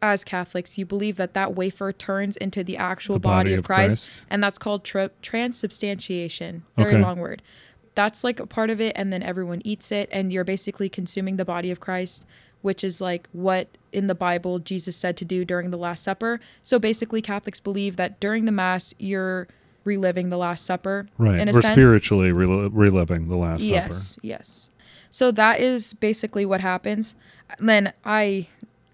As 0.00 0.22
Catholics, 0.22 0.78
you 0.78 0.86
believe 0.86 1.16
that 1.16 1.34
that 1.34 1.54
wafer 1.56 1.92
turns 1.92 2.36
into 2.36 2.62
the 2.62 2.76
actual 2.76 3.16
The 3.16 3.20
body, 3.20 3.50
body 3.50 3.52
of 3.54 3.58
of 3.60 3.64
Christ, 3.66 4.10
Christ. 4.10 4.20
and 4.30 4.38
that's 4.44 4.58
called 4.58 4.82
transubstantiation. 5.64 6.62
Very 6.76 6.94
Okay. 6.94 7.02
long 7.02 7.18
word. 7.18 7.42
That's 7.94 8.22
like 8.22 8.38
a 8.38 8.46
part 8.46 8.70
of 8.70 8.80
it, 8.80 8.92
and 8.94 9.12
then 9.12 9.22
everyone 9.24 9.60
eats 9.64 9.90
it, 9.90 10.08
and 10.12 10.32
you're 10.32 10.44
basically 10.44 10.88
consuming 10.88 11.36
the 11.36 11.44
body 11.44 11.70
of 11.72 11.80
Christ, 11.80 12.24
which 12.68 12.84
is 12.84 13.00
like 13.00 13.26
what 13.32 13.66
in 13.92 14.08
the 14.08 14.14
Bible 14.14 14.58
Jesus 14.58 14.94
said 14.94 15.16
to 15.16 15.24
do 15.24 15.42
during 15.42 15.70
the 15.70 15.78
Last 15.78 16.02
Supper. 16.04 16.38
So 16.62 16.78
basically, 16.78 17.22
Catholics 17.22 17.60
believe 17.60 17.96
that 17.96 18.20
during 18.20 18.44
the 18.44 18.52
Mass, 18.52 18.92
you're 18.98 19.48
reliving 19.84 20.28
the 20.28 20.36
Last 20.36 20.66
Supper. 20.66 21.06
Right. 21.16 21.40
In 21.40 21.48
a 21.48 21.52
We're 21.52 21.62
sense. 21.62 21.72
spiritually 21.72 22.30
rel- 22.30 22.68
reliving 22.68 23.28
the 23.28 23.36
Last 23.36 23.62
yes, 23.62 23.96
Supper. 24.10 24.20
yes. 24.22 24.38
Yes. 24.46 24.70
So 25.10 25.30
that 25.30 25.60
is 25.60 25.94
basically 25.94 26.44
what 26.44 26.60
happens. 26.60 27.14
Then 27.58 27.94
I, 28.04 28.48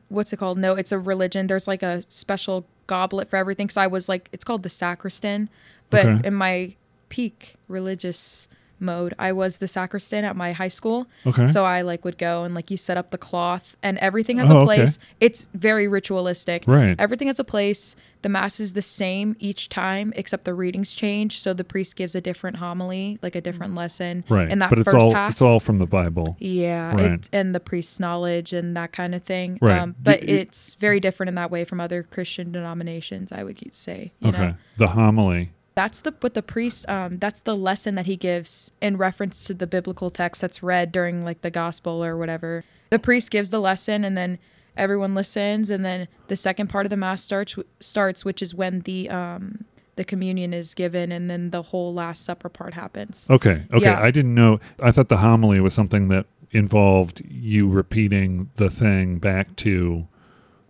what's 0.08 0.32
it 0.32 0.37
called? 0.37 0.56
No, 0.58 0.74
it's 0.76 0.92
a 0.92 0.98
religion. 1.00 1.48
There's 1.48 1.66
like 1.66 1.82
a 1.82 2.04
special 2.08 2.64
goblet 2.87 3.28
for 3.28 3.37
everything. 3.37 3.68
So 3.70 3.80
I 3.80 3.88
was 3.88 4.08
like, 4.08 4.28
it's 4.30 4.44
called 4.44 4.62
the 4.62 4.68
sacristan. 4.70 5.48
But 5.90 6.06
Okay. 6.06 6.28
in 6.28 6.34
my 6.34 6.76
peak 7.08 7.56
religious 7.66 8.46
mode, 8.80 9.14
I 9.18 9.32
was 9.32 9.58
the 9.58 9.68
sacristan 9.68 10.24
at 10.24 10.37
my 10.37 10.52
high 10.52 10.68
school. 10.68 11.06
Okay. 11.26 11.46
So 11.46 11.64
I 11.64 11.82
like 11.82 12.04
would 12.04 12.18
go 12.18 12.42
and 12.44 12.54
like 12.54 12.70
you 12.70 12.76
set 12.76 12.96
up 12.96 13.10
the 13.10 13.18
cloth 13.18 13.76
and 13.82 13.98
everything 13.98 14.38
has 14.38 14.50
Oh, 14.50 14.56
a 14.56 14.58
okay. 14.58 14.64
place. 14.76 14.98
It's 15.20 15.48
very 15.54 15.88
ritualistic. 15.88 16.64
right. 16.66 16.96
Everything 16.98 17.28
has 17.28 17.38
a 17.38 17.44
place. 17.44 17.96
The 18.22 18.28
mass 18.30 18.58
is 18.58 18.72
the 18.72 18.80
same 18.82 19.37
each 19.38 19.68
time, 19.68 20.12
except 20.16 20.44
the 20.44 20.54
readings 20.54 20.92
change. 20.94 21.38
So 21.40 21.52
the 21.52 21.62
priest 21.64 21.94
gives 21.94 22.14
a 22.14 22.20
different 22.22 22.56
homily, 22.56 23.18
like 23.22 23.34
a 23.34 23.40
different 23.40 23.74
lesson. 23.74 24.24
right. 24.30 24.48
In 24.50 24.58
that 24.60 24.70
but 24.70 24.78
it's 24.78 24.94
all 24.94 25.12
half. 25.12 25.32
it's 25.32 25.42
all 25.42 25.60
from 25.60 25.78
the 25.78 25.87
Bible. 25.87 26.37
Yeah, 26.40 26.94
Right. 26.94 27.12
it, 27.12 27.28
and 27.32 27.54
the 27.54 27.60
priest's 27.60 28.00
knowledge 28.00 28.52
and 28.54 28.74
that 28.76 28.92
kind 28.92 29.14
of 29.14 29.22
thing. 29.24 29.58
Right. 29.60 29.78
Um, 29.78 29.94
but 30.02 30.22
it's 30.28 30.74
very 30.74 31.00
different 31.00 31.28
in 31.28 31.34
that 31.34 31.50
way 31.50 31.64
from 31.64 31.80
other 31.80 32.02
Christian 32.02 32.50
denominations. 32.52 33.30
I 33.30 33.42
would 33.44 33.60
say. 33.74 34.12
You 34.20 34.28
okay. 34.30 34.38
Know? 34.38 34.54
The 34.78 34.88
homily. 34.88 35.50
That's 35.74 36.00
the 36.00 36.14
what 36.20 36.34
the 36.34 36.42
priest. 36.42 36.88
Um, 36.88 37.18
that's 37.18 37.40
the 37.40 37.56
lesson 37.56 37.96
that 37.96 38.06
he 38.06 38.16
gives 38.16 38.70
in 38.80 38.96
reference 38.96 39.44
to 39.44 39.54
the 39.54 39.66
biblical 39.66 40.10
text 40.10 40.40
that's 40.40 40.62
read 40.62 40.92
during 40.92 41.24
like 41.24 41.42
the 41.42 41.50
gospel 41.50 42.04
or 42.04 42.16
whatever. 42.16 42.64
The 42.90 42.98
priest 42.98 43.30
gives 43.30 43.50
the 43.50 43.60
lesson, 43.60 44.04
and 44.04 44.16
then 44.16 44.38
everyone 44.76 45.14
listens, 45.14 45.70
and 45.70 45.84
then 45.84 46.06
the 46.28 46.37
second 46.37 46.68
part 46.68 46.87
of 46.87 46.90
the 46.90 46.96
mass 46.96 47.22
starts 47.22 47.56
starts, 47.80 48.24
which 48.24 48.40
is 48.40 48.54
when 48.54 48.80
the 48.80 49.10
um 49.10 49.64
the 49.96 50.04
communion 50.04 50.54
is 50.54 50.74
given, 50.74 51.10
and 51.10 51.28
then 51.28 51.50
the 51.50 51.62
whole 51.62 51.92
Last 51.92 52.24
Supper 52.24 52.48
part 52.48 52.74
happens. 52.74 53.28
Okay. 53.30 53.64
Okay. 53.72 53.84
Yeah. 53.84 54.00
I 54.00 54.10
didn't 54.10 54.34
know. 54.34 54.60
I 54.80 54.90
thought 54.90 55.08
the 55.08 55.18
homily 55.18 55.60
was 55.60 55.74
something 55.74 56.08
that 56.08 56.26
involved 56.50 57.22
you 57.28 57.68
repeating 57.68 58.50
the 58.56 58.70
thing 58.70 59.18
back 59.18 59.56
to. 59.56 60.06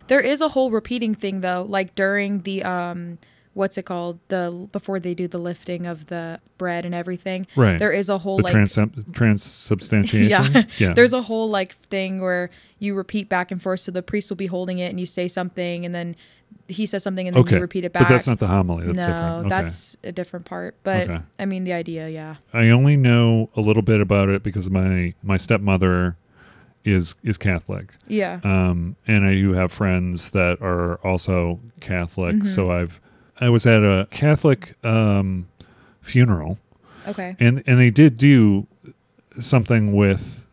There 0.06 0.20
is 0.20 0.40
a 0.40 0.48
whole 0.48 0.70
repeating 0.70 1.14
thing 1.14 1.40
though, 1.40 1.66
like 1.68 1.94
during 1.94 2.42
the 2.42 2.62
um 2.62 3.18
what's 3.54 3.78
it 3.78 3.84
called? 3.84 4.18
The 4.28 4.68
before 4.72 5.00
they 5.00 5.14
do 5.14 5.26
the 5.26 5.38
lifting 5.38 5.86
of 5.86 6.06
the 6.06 6.40
bread 6.58 6.84
and 6.84 6.94
everything. 6.94 7.46
Right. 7.56 7.78
There 7.78 7.92
is 7.92 8.08
a 8.08 8.18
whole 8.18 8.36
the 8.36 8.44
like 8.44 8.52
trans 8.52 8.78
transubstantiation. 9.12 10.52
Yeah. 10.54 10.62
yeah 10.78 10.92
There's 10.92 11.12
a 11.12 11.22
whole 11.22 11.48
like 11.48 11.76
thing 11.76 12.20
where 12.20 12.50
you 12.78 12.94
repeat 12.94 13.28
back 13.28 13.50
and 13.50 13.62
forth 13.62 13.80
so 13.80 13.92
the 13.92 14.02
priest 14.02 14.30
will 14.30 14.36
be 14.36 14.46
holding 14.46 14.78
it 14.78 14.90
and 14.90 15.00
you 15.00 15.06
say 15.06 15.28
something 15.28 15.86
and 15.86 15.94
then 15.94 16.16
he 16.68 16.86
says 16.86 17.02
something 17.02 17.26
and 17.26 17.34
then 17.34 17.42
okay. 17.42 17.56
you 17.56 17.60
repeat 17.60 17.84
it 17.84 17.92
back. 17.92 18.02
But 18.02 18.08
that's 18.08 18.26
not 18.26 18.38
the 18.38 18.46
homily. 18.46 18.86
That's 18.86 18.98
no, 18.98 19.06
different. 19.06 19.38
Okay. 19.40 19.48
that's 19.48 19.96
a 20.04 20.12
different 20.12 20.46
part. 20.46 20.76
But 20.82 21.10
Okay. 21.10 21.22
I 21.38 21.44
mean 21.46 21.64
the 21.64 21.72
idea, 21.72 22.08
yeah. 22.08 22.36
I 22.52 22.70
only 22.70 22.96
know 22.96 23.50
a 23.56 23.60
little 23.60 23.82
bit 23.82 24.00
about 24.00 24.28
it 24.28 24.42
because 24.42 24.70
my 24.70 25.14
my 25.22 25.36
stepmother 25.36 26.16
is 26.84 27.14
is 27.22 27.38
Catholic. 27.38 27.92
Yeah. 28.08 28.40
Um, 28.44 28.96
and 29.06 29.24
I 29.24 29.34
do 29.34 29.52
have 29.52 29.72
friends 29.72 30.30
that 30.32 30.60
are 30.60 30.96
also 31.06 31.60
Catholic. 31.80 32.36
Mhm. 32.36 32.46
So 32.46 32.70
I've 32.70 33.00
I 33.40 33.48
was 33.48 33.66
at 33.66 33.82
a 33.82 34.06
Catholic 34.10 34.74
um, 34.84 35.48
funeral, 36.00 36.58
Okay. 37.08 37.36
and 37.40 37.62
and 37.66 37.78
they 37.78 37.90
did 37.90 38.16
do 38.16 38.66
something 39.40 39.92
with 39.94 40.46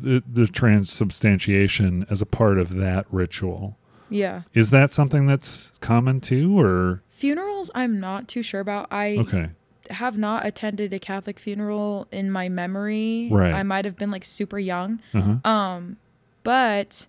the 0.00 0.22
the 0.30 0.46
transubstantiation 0.46 2.06
as 2.10 2.20
a 2.22 2.26
part 2.26 2.58
of 2.58 2.74
that 2.76 3.06
ritual. 3.10 3.76
Yeah. 4.10 4.42
Is 4.52 4.70
that 4.70 4.92
something 4.92 5.26
that's 5.26 5.72
common 5.80 6.20
too, 6.20 6.58
or 6.58 7.02
Funerals 7.10 7.70
I'm 7.74 8.00
not 8.00 8.28
too 8.28 8.42
sure 8.42 8.60
about. 8.60 8.88
I 8.90 9.16
okay? 9.18 9.50
have 9.90 10.16
not 10.18 10.44
attended 10.46 10.92
a 10.92 10.98
Catholic 10.98 11.38
funeral 11.38 12.06
in 12.10 12.30
my 12.30 12.48
memory. 12.48 13.28
Right. 13.30 13.52
I 13.54 13.62
might 13.62 13.84
have 13.84 13.96
been 13.96 14.10
like 14.10 14.24
super 14.24 14.58
young. 14.58 15.00
Uh-huh. 15.12 15.48
Um, 15.48 15.96
but 16.42 17.06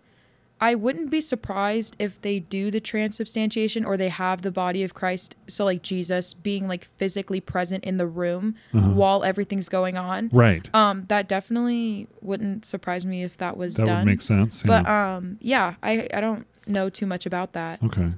I 0.61 0.73
wouldn't 0.75 1.11
be 1.11 1.19
surprised 1.19 1.95
if 1.99 2.21
they 2.21 2.39
do 2.39 2.71
the 2.71 2.79
transubstantiation 2.79 3.83
or 3.83 3.97
they 3.97 4.07
have 4.09 4.41
the 4.41 4.51
body 4.51 4.83
of 4.83 4.93
Christ, 4.93 5.35
so 5.47 5.65
like 5.65 5.81
Jesus 5.81 6.33
being 6.33 6.67
like 6.67 6.87
physically 6.97 7.41
present 7.41 7.83
in 7.83 7.97
the 7.97 8.07
room 8.07 8.55
Uh-huh. 8.73 8.89
while 8.91 9.23
everything's 9.23 9.67
going 9.69 9.97
on. 9.97 10.29
Right. 10.31 10.67
Um, 10.73 11.05
that 11.09 11.27
definitely 11.27 12.07
wouldn't 12.21 12.63
surprise 12.65 13.05
me 13.05 13.23
if 13.23 13.37
that 13.37 13.57
was 13.57 13.75
That 13.75 13.85
done. 13.85 13.93
That 13.95 13.99
would 14.01 14.05
make 14.05 14.21
sense. 14.21 14.63
but 14.63 14.83
yeah. 14.85 15.15
um, 15.17 15.37
yeah, 15.41 15.75
I 15.83 16.07
I 16.13 16.21
don't 16.21 16.47
know 16.67 16.89
too 16.89 17.05
much 17.05 17.25
about 17.25 17.53
that. 17.53 17.83
okay. 17.83 18.13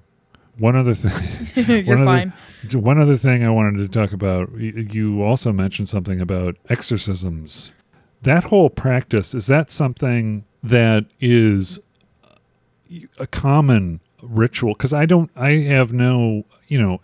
One 0.60 0.76
other 0.76 0.96
thing. 0.96 1.48
You're 1.86 1.98
other- 1.98 2.06
fine. 2.06 2.34
One 2.74 3.00
other 3.00 3.16
thing 3.18 3.44
I 3.44 3.50
wanted 3.50 3.78
to 3.80 3.88
talk 3.88 4.12
about. 4.12 4.52
You 4.60 5.22
also 5.22 5.52
mentioned 5.54 5.88
something 5.90 6.20
about 6.20 6.56
exorcisms. 6.70 7.74
That 8.24 8.46
whole 8.46 8.70
practice 8.72 9.36
is 9.36 9.46
that 9.48 9.70
something 9.70 10.46
that 10.64 11.06
is 11.20 11.80
a 13.20 13.28
common 13.28 14.00
ritual? 14.22 14.74
Because 14.74 14.94
I 14.94 15.06
don't. 15.06 15.30
I 15.36 15.52
have 15.52 15.94
no. 15.94 16.44
You 16.68 16.82
know, 16.82 17.02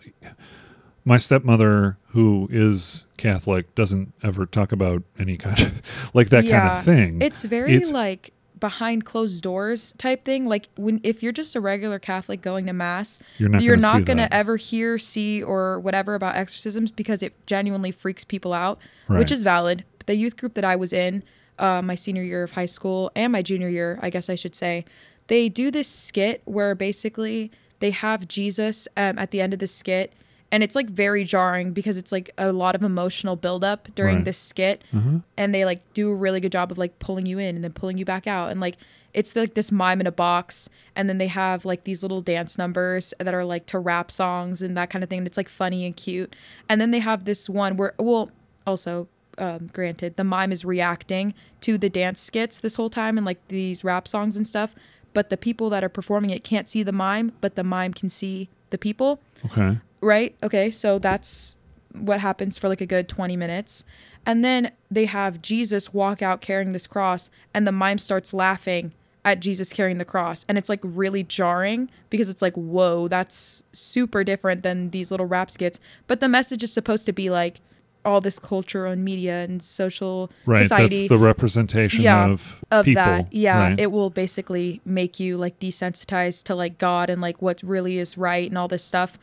my 1.04 1.16
stepmother 1.18 1.96
who 2.08 2.48
is 2.50 3.06
Catholic 3.16 3.74
doesn't 3.74 4.12
ever 4.22 4.46
talk 4.46 4.72
about 4.72 5.02
any 5.18 5.36
kind 5.36 5.60
of 5.60 5.82
like 6.14 6.30
that 6.30 6.48
kind 6.48 6.68
of 6.68 6.84
thing. 6.84 7.20
It's 7.22 7.44
very 7.44 7.74
It's- 7.74 7.90
like 7.92 8.32
behind 8.60 9.04
closed 9.04 9.42
doors 9.42 9.92
type 9.98 10.24
thing. 10.24 10.46
Like 10.46 10.68
when 10.76 11.00
if 11.02 11.22
you're 11.22 11.32
just 11.32 11.54
a 11.56 11.60
regular 11.60 11.98
Catholic 11.98 12.40
going 12.40 12.66
to 12.66 12.72
mass, 12.72 13.20
you're 13.36 13.48
not. 13.48 13.60
you're 13.62 13.76
gonna 13.76 13.92
not 13.98 14.04
going 14.06 14.16
to 14.18 14.32
ever 14.32 14.56
hear, 14.56 14.96
see, 14.98 15.42
or 15.42 15.80
whatever 15.80 16.14
about 16.14 16.36
exorcisms 16.36 16.90
because 16.90 17.22
it 17.22 17.34
genuinely 17.46 17.90
freaks 17.90 18.24
people 18.24 18.52
out, 18.54 18.78
Right. 19.08 19.18
which 19.18 19.32
is 19.32 19.42
valid. 19.42 19.84
But 19.98 20.06
The 20.06 20.14
youth 20.14 20.36
group 20.36 20.54
that 20.54 20.64
I 20.64 20.76
was 20.76 20.92
in, 20.92 21.22
uh, 21.58 21.82
my 21.82 21.94
senior 21.94 22.22
year 22.22 22.42
of 22.42 22.52
high 22.52 22.66
school 22.66 23.10
and 23.14 23.32
my 23.32 23.42
junior 23.42 23.68
year, 23.68 23.98
I 24.02 24.08
guess 24.08 24.30
I 24.30 24.34
should 24.34 24.54
say. 24.54 24.84
They 25.28 25.48
do 25.48 25.70
this 25.70 25.88
skit 25.88 26.42
where 26.44 26.74
basically 26.74 27.50
they 27.80 27.90
have 27.90 28.28
Jesus 28.28 28.86
um, 28.96 29.18
at 29.18 29.30
the 29.30 29.40
end 29.40 29.52
of 29.52 29.58
the 29.58 29.66
skit, 29.66 30.12
and 30.52 30.62
it's 30.62 30.76
like 30.76 30.88
very 30.90 31.24
jarring 31.24 31.72
because 31.72 31.96
it's 31.96 32.12
like 32.12 32.30
a 32.38 32.52
lot 32.52 32.74
of 32.74 32.82
emotional 32.82 33.34
buildup 33.36 33.88
during 33.94 34.16
Right. 34.16 34.24
this 34.26 34.38
skit, 34.38 34.82
Mm-hmm. 34.94 35.18
and 35.36 35.54
they 35.54 35.64
like 35.64 35.80
do 35.94 36.10
a 36.10 36.14
really 36.14 36.40
good 36.40 36.52
job 36.52 36.70
of 36.70 36.78
like 36.78 36.98
pulling 36.98 37.26
you 37.26 37.38
in 37.38 37.56
and 37.56 37.64
then 37.64 37.72
pulling 37.72 37.98
you 37.98 38.04
back 38.04 38.26
out, 38.26 38.50
and 38.50 38.60
like 38.60 38.76
it's 39.12 39.34
like 39.36 39.54
this 39.54 39.70
mime 39.70 40.00
in 40.00 40.06
a 40.08 40.12
box, 40.12 40.68
and 40.96 41.08
then 41.08 41.18
they 41.18 41.28
have 41.28 41.64
like 41.64 41.84
these 41.84 42.02
little 42.02 42.20
dance 42.20 42.58
numbers 42.58 43.14
that 43.18 43.32
are 43.32 43.44
like 43.44 43.64
to 43.66 43.78
rap 43.78 44.10
songs 44.10 44.60
and 44.60 44.76
that 44.76 44.90
kind 44.90 45.02
of 45.04 45.08
thing. 45.10 45.18
And 45.18 45.26
it's 45.26 45.36
like 45.36 45.48
funny 45.48 45.84
and 45.86 45.96
cute, 45.96 46.34
and 46.68 46.80
then 46.80 46.90
they 46.90 46.98
have 47.00 47.24
this 47.24 47.48
one 47.48 47.76
where 47.76 47.94
well 47.98 48.30
also 48.66 49.08
um, 49.38 49.68
granted 49.72 50.16
the 50.16 50.24
mime 50.24 50.52
is 50.52 50.64
reacting 50.64 51.34
to 51.60 51.76
the 51.76 51.88
dance 51.90 52.20
skits 52.20 52.60
this 52.60 52.76
whole 52.76 52.88
time 52.90 53.16
and 53.18 53.24
like 53.26 53.38
these 53.48 53.82
rap 53.82 54.06
songs 54.06 54.36
and 54.36 54.46
stuff 54.46 54.74
but 55.14 55.30
the 55.30 55.36
people 55.36 55.70
that 55.70 55.82
are 55.82 55.88
performing 55.88 56.30
it 56.30 56.44
can't 56.44 56.68
see 56.68 56.82
the 56.82 56.92
mime 56.92 57.32
but 57.40 57.54
the 57.54 57.64
mime 57.64 57.94
can 57.94 58.10
see 58.10 58.48
the 58.70 58.78
people. 58.78 59.20
Okay. 59.46 59.78
right? 60.00 60.36
Okay 60.42 60.70
so 60.70 60.98
that's 60.98 61.56
what 61.92 62.20
happens 62.20 62.58
for 62.58 62.68
like 62.68 62.80
a 62.80 62.86
good 62.86 63.08
20 63.08 63.36
minutes. 63.36 63.84
And 64.26 64.44
then 64.44 64.72
they 64.90 65.06
have 65.06 65.40
jesus 65.40 65.94
walk 65.94 66.20
out 66.20 66.40
carrying 66.40 66.72
this 66.72 66.86
cross 66.86 67.30
and 67.54 67.66
the 67.66 67.72
mime 67.72 67.98
starts 67.98 68.32
laughing 68.34 68.92
at 69.24 69.40
jesus 69.40 69.72
carrying 69.72 69.98
the 69.98 70.04
cross. 70.04 70.44
And 70.48 70.58
it's 70.58 70.68
like 70.68 70.80
really 70.82 71.22
jarring 71.22 71.90
because 72.10 72.28
it's 72.28 72.42
like 72.42 72.54
whoa 72.54 73.08
that's 73.08 73.62
super 73.72 74.24
different 74.24 74.62
than 74.62 74.90
these 74.90 75.10
little 75.10 75.26
rap 75.26 75.50
skits 75.50 75.80
but 76.06 76.20
the 76.20 76.28
message 76.28 76.62
is 76.62 76.72
supposed 76.72 77.06
to 77.06 77.12
be 77.12 77.30
like 77.30 77.60
all 78.04 78.20
this 78.20 78.38
culture 78.38 78.86
and 78.86 79.04
media 79.04 79.42
and 79.44 79.62
social 79.62 80.30
Right. 80.46 80.62
society 80.62 81.00
That's 81.02 81.08
the 81.10 81.18
representation 81.18 82.02
Yeah, 82.04 82.28
of, 82.30 82.56
of 82.70 82.84
people. 82.84 83.02
that 83.02 83.32
yeah 83.32 83.68
Right. 83.70 83.80
it 83.80 83.90
will 83.92 84.10
basically 84.10 84.80
make 84.84 85.18
you 85.18 85.36
like 85.36 85.58
desensitized 85.60 86.44
to 86.44 86.54
like 86.54 86.78
god 86.78 87.10
and 87.10 87.20
like 87.20 87.40
what 87.42 87.62
really 87.62 87.98
is 87.98 88.16
right 88.18 88.48
and 88.48 88.56
all 88.58 88.68
this 88.68 88.84
stuff 88.84 89.18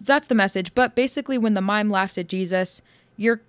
that's 0.00 0.28
the 0.28 0.34
message 0.34 0.74
but 0.74 0.94
basically 0.94 1.38
when 1.38 1.54
the 1.54 1.60
mime 1.62 1.88
laughs 1.90 2.18
at 2.18 2.28
jesus 2.28 2.82
you're 3.16 3.40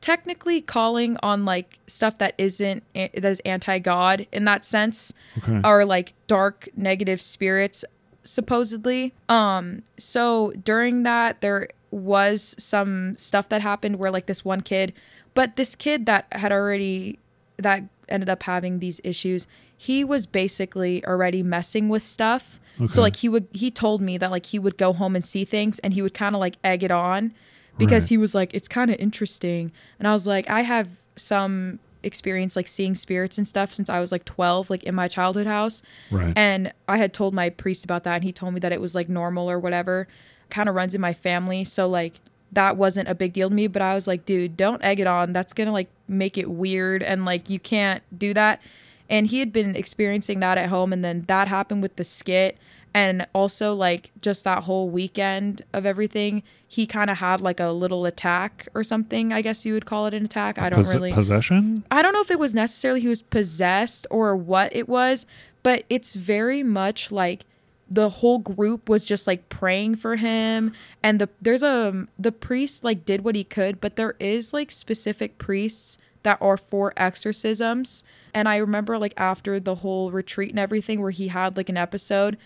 technically 0.00 0.62
calling 0.62 1.18
on 1.22 1.44
like 1.44 1.78
stuff 1.86 2.16
that 2.18 2.34
isn't 2.38 2.82
that 2.94 3.14
is 3.24 3.40
anti-god 3.40 4.26
in 4.32 4.44
that 4.46 4.64
sense 4.64 5.12
okay. 5.38 5.60
are 5.62 5.84
like 5.84 6.14
dark 6.26 6.68
negative 6.76 7.20
spirits 7.20 7.84
supposedly 8.24 9.12
um 9.28 9.82
so 9.98 10.52
during 10.64 11.02
that 11.02 11.40
there 11.42 11.68
was 11.90 12.54
some 12.58 13.16
stuff 13.16 13.48
that 13.48 13.60
happened 13.62 13.96
where 13.96 14.10
like 14.10 14.26
this 14.26 14.44
one 14.44 14.60
kid 14.60 14.92
but 15.34 15.56
this 15.56 15.74
kid 15.74 16.06
that 16.06 16.26
had 16.32 16.52
already 16.52 17.18
that 17.56 17.82
ended 18.08 18.28
up 18.28 18.42
having 18.44 18.78
these 18.78 19.00
issues 19.04 19.46
he 19.76 20.04
was 20.04 20.26
basically 20.26 21.04
already 21.06 21.42
messing 21.42 21.88
with 21.88 22.02
stuff 22.02 22.60
Okay. 22.80 22.86
so 22.88 23.02
like 23.02 23.16
he 23.16 23.28
would 23.28 23.46
he 23.52 23.70
told 23.70 24.00
me 24.00 24.16
that 24.18 24.30
like 24.30 24.46
he 24.46 24.58
would 24.58 24.78
go 24.78 24.92
home 24.94 25.14
and 25.14 25.24
see 25.24 25.44
things 25.44 25.78
and 25.80 25.92
he 25.92 26.00
would 26.00 26.14
kind 26.14 26.34
of 26.34 26.40
like 26.40 26.56
egg 26.64 26.82
it 26.82 26.90
on 26.90 27.34
because 27.76 28.04
Right. 28.04 28.08
he 28.10 28.16
was 28.18 28.34
like 28.34 28.54
it's 28.54 28.68
kind 28.68 28.90
of 28.90 28.96
interesting 28.98 29.70
and 29.98 30.08
i 30.08 30.12
was 30.12 30.26
like 30.26 30.48
i 30.48 30.62
have 30.62 30.88
some 31.16 31.78
experience 32.02 32.56
like 32.56 32.66
seeing 32.68 32.94
spirits 32.94 33.36
and 33.36 33.46
stuff 33.46 33.74
since 33.74 33.90
i 33.90 34.00
was 34.00 34.10
like 34.10 34.24
12 34.24 34.70
like 34.70 34.82
in 34.84 34.94
my 34.94 35.08
childhood 35.08 35.46
house 35.46 35.82
right. 36.10 36.32
and 36.36 36.72
I 36.88 36.96
had 36.96 37.12
told 37.12 37.34
my 37.34 37.50
priest 37.50 37.84
about 37.84 38.04
that, 38.04 38.14
and 38.16 38.24
he 38.24 38.32
told 38.32 38.54
me 38.54 38.60
that 38.60 38.72
it 38.72 38.80
was 38.80 38.94
like 38.96 39.08
normal 39.08 39.48
or 39.50 39.58
whatever. 39.60 40.08
Kind 40.50 40.68
of 40.68 40.74
runs 40.74 40.94
in 40.94 41.00
my 41.00 41.12
family. 41.12 41.64
So, 41.64 41.88
like, 41.88 42.14
that 42.52 42.76
wasn't 42.76 43.08
a 43.08 43.14
big 43.14 43.32
deal 43.32 43.48
to 43.48 43.54
me. 43.54 43.66
But 43.66 43.82
I 43.82 43.94
was 43.94 44.06
like, 44.06 44.24
dude, 44.24 44.56
don't 44.56 44.82
egg 44.82 45.00
it 45.00 45.06
on. 45.06 45.32
That's 45.32 45.52
going 45.52 45.66
to 45.66 45.72
like 45.72 45.88
make 46.08 46.36
it 46.36 46.50
weird. 46.50 47.02
And 47.02 47.24
like, 47.24 47.48
you 47.48 47.58
can't 47.60 48.02
do 48.16 48.34
that. 48.34 48.60
And 49.08 49.26
he 49.26 49.40
had 49.40 49.52
been 49.52 49.74
experiencing 49.76 50.40
that 50.40 50.58
at 50.58 50.68
home. 50.68 50.92
And 50.92 51.04
then 51.04 51.22
that 51.28 51.48
happened 51.48 51.82
with 51.82 51.96
the 51.96 52.04
skit. 52.04 52.58
And 52.92 53.26
also, 53.32 53.72
like, 53.72 54.10
just 54.20 54.42
that 54.44 54.64
whole 54.64 54.88
weekend 54.88 55.62
of 55.72 55.86
everything, 55.86 56.42
he 56.66 56.86
kind 56.86 57.08
of 57.08 57.18
had 57.18 57.40
like 57.40 57.60
a 57.60 57.68
little 57.70 58.04
attack 58.04 58.66
or 58.74 58.82
something. 58.82 59.32
I 59.32 59.42
guess 59.42 59.64
you 59.64 59.74
would 59.74 59.86
call 59.86 60.06
it 60.06 60.14
an 60.14 60.24
attack. 60.24 60.58
I 60.58 60.70
don't 60.70 60.82
Pos- 60.84 60.94
really. 60.94 61.12
Possession? 61.12 61.84
I 61.90 62.02
don't 62.02 62.12
know 62.12 62.20
if 62.20 62.32
it 62.32 62.38
was 62.40 62.52
necessarily 62.52 63.00
he 63.00 63.08
was 63.08 63.22
possessed 63.22 64.08
or 64.10 64.34
what 64.34 64.74
it 64.74 64.88
was, 64.88 65.24
but 65.62 65.84
it's 65.88 66.14
very 66.14 66.64
much 66.64 67.12
like 67.12 67.44
the 67.90 68.08
whole 68.08 68.38
group 68.38 68.88
was 68.88 69.04
just 69.04 69.26
like 69.26 69.48
praying 69.48 69.96
for 69.96 70.16
him 70.16 70.72
and 71.02 71.20
the 71.20 71.28
there's 71.42 71.62
a 71.62 72.06
the 72.18 72.30
priest 72.30 72.84
like 72.84 73.04
did 73.04 73.24
what 73.24 73.34
he 73.34 73.42
could, 73.44 73.80
but 73.80 73.96
there 73.96 74.14
is 74.20 74.52
like 74.52 74.70
specific 74.70 75.38
priests 75.38 75.98
that 76.22 76.38
are 76.40 76.56
for 76.56 76.92
exorcisms. 76.96 78.04
And 78.32 78.48
I 78.48 78.56
remember 78.56 78.98
like 78.98 79.14
after 79.16 79.58
the 79.58 79.76
whole 79.76 80.12
retreat 80.12 80.50
and 80.50 80.58
everything 80.58 81.00
where 81.00 81.10
he 81.10 81.28
had 81.28 81.56
like 81.56 81.68
an 81.68 81.76
episode, 81.76 82.36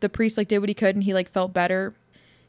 the 0.00 0.08
priest 0.08 0.38
like 0.38 0.48
did 0.48 0.60
what 0.60 0.70
he 0.70 0.74
could 0.74 0.94
and 0.94 1.04
he 1.04 1.12
like 1.12 1.30
felt 1.30 1.52
better 1.52 1.94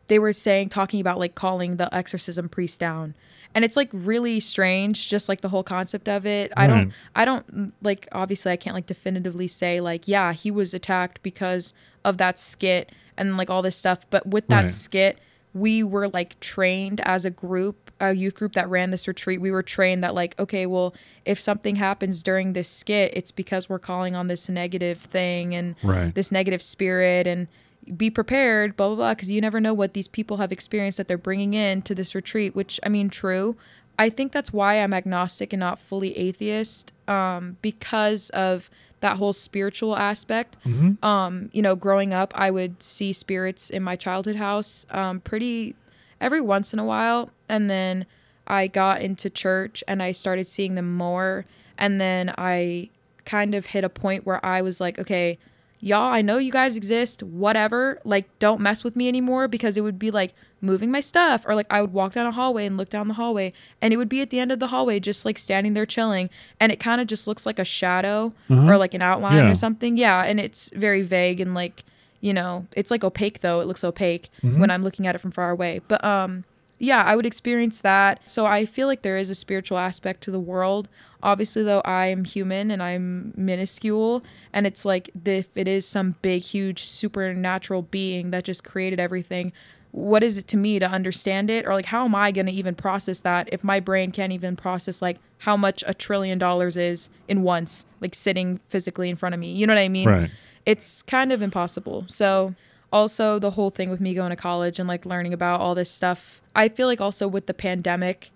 they 0.08 0.20
were 0.20 0.34
saying 0.34 0.70
talking 0.70 1.00
about 1.02 1.18
like 1.20 1.36
calling 1.36 1.78
the 1.78 1.94
exorcism 1.94 2.50
priest 2.50 2.80
down. 2.80 3.16
And 3.54 3.64
it's 3.64 3.78
like 3.78 3.90
really 3.94 4.40
strange 4.42 5.08
just 5.10 5.30
like 5.30 5.42
the 5.42 5.50
whole 5.50 5.64
concept 5.64 6.10
of 6.10 6.26
it. 6.26 6.52
I 6.58 6.68
don't 6.68 6.86
hmm. 6.86 6.90
i 7.16 7.24
don't 7.26 7.74
like 7.82 8.08
obviously 8.12 8.52
i 8.52 8.58
can't 8.58 8.76
like 8.76 8.86
definitively 8.86 9.48
say 9.48 9.80
like 9.80 10.08
yeah 10.08 10.34
he 10.34 10.52
was 10.52 10.74
attacked 10.74 11.24
because 11.24 11.74
of 12.04 12.18
that 12.18 12.38
skit 12.38 12.92
and 13.18 13.38
like 13.38 13.50
all 13.50 13.62
this 13.62 13.76
stuff. 13.78 14.06
But 14.10 14.28
with 14.28 14.48
that 14.48 14.62
Right. 14.62 14.72
skit 14.72 15.20
we 15.54 15.84
were 15.84 16.10
like 16.10 16.38
trained 16.42 17.00
as 17.02 17.24
a 17.24 17.30
group 17.30 17.92
a 18.02 18.14
youth 18.14 18.36
group 18.36 18.52
that 18.54 18.70
ran 18.70 18.92
this 18.92 19.08
retreat. 19.08 19.40
We 19.40 19.52
were 19.52 19.64
trained 19.64 20.04
that 20.04 20.14
like 20.14 20.38
okay 20.38 20.66
well 20.66 20.94
if 21.24 21.40
something 21.40 21.78
happens 21.78 22.22
during 22.22 22.52
this 22.54 22.70
skit 22.70 23.14
it's 23.16 23.32
because 23.32 23.70
we're 23.70 23.80
calling 23.80 24.16
on 24.16 24.28
this 24.28 24.50
negative 24.50 24.98
thing 24.98 25.56
and 25.56 25.76
Right. 25.82 26.14
this 26.14 26.30
negative 26.30 26.62
spirit 26.62 27.26
and 27.26 27.48
be 27.96 28.10
prepared, 28.10 28.76
blah 28.78 28.88
blah 28.88 28.96
blah, 28.96 29.14
because 29.14 29.30
you 29.32 29.42
never 29.42 29.60
know 29.60 29.74
what 29.74 29.94
these 29.94 30.08
people 30.08 30.38
have 30.38 30.52
experienced 30.52 30.98
that 30.98 31.08
they're 31.08 31.18
bringing 31.18 31.54
in 31.54 31.82
to 31.84 31.96
this 31.96 32.16
retreat. 32.16 32.56
Which 32.56 32.80
I 32.84 32.90
mean, 32.90 33.10
true. 33.10 33.56
I 33.98 34.10
think 34.10 34.34
that's 34.34 34.52
why 34.52 34.76
I'm 34.82 34.94
agnostic 34.94 35.54
and 35.54 35.60
not 35.62 35.80
fully 35.80 36.18
atheist, 36.18 36.92
um, 37.08 37.56
because 37.62 38.30
of 38.32 38.70
that 39.00 39.18
whole 39.18 39.32
spiritual 39.34 39.96
aspect. 39.96 40.58
Mhm. 40.66 41.02
Um, 41.04 41.50
you 41.54 41.62
know, 41.62 41.76
growing 41.76 42.14
up, 42.14 42.34
I 42.36 42.52
would 42.52 42.84
see 42.84 43.14
spirits 43.14 43.70
in 43.70 43.84
my 43.84 43.96
childhood 43.96 44.36
house, 44.36 44.86
um, 44.92 45.22
pretty 45.22 45.76
every 46.20 46.42
once 46.42 46.74
in 46.74 46.80
a 46.80 46.84
while, 46.86 47.30
and 47.48 47.70
then 47.70 48.06
I 48.48 48.68
got 48.68 49.02
into 49.02 49.30
church 49.30 49.84
and 49.88 50.04
I 50.04 50.12
started 50.12 50.50
seeing 50.50 50.76
them 50.76 50.94
more, 50.96 51.46
and 51.78 52.00
then 52.02 52.34
I 52.38 52.90
kind 53.26 53.56
of 53.56 53.68
hit 53.68 53.84
a 53.84 53.90
point 53.90 54.26
where 54.26 54.44
I 54.46 54.62
was 54.62 54.80
like, 54.82 55.00
okay, 55.00 55.38
y'all, 55.80 56.14
I 56.14 56.22
know 56.22 56.38
you 56.38 56.52
guys 56.52 56.76
exist, 56.76 57.22
whatever. 57.24 58.00
Like, 58.04 58.28
don't 58.40 58.62
mess 58.62 58.84
with 58.84 58.96
me 58.96 59.08
anymore 59.08 59.48
because 59.48 59.78
it 59.78 59.82
would 59.82 60.00
be 60.00 60.12
like 60.12 60.34
moving 60.62 60.90
my 60.92 61.00
stuff, 61.00 61.46
or 61.48 61.54
like 61.56 61.68
I 61.70 61.82
would 61.82 61.94
walk 61.94 62.14
down 62.14 62.26
a 62.26 62.32
hallway 62.32 62.66
and 62.66 62.76
look 62.78 62.90
down 62.90 63.08
the 63.08 63.14
hallway, 63.16 63.54
and 63.82 63.94
it 63.94 63.98
would 63.98 64.10
be 64.10 64.22
at 64.22 64.30
the 64.32 64.40
end 64.40 64.52
of 64.52 64.60
the 64.60 64.68
hallway, 64.68 65.00
just 65.00 65.24
like 65.26 65.38
standing 65.38 65.74
there 65.74 65.86
chilling, 65.86 66.30
and 66.60 66.72
it 66.72 66.80
kind 66.80 67.00
of 67.02 67.08
just 67.08 67.28
looks 67.28 67.46
like 67.46 67.60
a 67.60 67.66
shadow 67.66 68.34
Uh-huh. 68.50 68.72
or 68.72 68.78
like 68.78 68.94
an 68.94 69.02
outline 69.02 69.36
Yeah. 69.46 69.52
or 69.52 69.56
something. 69.56 69.96
Yeah, 69.98 70.24
and 70.24 70.40
it's 70.40 70.72
very 70.76 71.02
vague 71.04 71.40
and 71.40 71.54
like, 71.54 71.84
you 72.22 72.34
know, 72.34 72.66
it's 72.76 72.90
like 72.90 73.04
opaque 73.04 73.42
though. 73.42 73.60
It 73.62 73.68
looks 73.68 73.84
opaque 73.84 74.30
Mhm. 74.44 74.58
when 74.60 74.72
I'm 74.72 74.82
looking 74.84 75.06
at 75.06 75.14
it 75.14 75.20
from 75.20 75.32
far 75.32 75.52
away. 75.52 75.82
But 75.88 76.04
um 76.04 76.46
yeah, 76.78 77.04
I 77.04 77.16
would 77.16 77.26
experience 77.26 77.82
that. 77.82 78.30
So 78.30 78.46
I 78.46 78.66
feel 78.66 78.88
like 78.88 79.02
there 79.02 79.18
is 79.18 79.30
a 79.30 79.36
spiritual 79.36 79.78
aspect 79.78 80.22
to 80.24 80.32
the 80.32 80.40
world. 80.40 80.90
Obviously, 81.24 81.64
though, 81.64 81.82
I 81.82 82.08
am 82.08 82.26
human 82.26 82.70
and 82.70 82.84
I'm 82.84 83.34
minuscule. 83.36 84.24
And 84.52 84.68
it's 84.68 84.84
like 84.84 85.10
if 85.26 85.56
it 85.56 85.68
is 85.68 85.88
some 85.88 86.16
big, 86.22 86.42
huge, 86.42 86.84
supernatural 86.84 87.84
being 87.84 88.32
that 88.32 88.44
just 88.44 88.64
created 88.64 89.00
everything, 89.00 89.54
what 89.92 90.24
is 90.24 90.38
it 90.38 90.48
to 90.50 90.58
me 90.58 90.78
to 90.78 90.86
understand 90.86 91.50
it? 91.50 91.66
Or 91.66 91.74
like, 91.74 91.86
how 91.86 92.04
am 92.04 92.14
I 92.14 92.32
going 92.32 92.48
to 92.48 92.52
even 92.52 92.76
process 92.76 93.22
that 93.22 93.48
if 93.54 93.64
my 93.64 93.80
brain 93.80 94.12
can't 94.12 94.34
even 94.34 94.58
process 94.58 95.02
like 95.02 95.18
how 95.40 95.56
much 95.56 95.84
a 95.88 95.94
trillion 95.94 96.38
dollars 96.38 96.76
is 96.76 97.10
in 97.30 97.44
once, 97.44 97.86
like 98.02 98.14
sitting 98.14 98.60
physically 98.68 99.10
in 99.10 99.16
front 99.16 99.34
of 99.34 99.40
me? 99.40 99.54
You 99.54 99.66
know 99.66 99.74
what 99.74 99.80
I 99.80 99.88
mean? 99.88 100.10
Right. 100.10 100.30
it's 100.66 101.02
kind 101.04 101.32
of 101.32 101.42
impossible. 101.42 102.04
So 102.10 102.54
also 102.96 103.40
the 103.40 103.52
whole 103.52 103.70
thing 103.70 103.90
with 103.90 104.00
me 104.00 104.14
going 104.14 104.30
to 104.30 104.36
college 104.38 104.80
and 104.80 104.88
like 104.88 105.06
learning 105.06 105.34
about 105.34 105.60
all 105.60 105.76
this 105.76 105.92
stuff. 105.92 106.42
I 106.56 106.70
feel 106.70 106.88
like 106.88 107.02
also 107.02 107.28
with 107.28 107.46
the 107.46 107.54
pandemic, 107.54 108.32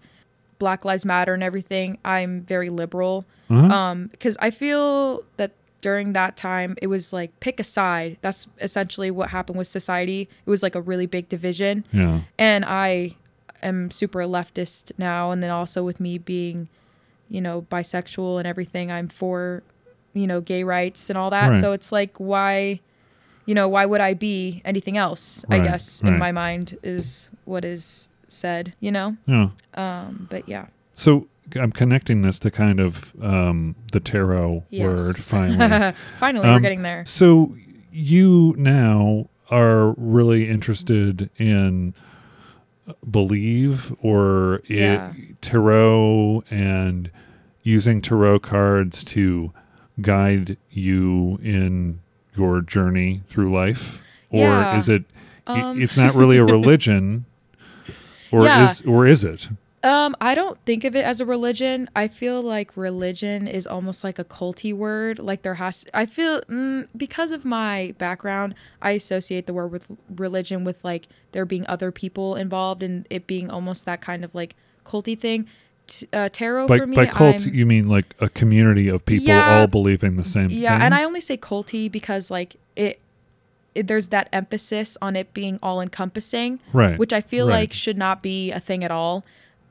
Black 0.60 0.84
Lives 0.84 1.06
Matter 1.06 1.34
and 1.34 1.42
everything, 1.42 1.98
I'm 2.04 2.42
very 2.42 2.70
liberal. 2.70 3.26
Uh-huh. 3.50 3.74
Um 3.74 4.08
because 4.08 4.36
I 4.40 4.52
feel 4.52 5.24
that 5.38 5.52
during 5.82 6.12
that 6.14 6.36
time 6.36 6.76
it 6.82 6.88
was 6.88 7.14
like 7.14 7.32
pick 7.40 7.58
a 7.60 7.64
side. 7.64 8.18
That's 8.22 8.48
essentially 8.60 9.10
what 9.10 9.30
happened 9.30 9.58
with 9.58 9.68
society. 9.68 10.22
It 10.46 10.50
was 10.50 10.62
like 10.62 10.76
a 10.76 10.82
really 10.82 11.06
big 11.08 11.30
division 11.30 11.86
yeah. 11.94 12.22
and 12.38 12.66
I 12.66 13.16
am 13.64 13.90
super 13.92 14.20
leftist 14.38 14.92
now 14.98 15.32
and 15.32 15.42
then 15.42 15.52
also 15.52 15.84
with 15.84 16.00
me 16.00 16.18
being 16.18 16.68
you 17.30 17.42
know 17.42 17.62
bisexual 17.72 18.38
and 18.40 18.46
everything 18.48 18.92
I'm 18.92 19.08
for 19.08 19.64
you 20.14 20.28
know 20.28 20.42
gay 20.42 20.64
rights 20.64 21.10
and 21.10 21.18
all 21.18 21.30
that 21.30 21.50
Right. 21.50 21.58
so 21.62 21.72
it's 21.72 21.92
like 21.92 22.18
why 22.18 22.82
you 23.46 23.56
know 23.56 23.68
why 23.68 23.86
would 23.86 24.02
I 24.02 24.14
be 24.14 24.62
anything 24.66 24.98
else 24.98 25.44
I 25.50 25.60
guess 25.60 26.04
right. 26.04 26.14
in 26.14 26.20
my 26.20 26.32
mind 26.32 26.78
is 26.84 27.30
what 27.46 27.66
is 27.66 28.08
said 28.28 28.74
you 28.80 28.92
know 28.92 29.18
Yeah. 29.26 29.50
um 29.74 30.28
but 30.30 30.48
yeah 30.48 30.68
So 30.96 31.28
I'm 31.56 31.72
connecting 31.72 32.22
this 32.22 32.38
to 32.40 32.52
kind 32.52 32.80
of 32.80 33.14
um, 33.24 33.76
the 33.92 34.00
tarot 34.00 34.64
word 34.72 35.16
Yes. 35.16 35.30
finally. 35.36 35.94
Finally, 36.20 36.48
we're 36.48 36.56
Um, 36.58 36.62
getting 36.62 36.84
there. 36.84 37.04
So 37.06 37.56
you 37.92 38.54
now 38.58 39.30
are 39.50 39.96
really 39.98 40.48
interested 40.48 41.32
in 41.38 41.96
believe 43.10 43.94
or 44.02 44.62
i- 44.70 44.74
Yeah. 44.74 45.14
tarot 45.42 46.44
and 46.52 47.10
using 47.64 48.02
tarot 48.02 48.40
cards 48.40 49.04
to 49.06 49.52
guide 50.02 50.58
you 50.70 51.40
in 51.44 52.00
your 52.36 52.62
journey 52.62 53.22
through 53.28 53.52
life 53.54 54.02
or 54.30 54.40
Yeah. 54.40 54.78
is 54.78 54.90
it 54.90 55.04
Um, 55.48 55.82
it's 55.82 55.98
not 55.98 56.14
really 56.16 56.38
a 56.38 56.46
religion 56.58 57.26
or 58.32 58.46
Yeah. 58.46 58.64
is 58.66 58.82
or 58.84 59.08
is 59.08 59.24
it 59.24 59.50
Um, 59.82 60.14
I 60.20 60.36
don't 60.36 60.60
think 60.66 60.84
of 60.84 60.94
it 60.94 61.06
as 61.06 61.22
a 61.22 61.26
religion. 61.26 61.90
I 61.96 62.10
feel 62.10 62.42
like 62.42 62.76
religion 62.76 63.48
is 63.48 63.66
almost 63.66 64.04
like 64.04 64.20
a 64.20 64.26
culty 64.26 64.74
word. 64.74 65.20
Like 65.20 65.42
there 65.42 65.54
has, 65.54 65.86
I 65.94 66.06
feel 66.06 66.42
mm, 66.50 66.90
because 66.98 67.32
of 67.32 67.46
my 67.46 67.96
background, 67.98 68.56
I 68.82 68.92
associate 68.92 69.48
the 69.48 69.54
word 69.54 69.72
with 69.72 69.88
religion 70.14 70.66
with 70.66 70.84
like 70.84 71.08
there 71.32 71.46
being 71.46 71.66
other 71.68 71.94
people 71.94 72.36
involved 72.36 72.84
and 72.84 73.08
it 73.10 73.26
being 73.26 73.50
almost 73.50 73.86
that 73.86 74.02
kind 74.02 74.26
of 74.26 74.36
like 74.36 74.54
culty 74.84 75.18
thing. 75.18 75.48
T- 75.90 76.08
uh, 76.14 76.30
tarot 76.32 76.68
by, 76.68 76.78
for 76.78 76.88
me, 76.88 76.96
by 76.96 77.06
cult 77.08 77.42
I'm- 77.42 77.54
you 77.54 77.66
mean 77.66 77.88
like 77.88 78.16
a 78.20 78.30
community 78.30 78.88
of 78.88 79.06
people 79.06 79.28
Yeah. 79.28 79.60
all 79.60 79.68
believing 79.68 80.16
the 80.16 80.24
same 80.26 80.50
thing. 80.50 80.58
yeah, 80.58 80.78
thing 80.78 80.86
and 80.86 80.94
I 80.96 81.04
only 81.04 81.20
say 81.22 81.36
culty 81.38 81.92
because 81.92 82.30
like 82.32 82.56
it, 82.76 83.00
it 83.76 83.88
there's 83.88 84.08
that 84.08 84.30
emphasis 84.32 84.98
on 85.02 85.16
it 85.16 85.34
being 85.34 85.60
all 85.62 85.82
encompassing. 85.82 86.60
right 86.74 86.98
which 86.98 87.12
I 87.14 87.22
feel 87.22 87.48
right. 87.48 87.56
like 87.62 87.74
should 87.74 87.98
not 87.98 88.22
be 88.22 88.52
a 88.52 88.60
thing 88.60 88.84
at 88.84 88.92
all. 88.92 89.24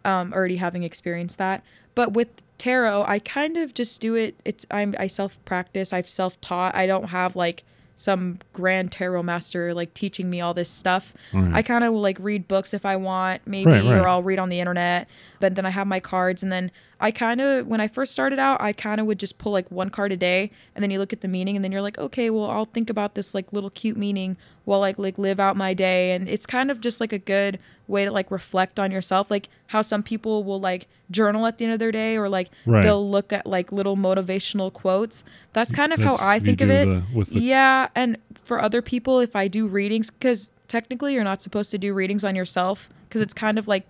Um, 0.04 0.32
already 0.32 0.56
having 0.56 0.82
experienced 0.84 1.38
that, 1.38 1.62
but 1.94 2.12
with 2.12 2.28
tarot, 2.56 3.04
I 3.06 3.18
kind 3.18 3.56
of 3.56 3.74
just 3.74 4.00
do 4.00 4.14
it. 4.14 4.34
It's 4.44 4.64
I'm 4.70 4.94
I 4.98 5.06
self 5.06 5.38
practice. 5.44 5.92
I've 5.92 6.08
self 6.08 6.40
taught. 6.40 6.74
I 6.74 6.86
don't 6.86 7.08
have 7.08 7.36
like 7.36 7.64
some 8.00 8.38
grand 8.52 8.92
tarot 8.92 9.24
master 9.24 9.74
like 9.74 9.92
teaching 9.92 10.30
me 10.30 10.40
all 10.40 10.54
this 10.54 10.70
stuff. 10.70 11.12
Right. 11.34 11.52
I 11.52 11.62
kind 11.62 11.82
of 11.82 11.92
will 11.92 12.00
like 12.00 12.16
read 12.20 12.46
books 12.46 12.72
if 12.72 12.86
I 12.86 12.94
want, 12.94 13.42
maybe, 13.44 13.72
Right, 13.72 13.84
right. 13.84 13.98
or 13.98 14.06
I'll 14.08 14.22
read 14.22 14.38
on 14.38 14.50
the 14.50 14.60
internet. 14.60 15.08
But 15.40 15.56
then 15.56 15.66
I 15.66 15.70
have 15.70 15.86
my 15.88 15.98
cards, 15.98 16.42
and 16.44 16.52
then 16.52 16.70
I 17.00 17.10
kind 17.10 17.40
of 17.40 17.66
when 17.66 17.80
I 17.80 17.88
first 17.88 18.12
started 18.12 18.38
out, 18.38 18.60
I 18.60 18.72
kind 18.72 19.00
of 19.00 19.06
would 19.08 19.18
just 19.18 19.36
pull 19.38 19.50
like 19.50 19.68
one 19.72 19.90
card 19.90 20.12
a 20.12 20.16
day, 20.16 20.52
and 20.76 20.82
then 20.82 20.92
you 20.92 20.98
look 21.00 21.12
at 21.12 21.22
the 21.22 21.28
meaning, 21.28 21.56
and 21.56 21.64
then 21.64 21.72
you're 21.72 21.82
like, 21.82 21.98
okay, 21.98 22.30
well, 22.30 22.48
I'll 22.48 22.64
think 22.66 22.88
about 22.88 23.16
this 23.16 23.34
like 23.34 23.52
little 23.52 23.70
cute 23.70 23.96
meaning 23.96 24.36
while 24.64 24.78
like 24.80 24.96
like 24.96 25.18
live 25.18 25.40
out 25.40 25.56
my 25.56 25.74
day, 25.74 26.12
and 26.12 26.28
it's 26.28 26.46
kind 26.46 26.70
of 26.70 26.80
just 26.80 27.00
like 27.00 27.12
a 27.12 27.18
good 27.18 27.58
way 27.88 28.04
to 28.04 28.12
like 28.12 28.30
reflect 28.30 28.78
on 28.78 28.92
yourself, 28.92 29.28
like 29.28 29.48
how 29.68 29.80
some 29.82 30.02
people 30.02 30.44
will 30.44 30.60
like 30.60 30.86
journal 31.10 31.46
at 31.46 31.56
the 31.58 31.64
end 31.64 31.72
of 31.72 31.78
their 31.78 31.92
day, 31.92 32.16
or 32.16 32.28
like 32.28 32.50
Right. 32.66 32.82
they'll 32.82 33.08
look 33.10 33.32
at 33.32 33.46
like 33.46 33.70
little 33.72 33.96
motivational 33.96 34.70
quotes. 34.72 35.24
That's 35.54 35.72
kind 35.72 35.92
of 35.92 35.98
That's- 36.00 36.20
how 36.20 36.28
I 36.28 36.38
think 36.38 36.60
of 36.60 36.68
it. 36.70 36.84
the- 36.86 37.24
the 37.24 37.40
Yeah, 37.40 37.88
and 37.94 38.18
for 38.42 38.60
other 38.62 38.82
people, 38.82 39.20
if 39.20 39.34
I 39.36 39.46
do 39.48 39.66
readings, 39.66 40.10
because 40.10 40.50
technically 40.68 41.14
you're 41.14 41.24
not 41.24 41.40
supposed 41.42 41.70
to 41.70 41.78
do 41.78 41.94
readings 41.94 42.24
on 42.24 42.34
yourself, 42.36 42.88
because 43.08 43.20
it's 43.22 43.32
kind 43.34 43.58
of 43.58 43.66
like 43.68 43.84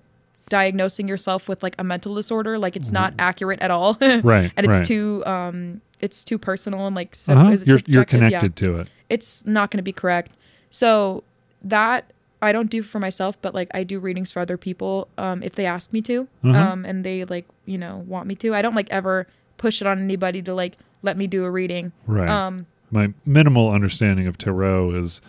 diagnosing 0.49 1.09
yourself 1.09 1.49
with 1.49 1.63
like 1.63 1.75
a 1.79 1.85
mental 1.85 2.15
disorder. 2.15 2.59
Like 2.59 2.77
it's 2.77 2.93
not 2.93 3.15
accurate 3.19 3.61
at 3.61 3.71
all, 3.71 3.95
Mm-hmm. 3.97 4.27
right 4.35 4.53
and 4.57 4.65
it's 4.67 4.75
right. 4.77 4.85
too 4.85 5.23
um, 5.27 5.81
it's 6.01 6.25
too 6.25 6.39
personal 6.39 6.87
and 6.87 6.95
like 6.97 7.15
so 7.15 7.33
uh-huh. 7.33 7.43
you're 7.43 7.51
you're 7.67 7.79
subjective? 7.79 7.91
Yeah. 7.93 8.05
connected 8.05 8.57
to 8.57 8.79
it 8.79 8.89
It's 9.11 9.45
not 9.47 9.71
going 9.71 9.79
to 9.79 9.83
be 9.83 9.93
correct. 9.93 10.33
So 10.71 11.25
that 11.63 12.13
I 12.41 12.53
don't 12.53 12.71
do 12.71 12.83
for 12.83 12.99
myself, 13.01 13.41
but 13.43 13.55
like 13.55 13.69
I 13.75 13.83
do 13.85 13.99
readings 13.99 14.31
for 14.33 14.41
other 14.41 14.57
people 14.57 15.09
um, 15.19 15.43
if 15.43 15.55
they 15.55 15.67
ask 15.67 15.93
me 15.93 16.01
to, 16.03 16.29
Uh-huh. 16.45 16.57
um, 16.59 16.85
and 16.85 17.05
they 17.05 17.25
like 17.25 17.47
you 17.67 17.79
know 17.79 18.05
want 18.07 18.27
me 18.27 18.35
to. 18.37 18.55
I 18.55 18.63
don't 18.63 18.75
like 18.77 18.89
ever 18.91 19.27
push 19.57 19.81
it 19.81 19.87
on 19.87 19.99
anybody 19.99 20.41
to 20.43 20.55
like 20.55 20.77
let 21.03 21.17
me 21.17 21.27
do 21.27 21.45
a 21.45 21.51
reading. 21.51 21.93
right 22.07 22.29
Um, 22.29 22.67
my 22.91 23.13
minimal 23.27 23.71
understanding 23.71 24.27
of 24.27 24.39
tarot 24.39 24.93
is 24.93 25.21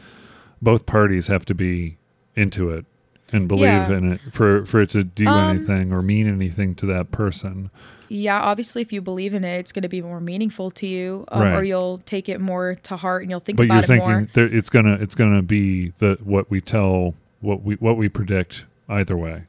both 0.62 0.86
parties 0.86 1.28
have 1.28 1.45
to 1.45 1.53
be 1.55 1.97
into 2.36 2.70
it 2.72 2.86
and 3.34 3.47
believe 3.47 3.89
Yeah. 3.89 3.97
in 3.97 4.12
it 4.14 4.22
for 4.32 4.66
for 4.66 4.82
it 4.82 4.89
to 4.91 5.03
do 5.03 5.28
Um, 5.28 5.57
anything 5.57 5.91
or 5.91 6.01
mean 6.01 6.28
anything 6.28 6.76
to 6.76 6.86
that 6.88 7.12
person 7.12 7.70
yeah, 8.10 8.39
obviously, 8.39 8.82
if 8.82 8.91
you 8.91 9.01
believe 9.01 9.34
in 9.34 9.43
it, 9.43 9.57
it's 9.60 9.72
going 9.72 9.84
to 9.84 9.89
be 9.89 10.01
more 10.01 10.20
meaningful 10.20 10.72
to 10.72 10.88
you, 10.88 11.26
um, 11.30 11.41
Right. 11.43 11.53
or 11.55 11.64
you'll 11.64 11.99
take 11.99 12.28
it 12.30 12.41
more 12.41 12.76
to 12.84 12.95
heart 12.97 13.22
and 13.22 13.30
you'll 13.32 13.39
think 13.39 13.57
but 13.57 13.66
about 13.66 13.74
you're 13.76 13.84
it 13.84 13.88
thinking 13.88 14.10
more. 14.10 14.28
that 14.34 14.53
it's 14.53 14.70
gonna 14.70 14.93
it's 14.99 15.16
gonna 15.16 15.41
be 15.41 15.89
the 15.99 16.18
what 16.24 16.49
we 16.51 16.60
tell 16.62 17.14
what 17.41 17.64
we 17.64 17.76
what 17.76 17.95
we 17.97 18.10
predict 18.10 18.66
either 18.89 19.16
way 19.18 19.41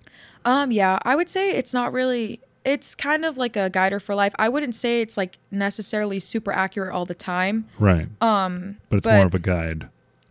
Um, 0.44 0.70
yeah, 0.72 0.98
I 1.02 1.16
would 1.16 1.28
say 1.28 1.50
it's 1.50 1.74
not 1.74 1.92
really. 1.92 2.40
It's 2.64 2.94
kind 2.94 3.24
of 3.24 3.38
like 3.38 3.56
a 3.56 3.70
guider 3.70 3.98
for 3.98 4.14
life. 4.14 4.34
I 4.38 4.48
wouldn't 4.50 4.74
say 4.74 5.00
it's 5.00 5.16
like 5.16 5.38
necessarily 5.50 6.18
super 6.20 6.52
accurate 6.52 6.92
all 6.92 7.06
the 7.06 7.14
time. 7.14 7.64
right 7.78 8.08
Um, 8.20 8.76
but 8.90 8.96
it's 8.98 9.06
but- 9.06 9.16
more 9.16 9.26
of 9.26 9.34
a 9.34 9.38
guide 9.38 9.88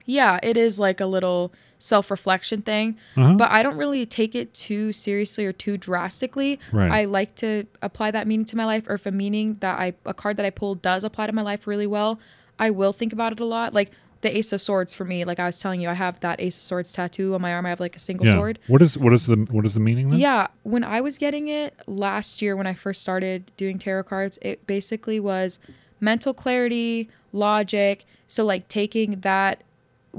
yeah, 0.09 0.39
it 0.41 0.57
is 0.57 0.79
like 0.79 0.99
a 0.99 1.05
little 1.05 1.53
self-reflection 1.77 2.63
thing, 2.63 2.97
uh-huh. 3.15 3.35
but 3.35 3.51
I 3.51 3.63
don't 3.63 3.77
really 3.77 4.05
take 4.05 4.33
it 4.35 4.53
too 4.53 4.91
seriously 4.91 5.45
or 5.45 5.53
too 5.53 5.77
drastically. 5.77 6.59
Right. 6.73 6.91
I 6.91 7.05
like 7.05 7.35
to 7.35 7.65
apply 7.81 8.11
that 8.11 8.27
meaning 8.27 8.45
to 8.47 8.57
my 8.57 8.65
life, 8.65 8.87
or 8.87 8.95
if 8.95 9.05
a 9.05 9.11
meaning 9.11 9.57
that 9.59 9.79
I 9.79 9.93
a 10.05 10.13
card 10.13 10.37
that 10.37 10.45
I 10.45 10.49
pull 10.49 10.75
does 10.75 11.03
apply 11.03 11.27
to 11.27 11.33
my 11.33 11.43
life 11.43 11.67
really 11.67 11.87
well, 11.87 12.19
I 12.57 12.71
will 12.71 12.91
think 12.91 13.13
about 13.13 13.33
it 13.33 13.39
a 13.39 13.45
lot. 13.45 13.73
Like 13.73 13.91
the 14.21 14.35
Ace 14.35 14.51
of 14.51 14.61
Swords 14.61 14.93
for 14.93 15.05
me, 15.05 15.23
like 15.25 15.39
I 15.39 15.45
was 15.45 15.59
telling 15.59 15.79
you, 15.79 15.89
I 15.89 15.93
have 15.93 16.19
that 16.21 16.41
Ace 16.41 16.57
of 16.57 16.63
Swords 16.63 16.91
tattoo 16.91 17.35
on 17.35 17.41
my 17.41 17.53
arm. 17.53 17.67
I 17.67 17.69
have 17.69 17.79
like 17.79 17.95
a 17.95 17.99
single 17.99 18.25
yeah 18.25 18.33
sword. 18.33 18.59
what 18.67 18.81
is 18.81 18.97
what 18.97 19.13
is 19.13 19.27
the 19.27 19.35
what 19.51 19.65
is 19.65 19.75
the 19.75 19.79
meaning 19.79 20.09
then 20.09 20.19
Yeah, 20.19 20.47
when 20.63 20.83
I 20.83 21.01
was 21.01 21.19
getting 21.19 21.47
it 21.47 21.75
last 21.85 22.41
year 22.41 22.55
when 22.55 22.67
I 22.67 22.73
first 22.73 23.01
started 23.01 23.51
doing 23.57 23.77
tarot 23.77 24.03
cards, 24.03 24.39
it 24.41 24.65
basically 24.65 25.19
was 25.19 25.59
mental 25.99 26.33
clarity, 26.33 27.09
logic. 27.31 28.05
So 28.27 28.43
like 28.43 28.67
taking 28.67 29.21
that 29.21 29.63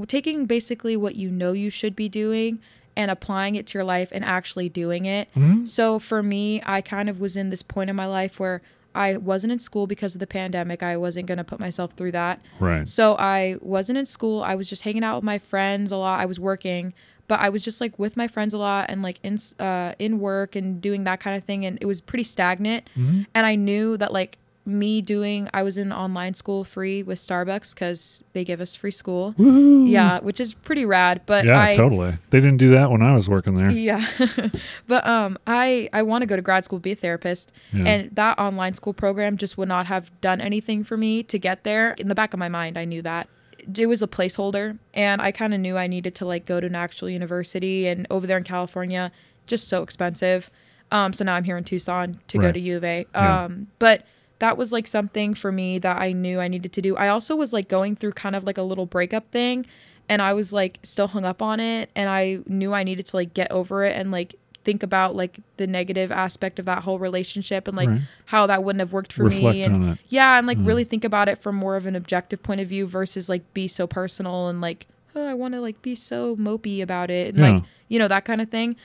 taking 0.07 0.47
basically 0.47 0.97
what 0.97 1.17
you 1.17 1.31
know 1.31 1.53
you 1.53 1.71
should 1.71 1.95
be 1.97 2.09
doing 2.09 2.59
and 2.97 3.11
applying 3.11 3.55
it 3.55 3.67
to 3.69 3.79
your 3.79 3.85
life 3.85 4.09
and 4.13 4.25
actually 4.25 4.69
doing 4.69 5.07
it. 5.07 5.29
Mhm. 5.37 5.67
So 5.69 5.99
for 5.99 6.23
me, 6.23 6.61
I 6.67 6.81
kind 6.81 7.09
of 7.09 7.21
was 7.21 7.37
in 7.37 7.51
this 7.51 7.63
point 7.63 7.89
in 7.91 7.97
my 7.97 8.07
life 8.07 8.39
where 8.41 8.61
I 8.95 9.17
wasn't 9.17 9.53
in 9.53 9.61
school 9.61 9.87
because 9.87 10.17
of 10.17 10.19
the 10.19 10.27
pandemic. 10.27 10.83
I 10.83 10.97
wasn't 10.97 11.27
going 11.27 11.39
to 11.39 11.45
put 11.45 11.61
myself 11.61 11.93
through 11.93 12.13
that. 12.13 12.41
right 12.59 12.89
So 12.89 13.15
I 13.17 13.57
wasn't 13.61 13.99
in 13.99 14.07
school. 14.07 14.43
I 14.43 14.57
was 14.57 14.69
just 14.69 14.83
hanging 14.83 15.05
out 15.05 15.17
with 15.17 15.25
my 15.25 15.39
friends 15.39 15.93
a 15.93 15.97
lot. 15.97 16.19
I 16.19 16.27
was 16.27 16.41
working, 16.41 16.93
but 17.29 17.39
I 17.39 17.49
was 17.49 17.65
just 17.65 17.81
like 17.81 17.97
with 18.01 18.17
my 18.17 18.27
friends 18.27 18.53
a 18.53 18.59
lot 18.59 18.87
and 18.91 19.01
like 19.03 19.21
in 19.23 19.39
uh 19.61 19.95
in 20.01 20.19
work 20.19 20.57
and 20.57 20.81
doing 20.83 21.05
that 21.05 21.21
kind 21.21 21.37
of 21.37 21.45
thing 21.45 21.65
and 21.65 21.79
it 21.81 21.87
was 21.87 22.01
pretty 22.01 22.25
stagnant. 22.25 22.91
Mhm. 22.99 23.27
And 23.33 23.47
I 23.47 23.55
knew 23.55 23.97
that 23.97 24.13
like 24.13 24.39
me 24.67 25.01
doing 25.01 25.49
I 25.55 25.63
was 25.63 25.79
in 25.79 25.91
online 25.93 26.35
school 26.35 26.65
free 26.65 27.03
with 27.03 27.19
Starbucks 27.19 27.75
cuz 27.75 28.23
they 28.35 28.45
give 28.45 28.61
us 28.61 28.77
free 28.77 28.91
school. 28.91 29.35
Woohoo. 29.39 29.89
Yeah, 29.91 30.21
which 30.21 30.39
is 30.39 30.53
pretty 30.53 30.85
rad, 30.85 31.23
but 31.27 31.45
yeah 31.47 31.61
I 31.61 31.75
totally 31.75 32.19
they 32.29 32.41
didn't 32.41 32.59
do 32.59 32.71
that 32.71 32.91
when 32.91 33.03
i 33.03 33.15
was 33.15 33.29
working 33.29 33.55
there 33.55 33.71
yeah. 33.71 34.07
but 34.87 35.07
um 35.07 35.39
I 35.47 35.89
I 35.93 36.03
want 36.03 36.23
to 36.23 36.27
go 36.27 36.37
to 36.37 36.43
grad 36.43 36.65
school 36.65 36.79
be 36.79 36.93
a 36.93 36.97
therapist 36.97 37.53
Yeah. 37.73 37.85
and 37.85 38.11
that 38.17 38.39
online 38.39 38.75
school 38.75 38.93
program 38.93 39.37
just 39.37 39.57
would 39.59 39.69
not 39.69 39.87
have 39.87 40.11
done 40.21 40.41
anything 40.41 40.85
for 40.85 40.97
me 40.97 41.23
to 41.25 41.39
get 41.39 41.65
there. 41.65 41.93
In 41.99 42.09
the 42.09 42.15
back 42.15 42.33
of 42.35 42.39
my 42.39 42.49
mind, 42.49 42.77
I 42.79 42.85
knew 42.85 43.03
that. 43.03 43.29
It 43.77 43.87
was 43.87 44.03
a 44.03 44.07
placeholder 44.07 44.79
and 44.95 45.21
I 45.23 45.33
kind 45.33 45.53
of 45.55 45.61
knew 45.61 45.77
I 45.77 45.87
needed 45.87 46.15
to 46.17 46.25
like 46.27 46.45
go 46.47 46.61
to 46.61 46.67
an 46.67 46.75
actual 46.75 47.09
university 47.11 47.87
and 47.87 48.07
over 48.11 48.27
there 48.27 48.39
in 48.39 48.45
California 48.45 49.11
just 49.47 49.69
so 49.69 49.83
expensive. 49.83 50.51
Um 50.93 51.13
so 51.13 51.25
now 51.25 51.35
I'm 51.35 51.45
here 51.45 51.57
in 51.57 51.65
Tucson 51.65 52.21
to 52.29 52.39
go 52.39 52.53
to 52.53 52.61
U 52.61 52.77
of 52.77 52.85
A. 52.85 53.07
Yeah. 53.15 53.45
Um 53.45 53.69
but 53.79 54.05
that 54.41 54.57
was 54.59 54.73
like 54.73 54.87
something 54.87 55.33
for 55.35 55.51
me 55.53 55.79
that 55.79 55.99
I 56.01 56.13
knew 56.13 56.41
I 56.41 56.49
needed 56.49 56.73
to 56.75 56.83
do. 56.83 56.97
I 56.97 57.09
also 57.09 57.37
was 57.37 57.53
like 57.53 57.69
going 57.69 57.95
through 57.97 58.13
kind 58.13 58.35
of 58.37 58.45
like 58.45 58.59
a 58.59 58.63
little 58.63 58.87
breakup 58.87 59.31
thing 59.31 59.65
and 60.09 60.21
I 60.21 60.33
was 60.33 60.53
like 60.53 60.79
still 60.83 61.07
hung 61.09 61.25
up 61.25 61.41
on 61.41 61.61
it 61.61 61.89
and 61.95 62.09
I 62.11 62.41
knew 62.47 62.73
I 62.75 62.83
needed 62.83 63.07
to 63.07 63.17
like 63.17 63.33
get 63.35 63.51
over 63.53 63.85
it 63.85 63.95
and 63.97 64.11
like 64.11 64.35
think 64.65 64.83
about 64.83 65.15
like 65.17 65.39
the 65.57 65.67
negative 65.67 66.11
aspect 66.13 66.59
of 66.59 66.65
that 66.67 66.83
whole 66.83 66.99
relationship 66.99 67.67
and 67.69 67.77
like 67.77 67.89
Right. 67.89 68.01
how 68.27 68.47
that 68.47 68.63
wouldn't 68.65 68.81
have 68.81 68.93
worked 68.93 69.13
for 69.13 69.25
reflect 69.25 69.57
me 69.57 69.63
and 69.63 69.99
yeah 70.09 70.37
and 70.37 70.47
like 70.47 70.59
Mm. 70.59 70.67
really 70.67 70.85
think 70.85 71.05
about 71.05 71.29
it 71.31 71.39
from 71.39 71.55
more 71.57 71.77
of 71.77 71.87
an 71.87 71.97
objective 71.97 72.43
point 72.43 72.61
of 72.61 72.69
view 72.69 72.87
versus 72.87 73.29
like 73.29 73.43
be 73.55 73.67
so 73.69 73.87
personal 73.87 74.49
and 74.49 74.61
like 74.61 74.87
oh 75.15 75.27
I 75.27 75.35
want 75.35 75.55
to 75.55 75.61
like 75.63 75.81
be 75.83 75.95
so 75.95 76.37
mopey 76.37 76.83
about 76.83 77.11
it 77.11 77.29
and 77.35 77.39
Yeah. 77.39 77.51
like 77.53 77.63
you 77.89 77.99
know 77.99 78.09
that 78.09 78.25
kind 78.27 78.41
of 78.41 78.49
thing 78.51 78.77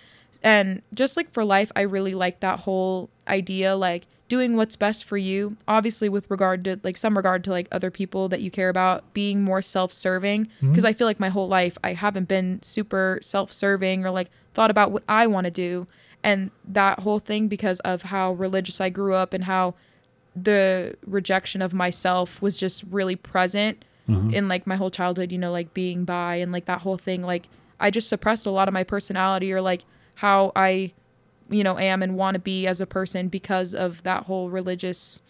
and 0.44 0.82
just 0.94 1.18
like 1.18 1.32
for 1.32 1.44
life 1.44 1.72
I 1.76 1.82
really 1.82 2.14
like 2.14 2.40
that 2.42 2.60
whole 2.62 3.10
idea 3.28 3.76
like 3.76 4.06
doing 4.28 4.56
what's 4.58 4.76
best 4.76 5.04
for 5.06 5.18
you 5.18 5.56
obviously 5.68 6.10
with 6.10 6.30
regard 6.32 6.64
to 6.64 6.80
like 6.84 6.98
some 6.98 7.16
regard 7.16 7.44
to 7.44 7.52
like 7.52 7.68
other 7.72 7.92
people 7.92 8.28
that 8.28 8.42
you 8.42 8.50
care 8.50 8.70
about 8.70 9.14
being 9.14 9.44
more 9.44 9.62
self-serving 9.62 10.48
because 10.62 10.84
Mhm. 10.84 10.88
I 10.88 10.94
feel 10.94 11.06
like 11.06 11.20
my 11.20 11.30
whole 11.30 11.48
life 11.48 11.78
I 11.84 11.94
haven't 11.94 12.28
been 12.28 12.60
super 12.64 13.20
self-serving 13.22 14.04
or 14.04 14.10
like 14.10 14.30
thought 14.56 14.72
about 14.72 14.92
what 14.92 15.04
I 15.08 15.28
want 15.28 15.46
to 15.46 15.52
do 15.52 15.86
and 16.24 16.50
that 16.68 17.00
whole 17.02 17.20
thing 17.20 17.48
because 17.48 17.80
of 17.82 18.04
how 18.04 18.34
religious 18.34 18.82
I 18.82 18.90
grew 18.90 19.14
up 19.14 19.32
and 19.34 19.44
how 19.44 19.76
the 20.36 20.96
rejection 21.06 21.62
of 21.62 21.74
myself 21.74 22.42
was 22.42 22.58
just 22.58 22.84
really 22.90 23.16
present 23.16 23.86
Mhm. 24.10 24.34
in 24.34 24.48
like 24.48 24.68
my 24.68 24.76
whole 24.76 24.92
childhood, 24.92 25.32
you 25.32 25.38
know, 25.38 25.52
like 25.52 25.74
being 25.74 26.04
bi 26.04 26.36
and 26.38 26.52
like 26.52 26.66
that 26.66 26.82
whole 26.82 26.98
thing. 26.98 27.22
Like 27.24 27.48
I 27.80 27.90
just 27.92 28.10
suppressed 28.10 28.46
a 28.46 28.52
lot 28.52 28.68
of 28.68 28.74
my 28.74 28.84
personality 28.84 29.52
or 29.54 29.62
like 29.62 29.84
how 30.16 30.52
I 30.56 30.92
you 31.50 31.64
know, 31.64 31.78
am 31.78 32.02
and 32.02 32.16
want 32.18 32.36
to 32.36 32.40
be 32.40 32.66
as 32.68 32.82
a 32.82 32.86
person 32.86 33.28
because 33.28 33.74
of 33.76 34.02
that 34.04 34.24
whole 34.24 34.50
religious 34.50 35.22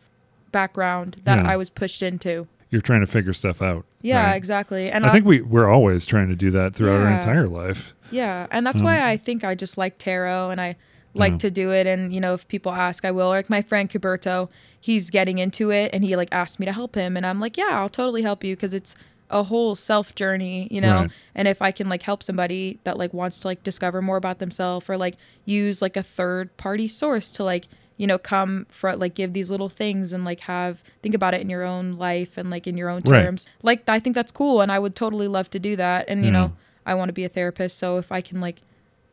background 0.52 1.18
that 1.26 1.44
Yeah. 1.44 1.52
I 1.52 1.58
was 1.58 1.70
pushed 1.70 2.02
into. 2.02 2.48
You're 2.70 2.82
trying 2.82 3.02
to 3.02 3.08
figure 3.08 3.34
stuff 3.34 3.62
out. 3.62 3.86
Yeah, 4.02 4.28
right? 4.28 4.36
exactly. 4.36 4.90
And 4.90 5.06
I 5.06 5.12
think 5.12 5.26
we 5.26 5.42
we're 5.42 5.70
always 5.70 6.06
trying 6.06 6.30
to 6.30 6.36
do 6.36 6.52
that 6.52 6.74
throughout 6.76 7.02
our 7.02 7.10
entire 7.10 7.48
life. 7.48 7.94
Yeah, 8.12 8.48
and 8.52 8.66
that's 8.66 8.80
Um, 8.82 8.86
why 8.86 9.08
I 9.10 9.18
think 9.18 9.44
I 9.44 9.56
just 9.56 9.78
like 9.78 9.98
tarot 9.98 10.50
and 10.52 10.60
I 10.62 10.76
like 11.14 11.34
Yeah. 11.34 11.38
to 11.40 11.52
do 11.52 11.72
it. 11.72 11.88
And 11.88 12.14
you 12.14 12.20
know, 12.20 12.34
if 12.34 12.48
people 12.48 12.72
ask, 12.74 13.06
I 13.06 13.12
will. 13.12 13.30
Like 13.30 13.50
my 13.50 13.62
friend 13.62 13.90
Cuberto, 13.90 14.50
he's 14.80 15.10
getting 15.10 15.38
into 15.38 15.72
it, 15.72 15.92
and 15.94 16.04
he 16.04 16.16
like 16.16 16.30
asked 16.32 16.60
me 16.60 16.66
to 16.66 16.74
help 16.74 16.96
him, 16.96 17.16
and 17.16 17.26
I'm 17.26 17.40
like, 17.40 17.56
yeah, 17.58 17.70
I'll 17.72 17.90
totally 17.90 18.22
help 18.24 18.44
you 18.44 18.56
because 18.56 18.74
it's 18.74 18.96
a 19.30 19.44
whole 19.44 19.76
self 19.76 20.14
journey, 20.16 20.68
you 20.72 20.80
know. 20.82 21.02
Right. 21.02 21.12
And 21.34 21.48
if 21.48 21.62
I 21.62 21.72
can 21.72 21.90
like 21.90 22.04
help 22.04 22.22
somebody 22.24 22.80
that 22.84 22.98
like 22.98 23.14
wants 23.14 23.40
to 23.42 23.48
like 23.48 23.64
discover 23.64 24.02
more 24.02 24.18
about 24.18 24.40
themselves 24.40 24.90
or 24.90 24.98
like 24.98 25.16
use 25.46 25.82
like 25.82 25.98
a 25.98 26.04
third 26.04 26.56
party 26.58 26.88
source 26.88 27.32
to 27.32 27.44
like 27.44 27.66
you 27.98 28.06
know 28.06 28.18
come 28.18 28.68
for 28.70 28.96
like 28.96 29.14
give 29.16 29.32
these 29.34 29.50
little 29.50 29.70
things 29.70 30.12
and 30.12 30.26
like 30.26 30.42
have 30.42 30.84
think 31.02 31.16
about 31.16 31.34
it 31.34 31.40
in 31.42 31.50
your 31.50 31.64
own 31.64 31.94
life 31.94 32.38
and 32.38 32.50
like 32.50 32.68
in 32.68 32.76
your 32.78 32.90
own 32.90 33.02
Right. 33.06 33.24
terms 33.24 33.48
like 33.64 33.88
i 33.88 34.02
think 34.02 34.16
that's 34.16 34.34
cool 34.34 34.60
and 34.60 34.70
i 34.70 34.78
would 34.78 34.98
totally 34.98 35.30
love 35.30 35.50
to 35.52 35.60
do 35.60 35.78
that 35.78 36.04
and 36.10 36.20
you 36.20 36.26
Yeah. 36.26 36.32
know 36.38 36.48
mm. 36.50 36.54
i 36.86 36.94
want 36.94 37.08
to 37.08 37.14
be 37.14 37.24
a 37.24 37.30
therapist 37.30 37.78
so 37.78 37.98
if 37.98 38.12
i 38.12 38.20
can 38.20 38.42
like 38.42 38.62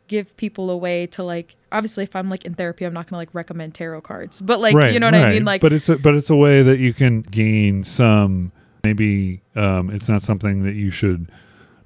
give 0.09 0.37
people 0.37 0.69
a 0.69 0.77
way 0.77 1.07
to 1.07 1.23
like 1.23 1.55
obviously 1.71 2.03
if 2.03 2.17
i'm 2.17 2.29
like 2.29 2.45
in 2.45 2.55
therapy 2.55 2.85
i'm 2.85 2.93
not 2.93 3.07
gonna 3.07 3.21
like 3.21 3.33
recommend 3.33 3.73
tarot 3.73 4.01
cards 4.01 4.41
but 4.41 4.59
like 4.61 4.75
right, 4.75 4.93
you 4.93 4.99
know 4.99 5.07
what 5.07 5.15
i 5.15 5.31
mean 5.31 5.45
like 5.45 5.61
but 5.61 5.73
it's 5.73 5.89
a 5.89 5.97
but 5.97 6.17
it's 6.17 6.29
a 6.29 6.35
way 6.37 6.61
that 6.65 6.81
you 6.81 6.93
can 6.93 7.23
gain 7.23 7.85
some. 7.85 8.51
Maybe 8.85 9.43
um, 9.55 9.91
it's 9.91 10.09
not 10.09 10.23
something 10.23 10.65
that 10.65 10.75
you 10.75 10.91
should 10.91 11.31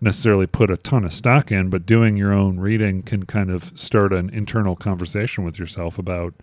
necessarily 0.01 0.47
put 0.47 0.71
a 0.71 0.77
ton 0.77 1.05
of 1.05 1.13
stock 1.13 1.51
in, 1.53 1.69
but 1.71 1.87
doing 1.87 2.17
your 2.17 2.33
own 2.33 2.59
reading 2.61 3.03
can 3.03 3.25
kind 3.27 3.51
of 3.51 3.73
start 3.79 4.13
an 4.13 4.31
internal 4.31 4.77
conversation 4.77 5.45
with 5.45 5.59
yourself 5.59 5.99
about 5.99 6.35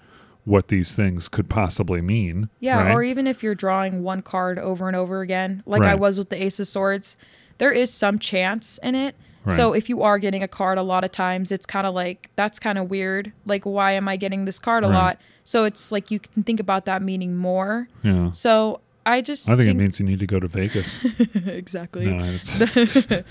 what 0.46 0.68
these 0.68 0.94
things 0.96 1.28
could 1.30 1.50
possibly 1.50 2.02
mean. 2.02 2.50
Yeah, 2.60 2.84
right? 2.84 2.92
or 2.92 3.02
even 3.04 3.28
if 3.28 3.42
you're 3.44 3.56
drawing 3.56 4.04
one 4.04 4.22
card 4.22 4.60
over 4.60 4.88
and 4.88 4.96
over 4.96 5.22
again, 5.22 5.64
like 5.66 5.84
I 5.84 5.96
was 5.96 6.18
with 6.18 6.30
the 6.30 6.44
Ace 6.44 6.60
of 6.60 6.68
Swords, 6.68 7.16
there 7.60 7.72
is 7.72 7.92
some 7.94 8.20
chance 8.20 8.78
in 8.84 8.94
it. 8.96 9.16
Right. 9.46 9.56
So 9.56 9.74
if 9.74 9.90
you 9.90 10.02
are 10.04 10.20
getting 10.20 10.42
a 10.44 10.48
card 10.48 10.78
a 10.78 10.84
lot 10.84 11.04
of 11.04 11.12
times, 11.12 11.52
it's 11.52 11.66
kind 11.66 11.86
of 11.88 11.94
like 11.94 12.30
that's 12.36 12.60
kind 12.60 12.78
of 12.78 12.90
weird. 12.90 13.32
Like 13.46 13.64
why 13.66 13.92
am 13.94 14.08
I 14.08 14.18
getting 14.18 14.46
this 14.46 14.60
card 14.60 14.84
a 14.84 14.88
Right. 14.88 14.94
lot? 14.96 15.18
So 15.46 15.66
it's 15.66 15.92
like 15.92 16.12
you 16.12 16.20
can 16.20 16.44
think 16.44 16.60
about 16.60 16.86
that 16.86 17.02
meaning 17.02 17.36
more. 17.38 17.88
yeah. 18.04 18.32
So 18.32 18.82
I 19.06 19.22
just 19.22 19.50
I 19.50 19.58
think, 19.58 19.70
it 19.70 19.74
means 19.76 20.00
you 20.00 20.06
need 20.06 20.20
to 20.20 20.28
go 20.28 20.40
to 20.40 20.48
Vegas. 20.48 21.00
exactly. 21.36 22.06
no, 22.06 22.38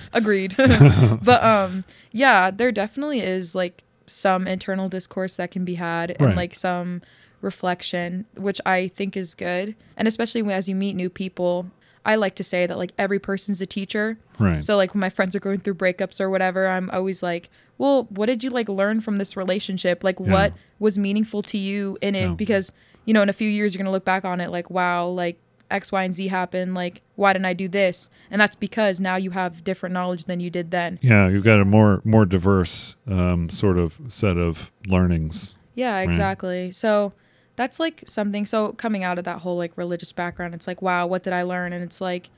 Agreed. 0.13 0.55
but 0.59 1.43
um 1.43 1.85
yeah, 2.13 2.51
there 2.51 2.73
definitely 2.73 3.21
is 3.21 3.55
like 3.55 3.83
some 4.07 4.47
internal 4.47 4.89
discourse 4.89 5.37
that 5.37 5.51
can 5.51 5.65
be 5.65 5.75
had 5.77 6.11
and 6.11 6.21
Right. 6.21 6.37
like 6.37 6.55
some 6.55 7.01
reflection, 7.41 8.25
which 8.37 8.61
I 8.67 8.89
think 8.89 9.17
is 9.17 9.35
good. 9.35 9.75
And 9.97 10.07
especially 10.07 10.43
as 10.53 10.69
you 10.69 10.75
meet 10.75 10.95
new 10.95 11.11
people, 11.11 11.71
I 12.05 12.17
like 12.17 12.35
to 12.37 12.45
say 12.45 12.67
that 12.67 12.77
like 12.79 12.93
every 12.99 13.19
person's 13.19 13.61
a 13.61 13.67
teacher. 13.67 14.19
right. 14.39 14.63
So 14.63 14.77
like 14.77 14.93
when 14.95 15.01
my 15.01 15.09
friends 15.11 15.35
are 15.37 15.41
going 15.41 15.61
through 15.61 15.75
breakups 15.75 16.21
or 16.21 16.29
whatever, 16.31 16.67
I'm 16.69 16.91
always 16.91 17.23
like, 17.23 17.49
"Well, 17.79 18.05
what 18.11 18.27
did 18.27 18.43
you 18.45 18.51
like 18.51 18.69
learn 18.69 19.01
from 19.01 19.19
this 19.19 19.37
relationship? 19.37 20.03
Like 20.05 20.19
Yeah. 20.21 20.33
what 20.33 20.53
was 20.79 20.99
meaningful 20.99 21.43
to 21.43 21.59
you 21.59 21.97
in 22.01 22.15
it?" 22.15 22.29
Yeah. 22.29 22.35
Because, 22.35 22.73
you 23.07 23.15
know, 23.15 23.23
in 23.23 23.29
a 23.29 23.33
few 23.33 23.49
years 23.49 23.73
you're 23.75 23.79
going 23.79 23.87
to 23.87 23.93
look 23.93 24.05
back 24.05 24.25
on 24.25 24.41
it 24.41 24.51
like, 24.51 24.69
"Wow, 24.71 25.07
like 25.09 25.39
X, 25.73 25.91
Y, 25.91 26.03
and 26.05 26.15
Z 26.15 26.29
happened. 26.29 26.75
Like, 26.75 27.01
why 27.17 27.33
didn't 27.33 27.47
I 27.47 27.55
do 27.55 27.69
this?" 27.69 28.11
And 28.31 28.41
that's 28.41 28.57
because 28.57 29.01
now 29.01 29.17
you 29.17 29.31
have 29.31 29.65
different 29.65 29.93
knowledge 29.93 30.25
than 30.25 30.41
you 30.41 30.51
did 30.51 30.71
then. 30.71 30.99
yeah, 31.03 31.29
you've 31.29 31.45
got 31.45 31.61
a 31.61 31.65
more 31.65 32.01
more 32.05 32.25
diverse 32.27 32.97
um, 33.07 33.49
sort 33.49 33.79
of 33.79 34.01
set 34.09 34.37
of 34.37 34.71
learnings. 34.87 35.55
Yeah, 35.75 35.99
exactly. 36.01 36.71
So 36.71 37.13
that's 37.57 37.81
like 37.81 38.03
something. 38.07 38.45
So 38.47 38.73
coming 38.73 39.05
out 39.05 39.19
of 39.19 39.25
that 39.25 39.39
whole 39.41 39.57
like 39.57 39.73
religious 39.77 40.13
background, 40.13 40.55
it's 40.55 40.67
like, 40.67 40.83
wow, 40.83 41.07
what 41.07 41.23
did 41.23 41.33
I 41.33 41.43
learn? 41.43 41.73
And 41.73 41.83
it's 41.83 42.01
like, 42.01 42.31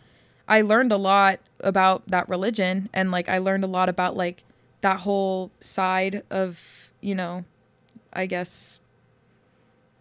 I 0.47 0.61
learned 0.61 0.93
a 0.93 0.97
lot 0.97 1.41
about 1.61 2.05
that 2.09 2.29
religion, 2.29 2.89
and 2.93 3.11
like 3.11 3.29
I 3.29 3.39
learned 3.39 3.65
a 3.65 3.69
lot 3.69 3.89
about 3.89 4.17
like 4.17 4.45
that 4.83 5.01
whole 5.01 5.51
side 5.61 6.23
of 6.31 6.91
you 7.01 7.15
know, 7.15 7.45
I 8.13 8.27
guess 8.27 8.79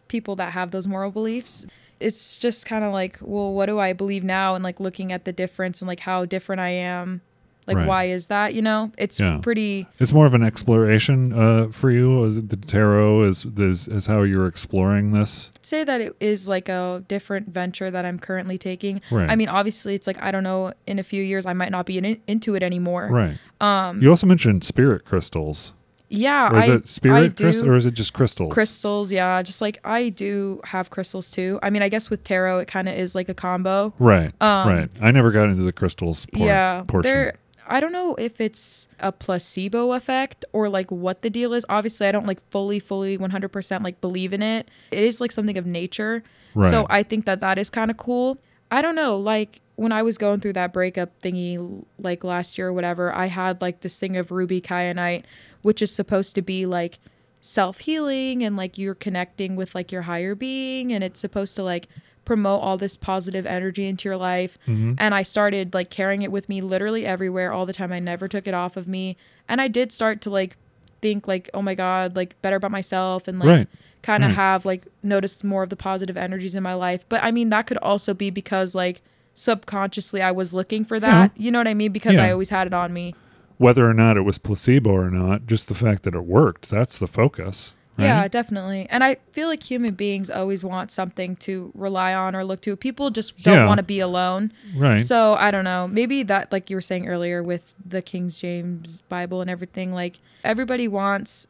people 0.08 0.36
that 0.36 0.54
have 0.54 0.72
those 0.72 0.88
moral 0.88 1.12
beliefs. 1.12 1.66
It's 2.04 2.38
just 2.38 2.66
kind 2.66 2.84
of 2.84 2.92
like, 2.94 3.18
well, 3.22 3.54
what 3.54 3.68
do 3.68 3.80
I 3.80 3.94
believe 3.94 4.24
now? 4.24 4.56
And 4.56 4.64
like 4.64 4.80
looking 4.80 5.12
at 5.12 5.26
the 5.26 5.32
difference 5.32 5.82
and 5.82 5.88
like 5.88 6.02
how 6.02 6.26
different 6.26 6.60
I 6.62 6.70
am. 6.70 7.22
Like, 7.66 7.78
Right. 7.78 7.88
why 7.88 8.04
is 8.10 8.28
that? 8.28 8.54
You 8.54 8.62
know, 8.62 8.92
it's 8.98 9.22
Yeah. 9.22 9.40
pretty. 9.42 9.88
It's 9.98 10.12
more 10.12 10.26
of 10.26 10.34
an 10.34 10.44
exploration 10.44 11.32
uh, 11.32 11.68
for 11.72 11.90
you. 11.92 12.24
Uh, 12.24 12.42
The 12.46 12.58
tarot 12.58 13.24
is, 13.24 13.46
is 13.58 13.88
is 13.88 14.08
how 14.08 14.24
you're 14.24 14.48
exploring 14.48 15.14
this. 15.14 15.50
say 15.62 15.86
that 15.86 16.02
it 16.02 16.14
is 16.20 16.50
like 16.50 16.68
a 16.68 17.06
different 17.08 17.48
venture 17.54 17.90
that 17.90 18.04
I'm 18.06 18.20
currently 18.20 18.58
taking. 18.58 19.00
Right. 19.10 19.30
I 19.30 19.36
mean, 19.38 19.48
obviously, 19.48 19.96
it's 19.96 20.08
like 20.08 20.22
I 20.22 20.30
don't 20.30 20.44
know. 20.44 20.74
In 20.88 21.00
a 21.00 21.04
few 21.04 21.24
years, 21.24 21.46
I 21.46 21.54
might 21.54 21.72
not 21.72 21.86
be 21.86 21.98
in, 21.98 22.18
into 22.28 22.54
it 22.56 22.64
anymore. 22.64 23.08
Right. 23.10 23.38
Um. 23.62 24.02
You 24.02 24.10
also 24.10 24.28
mentioned 24.28 24.66
spirit 24.66 25.06
crystals. 25.06 25.72
Yeah. 26.14 26.52
Or 26.52 26.60
is 26.60 26.70
I, 26.70 26.74
it 26.74 26.88
spirit 26.88 27.36
do. 27.36 27.44
crystals 27.46 27.68
or 27.68 27.76
is 27.76 27.86
it 27.86 27.94
just 27.94 28.14
crystals? 28.14 28.54
crystals. 28.54 29.12
Yeah. 29.12 29.42
Just 29.42 29.62
like 29.62 29.80
I 29.84 30.10
do 30.10 30.62
have 30.64 30.90
crystals 30.90 31.32
too. 31.32 31.60
I 31.64 31.70
mean, 31.70 31.82
I 31.82 31.90
guess 31.90 32.10
with 32.10 32.24
tarot, 32.24 32.60
it 32.60 32.68
kind 32.68 32.88
of 32.88 32.96
is 32.96 33.16
like 33.16 33.30
a 33.30 33.34
combo. 33.34 33.94
Right. 34.00 34.32
Um, 34.42 34.68
right. 34.68 34.90
I 35.02 35.12
never 35.12 35.32
got 35.32 35.50
into 35.50 35.64
the 35.64 35.74
crystals 35.74 36.28
yeah. 36.34 36.84
portion. 36.88 37.32
I 37.66 37.80
don't 37.80 37.94
know 37.94 38.14
if 38.16 38.42
it's 38.42 38.88
a 39.00 39.12
placebo 39.12 39.94
effect 39.94 40.44
or 40.52 40.70
like 40.70 40.92
what 40.92 41.22
the 41.22 41.30
deal 41.30 41.54
is. 41.54 41.66
Obviously, 41.70 42.08
I 42.08 42.12
don't 42.12 42.28
like 42.28 42.40
fully, 42.50 42.80
fully 42.80 43.18
100% 43.18 43.84
like 43.84 44.02
believe 44.02 44.34
in 44.34 44.44
it. 44.44 44.70
It 44.92 45.04
is 45.04 45.22
like 45.22 45.32
something 45.32 45.58
of 45.58 45.66
nature. 45.66 46.24
Right. 46.54 46.70
So 46.70 46.86
I 46.90 47.04
think 47.04 47.26
that 47.26 47.40
that 47.40 47.58
is 47.58 47.70
kind 47.70 47.90
of 47.90 47.98
cool. 47.98 48.38
I 48.70 48.82
don't 48.82 48.96
know, 48.96 49.18
like 49.18 49.62
when 49.76 49.92
I 49.92 50.02
was 50.04 50.18
going 50.18 50.40
through 50.40 50.54
that 50.54 50.72
breakup 50.72 51.20
thingy 51.22 51.84
like 51.98 52.24
last 52.24 52.58
year 52.58 52.68
or 52.68 52.74
whatever, 52.74 53.14
I 53.14 53.26
had 53.28 53.62
like 53.62 53.80
this 53.82 53.98
thing 53.98 54.16
of 54.18 54.32
ruby 54.32 54.62
kyanite, 54.62 55.24
which 55.64 55.82
is 55.82 55.94
supposed 55.94 56.36
to 56.36 56.42
be 56.42 56.66
like 56.66 57.00
self-healing 57.42 58.44
and 58.44 58.56
like 58.58 58.78
you're 58.78 58.96
connecting 58.96 59.56
with 59.56 59.76
like 59.76 59.92
your 59.92 60.04
higher 60.04 60.34
being 60.36 60.92
and 60.92 61.04
it's 61.04 61.20
supposed 61.20 61.56
to 61.56 61.64
like 61.64 61.88
promote 62.26 62.62
all 62.62 62.78
this 62.78 62.96
positive 62.96 63.46
energy 63.46 63.86
into 63.86 64.08
your 64.08 64.16
life. 64.18 64.58
Mhm. 64.66 64.96
And 64.98 65.14
I 65.14 65.24
started 65.24 65.74
like 65.74 65.90
carrying 65.90 66.22
it 66.22 66.32
with 66.32 66.48
me 66.48 66.62
literally 66.62 67.06
everywhere 67.06 67.52
all 67.52 67.66
the 67.66 67.74
time. 67.74 67.92
I 67.92 68.00
never 68.00 68.28
took 68.30 68.48
it 68.48 68.54
off 68.54 68.78
of 68.78 68.88
me. 68.88 69.18
And 69.50 69.60
I 69.60 69.68
did 69.68 69.92
start 69.92 70.22
to 70.22 70.30
like 70.30 70.56
think 71.02 71.28
like, 71.28 71.50
oh 71.54 71.62
my 71.62 71.76
God, 71.76 72.16
like 72.16 72.42
better 72.42 72.56
about 72.56 72.72
myself 72.72 73.28
and 73.28 73.40
like 73.40 73.48
Right. 73.48 73.68
kind 74.04 74.24
of 74.24 74.30
Right. 74.30 74.36
have 74.38 74.66
like 74.66 74.86
noticed 75.04 75.44
more 75.44 75.64
of 75.64 75.70
the 75.70 75.76
positive 75.76 76.16
energies 76.16 76.56
in 76.56 76.64
my 76.64 76.74
life. 76.76 77.06
But 77.10 77.22
I 77.24 77.32
mean, 77.32 77.50
that 77.50 77.68
could 77.68 77.78
also 77.80 78.14
be 78.14 78.30
because 78.30 78.74
like 78.74 79.02
subconsciously 79.34 80.22
I 80.22 80.32
was 80.32 80.54
looking 80.54 80.86
for 80.86 81.00
that. 81.00 81.32
You 81.38 81.52
know 81.52 81.60
what 81.60 81.68
I 81.68 81.74
mean? 81.74 81.92
Because 81.92 82.18
I 82.18 82.32
always 82.32 82.50
had 82.50 82.68
it 82.68 82.74
on 82.74 82.94
me. 82.94 83.16
Whether 83.58 83.88
or 83.90 83.94
not 83.94 84.18
it 84.18 84.22
was 84.22 84.38
placebo 84.38 84.92
or 84.92 85.10
not, 85.10 85.46
just 85.46 85.68
the 85.68 85.76
fact 85.76 86.04
that 86.04 86.16
it 86.16 86.24
worked, 86.26 86.70
that's 86.70 86.98
the 86.98 87.08
focus. 87.08 87.76
Right? 87.98 88.06
Yeah, 88.06 88.28
definitely. 88.28 88.88
And 88.90 89.04
I 89.04 89.18
feel 89.34 89.48
like 89.48 89.62
human 89.62 89.94
beings 89.94 90.32
always 90.32 90.64
want 90.64 90.90
something 90.90 91.36
to 91.38 91.72
rely 91.76 92.16
on 92.16 92.36
or 92.36 92.44
look 92.44 92.62
to. 92.62 92.76
People 92.76 93.12
just 93.12 93.40
don't 93.44 93.56
Yeah. 93.60 93.68
want 93.68 93.78
to 93.78 93.84
be 93.84 94.00
alone. 94.00 94.52
Right. 94.76 95.02
So 95.04 95.36
I 95.36 95.52
don't 95.52 95.64
know. 95.64 95.88
Maybe 95.88 96.24
that, 96.24 96.52
like 96.52 96.72
you 96.72 96.76
were 96.76 96.82
saying 96.82 97.08
earlier 97.08 97.44
with 97.44 97.76
the 97.86 98.02
King 98.02 98.30
James 98.30 99.02
Bible 99.10 99.42
and 99.42 99.50
everything, 99.50 99.94
like 99.94 100.20
everybody 100.44 100.88
wants 100.88 101.46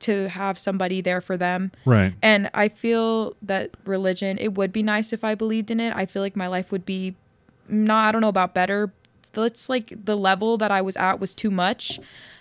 to 0.00 0.28
have 0.30 0.58
somebody 0.58 1.00
there 1.02 1.20
for 1.20 1.36
them. 1.36 1.72
right. 1.84 2.14
And 2.22 2.48
I 2.54 2.68
feel 2.68 3.34
that 3.42 3.70
religion, 3.84 4.38
it 4.38 4.54
would 4.54 4.72
be 4.72 4.82
nice 4.82 5.12
if 5.12 5.22
I 5.24 5.34
believed 5.34 5.70
in 5.70 5.78
it. 5.80 5.92
I 5.94 6.06
feel 6.06 6.22
like 6.22 6.36
my 6.36 6.46
life 6.46 6.70
would 6.72 6.86
be 6.86 7.16
not, 7.68 8.08
I 8.08 8.12
don't 8.12 8.20
know 8.20 8.28
about 8.28 8.54
better. 8.54 8.92
It's 9.34 9.68
like 9.68 9.92
the 10.04 10.16
level 10.16 10.58
that 10.58 10.70
I 10.70 10.82
was 10.82 10.96
at 10.96 11.20
was 11.20 11.34
too 11.34 11.50
much. 11.50 11.98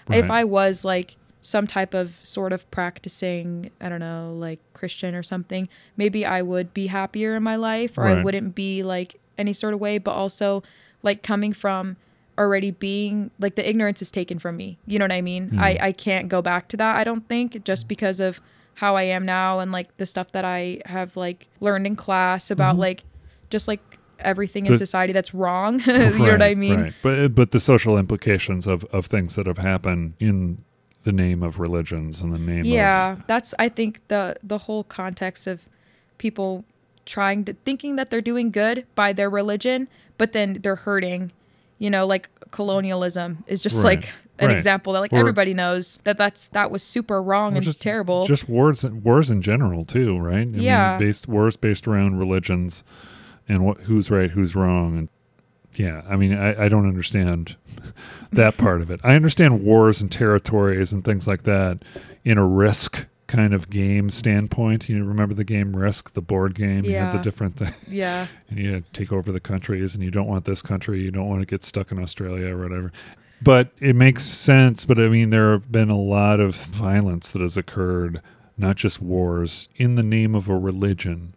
If 0.09 0.29
I 0.29 0.43
was 0.43 0.83
like 0.83 1.15
some 1.41 1.65
type 1.65 1.93
of 1.93 2.19
sort 2.21 2.51
of 2.51 2.69
practicing, 2.69 3.71
I 3.79 3.87
don't 3.87 4.01
know, 4.01 4.35
like 4.37 4.59
Christian 4.73 5.15
or 5.15 5.23
something, 5.23 5.69
maybe 5.95 6.25
I 6.25 6.41
would 6.41 6.73
be 6.73 6.87
happier 6.87 7.35
in 7.35 7.43
my 7.43 7.55
life 7.55 7.97
or 7.97 8.07
I 8.07 8.21
wouldn't 8.21 8.55
be 8.55 8.83
like 8.83 9.19
any 9.37 9.53
sort 9.53 9.73
of 9.73 9.79
way. 9.79 9.97
But 9.97 10.11
also, 10.11 10.63
like 11.03 11.23
coming 11.23 11.53
from 11.53 11.97
already 12.37 12.71
being 12.71 13.31
like 13.39 13.55
the 13.55 13.67
ignorance 13.67 14.01
is 14.01 14.11
taken 14.11 14.39
from 14.39 14.57
me. 14.57 14.77
You 14.85 14.99
know 14.99 15.05
what 15.05 15.11
I 15.11 15.21
mean? 15.21 15.57
I, 15.59 15.73
hmm. 15.73 15.83
I 15.83 15.91
can't 15.91 16.27
go 16.29 16.41
back 16.41 16.67
to 16.69 16.77
that, 16.77 16.95
I 16.95 17.03
don't 17.03 17.27
think, 17.27 17.63
just 17.63 17.87
because 17.87 18.19
of 18.19 18.41
how 18.75 18.95
I 18.95 19.03
am 19.03 19.25
now 19.25 19.59
and 19.59 19.71
like 19.71 19.95
the 19.97 20.05
stuff 20.05 20.31
that 20.31 20.45
I 20.45 20.81
have 20.85 21.15
like 21.17 21.47
learned 21.59 21.85
in 21.85 21.95
class 21.95 22.49
about 22.49 22.73
mm-hmm. 22.73 22.81
like 22.81 23.03
just 23.49 23.67
like 23.67 23.90
everything 24.23 24.65
in 24.65 24.71
The- 24.73 24.77
society 24.77 25.13
that's 25.13 25.33
wrong. 25.33 25.79
you 25.85 25.93
know 26.19 26.31
what 26.31 26.41
I 26.41 26.55
mean? 26.55 26.81
Right. 26.81 26.93
But 27.01 27.35
but 27.35 27.51
the 27.51 27.59
social 27.59 27.97
implications 27.97 28.67
of, 28.67 28.83
of 28.85 29.05
things 29.07 29.35
that 29.35 29.45
have 29.47 29.57
happened 29.59 30.13
in 30.19 30.63
the 31.03 31.11
name 31.11 31.41
of 31.43 31.59
religions 31.59 32.21
and 32.21 32.33
the 32.33 32.39
name 32.39 32.63
Yeah, 32.65 33.13
of 33.13 33.27
that's 33.27 33.53
I 33.59 33.69
think 33.69 34.01
the 34.07 34.35
the 34.43 34.59
whole 34.59 34.83
context 34.83 35.47
of 35.47 35.67
people 36.17 36.63
trying 37.05 37.43
to 37.45 37.53
thinking 37.65 37.95
that 37.95 38.09
they're 38.11 38.21
doing 38.21 38.51
good 38.51 38.85
by 38.95 39.11
their 39.11 39.29
religion, 39.29 39.87
but 40.17 40.33
then 40.33 40.59
they're 40.61 40.75
hurting. 40.75 41.31
You 41.79 41.89
know, 41.89 42.05
like 42.05 42.29
colonialism 42.51 43.43
is 43.47 43.59
just 43.61 43.77
Right. 43.77 43.97
like 43.99 44.09
an 44.37 44.47
Right. 44.49 44.55
example 44.55 44.93
that 44.93 44.99
like 44.99 45.13
Or- 45.13 45.17
everybody 45.19 45.53
knows 45.55 45.97
that 46.03 46.17
that's 46.19 46.47
that 46.49 46.69
was 46.69 46.83
super 46.83 47.21
wrong 47.21 47.55
and 47.55 47.65
just- 47.65 47.81
terrible. 47.81 48.23
Just 48.25 48.47
wars, 48.47 48.83
wars 48.85 49.31
in 49.31 49.41
general 49.41 49.83
too, 49.85 50.17
right? 50.19 50.47
I 50.47 50.57
Yeah. 50.59 50.97
mean, 50.99 51.07
based 51.07 51.27
wars 51.27 51.55
based 51.55 51.87
around 51.87 52.19
religions 52.19 52.83
and 53.47 53.65
what 53.65 53.81
who's 53.81 54.09
right, 54.11 54.31
who's 54.31 54.55
wrong, 54.55 54.97
and 54.97 55.09
yeah. 55.75 56.01
I 56.07 56.15
mean, 56.15 56.33
I, 56.33 56.65
I 56.65 56.69
don't 56.69 56.87
understand 56.87 57.55
that 58.31 58.57
part 58.57 58.81
of 58.81 58.91
it. 58.91 58.99
I 59.03 59.15
understand 59.15 59.63
wars 59.63 60.01
and 60.01 60.11
territories 60.11 60.91
and 60.91 61.03
things 61.03 61.27
like 61.27 61.43
that 61.43 61.83
in 62.23 62.37
a 62.37 62.45
risk 62.45 63.07
kind 63.31 63.53
of 63.53 63.69
game 63.69 64.09
standpoint. 64.09 64.89
You 64.89 65.05
remember 65.05 65.33
the 65.33 65.45
game 65.45 65.75
Risk, 65.75 66.13
the 66.13 66.21
board 66.21 66.53
game? 66.53 66.83
You 66.83 66.97
had 66.97 67.13
the 67.13 67.19
different 67.19 67.55
thing, 67.55 67.73
yeah. 67.87 68.27
and 68.49 68.59
you 68.59 68.73
had 68.73 68.85
to 68.85 68.91
take 68.91 69.11
over 69.11 69.31
the 69.31 69.39
countries, 69.39 69.95
and 69.95 70.03
you 70.03 70.11
don't 70.11 70.27
want 70.27 70.45
this 70.45 70.61
country, 70.61 71.01
you 71.01 71.11
don't 71.11 71.29
want 71.29 71.41
to 71.41 71.45
get 71.45 71.63
stuck 71.63 71.91
in 71.91 71.99
Australia 71.99 72.53
or 72.53 72.61
whatever. 72.61 72.91
But 73.41 73.71
it 73.79 73.95
makes 73.95 74.25
sense. 74.25 74.85
But 74.85 74.99
I 74.99 75.07
mean, 75.07 75.29
there 75.29 75.53
have 75.53 75.71
been 75.71 75.89
a 75.89 75.99
lot 75.99 76.39
of 76.39 76.55
violence 76.55 77.31
that 77.31 77.41
has 77.41 77.57
occurred, 77.57 78.21
not 78.57 78.75
just 78.75 79.01
wars, 79.01 79.69
in 79.77 79.95
the 79.95 80.03
name 80.03 80.35
of 80.35 80.49
a 80.49 80.55
religion. 80.55 81.33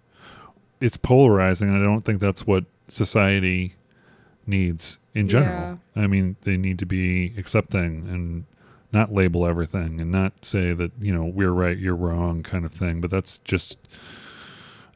It's 0.80 0.96
polarizing. 0.96 1.68
and 1.68 1.78
I 1.78 1.82
don't 1.84 2.02
think 2.02 2.20
that's 2.20 2.46
what 2.46 2.64
society 2.88 3.74
needs 4.46 4.98
in 5.14 5.28
general. 5.28 5.80
I 5.96 6.06
mean, 6.06 6.36
they 6.42 6.56
need 6.56 6.78
to 6.80 6.86
be 6.86 7.32
accepting 7.38 8.06
and 8.08 8.44
not 8.92 9.12
label 9.12 9.46
everything 9.46 10.00
and 10.00 10.10
not 10.12 10.44
say 10.44 10.72
that, 10.72 10.92
you 11.00 11.12
know, 11.14 11.24
we're 11.24 11.50
right, 11.50 11.76
you're 11.78 11.96
wrong 11.96 12.42
kind 12.42 12.64
of 12.64 12.72
thing. 12.72 13.00
But 13.00 13.10
that's 13.10 13.38
just, 13.38 13.78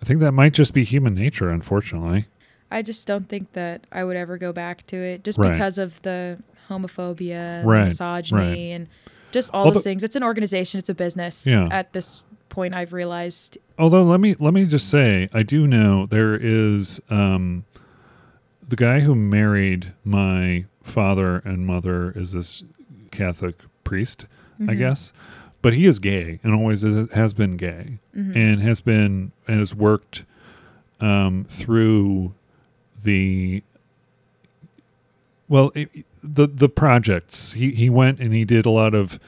I 0.02 0.04
think 0.04 0.20
that 0.20 0.32
might 0.32 0.52
just 0.52 0.74
be 0.74 0.84
human 0.84 1.14
nature, 1.14 1.50
unfortunately. 1.50 2.26
I 2.70 2.82
just 2.82 3.06
don't 3.06 3.28
think 3.28 3.54
that 3.54 3.86
I 3.90 4.04
would 4.04 4.16
ever 4.16 4.36
go 4.36 4.52
back 4.52 4.86
to 4.88 4.96
it 4.96 5.24
just 5.24 5.38
Right. 5.38 5.52
because 5.52 5.78
of 5.78 6.00
the 6.02 6.38
homophobia 6.68 7.30
and 7.60 7.66
Right, 7.68 7.84
misogyny 7.86 8.38
right. 8.40 8.56
and 8.56 8.88
just 9.32 9.50
all 9.54 9.64
Although- 9.64 9.74
those 9.74 9.84
things. 9.84 10.04
It's 10.04 10.16
an 10.16 10.22
organization, 10.22 10.78
it's 10.78 10.90
a 10.90 10.94
business. 10.94 11.46
Yeah. 11.46 11.68
At 11.70 11.92
this 11.94 12.22
point 12.58 12.74
I've 12.74 12.92
realized 12.92 13.56
Although 13.78 14.02
let 14.02 14.18
me 14.18 14.34
let 14.40 14.52
me 14.52 14.64
just 14.64 14.88
say, 14.90 15.28
I 15.32 15.44
do 15.44 15.64
know 15.68 16.06
there 16.06 16.34
is 16.34 17.00
um, 17.08 17.64
the 18.68 18.74
guy 18.74 18.98
who 19.00 19.14
married 19.14 19.92
my 20.04 20.64
father 20.82 21.36
and 21.44 21.64
mother 21.64 22.10
is 22.16 22.32
this 22.32 22.64
Catholic 23.12 23.54
priest, 23.84 24.26
I 24.60 24.74
Mhm. 24.74 24.78
guess, 24.78 25.12
but 25.62 25.72
he 25.74 25.86
is 25.86 26.00
gay 26.00 26.40
and 26.42 26.52
always 26.52 26.82
is, 26.82 27.08
has 27.12 27.32
been 27.32 27.56
gay 27.56 27.98
Mhm. 28.16 28.34
and 28.34 28.60
has 28.62 28.80
been 28.80 29.30
and 29.46 29.60
has 29.60 29.72
worked 29.72 30.24
um, 31.00 31.46
through 31.48 32.34
the 33.04 33.62
well 35.48 35.70
it, 35.76 35.88
the 36.24 36.48
the 36.48 36.68
projects 36.68 37.52
he 37.52 37.70
he 37.70 37.88
went 37.88 38.18
and 38.18 38.34
he 38.34 38.44
did 38.44 38.66
a 38.66 38.70
lot 38.70 38.94
of 38.96 39.20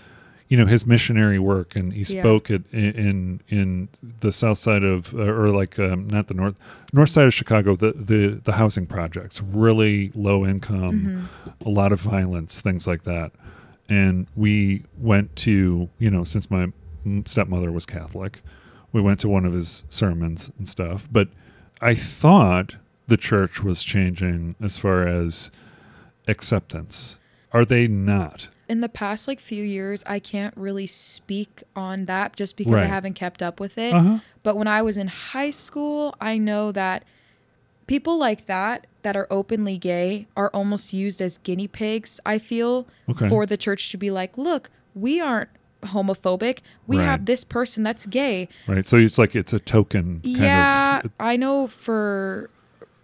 you 0.51 0.57
know 0.59 0.67
his 0.67 0.85
missionary 0.85 1.39
work 1.39 1.75
and 1.77 1.93
he 1.95 2.01
Yeah. 2.03 2.21
spoke 2.23 2.51
at 2.51 2.63
in 2.73 3.41
in 3.49 3.89
the 4.21 4.33
south 4.33 4.59
side 4.59 4.83
of 4.85 5.15
uh, 5.15 5.23
or 5.23 5.49
like 5.51 5.79
um, 5.79 6.07
not 6.09 6.27
the 6.27 6.35
north 6.35 6.57
north 6.93 7.09
side 7.11 7.27
of 7.27 7.33
Chicago 7.33 7.75
the 7.77 7.93
the 7.93 8.41
the 8.45 8.53
housing 8.53 8.87
projects 8.87 9.41
really 9.41 10.11
low 10.15 10.45
income 10.45 11.29
Mhm. 11.47 11.67
a 11.67 11.71
lot 11.71 11.93
of 11.93 12.01
violence 12.01 12.61
things 12.61 12.87
like 12.87 13.05
that 13.05 13.31
and 13.89 14.27
we 14.37 14.83
went 14.99 15.35
to 15.47 15.89
you 15.99 16.11
know 16.11 16.25
since 16.25 16.51
my 16.51 16.67
stepmother 17.27 17.71
was 17.73 17.87
catholic 17.87 18.43
we 18.93 19.01
went 19.01 19.19
to 19.21 19.29
one 19.29 19.45
of 19.47 19.53
his 19.53 19.85
sermons 19.89 20.51
and 20.59 20.69
stuff 20.69 21.09
but 21.13 21.29
i 21.81 21.95
thought 21.95 22.75
the 23.09 23.17
church 23.17 23.63
was 23.63 23.83
changing 23.85 24.55
as 24.61 24.77
far 24.79 25.07
as 25.07 25.51
acceptance 26.29 27.17
are 27.53 27.65
they 27.65 27.87
not 27.89 28.49
in 28.71 28.81
the 28.81 28.89
past 28.89 29.27
like 29.29 29.41
few 29.41 29.65
years 29.65 30.03
I 30.07 30.19
can't 30.21 30.55
really 30.57 30.87
speak 30.87 31.53
on 31.75 32.07
that 32.07 32.37
just 32.37 32.57
because 32.57 32.81
I 32.81 32.87
haven't 32.97 33.15
kept 33.15 33.43
up 33.43 33.59
with 33.59 33.77
it. 33.77 33.93
uh-huh 33.95 34.19
But 34.47 34.57
when 34.57 34.69
I 34.69 34.81
was 34.89 34.97
in 34.97 35.09
high 35.09 35.51
school, 35.51 36.15
I 36.21 36.39
know 36.39 36.71
that 36.73 37.05
people 37.87 38.17
like 38.19 38.47
that 38.47 38.87
that 39.03 39.17
are 39.17 39.27
openly 39.31 39.77
gay 39.79 40.27
are 40.37 40.51
almost 40.55 40.93
used 40.93 41.21
as 41.21 41.39
guinea 41.39 41.67
pigs, 41.69 42.21
I 42.25 42.39
feel, 42.39 42.87
Okay. 43.09 43.29
for 43.29 43.45
the 43.47 43.57
church 43.57 43.91
to 43.91 43.97
be 43.97 44.11
like, 44.11 44.39
look, 44.39 44.71
we 44.95 45.21
aren't 45.21 45.51
homophobic. 45.83 46.59
We 46.87 46.99
Right. 46.99 47.07
have 47.07 47.25
this 47.27 47.43
person 47.43 47.83
that's 47.83 48.07
gay. 48.07 48.49
right 48.69 48.87
so 48.87 48.97
it's 48.99 49.19
like 49.19 49.35
it's 49.35 49.53
a 49.53 49.59
token 49.77 50.21
kind 50.23 50.37
yeah, 50.37 51.01
of 51.05 51.11
I 51.19 51.35
know 51.37 51.67
for 51.67 52.51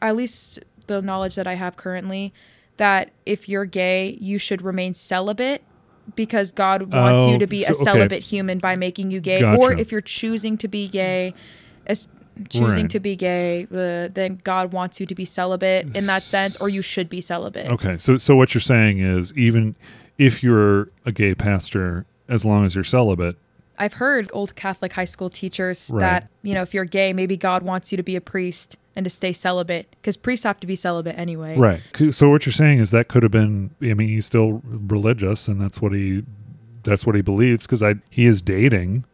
at 0.01 0.15
least 0.15 0.61
the 0.87 1.03
knowledge 1.03 1.35
that 1.35 1.47
I 1.49 1.55
have 1.55 1.75
currently 1.77 2.33
that 2.77 3.11
if 3.25 3.49
you're 3.49 3.65
gay, 3.65 4.17
you 4.21 4.39
should 4.39 4.63
remain 4.63 4.95
celibate 4.95 5.63
because 6.15 6.53
God 6.53 6.93
wants 6.93 7.23
Oh, 7.25 7.33
you 7.33 7.39
to 7.39 7.47
be 7.47 7.63
so- 7.65 7.73
a 7.73 7.75
okay. 7.77 7.85
celibate 7.85 8.23
human 8.23 8.59
by 8.59 8.77
making 8.77 9.11
you 9.11 9.21
gay. 9.21 9.43
Or 9.43 9.73
if 9.73 9.91
you're 9.91 10.01
choosing 10.01 10.57
to 10.59 10.69
be 10.69 10.87
gay, 10.89 11.35
as 11.87 12.09
choosing 12.51 12.83
Right. 12.85 12.91
to 12.91 13.01
be 13.01 13.17
gay, 13.17 13.67
uh, 13.73 14.09
then 14.13 14.41
God 14.45 14.73
wants 14.73 15.01
you 15.01 15.07
to 15.07 15.15
be 15.15 15.25
celibate 15.25 15.97
in 15.97 16.07
that 16.07 16.23
sense, 16.23 16.57
or 16.61 16.69
you 16.69 16.83
should 16.83 17.09
be 17.09 17.21
celibate. 17.21 17.67
okay 17.71 17.97
so 17.97 18.19
so 18.19 18.37
what 18.37 18.53
you're 18.55 18.61
saying 18.61 18.99
is 18.99 19.33
even 19.37 19.75
if 20.19 20.43
you're 20.43 20.91
a 21.07 21.13
gay 21.13 21.35
pastor 21.35 22.05
as 22.29 22.45
long 22.45 22.67
as 22.67 22.75
you're 22.75 22.85
celibate 22.85 23.37
I've 23.79 23.95
heard 23.95 24.31
old 24.33 24.55
Catholic 24.57 24.93
high 24.95 25.05
school 25.05 25.31
teachers 25.31 25.91
Right. 25.93 26.01
that, 26.01 26.29
you 26.43 26.55
know, 26.55 26.63
if 26.63 26.73
you're 26.75 26.85
gay, 26.85 27.13
maybe 27.13 27.37
God 27.37 27.63
wants 27.63 27.93
you 27.93 27.97
to 27.97 28.03
be 28.03 28.17
a 28.17 28.21
priest 28.21 28.77
and 28.95 29.05
to 29.05 29.11
stay 29.11 29.33
celibate 29.33 29.89
because 30.01 30.17
priests 30.17 30.45
have 30.45 30.59
to 30.61 30.67
be 30.67 30.75
celibate 30.77 31.19
anyway. 31.19 31.57
Right. 31.57 31.81
So 32.13 32.31
what 32.31 32.47
you're 32.47 32.53
saying 32.53 32.79
is 32.79 32.91
that 32.93 33.09
could 33.09 33.23
have 33.23 33.33
been. 33.33 33.71
I 33.83 33.95
mean, 33.95 34.09
he's 34.09 34.27
still 34.27 34.63
religious, 34.65 35.49
and 35.49 35.61
that's 35.61 35.81
what 35.83 35.93
he. 35.93 36.25
That's 36.83 37.05
what 37.05 37.15
he 37.17 37.21
believes 37.23 37.67
because 37.67 37.83
I 37.83 37.97
he 38.11 38.27
is 38.27 38.41
dating. 38.41 39.05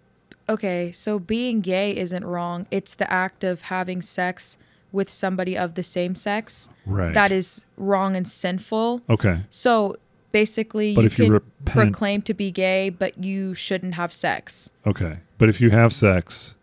Okay, 0.49 0.93
so 0.93 1.19
being 1.19 1.61
gay 1.61 1.97
isn't 1.97 2.25
wrong. 2.25 2.67
It's 2.71 2.95
the 2.95 3.11
act 3.11 3.43
of 3.45 3.63
having 3.63 4.03
sex 4.03 4.59
with 4.91 5.11
somebody 5.11 5.57
of 5.57 5.75
the 5.75 5.83
same 5.83 6.15
sex 6.15 6.69
Right. 6.85 7.15
that 7.15 7.33
is 7.33 7.65
wrong 7.79 8.15
and 8.15 8.29
sinful. 8.29 9.01
okay. 9.09 9.41
So 9.49 9.97
basically, 10.33 10.95
But 10.95 11.03
you 11.03 11.07
if 11.07 11.19
you 11.19 11.25
can 11.27 11.33
repent- 11.35 11.93
proclaim 11.93 12.23
to 12.23 12.35
be 12.35 12.51
gay, 12.51 12.89
but 12.89 13.23
you 13.23 13.55
shouldn't 13.55 13.95
have 13.95 14.13
sex. 14.13 14.71
Okay. 14.87 15.19
But 15.39 15.49
if 15.49 15.61
you 15.61 15.71
have 15.71 15.93
sex, 15.93 16.55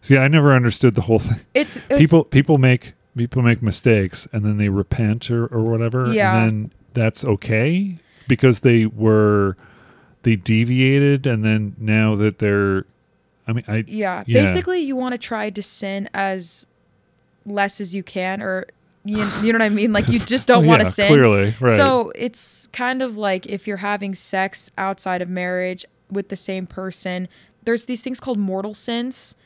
see, 0.00 0.16
I 0.16 0.28
never 0.28 0.52
understood 0.54 0.94
the 0.94 1.02
whole 1.02 1.18
thing. 1.18 1.40
It's, 1.54 1.76
it's 1.88 1.98
people 1.98 2.24
people 2.24 2.58
make 2.58 2.94
people 3.16 3.42
make 3.42 3.62
mistakes 3.62 4.26
and 4.32 4.44
then 4.44 4.56
they 4.56 4.68
repent 4.68 5.30
or 5.30 5.46
or 5.46 5.62
whatever. 5.62 6.12
Yeah. 6.12 6.36
And 6.36 6.46
then 6.64 6.72
that's 6.94 7.24
okay 7.24 7.98
because 8.28 8.60
they 8.60 8.86
were 8.86 9.56
they 10.22 10.36
deviated 10.36 11.26
and 11.26 11.44
then 11.44 11.76
now 11.78 12.14
that 12.16 12.38
they're. 12.38 12.86
I 13.46 13.52
mean, 13.52 13.64
I 13.68 13.84
Yeah, 13.86 14.24
Yeah. 14.26 14.42
basically, 14.46 14.80
you 14.80 14.96
want 14.96 15.12
to 15.12 15.18
try 15.18 15.50
to 15.50 15.62
sin 15.62 16.08
as 16.14 16.66
less 17.44 17.78
as 17.78 17.94
you 17.94 18.02
can, 18.02 18.40
or 18.40 18.64
you, 19.04 19.28
you 19.42 19.52
know 19.52 19.58
what 19.58 19.62
I 19.62 19.68
mean. 19.68 19.92
Like 19.92 20.08
you 20.08 20.18
just 20.34 20.46
don't 20.46 20.66
want 20.66 20.80
to 20.80 20.86
yeah, 20.86 20.92
sin. 20.92 21.08
Clearly, 21.08 21.54
right. 21.60 21.76
So 21.76 22.12
it's 22.14 22.66
kind 22.68 23.02
of 23.02 23.16
like 23.16 23.46
if 23.46 23.66
you're 23.66 23.78
having 23.78 24.14
sex 24.14 24.70
outside 24.78 25.22
of 25.22 25.28
marriage 25.28 25.84
with 26.10 26.28
the 26.28 26.36
same 26.36 26.66
person, 26.66 27.28
there's 27.64 27.86
these 27.86 28.02
things 28.02 28.20
called 28.20 28.38
mortal 28.38 28.74
sins. 28.74 29.36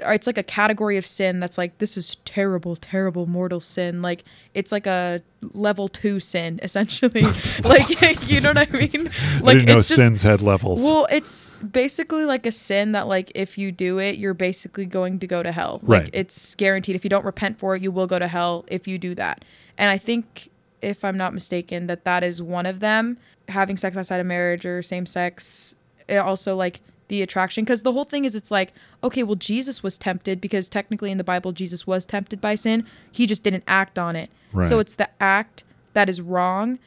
It's 0.00 0.26
like 0.26 0.38
a 0.38 0.42
category 0.42 0.96
of 0.96 1.04
sin 1.06 1.40
that's 1.40 1.58
like 1.58 1.78
this 1.78 1.96
is 1.96 2.16
terrible, 2.24 2.76
terrible 2.76 3.26
mortal 3.26 3.60
sin. 3.60 4.00
Like 4.02 4.24
it's 4.54 4.70
like 4.72 4.86
a 4.86 5.22
level 5.54 5.88
two 5.88 6.20
sin 6.20 6.60
essentially. 6.62 7.22
like 7.64 7.88
you 8.28 8.40
know 8.40 8.50
what 8.50 8.58
I 8.58 8.66
mean? 8.76 9.08
I 9.10 9.38
Like 9.40 9.58
didn't 9.58 9.66
know 9.66 9.78
it's 9.78 9.88
just 9.88 9.98
sins 9.98 10.22
had 10.22 10.40
levels. 10.42 10.82
well, 10.82 11.06
it's 11.10 11.54
basically 11.54 12.24
like 12.24 12.46
a 12.46 12.52
sin 12.52 12.92
that 12.92 13.06
like 13.08 13.32
if 13.34 13.58
you 13.58 13.72
do 13.72 13.98
it, 13.98 14.18
you're 14.18 14.34
basically 14.34 14.86
going 14.86 15.18
to 15.20 15.26
go 15.26 15.42
to 15.42 15.52
hell. 15.52 15.80
Like 15.82 16.02
Right. 16.02 16.10
it's 16.12 16.54
guaranteed. 16.54 16.96
If 16.96 17.04
you 17.04 17.10
don't 17.10 17.24
repent 17.24 17.58
for 17.58 17.74
it, 17.76 17.82
you 17.82 17.90
will 17.90 18.06
go 18.06 18.18
to 18.18 18.28
hell 18.28 18.64
if 18.68 18.86
you 18.86 18.98
do 18.98 19.14
that. 19.16 19.44
And 19.76 19.90
I 19.90 19.98
think 19.98 20.50
if 20.80 21.04
I'm 21.04 21.16
not 21.16 21.34
mistaken 21.34 21.88
that 21.88 22.04
that 22.04 22.22
is 22.22 22.40
one 22.40 22.64
of 22.66 22.78
them, 22.80 23.18
having 23.48 23.76
sex 23.76 23.96
outside 23.96 24.20
of 24.20 24.26
marriage 24.26 24.64
or 24.64 24.80
same 24.82 25.06
sex. 25.06 25.74
It 26.08 26.16
also 26.16 26.54
like 26.54 26.80
the 27.08 27.22
attraction 27.22 27.64
because 27.64 27.82
the 27.82 27.92
whole 27.92 28.04
thing 28.04 28.24
is 28.24 28.34
it's 28.34 28.50
like 28.50 28.72
okay 29.02 29.22
well 29.22 29.34
jesus 29.34 29.82
was 29.82 29.96
tempted 29.98 30.40
because 30.40 30.68
technically 30.68 31.10
in 31.10 31.18
the 31.18 31.24
bible 31.24 31.52
jesus 31.52 31.86
was 31.86 32.04
tempted 32.04 32.40
by 32.40 32.54
sin 32.54 32.84
he 33.10 33.26
just 33.26 33.42
didn't 33.42 33.64
act 33.66 33.98
on 33.98 34.14
it 34.16 34.30
Right. 34.52 34.68
so 34.68 34.78
it's 34.78 34.94
the 34.94 35.08
act 35.20 35.64
that 35.94 36.08
is 36.08 36.20
wrong 36.20 36.78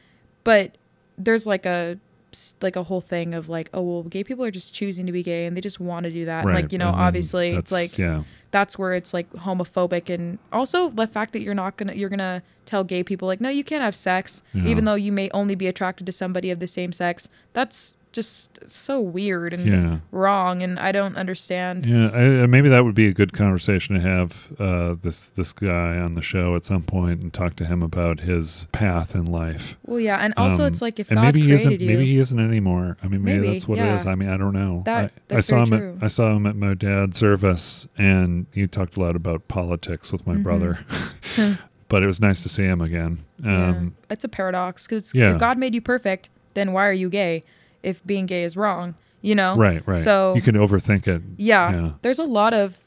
but 0.44 0.76
there's 1.18 1.46
like 1.46 1.66
a 1.66 1.98
like 2.62 2.76
a 2.76 2.82
whole 2.84 3.02
thing 3.02 3.34
of 3.34 3.48
like 3.50 3.68
oh 3.74 3.82
well 3.82 4.02
gay 4.04 4.24
people 4.24 4.42
are 4.44 4.50
just 4.50 4.72
choosing 4.72 5.04
to 5.04 5.12
be 5.12 5.22
gay 5.22 5.44
and 5.44 5.54
they 5.54 5.60
just 5.60 5.78
want 5.78 6.04
to 6.04 6.10
do 6.10 6.24
that 6.24 6.44
right. 6.46 6.54
like 6.62 6.72
you 6.72 6.78
know 6.78 6.88
obviously 6.88 7.50
it's 7.50 7.70
like 7.70 7.98
yeah. 7.98 8.22
that's 8.52 8.78
where 8.78 8.94
it's 8.94 9.12
like 9.12 9.30
homophobic 9.34 10.08
and 10.08 10.38
also 10.50 10.88
the 10.88 11.06
fact 11.06 11.34
that 11.34 11.40
you're 11.42 11.52
not 11.52 11.76
gonna 11.76 11.92
you're 11.92 12.08
gonna 12.08 12.42
tell 12.64 12.84
gay 12.84 13.02
people 13.02 13.28
like 13.28 13.38
no 13.40 13.50
you 13.50 13.62
can't 13.62 13.82
have 13.82 13.94
sex 13.94 14.42
Yeah. 14.54 14.64
even 14.66 14.86
though 14.86 14.94
you 14.94 15.12
may 15.12 15.28
only 15.34 15.54
be 15.54 15.66
attracted 15.66 16.06
to 16.06 16.12
somebody 16.12 16.50
of 16.50 16.58
the 16.58 16.66
same 16.66 16.90
sex 16.92 17.28
that's 17.52 17.96
just 18.12 18.58
so 18.70 19.00
weird 19.00 19.52
and 19.52 19.66
Yeah. 19.66 19.98
wrong, 20.10 20.62
and 20.62 20.78
I 20.78 20.92
don't 20.92 21.16
understand. 21.16 21.86
Yeah, 21.86 22.10
I, 22.12 22.42
uh, 22.42 22.46
maybe 22.46 22.68
that 22.68 22.84
would 22.84 22.94
be 22.94 23.06
a 23.06 23.12
good 23.12 23.32
conversation 23.32 23.94
to 23.96 24.00
have 24.02 24.52
uh, 24.58 24.94
this 25.00 25.30
this 25.30 25.52
guy 25.52 25.96
on 25.98 26.14
the 26.14 26.22
show 26.22 26.54
at 26.56 26.64
some 26.64 26.82
point 26.82 27.22
and 27.22 27.32
talk 27.32 27.56
to 27.56 27.64
him 27.64 27.82
about 27.82 28.20
his 28.20 28.66
path 28.72 29.14
in 29.14 29.24
life. 29.24 29.76
Well, 29.86 29.98
yeah, 30.00 30.18
and 30.18 30.34
also 30.36 30.62
Um, 30.64 30.68
it's 30.72 30.82
like 30.82 31.00
if 31.00 31.08
God 31.08 31.22
maybe 31.22 31.40
he 31.42 31.52
isn't. 31.52 31.80
you, 31.80 31.86
Maybe 31.86 32.06
he 32.06 32.18
isn't 32.18 32.38
anymore. 32.38 32.96
I 33.02 33.08
mean, 33.08 33.24
maybe, 33.24 33.40
Maybe, 33.40 33.52
that's 33.54 33.66
what 33.66 33.78
it 33.78 33.82
yeah. 33.84 33.96
is. 33.96 34.06
I 34.06 34.14
mean, 34.14 34.28
I 34.28 34.36
don't 34.36 34.52
know. 34.54 34.82
That- 34.84 35.12
I, 35.30 35.36
I 35.36 35.40
saw 35.40 35.62
him. 35.62 35.70
very 35.70 35.88
At. 35.92 36.02
I 36.02 36.06
saw 36.08 36.36
him 36.36 36.46
at 36.46 36.56
my 36.56 36.74
dad's 36.74 37.18
service, 37.18 37.86
and 37.98 38.46
he 38.52 38.66
talked 38.66 38.96
a 38.96 39.00
lot 39.00 39.16
about 39.16 39.48
politics 39.48 40.12
with 40.12 40.26
my 40.26 40.34
Mhm. 40.34 40.42
brother. 40.42 40.78
but 41.88 42.02
it 42.02 42.06
was 42.06 42.20
nice 42.20 42.42
to 42.42 42.48
see 42.48 42.64
him 42.64 42.80
again. 42.80 43.18
yeah, 43.42 43.68
Um, 43.70 43.94
it's 44.10 44.24
a 44.24 44.28
paradox 44.28 44.86
because 44.86 45.12
yeah. 45.14 45.32
if 45.34 45.38
God 45.40 45.58
made 45.58 45.74
you 45.74 45.80
perfect, 45.80 46.30
then 46.54 46.72
why 46.72 46.86
are 46.86 46.92
you 46.92 47.08
gay? 47.08 47.42
If 47.82 48.04
being 48.06 48.26
gay 48.26 48.44
is 48.44 48.56
wrong, 48.56 48.94
you 49.20 49.34
know. 49.34 49.56
Right, 49.56 49.82
right. 49.86 49.98
So- 49.98 50.34
you 50.34 50.42
can 50.42 50.54
overthink 50.56 51.06
it. 51.08 51.22
Yeah, 51.36 51.72
Yeah. 51.72 51.90
there's 52.02 52.18
a 52.18 52.24
lot 52.24 52.54
of 52.54 52.78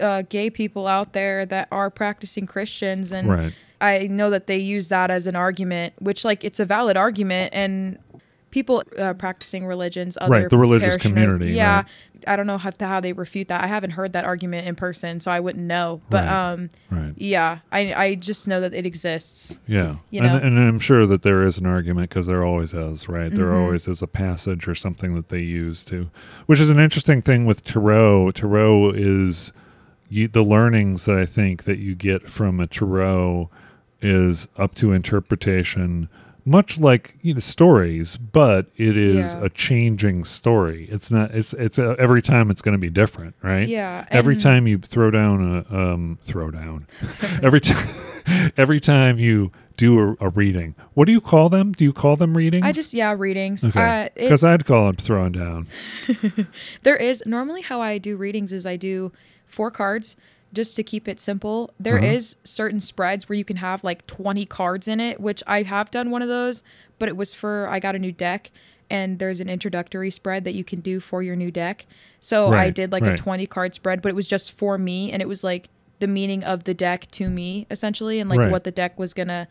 uh, 0.00 0.22
gay 0.28 0.50
people 0.50 0.86
out 0.86 1.14
there 1.14 1.46
that 1.46 1.68
are 1.72 1.88
practicing 1.88 2.46
Christians, 2.46 3.12
and 3.12 3.28
Right. 3.30 3.52
I 3.80 4.06
know 4.08 4.28
that 4.30 4.46
they 4.46 4.58
use 4.58 4.88
that 4.88 5.10
as 5.10 5.26
an 5.26 5.36
argument, 5.36 5.94
which 6.00 6.22
like 6.24 6.44
it's 6.44 6.60
a 6.60 6.64
valid 6.66 6.96
argument, 6.98 7.50
and 7.54 7.98
people 8.56 8.82
uh, 8.96 9.12
practicing 9.12 9.66
religions, 9.66 10.16
other 10.18 10.30
Right, 10.32 10.48
the 10.48 10.56
religious 10.56 10.96
community, 10.96 11.52
yeah. 11.52 11.74
right. 11.76 11.84
I 12.26 12.36
don't 12.36 12.46
know 12.46 12.56
how, 12.56 12.72
how 12.80 13.00
they 13.00 13.12
refute 13.12 13.48
that. 13.48 13.62
I 13.62 13.66
haven't 13.66 13.90
heard 13.90 14.14
that 14.14 14.24
argument 14.24 14.66
in 14.66 14.74
person, 14.76 15.20
so 15.20 15.30
I 15.30 15.40
wouldn't 15.40 15.66
know. 15.66 16.00
But 16.08 16.24
Right. 16.24 16.52
um, 16.52 16.70
Right. 16.90 17.12
yeah, 17.18 17.58
I 17.70 17.92
I 17.92 18.14
just 18.14 18.48
know 18.48 18.62
that 18.62 18.72
it 18.72 18.86
exists. 18.86 19.58
Yeah, 19.66 19.96
You 20.08 20.22
and, 20.22 20.32
know? 20.32 20.38
and 20.38 20.58
I'm 20.58 20.78
sure 20.78 21.04
that 21.06 21.20
there 21.20 21.46
is 21.46 21.58
an 21.58 21.66
argument 21.66 22.08
because 22.08 22.26
there 22.26 22.42
always 22.42 22.72
is, 22.72 23.10
right? 23.10 23.30
There 23.30 23.48
Mhm. 23.50 23.60
always 23.60 23.86
is 23.88 24.00
a 24.00 24.06
passage 24.06 24.66
or 24.66 24.74
something 24.74 25.14
that 25.16 25.28
they 25.28 25.40
use 25.42 25.84
to, 25.84 26.08
which 26.46 26.58
is 26.58 26.70
an 26.70 26.80
interesting 26.80 27.20
thing 27.20 27.44
with 27.44 27.62
tarot. 27.62 28.30
Tarot 28.30 28.92
is 28.92 29.52
you, 30.08 30.28
the 30.28 30.42
learnings 30.42 31.04
that 31.04 31.18
I 31.18 31.26
think 31.26 31.64
that 31.64 31.76
you 31.78 31.94
get 31.94 32.30
from 32.30 32.58
a 32.60 32.66
tarot 32.66 33.50
is 34.00 34.48
up 34.56 34.74
to 34.76 34.92
interpretation, 34.92 36.08
much 36.46 36.78
like 36.78 37.16
you 37.20 37.34
know 37.34 37.40
stories, 37.40 38.16
but 38.16 38.66
it 38.76 38.96
is 38.96 39.34
Yeah. 39.34 39.44
a 39.44 39.48
changing 39.50 40.24
story. 40.24 40.88
It's 40.90 41.10
not. 41.10 41.32
It's 41.32 41.52
it's 41.54 41.76
a, 41.78 41.96
every 41.98 42.22
time 42.22 42.50
it's 42.50 42.62
going 42.62 42.72
to 42.74 42.78
be 42.78 42.88
different, 42.88 43.34
right? 43.42 43.68
Yeah. 43.68 44.06
Every 44.10 44.36
time 44.36 44.66
you 44.66 44.78
throw 44.78 45.10
down 45.10 45.64
a 45.70 45.76
um, 45.76 46.18
throw 46.22 46.50
down, 46.50 46.86
every 47.42 47.60
time 47.60 47.88
every 48.56 48.80
time 48.80 49.18
you 49.18 49.50
do 49.76 49.98
a, 50.20 50.26
a 50.26 50.28
reading, 50.30 50.74
what 50.94 51.04
do 51.06 51.12
you 51.12 51.20
call 51.20 51.48
them? 51.50 51.72
Do 51.72 51.84
you 51.84 51.92
call 51.92 52.16
them 52.16 52.36
readings? 52.36 52.64
I 52.64 52.72
just 52.72 52.94
yeah 52.94 53.14
readings. 53.18 53.64
okay 53.64 54.06
Uh, 54.06 54.08
because 54.14 54.42
I'd 54.44 54.64
call 54.64 54.86
them 54.86 54.96
throwing 54.96 55.32
down. 55.32 55.66
there 56.82 56.96
is 56.96 57.22
normally 57.26 57.62
how 57.62 57.80
I 57.82 57.98
do 57.98 58.16
readings 58.16 58.52
is 58.52 58.64
I 58.66 58.76
do 58.76 59.12
four 59.46 59.70
cards 59.70 60.16
just 60.56 60.74
to 60.76 60.82
keep 60.82 61.06
it 61.06 61.20
simple. 61.20 61.70
There 61.78 61.96
is 61.98 62.32
Uh-huh. 62.34 62.40
certain 62.44 62.80
spreads 62.80 63.28
where 63.28 63.36
you 63.36 63.44
can 63.44 63.58
have 63.58 63.84
like 63.84 64.06
20 64.08 64.44
cards 64.46 64.88
in 64.88 64.98
it, 64.98 65.20
which 65.20 65.42
I 65.46 65.62
have 65.62 65.90
done 65.92 66.10
one 66.10 66.22
of 66.22 66.28
those, 66.28 66.62
but 66.98 67.08
it 67.08 67.16
was 67.16 67.34
for 67.34 67.68
I 67.68 67.78
got 67.78 67.94
a 67.94 67.98
new 68.00 68.12
deck 68.12 68.50
and 68.90 69.18
there's 69.18 69.40
an 69.40 69.48
introductory 69.48 70.10
spread 70.10 70.44
that 70.44 70.54
you 70.54 70.64
can 70.64 70.80
do 70.80 70.98
for 71.00 71.22
your 71.22 71.36
new 71.36 71.50
deck. 71.50 71.86
So 72.20 72.52
I 72.52 72.70
did 72.70 72.90
like 72.92 73.02
right. 73.04 73.12
a 73.18 73.22
20 73.22 73.46
card 73.46 73.74
spread, 73.74 74.02
but 74.02 74.08
it 74.08 74.14
was 74.16 74.26
just 74.28 74.52
for 74.52 74.78
me 74.78 75.12
and 75.12 75.22
it 75.22 75.28
was 75.28 75.44
like 75.44 75.68
the 75.98 76.06
meaning 76.06 76.42
of 76.44 76.64
the 76.64 76.74
deck 76.74 77.08
to 77.12 77.28
me 77.30 77.66
essentially 77.70 78.18
and 78.20 78.28
like 78.28 78.38
Right. 78.40 78.50
what 78.50 78.64
the 78.64 78.70
deck 78.70 78.98
was 78.98 79.14
going 79.14 79.28
to 79.28 79.46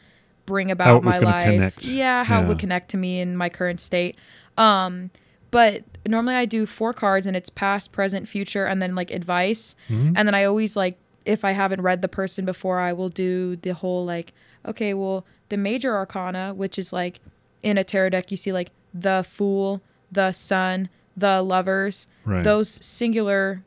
bring 0.45 0.69
about 0.69 1.03
my 1.03 1.17
life. 1.17 1.45
connect. 1.45 1.85
Yeah, 1.85 2.23
how 2.23 2.41
it 2.43 2.47
would 2.47 2.59
connect 2.59 2.89
to 2.91 2.97
me 2.97 3.19
in 3.19 3.35
my 3.35 3.49
current 3.49 3.79
state. 3.79 4.15
Um 4.57 5.09
but 5.51 5.83
normally 6.07 6.35
I 6.35 6.45
do 6.45 6.65
four 6.65 6.93
cards 6.93 7.25
and 7.27 7.35
it's 7.35 7.49
past, 7.49 7.91
present, 7.91 8.27
future, 8.27 8.65
and 8.65 8.81
then 8.81 8.95
like 8.95 9.11
advice. 9.11 9.75
Mhm. 9.89 10.13
And 10.15 10.27
then 10.27 10.35
I 10.35 10.43
always 10.43 10.75
like, 10.75 10.97
if 11.25 11.43
I 11.43 11.51
haven't 11.51 11.81
read 11.81 12.01
the 12.01 12.07
person 12.07 12.45
before, 12.45 12.79
I 12.79 12.93
will 12.93 13.09
do 13.09 13.55
the 13.55 13.73
whole 13.73 14.05
like, 14.05 14.33
okay, 14.65 14.93
well, 14.93 15.25
the 15.49 15.57
major 15.57 15.95
arcana, 15.95 16.53
which 16.53 16.77
is 16.77 16.93
like 16.93 17.19
in 17.63 17.77
a 17.77 17.83
tarot 17.83 18.09
deck, 18.09 18.29
you 18.31 18.37
see 18.37 18.51
like 18.53 18.71
the 18.93 19.25
fool, 19.27 19.81
the 20.11 20.31
sun, 20.31 20.89
the 21.17 21.41
lovers, 21.41 22.07
Right. 22.25 22.43
those 22.43 22.69
singular 22.85 23.63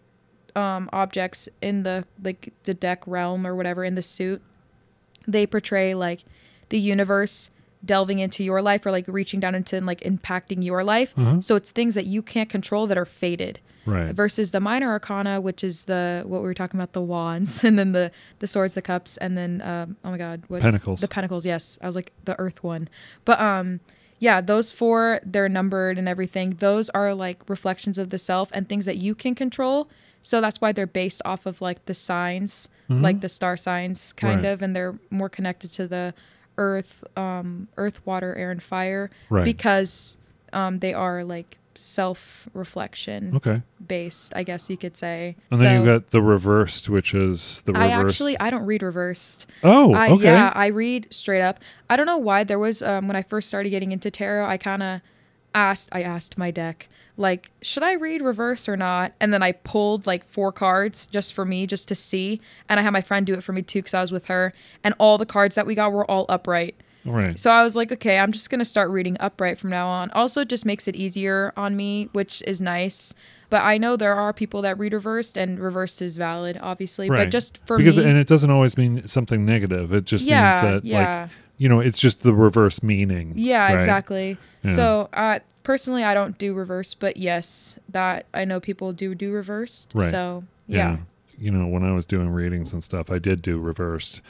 um, 0.56 0.88
objects 0.92 1.48
in 1.62 1.82
the 1.82 2.04
like 2.22 2.52
the 2.64 2.74
deck 2.74 3.02
realm 3.06 3.46
or 3.46 3.54
whatever 3.54 3.84
in 3.84 3.94
the 3.94 4.02
suit. 4.02 4.42
They 5.26 5.46
portray 5.46 5.94
like 5.94 6.24
the 6.70 6.78
universe 6.78 7.50
delving 7.84 8.18
into 8.18 8.42
your 8.42 8.60
life 8.60 8.84
or 8.84 8.90
like 8.90 9.04
reaching 9.06 9.40
down 9.40 9.54
into 9.54 9.76
and 9.76 9.86
like 9.86 10.00
impacting 10.00 10.64
your 10.64 10.82
life. 10.82 11.14
Uh-huh. 11.16 11.40
So 11.40 11.54
it's 11.56 11.70
things 11.70 11.94
that 11.94 12.06
you 12.06 12.22
can't 12.22 12.48
control 12.48 12.86
that 12.88 12.98
are 12.98 13.04
fated 13.04 13.60
right. 13.86 14.12
versus 14.14 14.50
the 14.50 14.60
minor 14.60 14.90
arcana 14.90 15.40
which 15.40 15.62
is 15.62 15.84
the 15.84 16.22
what 16.26 16.40
we 16.42 16.46
were 16.48 16.54
talking 16.54 16.78
about 16.78 16.92
the 16.92 17.00
wands 17.00 17.62
and 17.68 17.78
then 17.78 17.92
the 17.92 18.10
the 18.40 18.46
swords 18.46 18.74
the 18.74 18.82
cups 18.82 19.16
and 19.18 19.38
then 19.38 19.62
um 19.62 19.96
oh 20.04 20.10
my 20.10 20.18
god 20.18 20.42
what's 20.48 20.62
Pentacles. 20.62 21.00
the 21.00 21.08
pentacles 21.08 21.46
yes 21.46 21.78
i 21.80 21.86
was 21.86 21.94
like 21.96 22.12
the 22.24 22.38
earth 22.38 22.62
one 22.62 22.88
but 23.24 23.40
um 23.40 23.80
yeah 24.18 24.40
those 24.40 24.72
four 24.72 25.20
they're 25.24 25.48
numbered 25.48 25.96
and 25.98 26.08
everything 26.08 26.56
those 26.58 26.90
are 26.90 27.14
like 27.14 27.38
reflections 27.48 27.96
of 27.96 28.10
the 28.10 28.18
self 28.18 28.50
and 28.52 28.68
things 28.68 28.84
that 28.84 28.96
you 28.98 29.14
can 29.14 29.34
control 29.34 29.88
so 30.20 30.40
that's 30.40 30.60
why 30.60 30.72
they're 30.72 30.86
based 30.86 31.22
off 31.24 31.46
of 31.46 31.60
like 31.62 31.84
the 31.86 31.94
signs 31.94 32.68
Mhm. 32.90 33.02
like 33.02 33.20
the 33.20 33.28
star 33.28 33.56
signs 33.56 34.12
kind 34.14 34.42
Right. 34.44 34.52
of 34.52 34.62
and 34.62 34.74
they're 34.74 34.98
more 35.10 35.28
connected 35.28 35.72
to 35.74 35.86
the 35.86 36.12
earth 36.58 37.02
um 37.16 37.68
earth 37.78 38.04
water 38.04 38.34
air 38.36 38.50
and 38.50 38.62
fire 38.62 39.10
Right. 39.30 39.44
because 39.44 40.18
um 40.52 40.80
they 40.80 40.92
are 40.92 41.24
like 41.24 41.56
self 41.74 42.48
reflection 42.54 43.36
okay. 43.36 43.62
based, 43.86 44.32
I 44.34 44.42
guess 44.42 44.68
you 44.68 44.76
could 44.76 44.96
say. 44.96 45.36
And 45.52 45.60
then 45.60 45.76
you've 45.76 45.86
got 45.86 46.10
the 46.10 46.20
reversed, 46.20 46.88
which 46.88 47.14
is 47.14 47.62
the 47.66 47.72
reverse. 47.72 47.90
I 47.90 47.96
reversed. 47.96 48.14
actually 48.16 48.40
I 48.40 48.50
don't 48.50 48.66
read 48.66 48.82
reversed. 48.82 49.46
oh, 49.62 49.94
I 49.94 50.10
okay. 50.10 50.24
yeah, 50.24 50.52
I 50.56 50.66
read 50.66 51.06
straight 51.10 51.40
up. 51.40 51.60
I 51.88 51.94
don't 51.96 52.06
know 52.06 52.18
why 52.18 52.42
there 52.42 52.58
was 52.58 52.82
um 52.82 53.06
when 53.06 53.16
I 53.16 53.22
first 53.22 53.46
started 53.48 53.70
getting 53.70 53.92
into 53.92 54.10
tarot, 54.10 54.46
I 54.46 54.56
kind 54.56 54.82
of 54.82 55.00
asked 55.54 55.88
I 55.92 56.02
asked 56.02 56.38
my 56.38 56.50
deck 56.50 56.88
like, 57.16 57.50
should 57.62 57.82
I 57.82 57.94
read 57.94 58.22
reverse 58.22 58.68
or 58.68 58.76
not? 58.76 59.12
And 59.20 59.32
then 59.32 59.42
I 59.42 59.52
pulled 59.52 60.06
like 60.06 60.24
four 60.24 60.52
cards 60.52 61.06
just 61.08 61.34
for 61.34 61.44
me 61.44 61.66
just 61.66 61.88
to 61.88 61.94
see, 61.94 62.40
and 62.68 62.78
I 62.78 62.82
had 62.82 62.92
my 62.92 63.00
friend 63.00 63.26
do 63.26 63.34
it 63.34 63.42
for 63.42 63.52
me 63.52 63.62
too 63.62 63.82
cuz 63.82 63.92
I 63.92 64.00
was 64.00 64.12
with 64.12 64.26
her, 64.26 64.52
and 64.84 64.94
all 64.98 65.18
the 65.18 65.26
cards 65.26 65.56
that 65.56 65.66
we 65.66 65.74
got 65.74 65.92
were 65.92 66.08
all 66.08 66.26
upright. 66.28 66.76
Right. 67.04 67.38
So 67.38 67.50
I 67.50 67.62
was 67.62 67.74
like, 67.74 67.90
okay, 67.90 68.18
I'm 68.18 68.32
just 68.32 68.50
going 68.50 68.58
to 68.58 68.64
start 68.64 68.90
reading 68.90 69.16
upright 69.20 69.58
from 69.58 69.70
now 69.70 69.88
on. 69.88 70.10
Also, 70.10 70.42
it 70.42 70.48
just 70.48 70.64
makes 70.64 70.86
it 70.88 70.96
easier 70.96 71.52
on 71.56 71.76
me, 71.76 72.08
which 72.12 72.42
is 72.46 72.60
nice. 72.60 73.14
But 73.50 73.62
I 73.62 73.78
know 73.78 73.96
there 73.96 74.14
are 74.14 74.32
people 74.32 74.62
that 74.62 74.78
read 74.78 74.92
reversed, 74.92 75.36
and 75.38 75.58
reversed 75.58 76.02
is 76.02 76.16
valid, 76.16 76.58
obviously. 76.60 77.08
Right. 77.08 77.24
But 77.24 77.30
just 77.30 77.58
for 77.66 77.78
because 77.78 77.96
me, 77.96 78.04
and 78.04 78.18
it 78.18 78.26
doesn't 78.26 78.50
always 78.50 78.76
mean 78.76 79.06
something 79.08 79.46
negative. 79.46 79.92
It 79.92 80.04
just 80.04 80.26
yeah, 80.26 80.50
means 80.50 80.60
that 80.62 80.84
yeah, 80.84 81.22
like 81.22 81.30
you 81.56 81.68
know, 81.68 81.80
it's 81.80 81.98
just 81.98 82.22
the 82.22 82.34
reverse 82.34 82.82
meaning. 82.82 83.32
yeah, 83.36 83.64
right? 83.64 83.74
exactly. 83.74 84.38
Yeah. 84.62 84.74
So 84.74 85.08
uh, 85.12 85.38
personally, 85.62 86.04
I 86.04 86.14
don't 86.14 86.38
do 86.38 86.54
reverse, 86.54 86.94
but 86.94 87.16
yes, 87.16 87.78
that 87.88 88.26
I 88.32 88.44
know 88.44 88.60
people 88.60 88.92
do 88.92 89.14
do 89.14 89.32
reversed. 89.32 89.92
Right. 89.94 90.10
So 90.10 90.44
yeah, 90.66 90.98
You 91.38 91.50
know, 91.50 91.66
when 91.66 91.84
I 91.84 91.92
was 91.92 92.06
doing 92.06 92.28
readings 92.28 92.72
and 92.72 92.84
stuff, 92.84 93.10
I 93.10 93.18
did 93.18 93.42
do 93.42 93.58
reversed. 93.58 94.20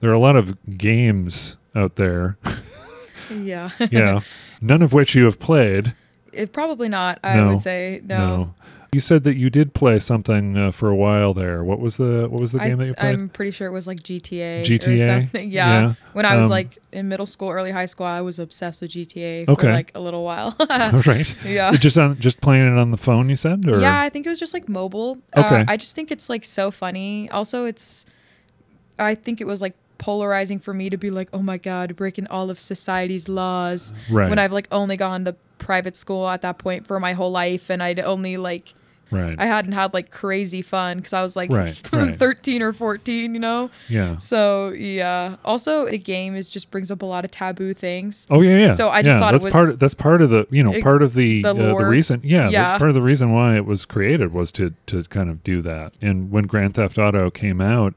There 0.00 0.10
are 0.10 0.14
a 0.14 0.18
lot 0.18 0.36
of 0.36 0.56
games 0.76 1.56
out 1.74 1.96
there. 1.96 2.36
yeah. 3.30 3.70
Yeah. 3.90 4.20
None 4.60 4.82
of 4.82 4.92
which 4.92 5.14
you 5.14 5.24
have 5.24 5.38
played. 5.38 5.94
It 6.32 6.52
probably 6.52 6.88
not. 6.88 7.18
I 7.24 7.36
No. 7.36 7.48
would 7.50 7.60
say 7.60 8.00
no. 8.04 8.54
You 8.92 8.98
said 8.98 9.22
that 9.22 9.36
you 9.36 9.50
did 9.50 9.72
play 9.72 10.00
something 10.00 10.58
uh, 10.58 10.72
for 10.72 10.88
a 10.88 10.96
while 10.96 11.32
there. 11.32 11.62
What 11.62 11.78
was 11.78 11.96
the 11.96 12.26
what 12.28 12.40
was 12.40 12.50
the 12.50 12.60
I, 12.60 12.68
game 12.70 12.78
that 12.78 12.86
you 12.86 12.94
played? 12.94 13.12
I'm 13.14 13.28
pretty 13.28 13.52
sure 13.52 13.68
it 13.68 13.70
was 13.70 13.86
like 13.86 14.02
GTA. 14.02 14.62
GTA? 14.62 14.94
Or 14.94 15.20
something. 15.20 15.50
Yeah. 15.52 15.80
Yeah. 15.80 15.94
When 16.12 16.26
I 16.26 16.34
was 16.36 16.46
Um, 16.46 16.50
like 16.50 16.78
in 16.90 17.06
middle 17.08 17.26
school, 17.26 17.50
early 17.50 17.70
high 17.70 17.86
school, 17.86 18.06
I 18.06 18.20
was 18.20 18.40
obsessed 18.40 18.80
with 18.80 18.90
GTA 18.90 19.44
for 19.46 19.52
Okay. 19.52 19.72
like 19.72 19.92
a 19.94 20.00
little 20.00 20.24
while. 20.24 20.56
right. 21.06 21.32
yeah. 21.44 21.70
Just 21.76 21.96
on 21.98 22.18
just 22.18 22.40
playing 22.40 22.66
it 22.66 22.76
on 22.80 22.90
the 22.90 22.96
phone, 22.96 23.28
you 23.28 23.36
said, 23.36 23.64
or 23.68 23.78
Yeah, 23.80 24.00
I 24.00 24.08
think 24.08 24.26
it 24.26 24.28
was 24.28 24.40
just 24.40 24.54
like 24.54 24.68
mobile. 24.68 25.18
Okay. 25.36 25.60
Uh, 25.60 25.64
I 25.68 25.76
just 25.76 25.94
think 25.94 26.10
it's 26.10 26.28
like 26.28 26.44
so 26.44 26.72
funny. 26.72 27.30
Also, 27.30 27.66
it's, 27.66 28.06
I 28.98 29.14
think 29.14 29.40
it 29.40 29.46
was 29.46 29.62
like 29.62 29.74
polarizing 30.00 30.58
for 30.58 30.74
me 30.74 30.90
to 30.90 30.96
be 30.96 31.10
like, 31.10 31.28
oh 31.32 31.42
my 31.42 31.58
God, 31.58 31.94
breaking 31.94 32.26
all 32.26 32.50
of 32.50 32.58
society's 32.58 33.28
laws. 33.28 33.92
right, 34.10 34.28
When 34.28 34.38
I've 34.40 34.52
like 34.52 34.66
only 34.72 34.96
gone 34.96 35.24
to 35.26 35.36
private 35.58 35.94
school 35.94 36.28
at 36.28 36.42
that 36.42 36.58
point 36.58 36.86
for 36.88 36.98
my 36.98 37.12
whole 37.12 37.30
life 37.30 37.70
and 37.70 37.82
I'd 37.82 38.00
only 38.00 38.36
like, 38.38 38.72
right, 39.10 39.36
I 39.38 39.44
hadn't 39.44 39.72
had 39.72 39.92
like 39.92 40.10
crazy 40.10 40.62
fun 40.62 40.96
because 40.96 41.12
I 41.12 41.20
was 41.20 41.36
like 41.36 41.50
Right, 41.50 41.78
right. 41.92 42.18
13 42.18 42.62
or 42.62 42.72
14, 42.72 43.34
you 43.34 43.38
know? 43.40 43.70
yeah. 43.88 44.16
So 44.18 44.70
yeah. 44.70 45.36
Also, 45.44 45.86
the 45.86 45.98
game 45.98 46.34
is 46.34 46.48
just 46.50 46.70
brings 46.70 46.90
up 46.90 47.02
a 47.02 47.06
lot 47.06 47.26
of 47.26 47.30
taboo 47.30 47.74
things. 47.74 48.26
Oh 48.30 48.40
yeah, 48.40 48.56
yeah. 48.68 48.74
So 48.74 48.88
I 48.88 49.02
just 49.02 49.14
yeah, 49.14 49.20
thought 49.20 49.34
it 49.34 49.42
was- 49.44 49.52
part. 49.52 49.68
Of, 49.68 49.78
that's 49.80 49.94
part 49.94 50.22
of 50.22 50.30
the 50.30 50.46
you 50.50 50.62
know 50.64 50.72
Ex- 50.72 50.82
part 50.82 51.02
of 51.02 51.12
the 51.14 51.42
the 51.42 51.50
uh, 51.50 51.76
the 51.78 51.84
reason. 51.86 52.20
Yeah, 52.24 52.46
the- 52.46 52.52
Yeah. 52.52 52.78
part 52.78 52.88
of 52.88 52.94
the 52.94 53.02
reason 53.02 53.32
why 53.32 53.56
it 53.56 53.66
was 53.66 53.84
created 53.84 54.32
was 54.32 54.50
to 54.52 54.72
to 54.86 55.02
kind 55.04 55.28
of 55.28 55.44
do 55.44 55.60
that. 55.62 55.92
And 56.00 56.30
when 56.30 56.44
Grand 56.46 56.74
Theft 56.76 56.96
Auto 56.96 57.30
came 57.30 57.60
out, 57.60 57.92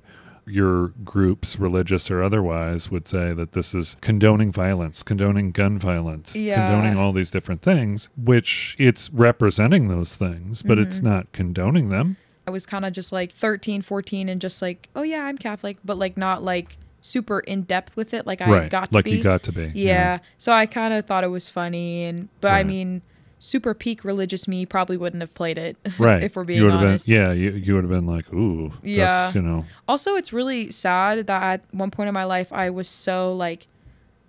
your 0.46 0.90
groups, 1.04 1.58
religious 1.58 2.12
or 2.12 2.22
otherwise, 2.24 2.92
would 2.92 3.08
say 3.08 3.34
that 3.34 3.54
this 3.54 3.74
is 3.74 3.96
condoning 4.02 4.52
violence, 4.52 5.02
condoning 5.04 5.52
gun 5.52 5.78
violence, 5.78 6.36
Yeah. 6.36 6.56
condoning 6.56 6.98
all 6.98 7.14
these 7.14 7.32
different 7.32 7.62
things, 7.62 8.10
which 8.18 8.76
it's 8.80 9.10
representing 9.12 9.88
those 9.88 10.16
things, 10.16 10.62
but 10.62 10.78
it's 10.80 10.98
Mm-hmm. 10.98 11.08
not 11.08 11.32
condoning 11.32 11.90
them. 11.90 12.18
I 12.46 12.52
was 12.52 12.66
kind 12.66 12.84
of 12.86 12.92
just 12.92 13.12
like 13.14 13.32
13, 13.32 13.82
14 13.82 14.28
and 14.28 14.42
just 14.42 14.62
like, 14.62 14.90
oh 14.96 15.02
yeah, 15.04 15.24
I'm 15.24 15.38
Catholic, 15.38 15.78
but 15.86 15.98
like 15.98 16.18
not 16.18 16.44
like 16.44 16.78
super 17.00 17.40
in 17.42 17.62
depth 17.64 17.96
with 17.98 18.14
it 18.14 18.26
like 18.26 18.42
I 18.42 18.50
right. 18.50 18.70
got 18.70 18.90
to 18.90 18.96
like 18.96 19.06
be. 19.06 19.12
you 19.12 19.24
got 19.24 19.44
to 19.44 19.52
be. 19.52 19.72
yeah. 19.76 20.20
So 20.38 20.52
I 20.54 20.66
kind 20.66 20.94
of 20.94 21.06
thought 21.06 21.24
it 21.24 21.28
was 21.28 21.50
funny 21.50 22.04
and 22.06 22.30
but 22.42 22.52
I 22.54 22.64
mean 22.64 23.02
super 23.46 23.74
peak 23.74 24.06
religious 24.06 24.48
me 24.48 24.66
probably 24.66 24.96
wouldn't 24.96 25.20
have 25.22 25.34
played 25.34 25.58
it 25.58 25.76
Right. 26.00 26.24
if 26.24 26.38
we're 26.38 26.46
being 26.46 26.62
you 26.62 26.72
honest. 26.72 27.06
been 27.08 27.14
yeah, 27.16 27.32
you 27.34 27.52
you 27.52 27.74
would 27.76 27.84
have 27.84 27.92
been 27.92 28.08
like, 28.08 28.32
ooh, 28.34 28.72
Yeah. 28.82 29.12
that's 29.12 29.36
you 29.36 29.42
know 29.42 29.66
Also, 29.86 30.16
it's 30.16 30.32
really 30.32 30.72
sad 30.72 31.28
that 31.28 31.44
at 31.44 31.62
one 31.72 31.92
point 31.92 32.08
in 32.08 32.14
my 32.14 32.24
life 32.24 32.54
I 32.54 32.70
was 32.70 32.88
so 32.88 33.36
like, 33.36 33.68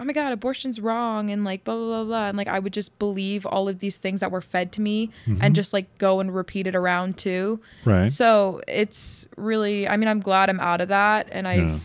oh 0.01 0.05
my 0.05 0.13
god, 0.13 0.33
abortion's 0.33 0.81
wrong 0.81 1.31
and 1.31 1.45
like 1.45 1.63
blah 1.63 1.77
blah 1.77 1.87
blah 1.87 2.05
blah 2.05 2.27
and 2.29 2.37
like 2.37 2.49
I 2.49 2.59
would 2.59 2.73
just 2.73 2.99
believe 2.99 3.47
all 3.47 3.69
of 3.69 3.79
these 3.79 3.99
things 3.99 4.19
that 4.19 4.33
were 4.33 4.41
fed 4.41 4.73
to 4.73 4.81
me 4.81 5.11
Mm-hmm. 5.29 5.43
and 5.45 5.55
just 5.55 5.73
like 5.73 5.87
go 5.99 6.19
and 6.19 6.35
repeat 6.35 6.67
it 6.67 6.75
around 6.75 7.17
too. 7.17 7.61
right. 7.85 8.11
So 8.11 8.61
it's 8.67 9.29
really, 9.37 9.87
I 9.89 9.97
mean, 9.97 10.09
I'm 10.09 10.21
glad 10.21 10.51
I'm 10.51 10.59
out 10.61 10.81
of 10.81 10.89
that 10.89 11.29
and 11.31 11.47
I've 11.47 11.69
Yeah. 11.69 11.79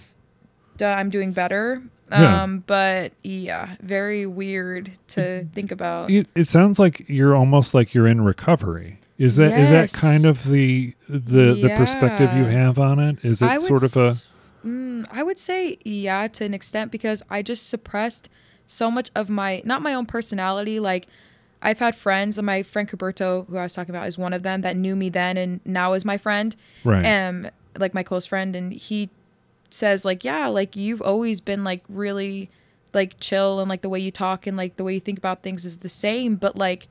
done, 0.77 0.97
I'm 0.97 1.09
doing 1.11 1.31
better. 1.31 1.83
Yeah. 2.11 2.43
Um, 2.43 2.63
but 2.65 3.13
yeah, 3.23 3.75
very 3.81 4.25
weird 4.25 4.91
to 5.09 5.45
think 5.53 5.71
about. 5.71 6.09
It, 6.09 6.27
it 6.35 6.45
sounds 6.47 6.79
like 6.79 7.05
you're 7.07 7.35
almost 7.35 7.73
like 7.73 7.93
you're 7.93 8.07
in 8.07 8.21
recovery. 8.21 8.99
Is 9.17 9.35
that 9.35 9.57
is 9.59 9.69
that 9.69 9.91
Yes. 9.91 9.99
kind 10.01 10.25
of 10.25 10.43
the 10.45 10.93
the 11.07 11.53
the 11.61 11.73
perspective 11.75 12.33
you 12.33 12.45
have 12.45 12.79
on 12.79 12.99
it? 12.99 13.17
Is 13.23 13.41
I 13.41 13.55
it 13.55 13.61
sort 13.61 13.83
of 13.83 13.95
a 13.97 14.07
s- 14.09 14.27
mm, 14.65 15.05
I 15.11 15.23
would 15.23 15.37
say 15.37 15.77
yeah 15.83 16.27
to 16.27 16.45
an 16.45 16.53
extent 16.53 16.91
because 16.91 17.21
I 17.29 17.41
just 17.41 17.67
suppressed 17.69 18.29
so 18.65 18.89
much 18.89 19.11
of 19.15 19.29
my 19.29 19.61
not 19.65 19.81
my 19.81 19.93
own 19.93 20.05
personality. 20.05 20.79
Like 20.79 21.07
I've 21.61 21.79
had 21.79 21.93
friends, 21.95 22.37
and 22.37 22.45
my 22.45 22.63
friend 22.63 22.87
Roberto, 22.91 23.45
who 23.49 23.57
I 23.57 23.63
was 23.63 23.73
talking 23.73 23.93
about, 23.93 24.07
is 24.07 24.17
one 24.17 24.31
of 24.31 24.43
them 24.43 24.61
that 24.61 24.77
knew 24.77 24.95
me 24.95 25.09
then 25.09 25.35
and 25.37 25.59
now 25.65 25.91
is 25.93 26.05
my 26.05 26.17
friend. 26.17 26.55
right? 26.85 27.05
um 27.05 27.49
like 27.77 27.93
my 27.93 28.01
close 28.03 28.25
friend 28.25 28.55
and 28.55 28.73
he 28.73 29.09
says 29.69 30.05
like 30.05 30.23
yeah 30.23 30.47
like 30.47 30.75
you've 30.75 31.01
always 31.01 31.39
been 31.41 31.63
like 31.63 31.83
really 31.89 32.49
like 32.93 33.19
chill 33.19 33.59
and 33.59 33.69
like 33.69 33.81
the 33.81 33.89
way 33.89 33.99
you 33.99 34.11
talk 34.11 34.47
and 34.47 34.57
like 34.57 34.75
the 34.77 34.83
way 34.83 34.93
you 34.93 34.99
think 34.99 35.17
about 35.17 35.43
things 35.43 35.65
is 35.65 35.79
the 35.79 35.89
same 35.89 36.35
but 36.35 36.55
like 36.55 36.87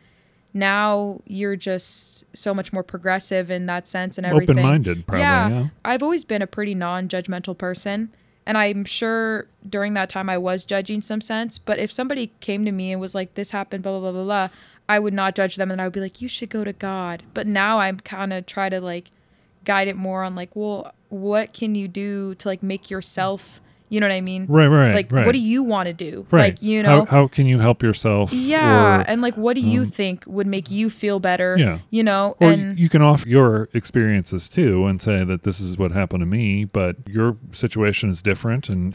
now 0.55 1.21
you're 1.27 1.57
just 1.57 2.25
so 2.35 2.55
much 2.55 2.73
more 2.73 2.83
progressive 2.83 3.51
in 3.51 3.67
that 3.67 3.87
sense 3.87 4.19
and 4.19 4.27
everything 4.27 4.59
Open 4.59 4.63
minded, 4.63 5.07
probably. 5.07 5.23
Yeah. 5.23 5.49
yeah, 5.49 5.67
I've 5.85 6.03
always 6.03 6.25
been 6.25 6.43
a 6.43 6.47
pretty 6.47 6.75
non-judgmental 6.75 7.57
person, 7.57 8.15
and 8.47 8.57
I'm 8.57 8.85
sure 8.85 9.47
during 9.69 9.95
that 9.95 10.09
time 10.09 10.29
I 10.29 10.39
was 10.39 10.65
judging 10.65 11.03
some 11.03 11.21
sense. 11.21 11.59
But 11.59 11.79
if 11.79 11.93
somebody 11.93 12.33
came 12.41 12.65
to 12.65 12.73
me 12.73 12.93
and 12.93 13.01
was 13.01 13.15
like, 13.15 13.35
"This 13.35 13.51
happened," 13.51 13.83
blah 13.83 13.93
blah 13.93 14.11
blah 14.11 14.13
blah 14.13 14.25
blah, 14.25 14.49
I 14.89 14.99
would 14.99 15.15
not 15.15 15.35
judge 15.35 15.57
them, 15.57 15.71
and 15.71 15.81
I 15.81 15.85
would 15.85 15.93
be 15.93 16.01
like, 16.01 16.23
"You 16.23 16.29
should 16.29 16.51
go 16.51 16.65
to 16.65 16.73
God." 16.73 17.23
But 17.35 17.47
now 17.47 17.81
I'm 17.81 18.01
kind 18.01 18.33
of 18.33 18.47
try 18.47 18.69
to 18.69 18.81
like 18.81 19.11
guide 19.69 19.87
it 19.87 19.97
more 19.97 20.25
on 20.25 20.35
like, 20.35 20.57
well, 20.57 20.93
what 21.11 21.53
can 21.53 21.75
you 21.75 21.87
do 21.87 22.35
to 22.37 22.49
like 22.49 22.63
make 22.63 22.91
yourself, 22.91 23.61
you 23.91 24.01
know 24.01 24.09
what 24.09 24.15
I 24.15 24.23
mean? 24.23 24.47
Right, 24.49 24.67
right, 24.67 24.95
like, 24.95 25.13
right. 25.13 25.27
what 25.27 25.33
do 25.33 25.39
you 25.39 25.63
want 25.63 25.89
to 25.89 25.93
do? 25.93 26.27
right? 26.31 26.55
Like, 26.55 26.63
you 26.63 26.83
know, 26.83 27.05
how, 27.05 27.05
how 27.05 27.29
can 27.29 27.47
you 27.47 27.59
help 27.59 27.83
yourself? 27.83 28.33
yeah, 28.33 29.01
or, 29.01 29.05
and 29.07 29.21
like, 29.21 29.37
what 29.37 29.55
do 29.57 29.61
you 29.61 29.83
um, 29.83 29.89
think 29.89 30.25
would 30.27 30.47
make 30.47 30.71
you 30.71 30.89
feel 30.89 31.21
better? 31.21 31.55
Yeah. 31.59 31.81
you 31.91 32.03
know, 32.03 32.35
or 32.41 32.51
and 32.51 32.79
you 32.79 32.89
can 32.89 33.03
offer 33.03 33.29
your 33.29 33.69
experiences 33.75 34.49
too 34.49 34.87
and 34.87 35.03
say 35.03 35.23
that 35.23 35.43
this 35.43 35.61
is 35.61 35.77
what 35.77 35.93
happened 35.93 36.23
to 36.23 36.27
me, 36.27 36.65
but 36.65 36.97
your 37.07 37.37
situation 37.53 38.09
is 38.09 38.23
different 38.23 38.71
and 38.71 38.95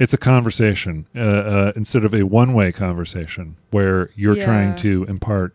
it's 0.00 0.14
a 0.14 0.18
conversation 0.18 1.06
uh, 1.14 1.20
uh, 1.20 1.72
instead 1.76 2.04
of 2.04 2.14
a 2.14 2.22
one-way 2.22 2.72
conversation 2.72 3.56
where 3.70 4.10
you're 4.16 4.34
trying 4.34 4.74
to 4.76 5.04
impart 5.04 5.54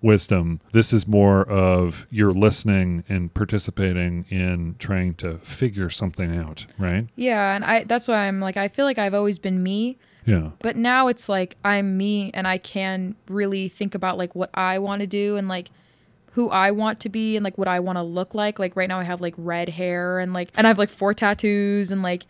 wisdom. 0.00 0.60
This 0.72 0.92
is 0.92 1.06
more 1.06 1.42
of 1.48 2.06
you're 2.10 2.32
listening 2.32 3.04
and 3.08 3.32
participating 3.34 4.24
in 4.30 4.76
trying 4.78 5.14
to 5.16 5.38
figure 5.38 5.90
something 5.90 6.36
out, 6.36 6.66
right? 6.78 7.08
yeah, 7.16 7.54
and 7.54 7.64
I 7.64 7.84
that's 7.84 8.06
why 8.08 8.26
I'm 8.28 8.40
like, 8.40 8.56
I 8.56 8.68
feel 8.68 8.84
like 8.84 8.98
I've 8.98 9.14
always 9.14 9.38
been 9.38 9.62
me. 9.62 9.98
Yeah. 10.26 10.50
but 10.60 10.76
now 10.76 11.08
it's 11.08 11.26
like 11.30 11.56
i'm 11.64 11.96
me 11.96 12.30
and 12.34 12.46
i 12.46 12.58
can 12.58 13.16
really 13.28 13.66
think 13.70 13.94
about 13.94 14.18
like 14.18 14.34
what 14.34 14.50
i 14.52 14.78
want 14.78 15.00
to 15.00 15.06
do 15.06 15.36
and 15.38 15.48
like 15.48 15.70
who 16.32 16.50
i 16.50 16.70
want 16.70 17.00
to 17.00 17.08
be 17.08 17.34
and 17.36 17.42
like 17.42 17.56
what 17.56 17.66
i 17.66 17.80
want 17.80 17.96
to 17.96 18.02
look 18.02 18.34
like 18.34 18.58
like 18.58 18.76
right 18.76 18.90
now 18.90 19.00
i 19.00 19.04
have 19.04 19.22
like 19.22 19.32
red 19.38 19.70
hair 19.70 20.18
and 20.18 20.34
like 20.34 20.50
and 20.54 20.66
i 20.66 20.68
have 20.68 20.76
like 20.78 20.90
four 20.90 21.14
tattoos 21.14 21.90
and 21.90 22.02
like 22.02 22.26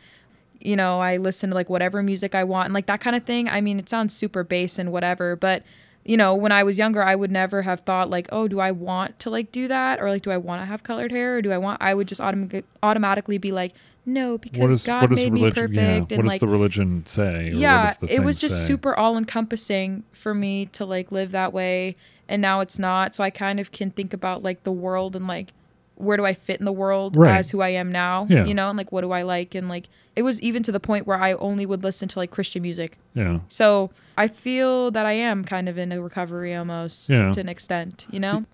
you 0.61 0.77
know 0.77 1.01
i 1.01 1.17
listen 1.17 1.51
to 1.51 1.57
like 1.57 1.69
whatever 1.69 2.01
music 2.01 2.37
i 2.37 2.45
want 2.45 2.67
and 2.67 2.75
like 2.75 2.87
that 2.87 3.01
kind 3.01 3.17
of 3.17 3.25
thing 3.25 3.49
i 3.49 3.61
mean 3.61 3.81
it 3.81 3.89
sounds 3.89 4.15
super 4.15 4.45
base 4.45 4.79
and 4.79 4.93
whatever 4.93 5.35
but 5.35 5.65
you 6.09 6.17
know 6.17 6.35
when 6.35 6.51
i 6.51 6.63
was 6.65 6.79
younger 6.79 7.03
i 7.03 7.15
would 7.15 7.31
never 7.31 7.63
have 7.63 7.81
thought 7.81 8.09
like 8.11 8.27
oh 8.33 8.49
do 8.49 8.59
i 8.59 8.71
want 8.71 9.17
to 9.19 9.29
like 9.31 9.53
do 9.53 9.69
that 9.69 10.01
or 10.01 10.09
like 10.09 10.23
do 10.23 10.31
i 10.31 10.37
want 10.37 10.61
to 10.63 10.67
have 10.67 10.83
colored 10.83 11.13
hair 11.13 11.37
or 11.37 11.43
do 11.43 11.53
i 11.53 11.59
want 11.59 11.81
i 11.83 11.93
would 11.95 12.09
just 12.09 12.21
automatically 12.21 12.65
automatically 12.83 13.37
be 13.39 13.53
like 13.53 13.73
no 14.07 14.39
because 14.39 14.73
is 14.73 14.87
god 14.87 15.11
made 15.11 15.31
me 15.33 15.43
religion? 15.43 15.55
perfect 15.67 15.77
Yeah. 15.77 15.85
and 15.97 16.01
What 16.11 16.23
does 16.23 16.25
like 16.33 16.41
the 16.41 16.49
religion 16.49 17.05
say? 17.07 17.51
yeah 17.51 17.93
it 18.09 18.21
was 18.21 18.41
just 18.41 18.63
say? 18.63 18.67
super 18.67 18.95
all 18.99 19.19
encompassing 19.19 20.03
for 20.13 20.33
me 20.35 20.67
to 20.67 20.87
like 20.87 21.13
live 21.13 21.31
that 21.33 21.53
way 21.53 21.95
and 22.27 22.41
now 22.41 22.61
it's 22.61 22.79
not 22.79 23.15
so 23.15 23.23
i 23.23 23.29
kind 23.31 23.61
of 23.61 23.71
can 23.71 23.91
think 23.91 24.15
about 24.15 24.43
like 24.43 24.65
the 24.65 24.73
world 24.73 25.15
and 25.15 25.27
like 25.27 25.53
where 25.99 26.17
do 26.17 26.25
i 26.25 26.33
fit 26.35 26.59
in 26.61 26.65
the 26.65 26.73
world 26.73 27.17
Right. 27.17 27.37
as 27.37 27.51
who 27.51 27.61
i 27.61 27.69
am 27.69 27.93
now 27.93 28.27
Yeah. 28.31 28.45
you 28.45 28.55
know 28.55 28.69
and 28.69 28.79
like 28.79 28.91
what 28.93 29.03
do 29.03 29.11
i 29.13 29.23
like 29.23 29.55
and 29.55 29.69
like 29.69 29.89
it 30.17 30.23
was 30.23 30.41
even 30.41 30.63
to 30.65 30.73
the 30.73 30.81
point 30.81 31.07
where 31.07 31.21
i 31.21 31.33
only 31.35 31.67
would 31.67 31.83
listen 31.83 32.09
to 32.09 32.19
like 32.19 32.31
christian 32.31 32.63
music 32.63 32.97
Yeah. 33.15 33.41
so 33.49 33.91
i 34.17 34.29
feel 34.29 34.91
that 34.93 35.07
i 35.07 35.13
am 35.13 35.45
kind 35.45 35.69
of 35.69 35.77
in 35.79 35.93
a 35.93 36.01
recovery 36.01 36.55
almost 36.55 37.11
Yeah. 37.11 37.33
to 37.33 37.41
an 37.41 37.49
extent 37.49 38.07
you 38.11 38.21
know 38.21 38.45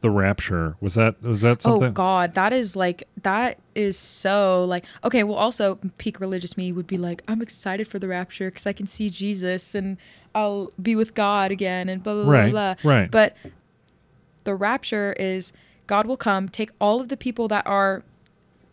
The 0.00 0.10
rapture 0.10 0.76
was 0.82 0.94
that 0.94 1.22
was 1.22 1.40
that 1.40 1.58
oh, 1.64 1.80
something? 1.80 1.88
Oh 1.88 1.92
God, 1.92 2.34
that 2.34 2.52
is 2.52 2.76
like 2.76 3.04
that 3.22 3.56
is 3.74 3.96
so 3.98 4.66
like 4.68 4.84
okay. 5.02 5.24
Well, 5.24 5.38
also 5.38 5.78
peak 5.96 6.20
religious 6.20 6.58
me 6.58 6.72
would 6.72 6.86
be 6.86 6.98
like, 6.98 7.22
I'm 7.26 7.40
excited 7.40 7.88
for 7.88 7.98
the 7.98 8.06
rapture 8.06 8.50
because 8.50 8.66
I 8.66 8.74
can 8.74 8.86
see 8.86 9.08
Jesus 9.08 9.74
and 9.74 9.96
I'll 10.34 10.70
be 10.76 10.94
with 10.94 11.14
God 11.14 11.50
again 11.50 11.88
and 11.88 12.02
blah 12.02 12.12
blah 12.16 12.24
blah 12.24 12.32
Right, 12.34 12.50
blah. 12.52 12.74
right. 12.84 13.10
But 13.10 13.34
the 14.44 14.54
rapture 14.54 15.14
is 15.18 15.52
God 15.86 16.06
will 16.06 16.16
come, 16.16 16.48
take 16.48 16.70
all 16.80 17.00
of 17.00 17.08
the 17.08 17.16
people 17.16 17.48
that 17.48 17.66
are 17.66 18.02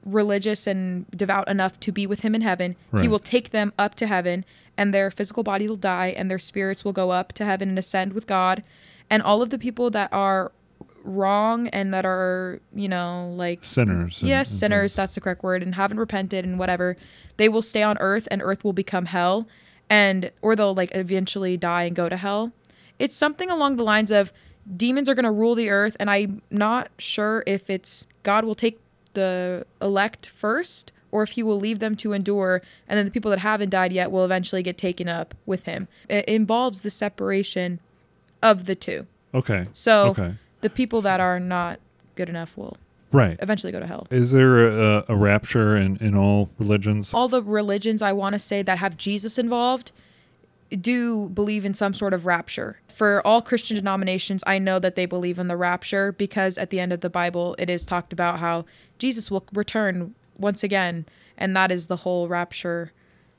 religious 0.05 0.65
and 0.65 1.09
devout 1.11 1.47
enough 1.47 1.79
to 1.81 1.91
be 1.91 2.07
with 2.07 2.21
Him 2.21 2.33
in 2.33 2.41
heaven. 2.41 2.75
Right. 2.91 3.03
He 3.03 3.07
will 3.07 3.19
take 3.19 3.51
them 3.51 3.73
up 3.77 3.95
to 3.95 4.07
heaven, 4.07 4.45
and 4.77 4.93
their 4.93 5.11
physical 5.11 5.43
body 5.43 5.67
will 5.67 5.75
die, 5.75 6.07
and 6.07 6.29
their 6.29 6.39
spirits 6.39 6.83
will 6.83 6.93
go 6.93 7.11
up 7.11 7.33
to 7.33 7.45
heaven 7.45 7.69
and 7.69 7.79
ascend 7.79 8.13
with 8.13 8.27
God. 8.27 8.63
And 9.09 9.21
all 9.21 9.41
of 9.41 9.49
the 9.49 9.59
people 9.59 9.89
that 9.91 10.11
are 10.11 10.51
wrong 11.03 11.67
and 11.69 11.93
that 11.93 12.05
are 12.05 12.59
you 12.73 12.87
know 12.87 13.33
like 13.35 13.65
Sinners 13.65 14.21
yes 14.21 14.49
sinners 14.49 14.91
things. 14.91 14.95
that's 14.95 15.15
the 15.15 15.21
correct 15.21 15.41
word 15.41 15.63
and 15.63 15.73
haven't 15.73 15.97
repented 15.97 16.45
and 16.45 16.59
whatever 16.59 16.95
they 17.37 17.49
will 17.49 17.63
stay 17.63 17.81
on 17.81 17.97
earth 17.99 18.27
and 18.29 18.41
earth 18.43 18.63
will 18.63 18.71
become 18.71 19.05
hell 19.05 19.47
and 19.89 20.31
or 20.43 20.55
they'll 20.55 20.75
like 20.75 20.91
eventually 20.93 21.57
die 21.57 21.83
and 21.83 21.95
go 21.95 22.07
to 22.07 22.17
hell 22.17 22.51
it's 22.99 23.15
something 23.15 23.49
along 23.49 23.77
the 23.77 23.83
lines 23.83 24.11
of 24.11 24.31
demons 24.77 25.09
are 25.09 25.15
going 25.15 25.25
to 25.25 25.31
rule 25.31 25.55
the 25.55 25.69
earth 25.69 25.95
and 25.99 26.09
i'm 26.09 26.41
not 26.49 26.89
sure 26.97 27.43
if 27.47 27.69
it's 27.69 28.05
god 28.23 28.45
will 28.45 28.55
take 28.55 28.79
the 29.13 29.65
elect 29.81 30.25
first 30.27 30.91
or 31.11 31.23
if 31.23 31.31
he 31.31 31.43
will 31.43 31.59
leave 31.59 31.79
them 31.79 31.95
to 31.95 32.13
endure 32.13 32.61
and 32.87 32.97
then 32.97 33.05
the 33.05 33.11
people 33.11 33.29
that 33.31 33.39
haven't 33.39 33.69
died 33.69 33.91
yet 33.91 34.11
will 34.11 34.23
eventually 34.23 34.63
get 34.63 34.77
taken 34.77 35.07
up 35.09 35.33
with 35.45 35.63
him 35.65 35.87
it 36.09 36.23
involves 36.25 36.81
the 36.81 36.89
separation 36.89 37.79
of 38.41 38.65
the 38.65 38.75
two 38.75 39.05
Okay. 39.33 39.67
so 39.73 40.09
okay. 40.09 40.35
the 40.61 40.69
people 40.69 41.01
that 41.01 41.19
are 41.19 41.39
not 41.39 41.79
good 42.15 42.29
enough 42.29 42.55
will 42.57 42.77
Right. 43.13 43.37
eventually 43.41 43.73
go 43.73 43.79
to 43.81 43.87
hell. 43.87 44.07
Is 44.09 44.31
there 44.31 44.67
a, 44.69 45.03
a 45.09 45.15
rapture 45.17 45.75
in, 45.75 45.97
in 45.97 46.15
all 46.15 46.49
religions? 46.57 47.13
All 47.13 47.27
the 47.27 47.43
religions 47.43 48.01
I 48.01 48.13
want 48.13 48.31
to 48.33 48.39
say 48.39 48.61
that 48.61 48.77
have 48.77 48.95
Jesus 48.95 49.37
involved 49.37 49.91
do 50.79 51.29
believe 51.29 51.65
in 51.65 51.73
some 51.73 51.93
sort 51.93 52.13
of 52.13 52.25
rapture. 52.25 52.79
For 52.93 53.25
all 53.25 53.41
Christian 53.41 53.75
denominations, 53.75 54.43
I 54.45 54.59
know 54.59 54.79
that 54.79 54.95
they 54.95 55.05
believe 55.05 55.39
in 55.39 55.47
the 55.47 55.57
rapture 55.57 56.11
because 56.11 56.57
at 56.57 56.69
the 56.69 56.79
end 56.79 56.93
of 56.93 57.01
the 57.01 57.09
Bible, 57.09 57.55
it 57.57 57.69
is 57.69 57.85
talked 57.85 58.13
about 58.13 58.39
how 58.39 58.65
Jesus 58.99 59.31
will 59.31 59.45
return 59.53 60.13
once 60.37 60.63
again, 60.63 61.05
and 61.37 61.55
that 61.55 61.71
is 61.71 61.87
the 61.87 61.97
whole 61.97 62.27
rapture 62.27 62.91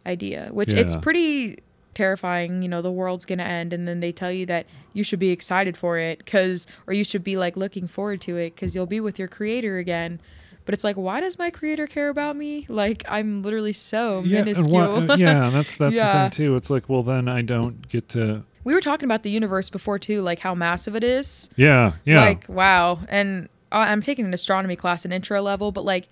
idea, 0.06 0.48
which 0.52 0.72
it's 0.72 0.96
pretty 0.96 1.58
terrifying. 1.94 2.62
You 2.62 2.68
know, 2.68 2.82
the 2.82 2.90
world's 2.90 3.24
going 3.24 3.38
to 3.38 3.44
end, 3.44 3.72
and 3.72 3.86
then 3.86 4.00
they 4.00 4.12
tell 4.12 4.32
you 4.32 4.46
that 4.46 4.66
you 4.92 5.04
should 5.04 5.18
be 5.18 5.30
excited 5.30 5.76
for 5.76 5.98
it 5.98 6.18
because, 6.18 6.66
or 6.86 6.92
you 6.92 7.04
should 7.04 7.24
be 7.24 7.36
like 7.36 7.56
looking 7.56 7.86
forward 7.86 8.20
to 8.22 8.36
it 8.36 8.54
because 8.54 8.74
you'll 8.74 8.86
be 8.86 9.00
with 9.00 9.18
your 9.18 9.28
creator 9.28 9.78
again. 9.78 10.20
But 10.64 10.74
it's 10.74 10.84
like, 10.84 10.96
why 10.96 11.20
does 11.20 11.38
my 11.38 11.50
creator 11.50 11.86
care 11.86 12.08
about 12.08 12.36
me? 12.36 12.66
Like, 12.68 13.02
I'm 13.08 13.42
literally 13.42 13.72
so 13.72 14.22
yeah, 14.22 14.38
and 14.38 14.46
minuscule. 14.46 15.10
uh, 15.10 15.16
yeah, 15.16 15.50
that's 15.50 15.74
that's 15.76 15.94
the 16.00 16.08
thing 16.12 16.30
too. 16.30 16.56
It's 16.56 16.70
like, 16.70 16.88
well, 16.88 17.02
then 17.02 17.28
I 17.28 17.42
don't 17.42 17.88
get 17.88 18.08
to. 18.10 18.44
we 18.64 18.74
were 18.74 18.80
talking 18.80 19.06
about 19.06 19.22
the 19.24 19.30
universe 19.30 19.70
before 19.70 19.98
too, 19.98 20.20
like 20.22 20.38
how 20.40 20.54
massive 20.54 20.94
it 20.94 21.02
is. 21.04 21.50
Yeah, 21.56 21.94
yeah, 22.04 22.20
Like, 22.20 22.44
wow. 22.48 23.00
And 23.08 23.48
uh, 23.72 23.76
I'm 23.88 24.02
taking 24.02 24.24
an 24.26 24.34
astronomy 24.34 24.76
class, 24.76 25.04
an 25.04 25.12
intro 25.12 25.40
level, 25.42 25.72
but 25.72 25.84
like 25.84 26.08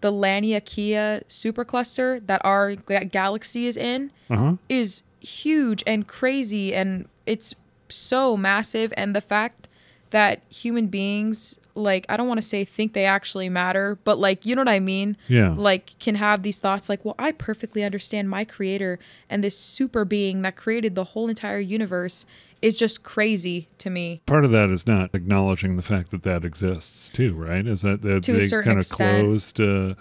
the 0.00 0.10
Laniakea 0.12 1.22
supercluster 1.28 2.26
that 2.26 2.40
our 2.44 2.74
ga- 2.74 3.04
galaxy 3.04 3.66
is 3.66 3.76
in 3.76 4.10
Uh 4.28 4.36
huh. 4.36 4.52
is 4.68 5.02
huge 5.20 5.82
and 5.86 6.06
crazy 6.06 6.74
and 6.74 7.08
it's 7.26 7.54
so 7.88 8.36
massive 8.36 8.92
and 8.96 9.14
the 9.16 9.20
fact 9.22 9.68
that 10.10 10.42
human 10.50 10.88
beings 10.88 11.58
like 11.74 12.06
I 12.08 12.16
don't 12.16 12.28
want 12.28 12.38
to 12.38 12.46
say 12.46 12.64
think 12.64 12.92
they 12.92 13.04
actually 13.04 13.48
matter, 13.48 13.98
but 14.04 14.18
like 14.18 14.46
you 14.46 14.54
know 14.54 14.60
what 14.60 14.68
I 14.68 14.80
mean? 14.80 15.16
Yeah. 15.28 15.54
Like 15.56 15.98
can 15.98 16.14
have 16.16 16.42
these 16.42 16.58
thoughts 16.60 16.88
like, 16.88 17.04
well, 17.04 17.16
I 17.18 17.32
perfectly 17.32 17.84
understand 17.84 18.30
my 18.30 18.44
creator 18.44 18.98
and 19.28 19.42
this 19.42 19.58
super 19.58 20.04
being 20.04 20.42
that 20.42 20.56
created 20.56 20.94
the 20.94 21.04
whole 21.04 21.28
entire 21.28 21.58
universe 21.58 22.26
is 22.62 22.76
just 22.78 23.02
crazy 23.02 23.68
to 23.76 23.90
me. 23.90 24.22
Part 24.24 24.44
of 24.44 24.50
that 24.52 24.70
is 24.70 24.86
not 24.86 25.10
acknowledging 25.12 25.76
the 25.76 25.82
fact 25.82 26.10
that 26.12 26.22
that 26.22 26.44
exists 26.44 27.10
too, 27.10 27.34
right? 27.34 27.66
Is 27.66 27.82
that, 27.82 28.00
that 28.02 28.22
To 28.22 28.40
they 28.40 28.48
kind 28.62 28.78
of 28.78 28.88
closed, 28.88 29.60
uh, 29.60 29.94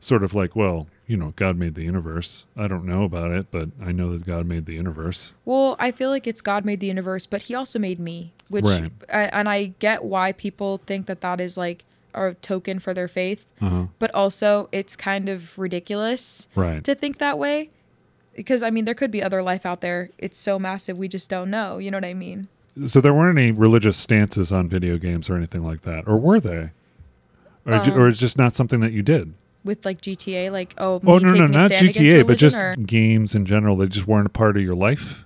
sort 0.00 0.24
of 0.24 0.34
like, 0.34 0.56
well, 0.56 0.88
you 1.06 1.16
know, 1.16 1.32
God 1.36 1.56
made 1.56 1.74
the 1.76 1.84
universe. 1.84 2.46
I 2.56 2.66
don't 2.66 2.84
know 2.84 3.04
about 3.04 3.30
it, 3.30 3.52
but 3.52 3.68
I 3.80 3.92
know 3.92 4.12
that 4.12 4.26
God 4.26 4.46
made 4.46 4.66
the 4.66 4.74
universe. 4.74 5.32
Well, 5.44 5.76
I 5.78 5.92
feel 5.92 6.10
like 6.10 6.26
it's 6.26 6.40
God 6.40 6.64
made 6.64 6.80
the 6.80 6.86
universe, 6.88 7.26
but 7.26 7.42
he 7.42 7.54
also 7.54 7.78
made 7.78 8.00
me, 8.00 8.32
which 8.50 8.64
Right. 8.66 8.92
I, 9.12 9.22
and 9.32 9.48
I 9.48 9.72
get 9.78 10.04
why 10.04 10.32
people 10.32 10.78
think 10.84 11.06
that 11.06 11.22
that 11.22 11.40
is 11.40 11.56
like 11.56 11.84
a 12.12 12.34
token 12.42 12.78
for 12.80 12.92
their 12.92 13.08
faith, 13.08 13.46
Uh 13.62 13.68
huh. 13.68 13.86
but 13.98 14.12
also 14.14 14.68
it's 14.72 14.96
kind 14.96 15.28
of 15.30 15.56
ridiculous 15.58 16.48
Right. 16.54 16.84
to 16.84 16.94
think 16.94 17.16
that 17.18 17.38
way 17.38 17.70
because 18.36 18.62
I 18.62 18.70
mean 18.70 18.84
there 18.84 18.94
could 18.94 19.10
be 19.10 19.22
other 19.22 19.42
life 19.42 19.64
out 19.64 19.80
there. 19.80 20.10
It's 20.18 20.36
so 20.36 20.58
massive 20.58 20.98
we 20.98 21.08
just 21.08 21.30
don't 21.30 21.50
know. 21.50 21.78
You 21.78 21.90
know 21.90 21.96
what 21.98 22.04
I 22.04 22.14
mean? 22.14 22.48
So 22.86 23.00
there 23.00 23.12
weren't 23.14 23.38
any 23.38 23.50
religious 23.52 23.96
stances 23.96 24.50
on 24.52 24.68
video 24.68 24.96
games 24.98 25.28
or 25.30 25.36
anything 25.36 25.62
like 25.64 25.82
that, 25.82 26.04
or 26.06 26.16
were 26.18 26.40
they? 26.40 26.70
Or, 27.66 27.74
Um, 27.74 27.90
or 27.98 28.08
it's 28.08 28.18
just 28.18 28.38
not 28.38 28.56
something 28.56 28.80
that 28.80 28.92
you 28.92 29.02
did? 29.02 29.34
With 29.64 29.84
like 29.84 30.00
GTA, 30.00 30.50
like 30.50 30.74
oh, 30.78 31.00
Oh 31.06 31.18
no, 31.18 31.34
no, 31.34 31.46
not 31.46 31.70
GTA, 31.70 32.26
but 32.26 32.38
just 32.38 32.56
or- 32.56 32.74
games 32.76 33.34
in 33.34 33.44
general. 33.44 33.76
They 33.76 33.86
just 33.86 34.06
weren't 34.06 34.26
a 34.26 34.30
part 34.30 34.56
of 34.56 34.62
your 34.62 34.74
life. 34.74 35.22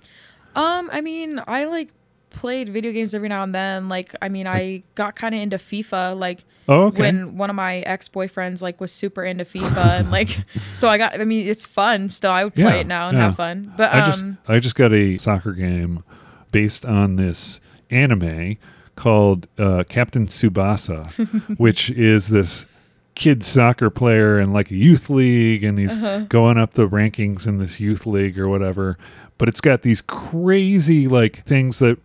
Um, 0.55 0.89
I 0.91 0.99
mean, 1.01 1.41
I 1.47 1.63
like 1.65 1.89
played 2.35 2.69
video 2.69 2.91
games 2.91 3.13
every 3.15 3.29
now 3.29 3.41
and 3.43 3.55
then. 3.55 3.89
Like, 3.89 4.13
I 4.21 4.29
mean, 4.29 4.45
I 4.47 4.83
got 4.95 5.15
kind 5.15 5.33
of 5.33 5.41
into 5.41 5.57
FIFA. 5.57 6.17
Like 6.19 6.43
Oh, 6.67 6.85
okay. 6.87 7.01
when 7.01 7.37
one 7.37 7.49
of 7.49 7.55
my 7.55 7.77
ex 7.79 8.07
boyfriends 8.09 8.61
like 8.61 8.79
was 8.81 8.91
super 8.91 9.23
into 9.23 9.45
FIFA, 9.45 9.99
and 10.01 10.11
like, 10.11 10.29
so 10.73 10.87
I 10.89 10.97
got. 10.97 11.19
I 11.19 11.23
mean, 11.23 11.47
it's 11.47 11.65
fun 11.65 12.09
still. 12.09 12.31
I 12.31 12.43
would 12.43 12.53
play 12.55 12.63
Yeah, 12.63 12.73
it 12.81 12.87
now 12.87 13.09
and 13.09 13.17
yeah. 13.17 13.25
have 13.25 13.35
fun. 13.35 13.73
But 13.77 13.93
I 13.93 14.05
just 14.05 14.21
um, 14.21 14.37
I 14.47 14.59
just 14.59 14.75
got 14.75 14.91
a 14.93 15.17
soccer 15.17 15.53
game 15.53 16.03
based 16.51 16.85
on 16.85 17.15
this 17.15 17.59
anime 17.89 18.57
called 18.95 19.47
uh, 19.57 19.83
Captain 19.89 20.25
Tsubasa, 20.27 21.11
which 21.57 21.89
is 21.91 22.29
this 22.29 22.65
kid 23.13 23.43
soccer 23.43 23.89
player 23.89 24.39
in 24.39 24.51
like 24.51 24.71
a 24.71 24.75
youth 24.75 25.09
league, 25.09 25.63
and 25.63 25.77
he's 25.79 25.95
Uh-huh. 25.97 26.19
going 26.29 26.57
up 26.57 26.73
the 26.73 26.87
rankings 26.87 27.45
in 27.47 27.59
this 27.59 27.79
youth 27.79 28.05
league 28.05 28.37
or 28.39 28.47
whatever. 28.49 28.97
But 29.37 29.49
it's 29.49 29.61
got 29.61 29.81
these 29.83 30.01
crazy 30.01 31.07
like 31.07 31.43
things 31.45 31.79
that 31.79 31.97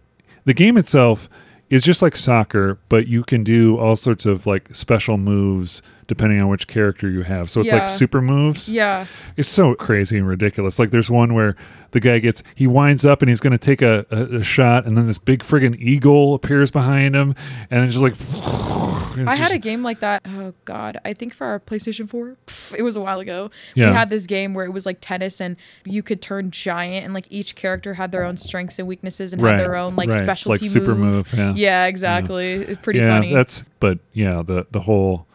the 0.45 0.55
game 0.55 0.77
itself 0.77 1.29
is 1.69 1.83
just 1.85 2.03
like 2.03 2.17
soccer, 2.17 2.79
but 2.89 3.07
you 3.07 3.23
can 3.23 3.45
do 3.45 3.79
all 3.79 3.95
sorts 3.97 4.27
of 4.27 4.47
like 4.47 4.75
special 4.75 5.17
moves 5.17 5.83
depending 6.09 6.41
on 6.41 6.49
which 6.49 6.67
character 6.67 7.09
you 7.09 7.23
have. 7.23 7.49
So 7.49 7.61
it's 7.61 7.69
Yeah. 7.69 7.79
like 7.81 7.89
super 7.89 8.21
moves. 8.21 8.69
yeah, 8.69 9.07
It's 9.37 9.49
so 9.49 9.77
crazy 9.77 10.19
and 10.19 10.27
ridiculous. 10.27 10.81
Like 10.81 10.91
there's 10.91 11.09
one 11.09 11.35
where 11.35 11.55
the 11.93 12.01
guy 12.01 12.19
gets 12.19 12.43
he 12.57 12.67
winds 12.67 13.05
up 13.05 13.23
and 13.23 13.29
he's 13.29 13.39
going 13.39 13.53
to 13.53 13.59
take 13.59 13.81
a, 13.81 14.05
a, 14.11 14.39
a 14.39 14.43
shot, 14.43 14.87
and 14.87 14.97
then 14.97 15.07
this 15.07 15.19
big 15.19 15.45
friggin' 15.45 15.77
eagle 15.79 16.35
appears 16.35 16.73
behind 16.73 17.15
him, 17.15 17.37
and 17.71 17.85
it's 17.85 17.97
just 17.97 18.03
like. 18.03 19.00
I 19.19 19.35
had 19.37 19.45
just- 19.45 19.55
a 19.55 19.59
game 19.59 19.83
like 19.83 20.01
that. 20.01 20.23
Oh 20.27 20.55
God, 20.65 20.99
I 21.05 21.13
think 21.13 21.35
for 21.35 21.47
our 21.47 21.59
PlayStation 21.61 22.09
Four, 22.09 22.37
pff, 22.47 22.75
it 22.79 22.83
was 22.83 22.97
a 22.97 23.01
while 23.01 23.21
ago. 23.21 23.51
Yeah. 23.75 23.89
We 23.91 23.95
had 23.95 24.11
this 24.11 24.27
game 24.27 24.55
where 24.55 24.65
it 24.65 24.73
was 24.73 24.87
like 24.87 24.99
tennis, 25.01 25.41
and 25.41 25.57
you 25.85 26.03
could 26.03 26.21
turn 26.23 26.51
giant, 26.51 27.05
and 27.05 27.15
like 27.15 27.27
each 27.31 27.55
character 27.57 27.95
had 27.95 28.13
their 28.13 28.25
own 28.25 28.37
strengths 28.37 28.79
and 28.79 28.87
weaknesses, 28.89 29.33
and 29.33 29.43
right, 29.43 29.53
had 29.53 29.61
their 29.61 29.75
own 29.77 29.97
like 29.97 30.09
right. 30.11 30.23
specialty 30.23 30.65
like 30.67 30.71
super 30.73 30.95
move. 30.95 31.33
Yeah, 31.35 31.55
Yeah, 31.55 31.85
exactly. 31.87 32.53
It's 32.53 32.81
pretty 32.81 33.01
yeah, 33.01 33.19
funny. 33.21 33.35
that's 33.35 33.65
but 33.81 33.99
yeah, 34.13 34.43
the 34.43 34.67
the 34.71 34.81
whole 34.81 35.27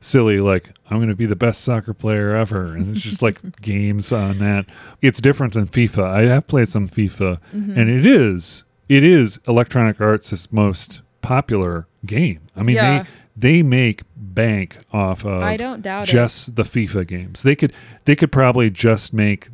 silly 0.00 0.40
like 0.40 0.70
I'm 0.90 0.98
going 0.98 1.08
to 1.08 1.14
be 1.14 1.26
the 1.26 1.36
best 1.36 1.62
soccer 1.62 1.94
player 1.94 2.34
ever, 2.34 2.74
and 2.74 2.90
it's 2.90 3.02
just 3.02 3.22
like 3.22 3.60
games 3.62 4.12
on 4.12 4.38
that. 4.38 4.66
It's 5.00 5.20
different 5.20 5.54
than 5.54 5.66
FIFA. 5.66 6.04
I 6.04 6.22
have 6.22 6.46
played 6.46 6.68
some 6.68 6.88
FIFA, 6.88 7.38
Mm-hmm. 7.54 7.78
and 7.78 7.88
it 7.90 8.04
is 8.04 8.64
it 8.88 9.04
is 9.04 9.40
Electronic 9.48 10.00
Arts' 10.00 10.52
most 10.52 11.00
popular 11.22 11.86
game. 12.06 12.40
I 12.56 12.62
mean, 12.62 12.76
Yeah. 12.76 13.02
they 13.02 13.08
they 13.34 13.62
make 13.62 14.02
bank 14.16 14.78
off 14.92 15.24
of 15.24 15.42
I 15.42 15.56
don't 15.56 15.82
doubt 15.82 16.08
it. 16.08 16.12
just 16.12 16.56
the 16.56 16.62
FIFA 16.64 17.06
games. 17.06 17.42
They 17.42 17.54
could 17.56 17.72
they 18.04 18.14
could 18.16 18.30
probably 18.32 18.70
just 18.70 19.12
make 19.12 19.48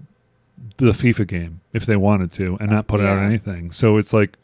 the 0.78 0.92
FIFA 0.92 1.26
game 1.26 1.60
if 1.72 1.84
they 1.86 1.96
wanted 1.96 2.30
to 2.32 2.56
and 2.60 2.70
not 2.70 2.86
put 2.86 3.00
out 3.00 3.18
anything. 3.18 3.70
So 3.70 3.96
it's 3.96 4.12
like 4.12 4.36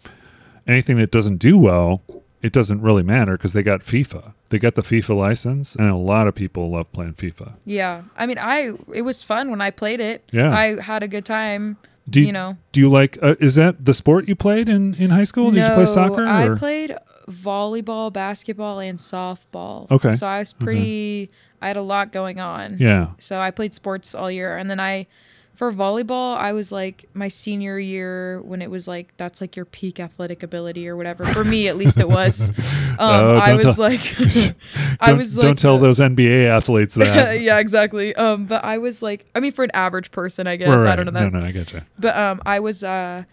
anything 0.67 0.97
that 0.99 1.11
doesn't 1.11 1.37
do 1.39 1.57
well, 1.59 2.03
it 2.43 2.53
doesn't 2.53 2.81
really 2.83 3.03
matter 3.03 3.33
because 3.37 3.53
they 3.53 3.63
got 3.63 3.81
FIFA. 3.83 4.33
They 4.51 4.59
got 4.59 4.75
the 4.77 4.83
FIFA 4.83 5.17
license, 5.17 5.75
and 5.75 5.89
a 5.91 5.97
lot 5.97 6.29
of 6.29 6.35
people 6.35 6.71
love 6.71 6.93
playing 6.93 7.15
FIFA. 7.15 7.55
Yeah, 7.65 8.03
I 8.17 8.27
mean, 8.27 8.39
I 8.39 8.73
it 8.93 9.03
was 9.03 9.23
fun 9.25 9.51
when 9.51 9.61
I 9.61 9.71
played 9.71 10.01
it. 10.01 10.23
Yeah. 10.33 10.53
I 10.57 10.81
had 10.81 11.03
a 11.03 11.09
good 11.09 11.25
time. 11.25 11.77
Do 12.09 12.21
you 12.21 12.33
know, 12.33 12.59
Do 12.73 12.81
you 12.81 12.91
like? 12.91 13.19
Uh, 13.23 13.35
is 13.41 13.55
that 13.55 13.85
the 13.87 13.95
sport 13.95 14.29
you 14.29 14.37
played 14.37 14.69
in 14.69 14.95
in 14.95 15.11
high 15.11 15.25
school? 15.25 15.51
Did 15.51 15.61
you 15.63 15.69
play 15.69 15.77
No, 15.79 15.85
soccer? 15.87 16.27
I 16.27 16.55
played 16.57 16.95
volleyball, 17.29 18.12
basketball, 18.12 18.79
and 18.81 18.99
softball. 18.99 19.91
Okay. 19.91 20.14
So 20.16 20.27
I 20.27 20.39
was 20.41 20.53
pretty. 20.53 21.31
I 21.62 21.68
had 21.68 21.77
a 21.77 21.83
lot 21.83 22.12
going 22.12 22.41
on. 22.41 22.77
yeah. 22.79 23.12
So 23.18 23.41
I 23.41 23.51
played 23.51 23.72
sports 23.75 24.14
all 24.14 24.31
year, 24.31 24.57
and 24.59 24.68
then 24.70 24.79
I, 24.81 25.07
for 25.55 25.72
volleyball, 25.72 26.37
I 26.37 26.53
was 26.53 26.70
like 26.70 27.09
my 27.14 27.29
senior 27.29 27.79
year 27.79 28.43
when 28.43 28.61
it 28.61 28.70
was 28.70 28.87
like 28.87 29.16
that's 29.16 29.41
like 29.41 29.57
your 29.57 29.64
peak 29.64 29.99
athletic 30.01 30.43
ability 30.43 30.87
or 30.89 30.97
whatever. 30.97 31.25
For 31.25 31.43
me, 31.45 31.68
at 31.68 31.77
least, 31.77 31.99
it 31.99 32.09
was. 32.09 32.53
Um, 32.95 33.01
Oh, 33.11 33.35
I 33.39 33.55
was 33.55 33.64
tell- 33.64 33.75
like, 33.79 34.01
I 35.01 35.09
Don't, 35.09 35.18
was 35.18 35.37
like, 35.37 35.43
don't 35.43 35.59
tell 35.59 35.75
uh, 35.77 35.79
those 35.81 35.99
NBA 35.99 36.47
athletes 36.47 36.95
that. 36.95 37.41
yeah, 37.41 37.59
exactly. 37.59 38.14
Um, 38.14 38.47
but 38.47 38.62
I 38.64 38.79
was 38.79 39.03
like, 39.03 39.27
I 39.35 39.41
mean, 39.41 39.51
for 39.51 39.64
an 39.64 39.72
average 39.75 40.12
person, 40.12 40.47
I 40.47 40.55
guess 40.55 40.68
Right, 40.68 40.87
I 40.93 40.95
don't 40.95 41.07
know 41.07 41.11
that. 41.11 41.33
No, 41.33 41.41
no, 41.41 41.45
I 41.45 41.51
get 41.51 41.72
you. 41.72 41.81
But 41.99 42.16
um, 42.16 42.41
I 42.47 42.61
was 42.61 42.85
uh, 42.85 43.25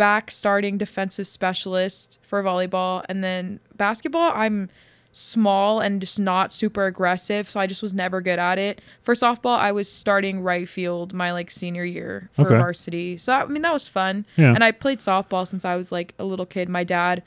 back 0.00 0.30
starting 0.30 0.78
defensive 0.78 1.26
specialist 1.26 2.18
for 2.22 2.42
volleyball, 2.42 3.04
and 3.08 3.22
then 3.22 3.60
basketball. 3.76 4.32
I'm 4.34 4.70
small 5.12 5.80
and 5.80 6.00
just 6.00 6.18
not 6.18 6.52
super 6.52 6.86
aggressive, 6.86 7.50
so 7.50 7.60
I 7.60 7.66
just 7.66 7.82
was 7.82 7.92
never 7.92 8.20
good 8.22 8.38
at 8.38 8.58
it. 8.58 8.80
For 9.02 9.12
softball, 9.14 9.58
I 9.58 9.72
was 9.72 9.92
starting 9.92 10.40
right 10.40 10.66
field 10.68 11.12
my 11.12 11.32
like 11.32 11.50
senior 11.50 11.84
year 11.84 12.30
for 12.32 12.46
Okay. 12.46 12.56
varsity. 12.56 13.16
So 13.18 13.32
I 13.34 13.44
mean 13.46 13.62
that 13.62 13.72
was 13.72 13.88
fun. 13.88 14.24
Yeah. 14.36 14.54
And 14.54 14.64
I 14.64 14.70
played 14.72 15.00
softball 15.00 15.46
since 15.46 15.64
I 15.64 15.76
was 15.76 15.92
like 15.92 16.14
a 16.18 16.24
little 16.24 16.46
kid. 16.46 16.68
My 16.68 16.84
dad 16.84 17.22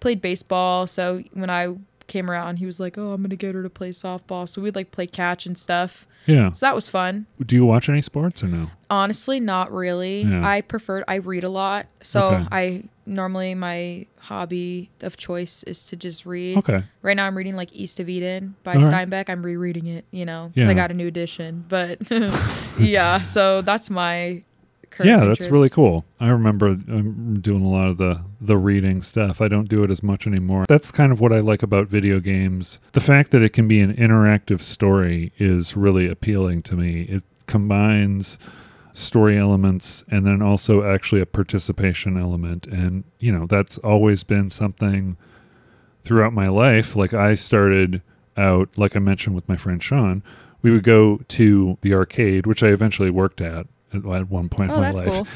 played 0.00 0.22
baseball, 0.22 0.86
so 0.86 1.22
when 1.34 1.50
I 1.50 1.74
came 2.06 2.30
around, 2.30 2.56
he 2.58 2.66
was 2.66 2.78
like, 2.80 2.96
"Oh, 2.98 3.12
I'm 3.12 3.22
gonna 3.22 3.36
get 3.36 3.54
her 3.54 3.62
to 3.62 3.70
play 3.70 3.90
softball." 3.90 4.48
So 4.48 4.60
we'd 4.62 4.74
like 4.76 4.90
play 4.90 5.06
catch 5.06 5.46
and 5.46 5.56
stuff. 5.58 6.06
Yeah. 6.26 6.52
So 6.52 6.66
that 6.66 6.74
was 6.74 6.88
fun. 6.88 7.26
Do 7.44 7.54
you 7.54 7.64
watch 7.66 7.88
any 7.88 8.00
sports 8.02 8.42
or 8.42 8.48
no? 8.48 8.70
Honestly, 8.90 9.40
not 9.40 9.72
really. 9.72 10.22
Yeah. 10.22 10.46
I 10.48 10.60
prefer 10.62 11.04
I 11.08 11.16
read 11.16 11.44
a 11.44 11.48
lot. 11.48 11.86
So 12.00 12.26
Okay. 12.28 12.46
I 12.52 12.82
normally 13.06 13.54
my 13.54 14.06
hobby 14.18 14.88
of 15.02 15.16
choice 15.18 15.62
is 15.64 15.84
to 15.86 15.96
just 15.96 16.24
read. 16.24 16.56
Okay. 16.58 16.84
Right 17.02 17.16
now 17.16 17.26
I'm 17.26 17.36
reading 17.36 17.56
like 17.56 17.70
East 17.72 18.00
of 18.00 18.08
Eden 18.08 18.54
by 18.62 18.74
All 18.74 18.80
right. 18.80 19.08
Steinbeck. 19.08 19.28
I'm 19.28 19.42
rereading 19.44 19.86
it, 19.86 20.04
you 20.10 20.24
know, 20.24 20.50
because 20.54 20.66
Yeah. 20.66 20.70
I 20.70 20.74
got 20.74 20.90
a 20.90 20.94
new 20.94 21.06
edition. 21.06 21.64
But 21.68 21.98
yeah, 22.78 23.22
so 23.22 23.60
that's 23.62 23.90
my 23.90 24.42
current 24.94 25.08
yeah, 25.08 25.18
that's 25.18 25.40
interest. 25.40 25.50
really 25.50 25.70
cool. 25.70 26.04
I 26.20 26.28
remember 26.28 26.68
um, 26.68 27.38
doing 27.40 27.64
a 27.64 27.68
lot 27.68 27.88
of 27.88 27.98
the 27.98 28.24
the 28.40 28.56
reading 28.56 29.02
stuff. 29.02 29.40
I 29.40 29.48
don't 29.48 29.68
do 29.68 29.82
it 29.84 29.90
as 29.90 30.02
much 30.02 30.26
anymore. 30.26 30.64
That's 30.68 30.90
kind 30.90 31.12
of 31.12 31.20
what 31.20 31.32
I 31.32 31.40
like 31.40 31.62
about 31.62 31.88
video 31.88 32.20
games. 32.20 32.78
The 32.92 33.00
fact 33.00 33.30
that 33.32 33.42
it 33.42 33.52
can 33.52 33.68
be 33.68 33.80
an 33.80 33.94
interactive 33.94 34.60
story 34.60 35.32
is 35.38 35.76
really 35.76 36.08
appealing 36.08 36.62
to 36.64 36.76
me. 36.76 37.02
It 37.02 37.24
combines 37.46 38.38
story 38.94 39.36
elements 39.36 40.04
and 40.08 40.24
then 40.24 40.40
also 40.40 40.84
actually 40.84 41.20
a 41.20 41.26
participation 41.26 42.16
element 42.16 42.64
and 42.68 43.02
you 43.18 43.32
know 43.32 43.44
that's 43.44 43.76
always 43.78 44.22
been 44.22 44.48
something 44.48 45.16
throughout 46.04 46.32
my 46.32 46.46
life 46.46 46.94
like 46.94 47.12
i 47.12 47.34
started 47.34 48.00
out 48.36 48.68
like 48.76 48.94
i 48.94 49.00
mentioned 49.00 49.34
with 49.34 49.48
my 49.48 49.56
friend 49.56 49.82
sean 49.82 50.22
we 50.62 50.70
would 50.70 50.84
go 50.84 51.18
to 51.26 51.76
the 51.80 51.92
arcade 51.92 52.46
which 52.46 52.62
i 52.62 52.68
eventually 52.68 53.10
worked 53.10 53.40
at 53.40 53.66
at 53.94 54.04
at 54.04 54.30
one 54.30 54.48
point 54.48 54.70
Oh, 54.70 54.76
in 54.76 54.80
my 54.80 54.90
life 54.90 55.08
cool. 55.12 55.26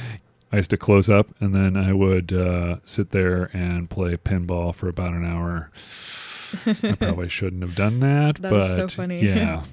I 0.52 0.56
used 0.56 0.70
to 0.70 0.76
close 0.78 1.10
up 1.10 1.28
and 1.40 1.54
then 1.54 1.76
I 1.76 1.92
would 1.92 2.32
uh, 2.32 2.76
sit 2.84 3.10
there 3.10 3.50
and 3.52 3.90
play 3.90 4.16
pinball 4.16 4.74
for 4.74 4.88
about 4.88 5.12
an 5.12 5.24
hour. 5.24 5.70
I 6.66 6.72
probably 6.98 7.28
shouldn't 7.28 7.60
have 7.62 7.74
done 7.74 8.00
that, 8.00 8.36
That 8.36 8.50
but 8.50 8.64
so 8.66 8.88
funny. 8.88 9.20
yeah. 9.22 9.64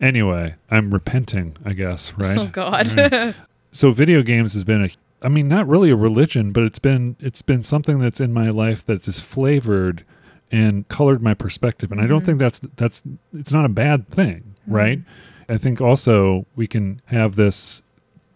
Anyway, 0.00 0.54
I'm 0.70 0.92
repenting, 0.92 1.56
I 1.64 1.74
guess, 1.74 2.14
right? 2.18 2.38
Oh 2.38 2.46
God. 2.46 2.90
Right. 2.96 3.34
So 3.72 3.90
video 3.90 4.22
games 4.22 4.54
has 4.54 4.64
been 4.64 4.84
a 4.84 4.88
I 5.24 5.28
mean 5.28 5.46
not 5.48 5.68
really 5.68 5.90
a 5.90 5.96
religion, 5.96 6.50
but 6.52 6.62
it's 6.64 6.78
been 6.78 7.16
it's 7.20 7.42
been 7.42 7.62
something 7.62 7.98
that's 8.00 8.20
in 8.20 8.32
my 8.32 8.48
life 8.50 8.84
that's 8.84 9.04
just 9.04 9.22
flavored 9.22 10.04
and 10.50 10.88
colored 10.88 11.22
my 11.22 11.34
perspective. 11.34 11.92
And 11.92 12.00
I 12.00 12.06
don't 12.06 12.22
Mhm. 12.22 12.26
think 12.26 12.38
that's 12.38 12.60
that's 12.76 13.02
it's 13.34 13.52
not 13.52 13.64
a 13.66 13.68
bad 13.70 14.08
thing. 14.08 14.54
right? 14.66 15.00
I 15.48 15.58
think 15.58 15.80
also 15.80 16.46
we 16.56 16.66
can 16.66 17.00
have 17.06 17.36
this 17.36 17.82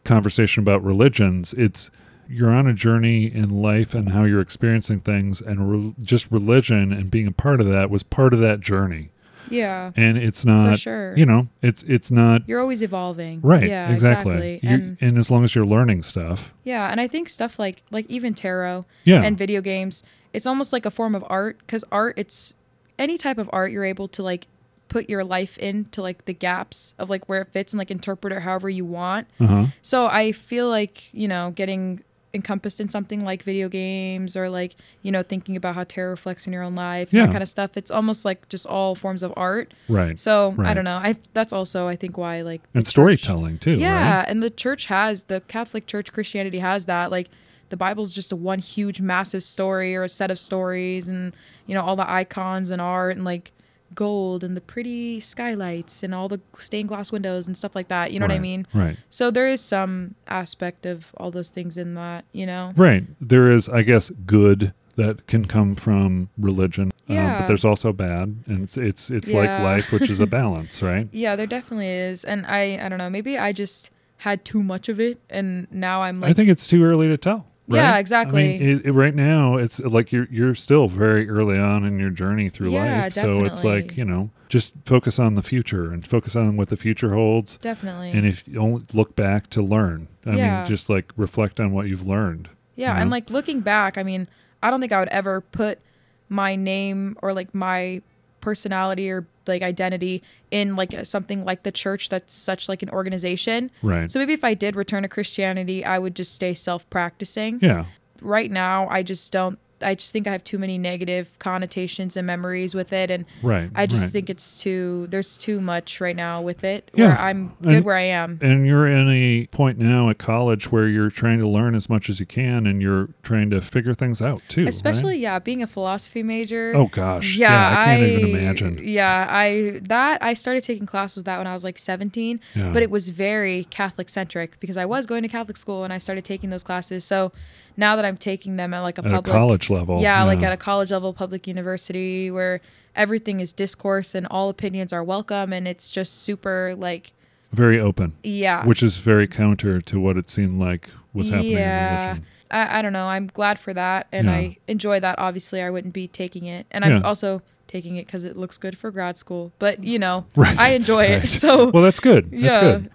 conversation 0.06 0.62
about 0.62 0.82
religions. 0.82 1.52
It's 1.54 1.90
you're 2.28 2.50
on 2.50 2.66
a 2.66 2.74
journey 2.74 3.26
in 3.26 3.50
life 3.50 3.94
and 3.94 4.10
how 4.10 4.24
you're 4.24 4.40
experiencing 4.40 5.00
things, 5.00 5.40
and 5.40 5.70
re- 5.70 5.94
just 6.02 6.30
religion 6.30 6.92
and 6.92 7.10
being 7.10 7.26
a 7.26 7.32
part 7.32 7.60
of 7.60 7.68
that 7.68 7.90
was 7.90 8.02
part 8.02 8.32
of 8.34 8.40
that 8.40 8.60
journey. 8.60 9.10
Yeah. 9.48 9.92
And 9.94 10.16
it's 10.16 10.44
not, 10.44 10.78
sure. 10.78 11.16
you 11.16 11.24
know, 11.24 11.48
it's 11.62 11.82
it's 11.84 12.10
not 12.10 12.42
You're 12.48 12.60
always 12.60 12.82
evolving. 12.82 13.40
right. 13.42 13.68
Yeah, 13.68 13.92
exactly. 13.92 14.54
exactly. 14.54 14.68
And 14.68 14.96
and 15.00 15.18
as 15.18 15.30
long 15.30 15.44
as 15.44 15.54
you're 15.54 15.66
learning 15.66 16.02
stuff, 16.02 16.52
yeah, 16.64 16.90
and 16.90 17.00
I 17.00 17.06
think 17.06 17.28
stuff 17.28 17.58
like 17.58 17.82
like 17.90 18.06
even 18.08 18.34
tarot 18.34 18.86
yeah, 19.04 19.22
and 19.22 19.38
video 19.38 19.60
games, 19.60 20.02
it's 20.32 20.46
almost 20.46 20.72
like 20.72 20.84
a 20.84 20.90
form 20.90 21.14
of 21.14 21.24
art 21.28 21.64
cuz 21.68 21.84
art 21.92 22.14
it's 22.16 22.54
any 22.98 23.18
type 23.18 23.38
of 23.38 23.48
art 23.52 23.70
you're 23.70 23.84
able 23.84 24.08
to 24.08 24.22
like 24.22 24.46
put 24.88 25.08
your 25.10 25.24
life 25.24 25.58
into 25.58 26.00
like 26.02 26.24
the 26.26 26.32
gaps 26.32 26.94
of 26.98 27.10
like 27.10 27.28
where 27.28 27.42
it 27.42 27.48
fits 27.52 27.72
and 27.72 27.78
like 27.78 27.90
interpret 27.90 28.32
it 28.32 28.42
however 28.42 28.68
you 28.70 28.84
want. 28.84 29.26
uh 29.40 29.46
huh, 29.46 29.66
So 29.82 30.06
I 30.06 30.32
feel 30.32 30.68
like, 30.68 31.12
you 31.12 31.26
know, 31.28 31.50
getting 31.54 32.02
encompassed 32.34 32.80
in 32.80 32.88
something 32.88 33.24
like 33.24 33.42
video 33.42 33.66
games 33.68 34.36
or 34.36 34.50
like, 34.50 34.76
you 35.02 35.10
know, 35.10 35.22
thinking 35.22 35.56
about 35.56 35.74
how 35.74 35.84
tarot 35.84 36.10
reflects 36.10 36.46
in 36.46 36.52
your 36.52 36.62
own 36.62 36.74
life, 36.74 37.08
Yeah. 37.12 37.24
that 37.26 37.32
kind 37.32 37.42
of 37.42 37.48
stuff. 37.48 37.76
It's 37.76 37.90
almost 37.90 38.24
like 38.26 38.46
just 38.50 38.66
all 38.66 38.94
forms 38.94 39.22
of 39.22 39.32
art. 39.36 39.72
right. 39.88 40.18
So 40.20 40.52
Right. 40.52 40.68
I 40.70 40.74
don't 40.74 40.84
know. 40.84 40.96
I 40.98 41.16
that's 41.32 41.52
also 41.52 41.88
I 41.88 41.96
think 41.96 42.18
why 42.18 42.42
like 42.42 42.60
and 42.74 42.84
church- 42.84 42.90
storytelling 42.90 43.58
too, 43.58 43.76
Yeah, 43.78 44.18
right? 44.18 44.28
and 44.28 44.42
the 44.42 44.50
church 44.50 44.86
has 44.86 45.24
the 45.24 45.40
Catholic 45.48 45.86
Church 45.86 46.12
Christianity 46.12 46.58
has 46.58 46.84
that 46.84 47.10
like 47.10 47.28
the 47.70 47.76
Bible's 47.76 48.14
just 48.14 48.30
a 48.30 48.36
one 48.36 48.58
huge 48.60 49.00
massive 49.00 49.42
story 49.42 49.96
or 49.96 50.04
a 50.04 50.08
set 50.08 50.30
of 50.30 50.38
stories 50.38 51.08
and 51.08 51.34
you 51.66 51.74
know 51.74 51.80
all 51.82 51.96
the 51.96 52.08
icons 52.08 52.70
and 52.70 52.80
art 52.82 53.16
and 53.16 53.24
like 53.24 53.50
gold 53.94 54.42
and 54.44 54.56
the 54.56 54.60
pretty 54.60 55.20
skylights 55.20 56.02
and 56.02 56.14
all 56.14 56.28
the 56.28 56.40
stained 56.56 56.88
glass 56.88 57.12
windows 57.12 57.46
and 57.46 57.56
stuff 57.56 57.74
like 57.74 57.88
that. 57.88 58.12
You 58.12 58.20
know 58.20 58.26
what 58.26 58.34
I 58.34 58.38
mean? 58.38 58.66
Right. 58.74 58.96
So 59.10 59.30
there 59.30 59.46
is 59.48 59.60
some 59.60 60.14
aspect 60.26 60.86
of 60.86 61.12
all 61.16 61.30
those 61.30 61.50
things 61.50 61.76
in 61.78 61.94
that, 61.94 62.24
you 62.32 62.46
know. 62.46 62.72
Right. 62.76 63.04
There 63.20 63.50
is, 63.50 63.68
I 63.68 63.82
guess, 63.82 64.10
good 64.26 64.72
that 64.96 65.26
can 65.26 65.44
come 65.44 65.74
from 65.74 66.30
religion, 66.38 66.90
um, 67.08 67.14
Yeah. 67.16 67.38
but 67.40 67.46
there's 67.46 67.64
also 67.66 67.92
bad, 67.92 68.34
and 68.46 68.64
it's 68.64 68.78
it's 68.78 69.10
it's 69.10 69.30
like 69.30 69.50
life, 69.60 69.92
which 69.92 70.08
is 70.08 70.20
a 70.20 70.26
balance, 70.40 70.82
right? 70.82 71.06
Yeah, 71.12 71.36
there 71.36 71.46
definitely 71.46 71.88
is. 71.88 72.24
And 72.24 72.46
I 72.46 72.78
I 72.82 72.88
don't 72.88 72.96
know, 72.98 73.10
maybe 73.10 73.36
I 73.38 73.52
just 73.52 73.90
had 74.20 74.42
too 74.46 74.62
much 74.62 74.88
of 74.88 74.98
it 74.98 75.20
and 75.28 75.66
now 75.70 76.00
I'm 76.02 76.20
like 76.22 76.30
I 76.30 76.32
think 76.32 76.48
it's 76.48 76.66
too 76.66 76.82
early 76.82 77.06
to 77.08 77.18
tell. 77.18 77.46
Right? 77.68 77.78
Yeah, 77.82 77.94
I 77.94 77.98
exactly. 77.98 78.58
mean, 78.58 78.62
it, 78.78 78.86
it- 78.86 78.92
right 78.92 79.14
now, 79.14 79.56
it's 79.56 79.80
like 79.80 80.12
you're 80.12 80.28
you're 80.30 80.54
still 80.54 80.86
very 80.88 81.28
early 81.28 81.58
on 81.58 81.84
in 81.84 81.98
your 81.98 82.10
journey 82.10 82.48
through 82.48 82.70
Yeah, 82.70 83.02
life, 83.02 83.12
so 83.12 83.44
it's 83.44 83.64
like 83.64 83.96
you 83.96 84.04
know, 84.04 84.30
just 84.48 84.72
focus 84.84 85.18
on 85.18 85.34
the 85.34 85.42
future 85.42 85.90
and 85.92 86.06
focus 86.06 86.36
on 86.36 86.56
what 86.56 86.68
the 86.68 86.76
future 86.76 87.14
holds, 87.14 87.56
definitely. 87.58 88.12
and 88.12 88.24
if 88.24 88.46
you 88.46 88.60
only 88.60 88.84
look 88.92 89.16
back 89.16 89.50
to 89.50 89.62
learn, 89.62 90.06
I 90.24 90.36
Yeah. 90.36 90.56
mean, 90.58 90.66
just 90.66 90.88
like 90.88 91.12
reflect 91.16 91.58
on 91.58 91.72
what 91.72 91.88
you've 91.88 92.06
learned. 92.06 92.48
Yeah, 92.76 92.94
you 92.94 93.00
and 93.00 93.10
like 93.10 93.30
looking 93.30 93.60
back, 93.60 93.98
I 93.98 94.02
mean, 94.04 94.28
I 94.62 94.70
don't 94.70 94.80
think 94.80 94.92
I 94.92 95.00
would 95.00 95.08
ever 95.08 95.40
put 95.40 95.80
my 96.28 96.54
name 96.56 97.16
or 97.22 97.32
like 97.32 97.52
my 97.54 98.00
personality 98.46 99.10
or 99.10 99.26
like 99.48 99.60
identity 99.62 100.22
in 100.52 100.76
like 100.76 100.94
something 101.04 101.44
like 101.44 101.64
the 101.64 101.72
church 101.72 102.08
that's 102.08 102.32
such 102.32 102.68
like 102.68 102.80
an 102.80 102.90
organization. 102.90 103.72
Right. 103.82 104.08
So 104.08 104.20
maybe 104.20 104.34
if 104.34 104.44
I 104.44 104.54
did 104.54 104.76
return 104.76 105.02
to 105.02 105.08
Christianity, 105.08 105.84
I 105.84 105.98
would 105.98 106.14
just 106.14 106.32
stay 106.32 106.54
self-practicing. 106.54 107.58
yeah. 107.60 107.86
Right 108.22 108.50
now, 108.50 108.88
I 108.88 109.02
just 109.02 109.32
don't 109.32 109.58
I 109.82 109.94
just 109.94 110.12
think 110.12 110.26
I 110.26 110.32
have 110.32 110.42
too 110.44 110.58
many 110.58 110.78
negative 110.78 111.38
connotations 111.38 112.16
and 112.16 112.26
memories 112.26 112.74
with 112.74 112.92
it 112.92 113.10
and 113.10 113.24
Right. 113.42 113.70
I 113.74 113.86
just 113.86 114.02
right. 114.02 114.10
think 114.10 114.30
it's 114.30 114.60
too 114.60 115.06
there's 115.10 115.36
too 115.36 115.60
much 115.60 116.00
right 116.00 116.16
now 116.16 116.40
with 116.40 116.64
it 116.64 116.90
Yeah, 116.94 117.08
where 117.08 117.18
I'm 117.18 117.48
good 117.60 117.72
and- 117.72 117.84
where 117.84 117.96
I 117.96 118.02
am. 118.02 118.38
And 118.40 118.66
you're 118.66 118.86
in 118.86 119.08
a 119.08 119.46
point 119.48 119.78
now 119.78 120.08
at 120.08 120.18
college 120.18 120.72
where 120.72 120.88
you're 120.88 121.10
trying 121.10 121.38
to 121.40 121.48
learn 121.48 121.74
as 121.74 121.88
much 121.88 122.08
as 122.08 122.20
you 122.20 122.26
can 122.26 122.66
and 122.66 122.80
you're 122.80 123.10
trying 123.22 123.50
to 123.50 123.60
figure 123.60 123.94
things 123.94 124.22
out 124.22 124.42
too. 124.48 124.62
right? 124.62 124.68
Especially 124.68 125.18
yeah, 125.18 125.38
being 125.38 125.62
a 125.62 125.66
philosophy 125.66 126.22
major. 126.22 126.72
Oh 126.74 126.86
gosh. 126.86 127.36
Yeah, 127.36 127.76
I 127.78 127.84
can't 127.84 128.02
even 128.02 128.36
imagine. 128.36 128.80
Yeah, 128.82 129.26
I 129.28 129.80
that 129.82 130.22
I 130.22 130.34
started 130.34 130.64
taking 130.64 130.86
classes 130.86 131.16
with 131.16 131.26
that 131.26 131.38
when 131.38 131.46
I 131.46 131.52
was 131.52 131.64
like 131.64 131.78
17, 131.78 132.40
Yeah. 132.54 132.70
but 132.72 132.82
it 132.82 132.90
was 132.90 133.10
very 133.10 133.64
Catholic 133.64 134.08
centric 134.08 134.58
because 134.60 134.76
I 134.76 134.84
was 134.86 135.06
going 135.06 135.22
to 135.22 135.28
Catholic 135.28 135.56
school 135.56 135.84
and 135.84 135.92
I 135.92 135.98
started 135.98 136.24
taking 136.24 136.50
those 136.50 136.62
classes. 136.62 137.04
So 137.04 137.32
now 137.76 137.96
that 137.96 138.04
I'm 138.04 138.16
taking 138.16 138.56
them 138.56 138.72
at 138.74 138.80
like 138.80 138.98
a 138.98 139.02
At 139.02 139.06
a 139.06 139.14
public 139.16 139.32
college 139.32 139.70
level. 139.70 140.00
yeah, 140.00 140.22
like 140.24 140.42
at 140.42 140.52
a 140.52 140.56
college 140.56 140.90
level 140.90 141.12
public 141.12 141.46
university 141.46 142.30
where 142.30 142.60
everything 142.94 143.40
is 143.40 143.52
discourse 143.52 144.14
and 144.14 144.26
all 144.30 144.48
opinions 144.48 144.92
are 144.92 145.04
welcome 145.04 145.52
and 145.52 145.68
it's 145.68 145.90
just 145.90 146.22
super 146.22 146.74
like 146.76 147.12
very 147.52 147.78
open. 147.80 148.14
yeah. 148.22 148.64
Which 148.64 148.82
is 148.82 148.96
very 148.98 149.26
counter 149.28 149.80
to 149.80 150.00
what 150.00 150.16
it 150.16 150.28
seemed 150.30 150.60
like 150.60 150.90
was 151.14 151.28
happening 151.28 151.52
in 151.52 151.58
Yeah. 151.58 152.16
I, 152.50 152.78
I 152.78 152.82
don't 152.82 152.92
know. 152.92 153.06
I'm 153.06 153.26
glad 153.28 153.58
for 153.58 153.72
that, 153.74 154.06
and 154.12 154.26
Yeah. 154.28 154.32
I 154.34 154.56
enjoy 154.68 155.00
that. 155.00 155.18
Obviously, 155.18 155.60
I 155.62 155.70
wouldn't 155.70 155.94
be 155.94 156.06
taking 156.06 156.44
it, 156.46 156.66
and 156.70 156.84
Yeah. 156.84 156.96
I'm 156.96 157.04
also 157.04 157.42
taking 157.66 157.96
it 157.96 158.06
because 158.06 158.24
it 158.24 158.36
looks 158.36 158.56
good 158.58 158.78
for 158.78 158.90
grad 158.92 159.18
school. 159.18 159.52
But 159.58 159.82
you 159.82 159.98
know, 159.98 160.26
Right. 160.36 160.56
I 160.58 160.68
enjoy 160.70 161.02
Right. 161.10 161.24
it. 161.24 161.28
So 161.28 161.70
Well, 161.70 161.82
that's 161.82 162.00
good. 162.00 162.30
That's 162.30 162.42
Yeah. 162.56 162.60
good. 162.60 162.90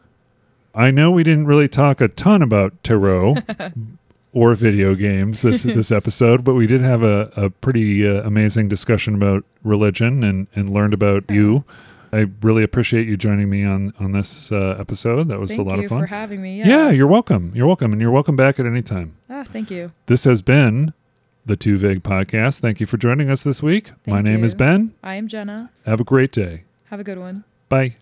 I 0.74 0.90
know 0.92 1.12
we 1.12 1.24
didn't 1.24 1.48
really 1.48 1.68
talk 1.68 2.00
a 2.00 2.08
ton 2.08 2.42
about 2.42 2.82
tarot 2.84 3.38
or 4.34 4.54
video 4.56 4.96
games 4.96 5.42
this 5.42 5.64
this 5.78 5.92
episode, 5.92 6.44
but 6.44 6.54
we 6.54 6.68
did 6.68 6.82
have 6.82 7.04
a, 7.04 7.32
a 7.36 7.50
pretty 7.50 8.08
uh, 8.08 8.22
amazing 8.24 8.70
discussion 8.70 9.16
about 9.16 9.44
religion 9.64 10.24
and, 10.24 10.48
and 10.56 10.70
learned 10.70 10.94
about 10.94 11.30
you. 11.30 11.64
I 12.14 12.28
really 12.42 12.64
appreciate 12.64 13.08
you 13.08 13.16
joining 13.18 13.50
me 13.50 13.64
on 13.64 13.94
on 14.00 14.12
this 14.12 14.52
uh, 14.52 14.76
episode. 14.80 15.28
That 15.30 15.40
was 15.40 15.52
thank 15.52 15.62
a 15.62 15.64
lot 15.64 15.78
you 15.80 15.86
of 15.86 15.90
fun. 15.90 16.00
for 16.02 16.08
having 16.08 16.42
me. 16.42 16.60
yeah. 16.60 16.68
Yeah. 16.68 16.90
you're 16.92 17.08
welcome. 17.08 17.52
You're 17.56 17.68
welcome, 17.68 17.92
and 17.94 18.02
you're 18.02 18.12
welcome 18.12 18.36
back 18.36 18.60
at 18.60 18.66
any 18.66 18.82
time. 18.82 19.16
Ah, 19.30 19.44
thank 19.44 19.72
you. 19.72 19.92
This 20.08 20.24
has 20.26 20.42
been 20.42 20.94
the 21.46 21.56
Two 21.56 21.78
Vig 21.78 22.04
Podcast. 22.04 22.60
Thank 22.60 22.80
you 22.80 22.86
for 22.86 22.98
joining 22.98 23.30
us 23.30 23.44
this 23.44 23.64
week. 23.64 23.92
My 24.06 24.18
Thank 24.18 24.26
name 24.28 24.44
is. 24.44 24.56
Ben. 24.56 24.94
I 25.04 25.16
am 25.16 25.28
Jenna. 25.28 25.72
Have 25.86 26.00
a 26.00 26.04
great 26.04 26.32
day. 26.32 26.64
Have 26.86 27.00
a 27.00 27.04
good 27.04 27.18
one. 27.18 27.44
Bye. 27.70 27.96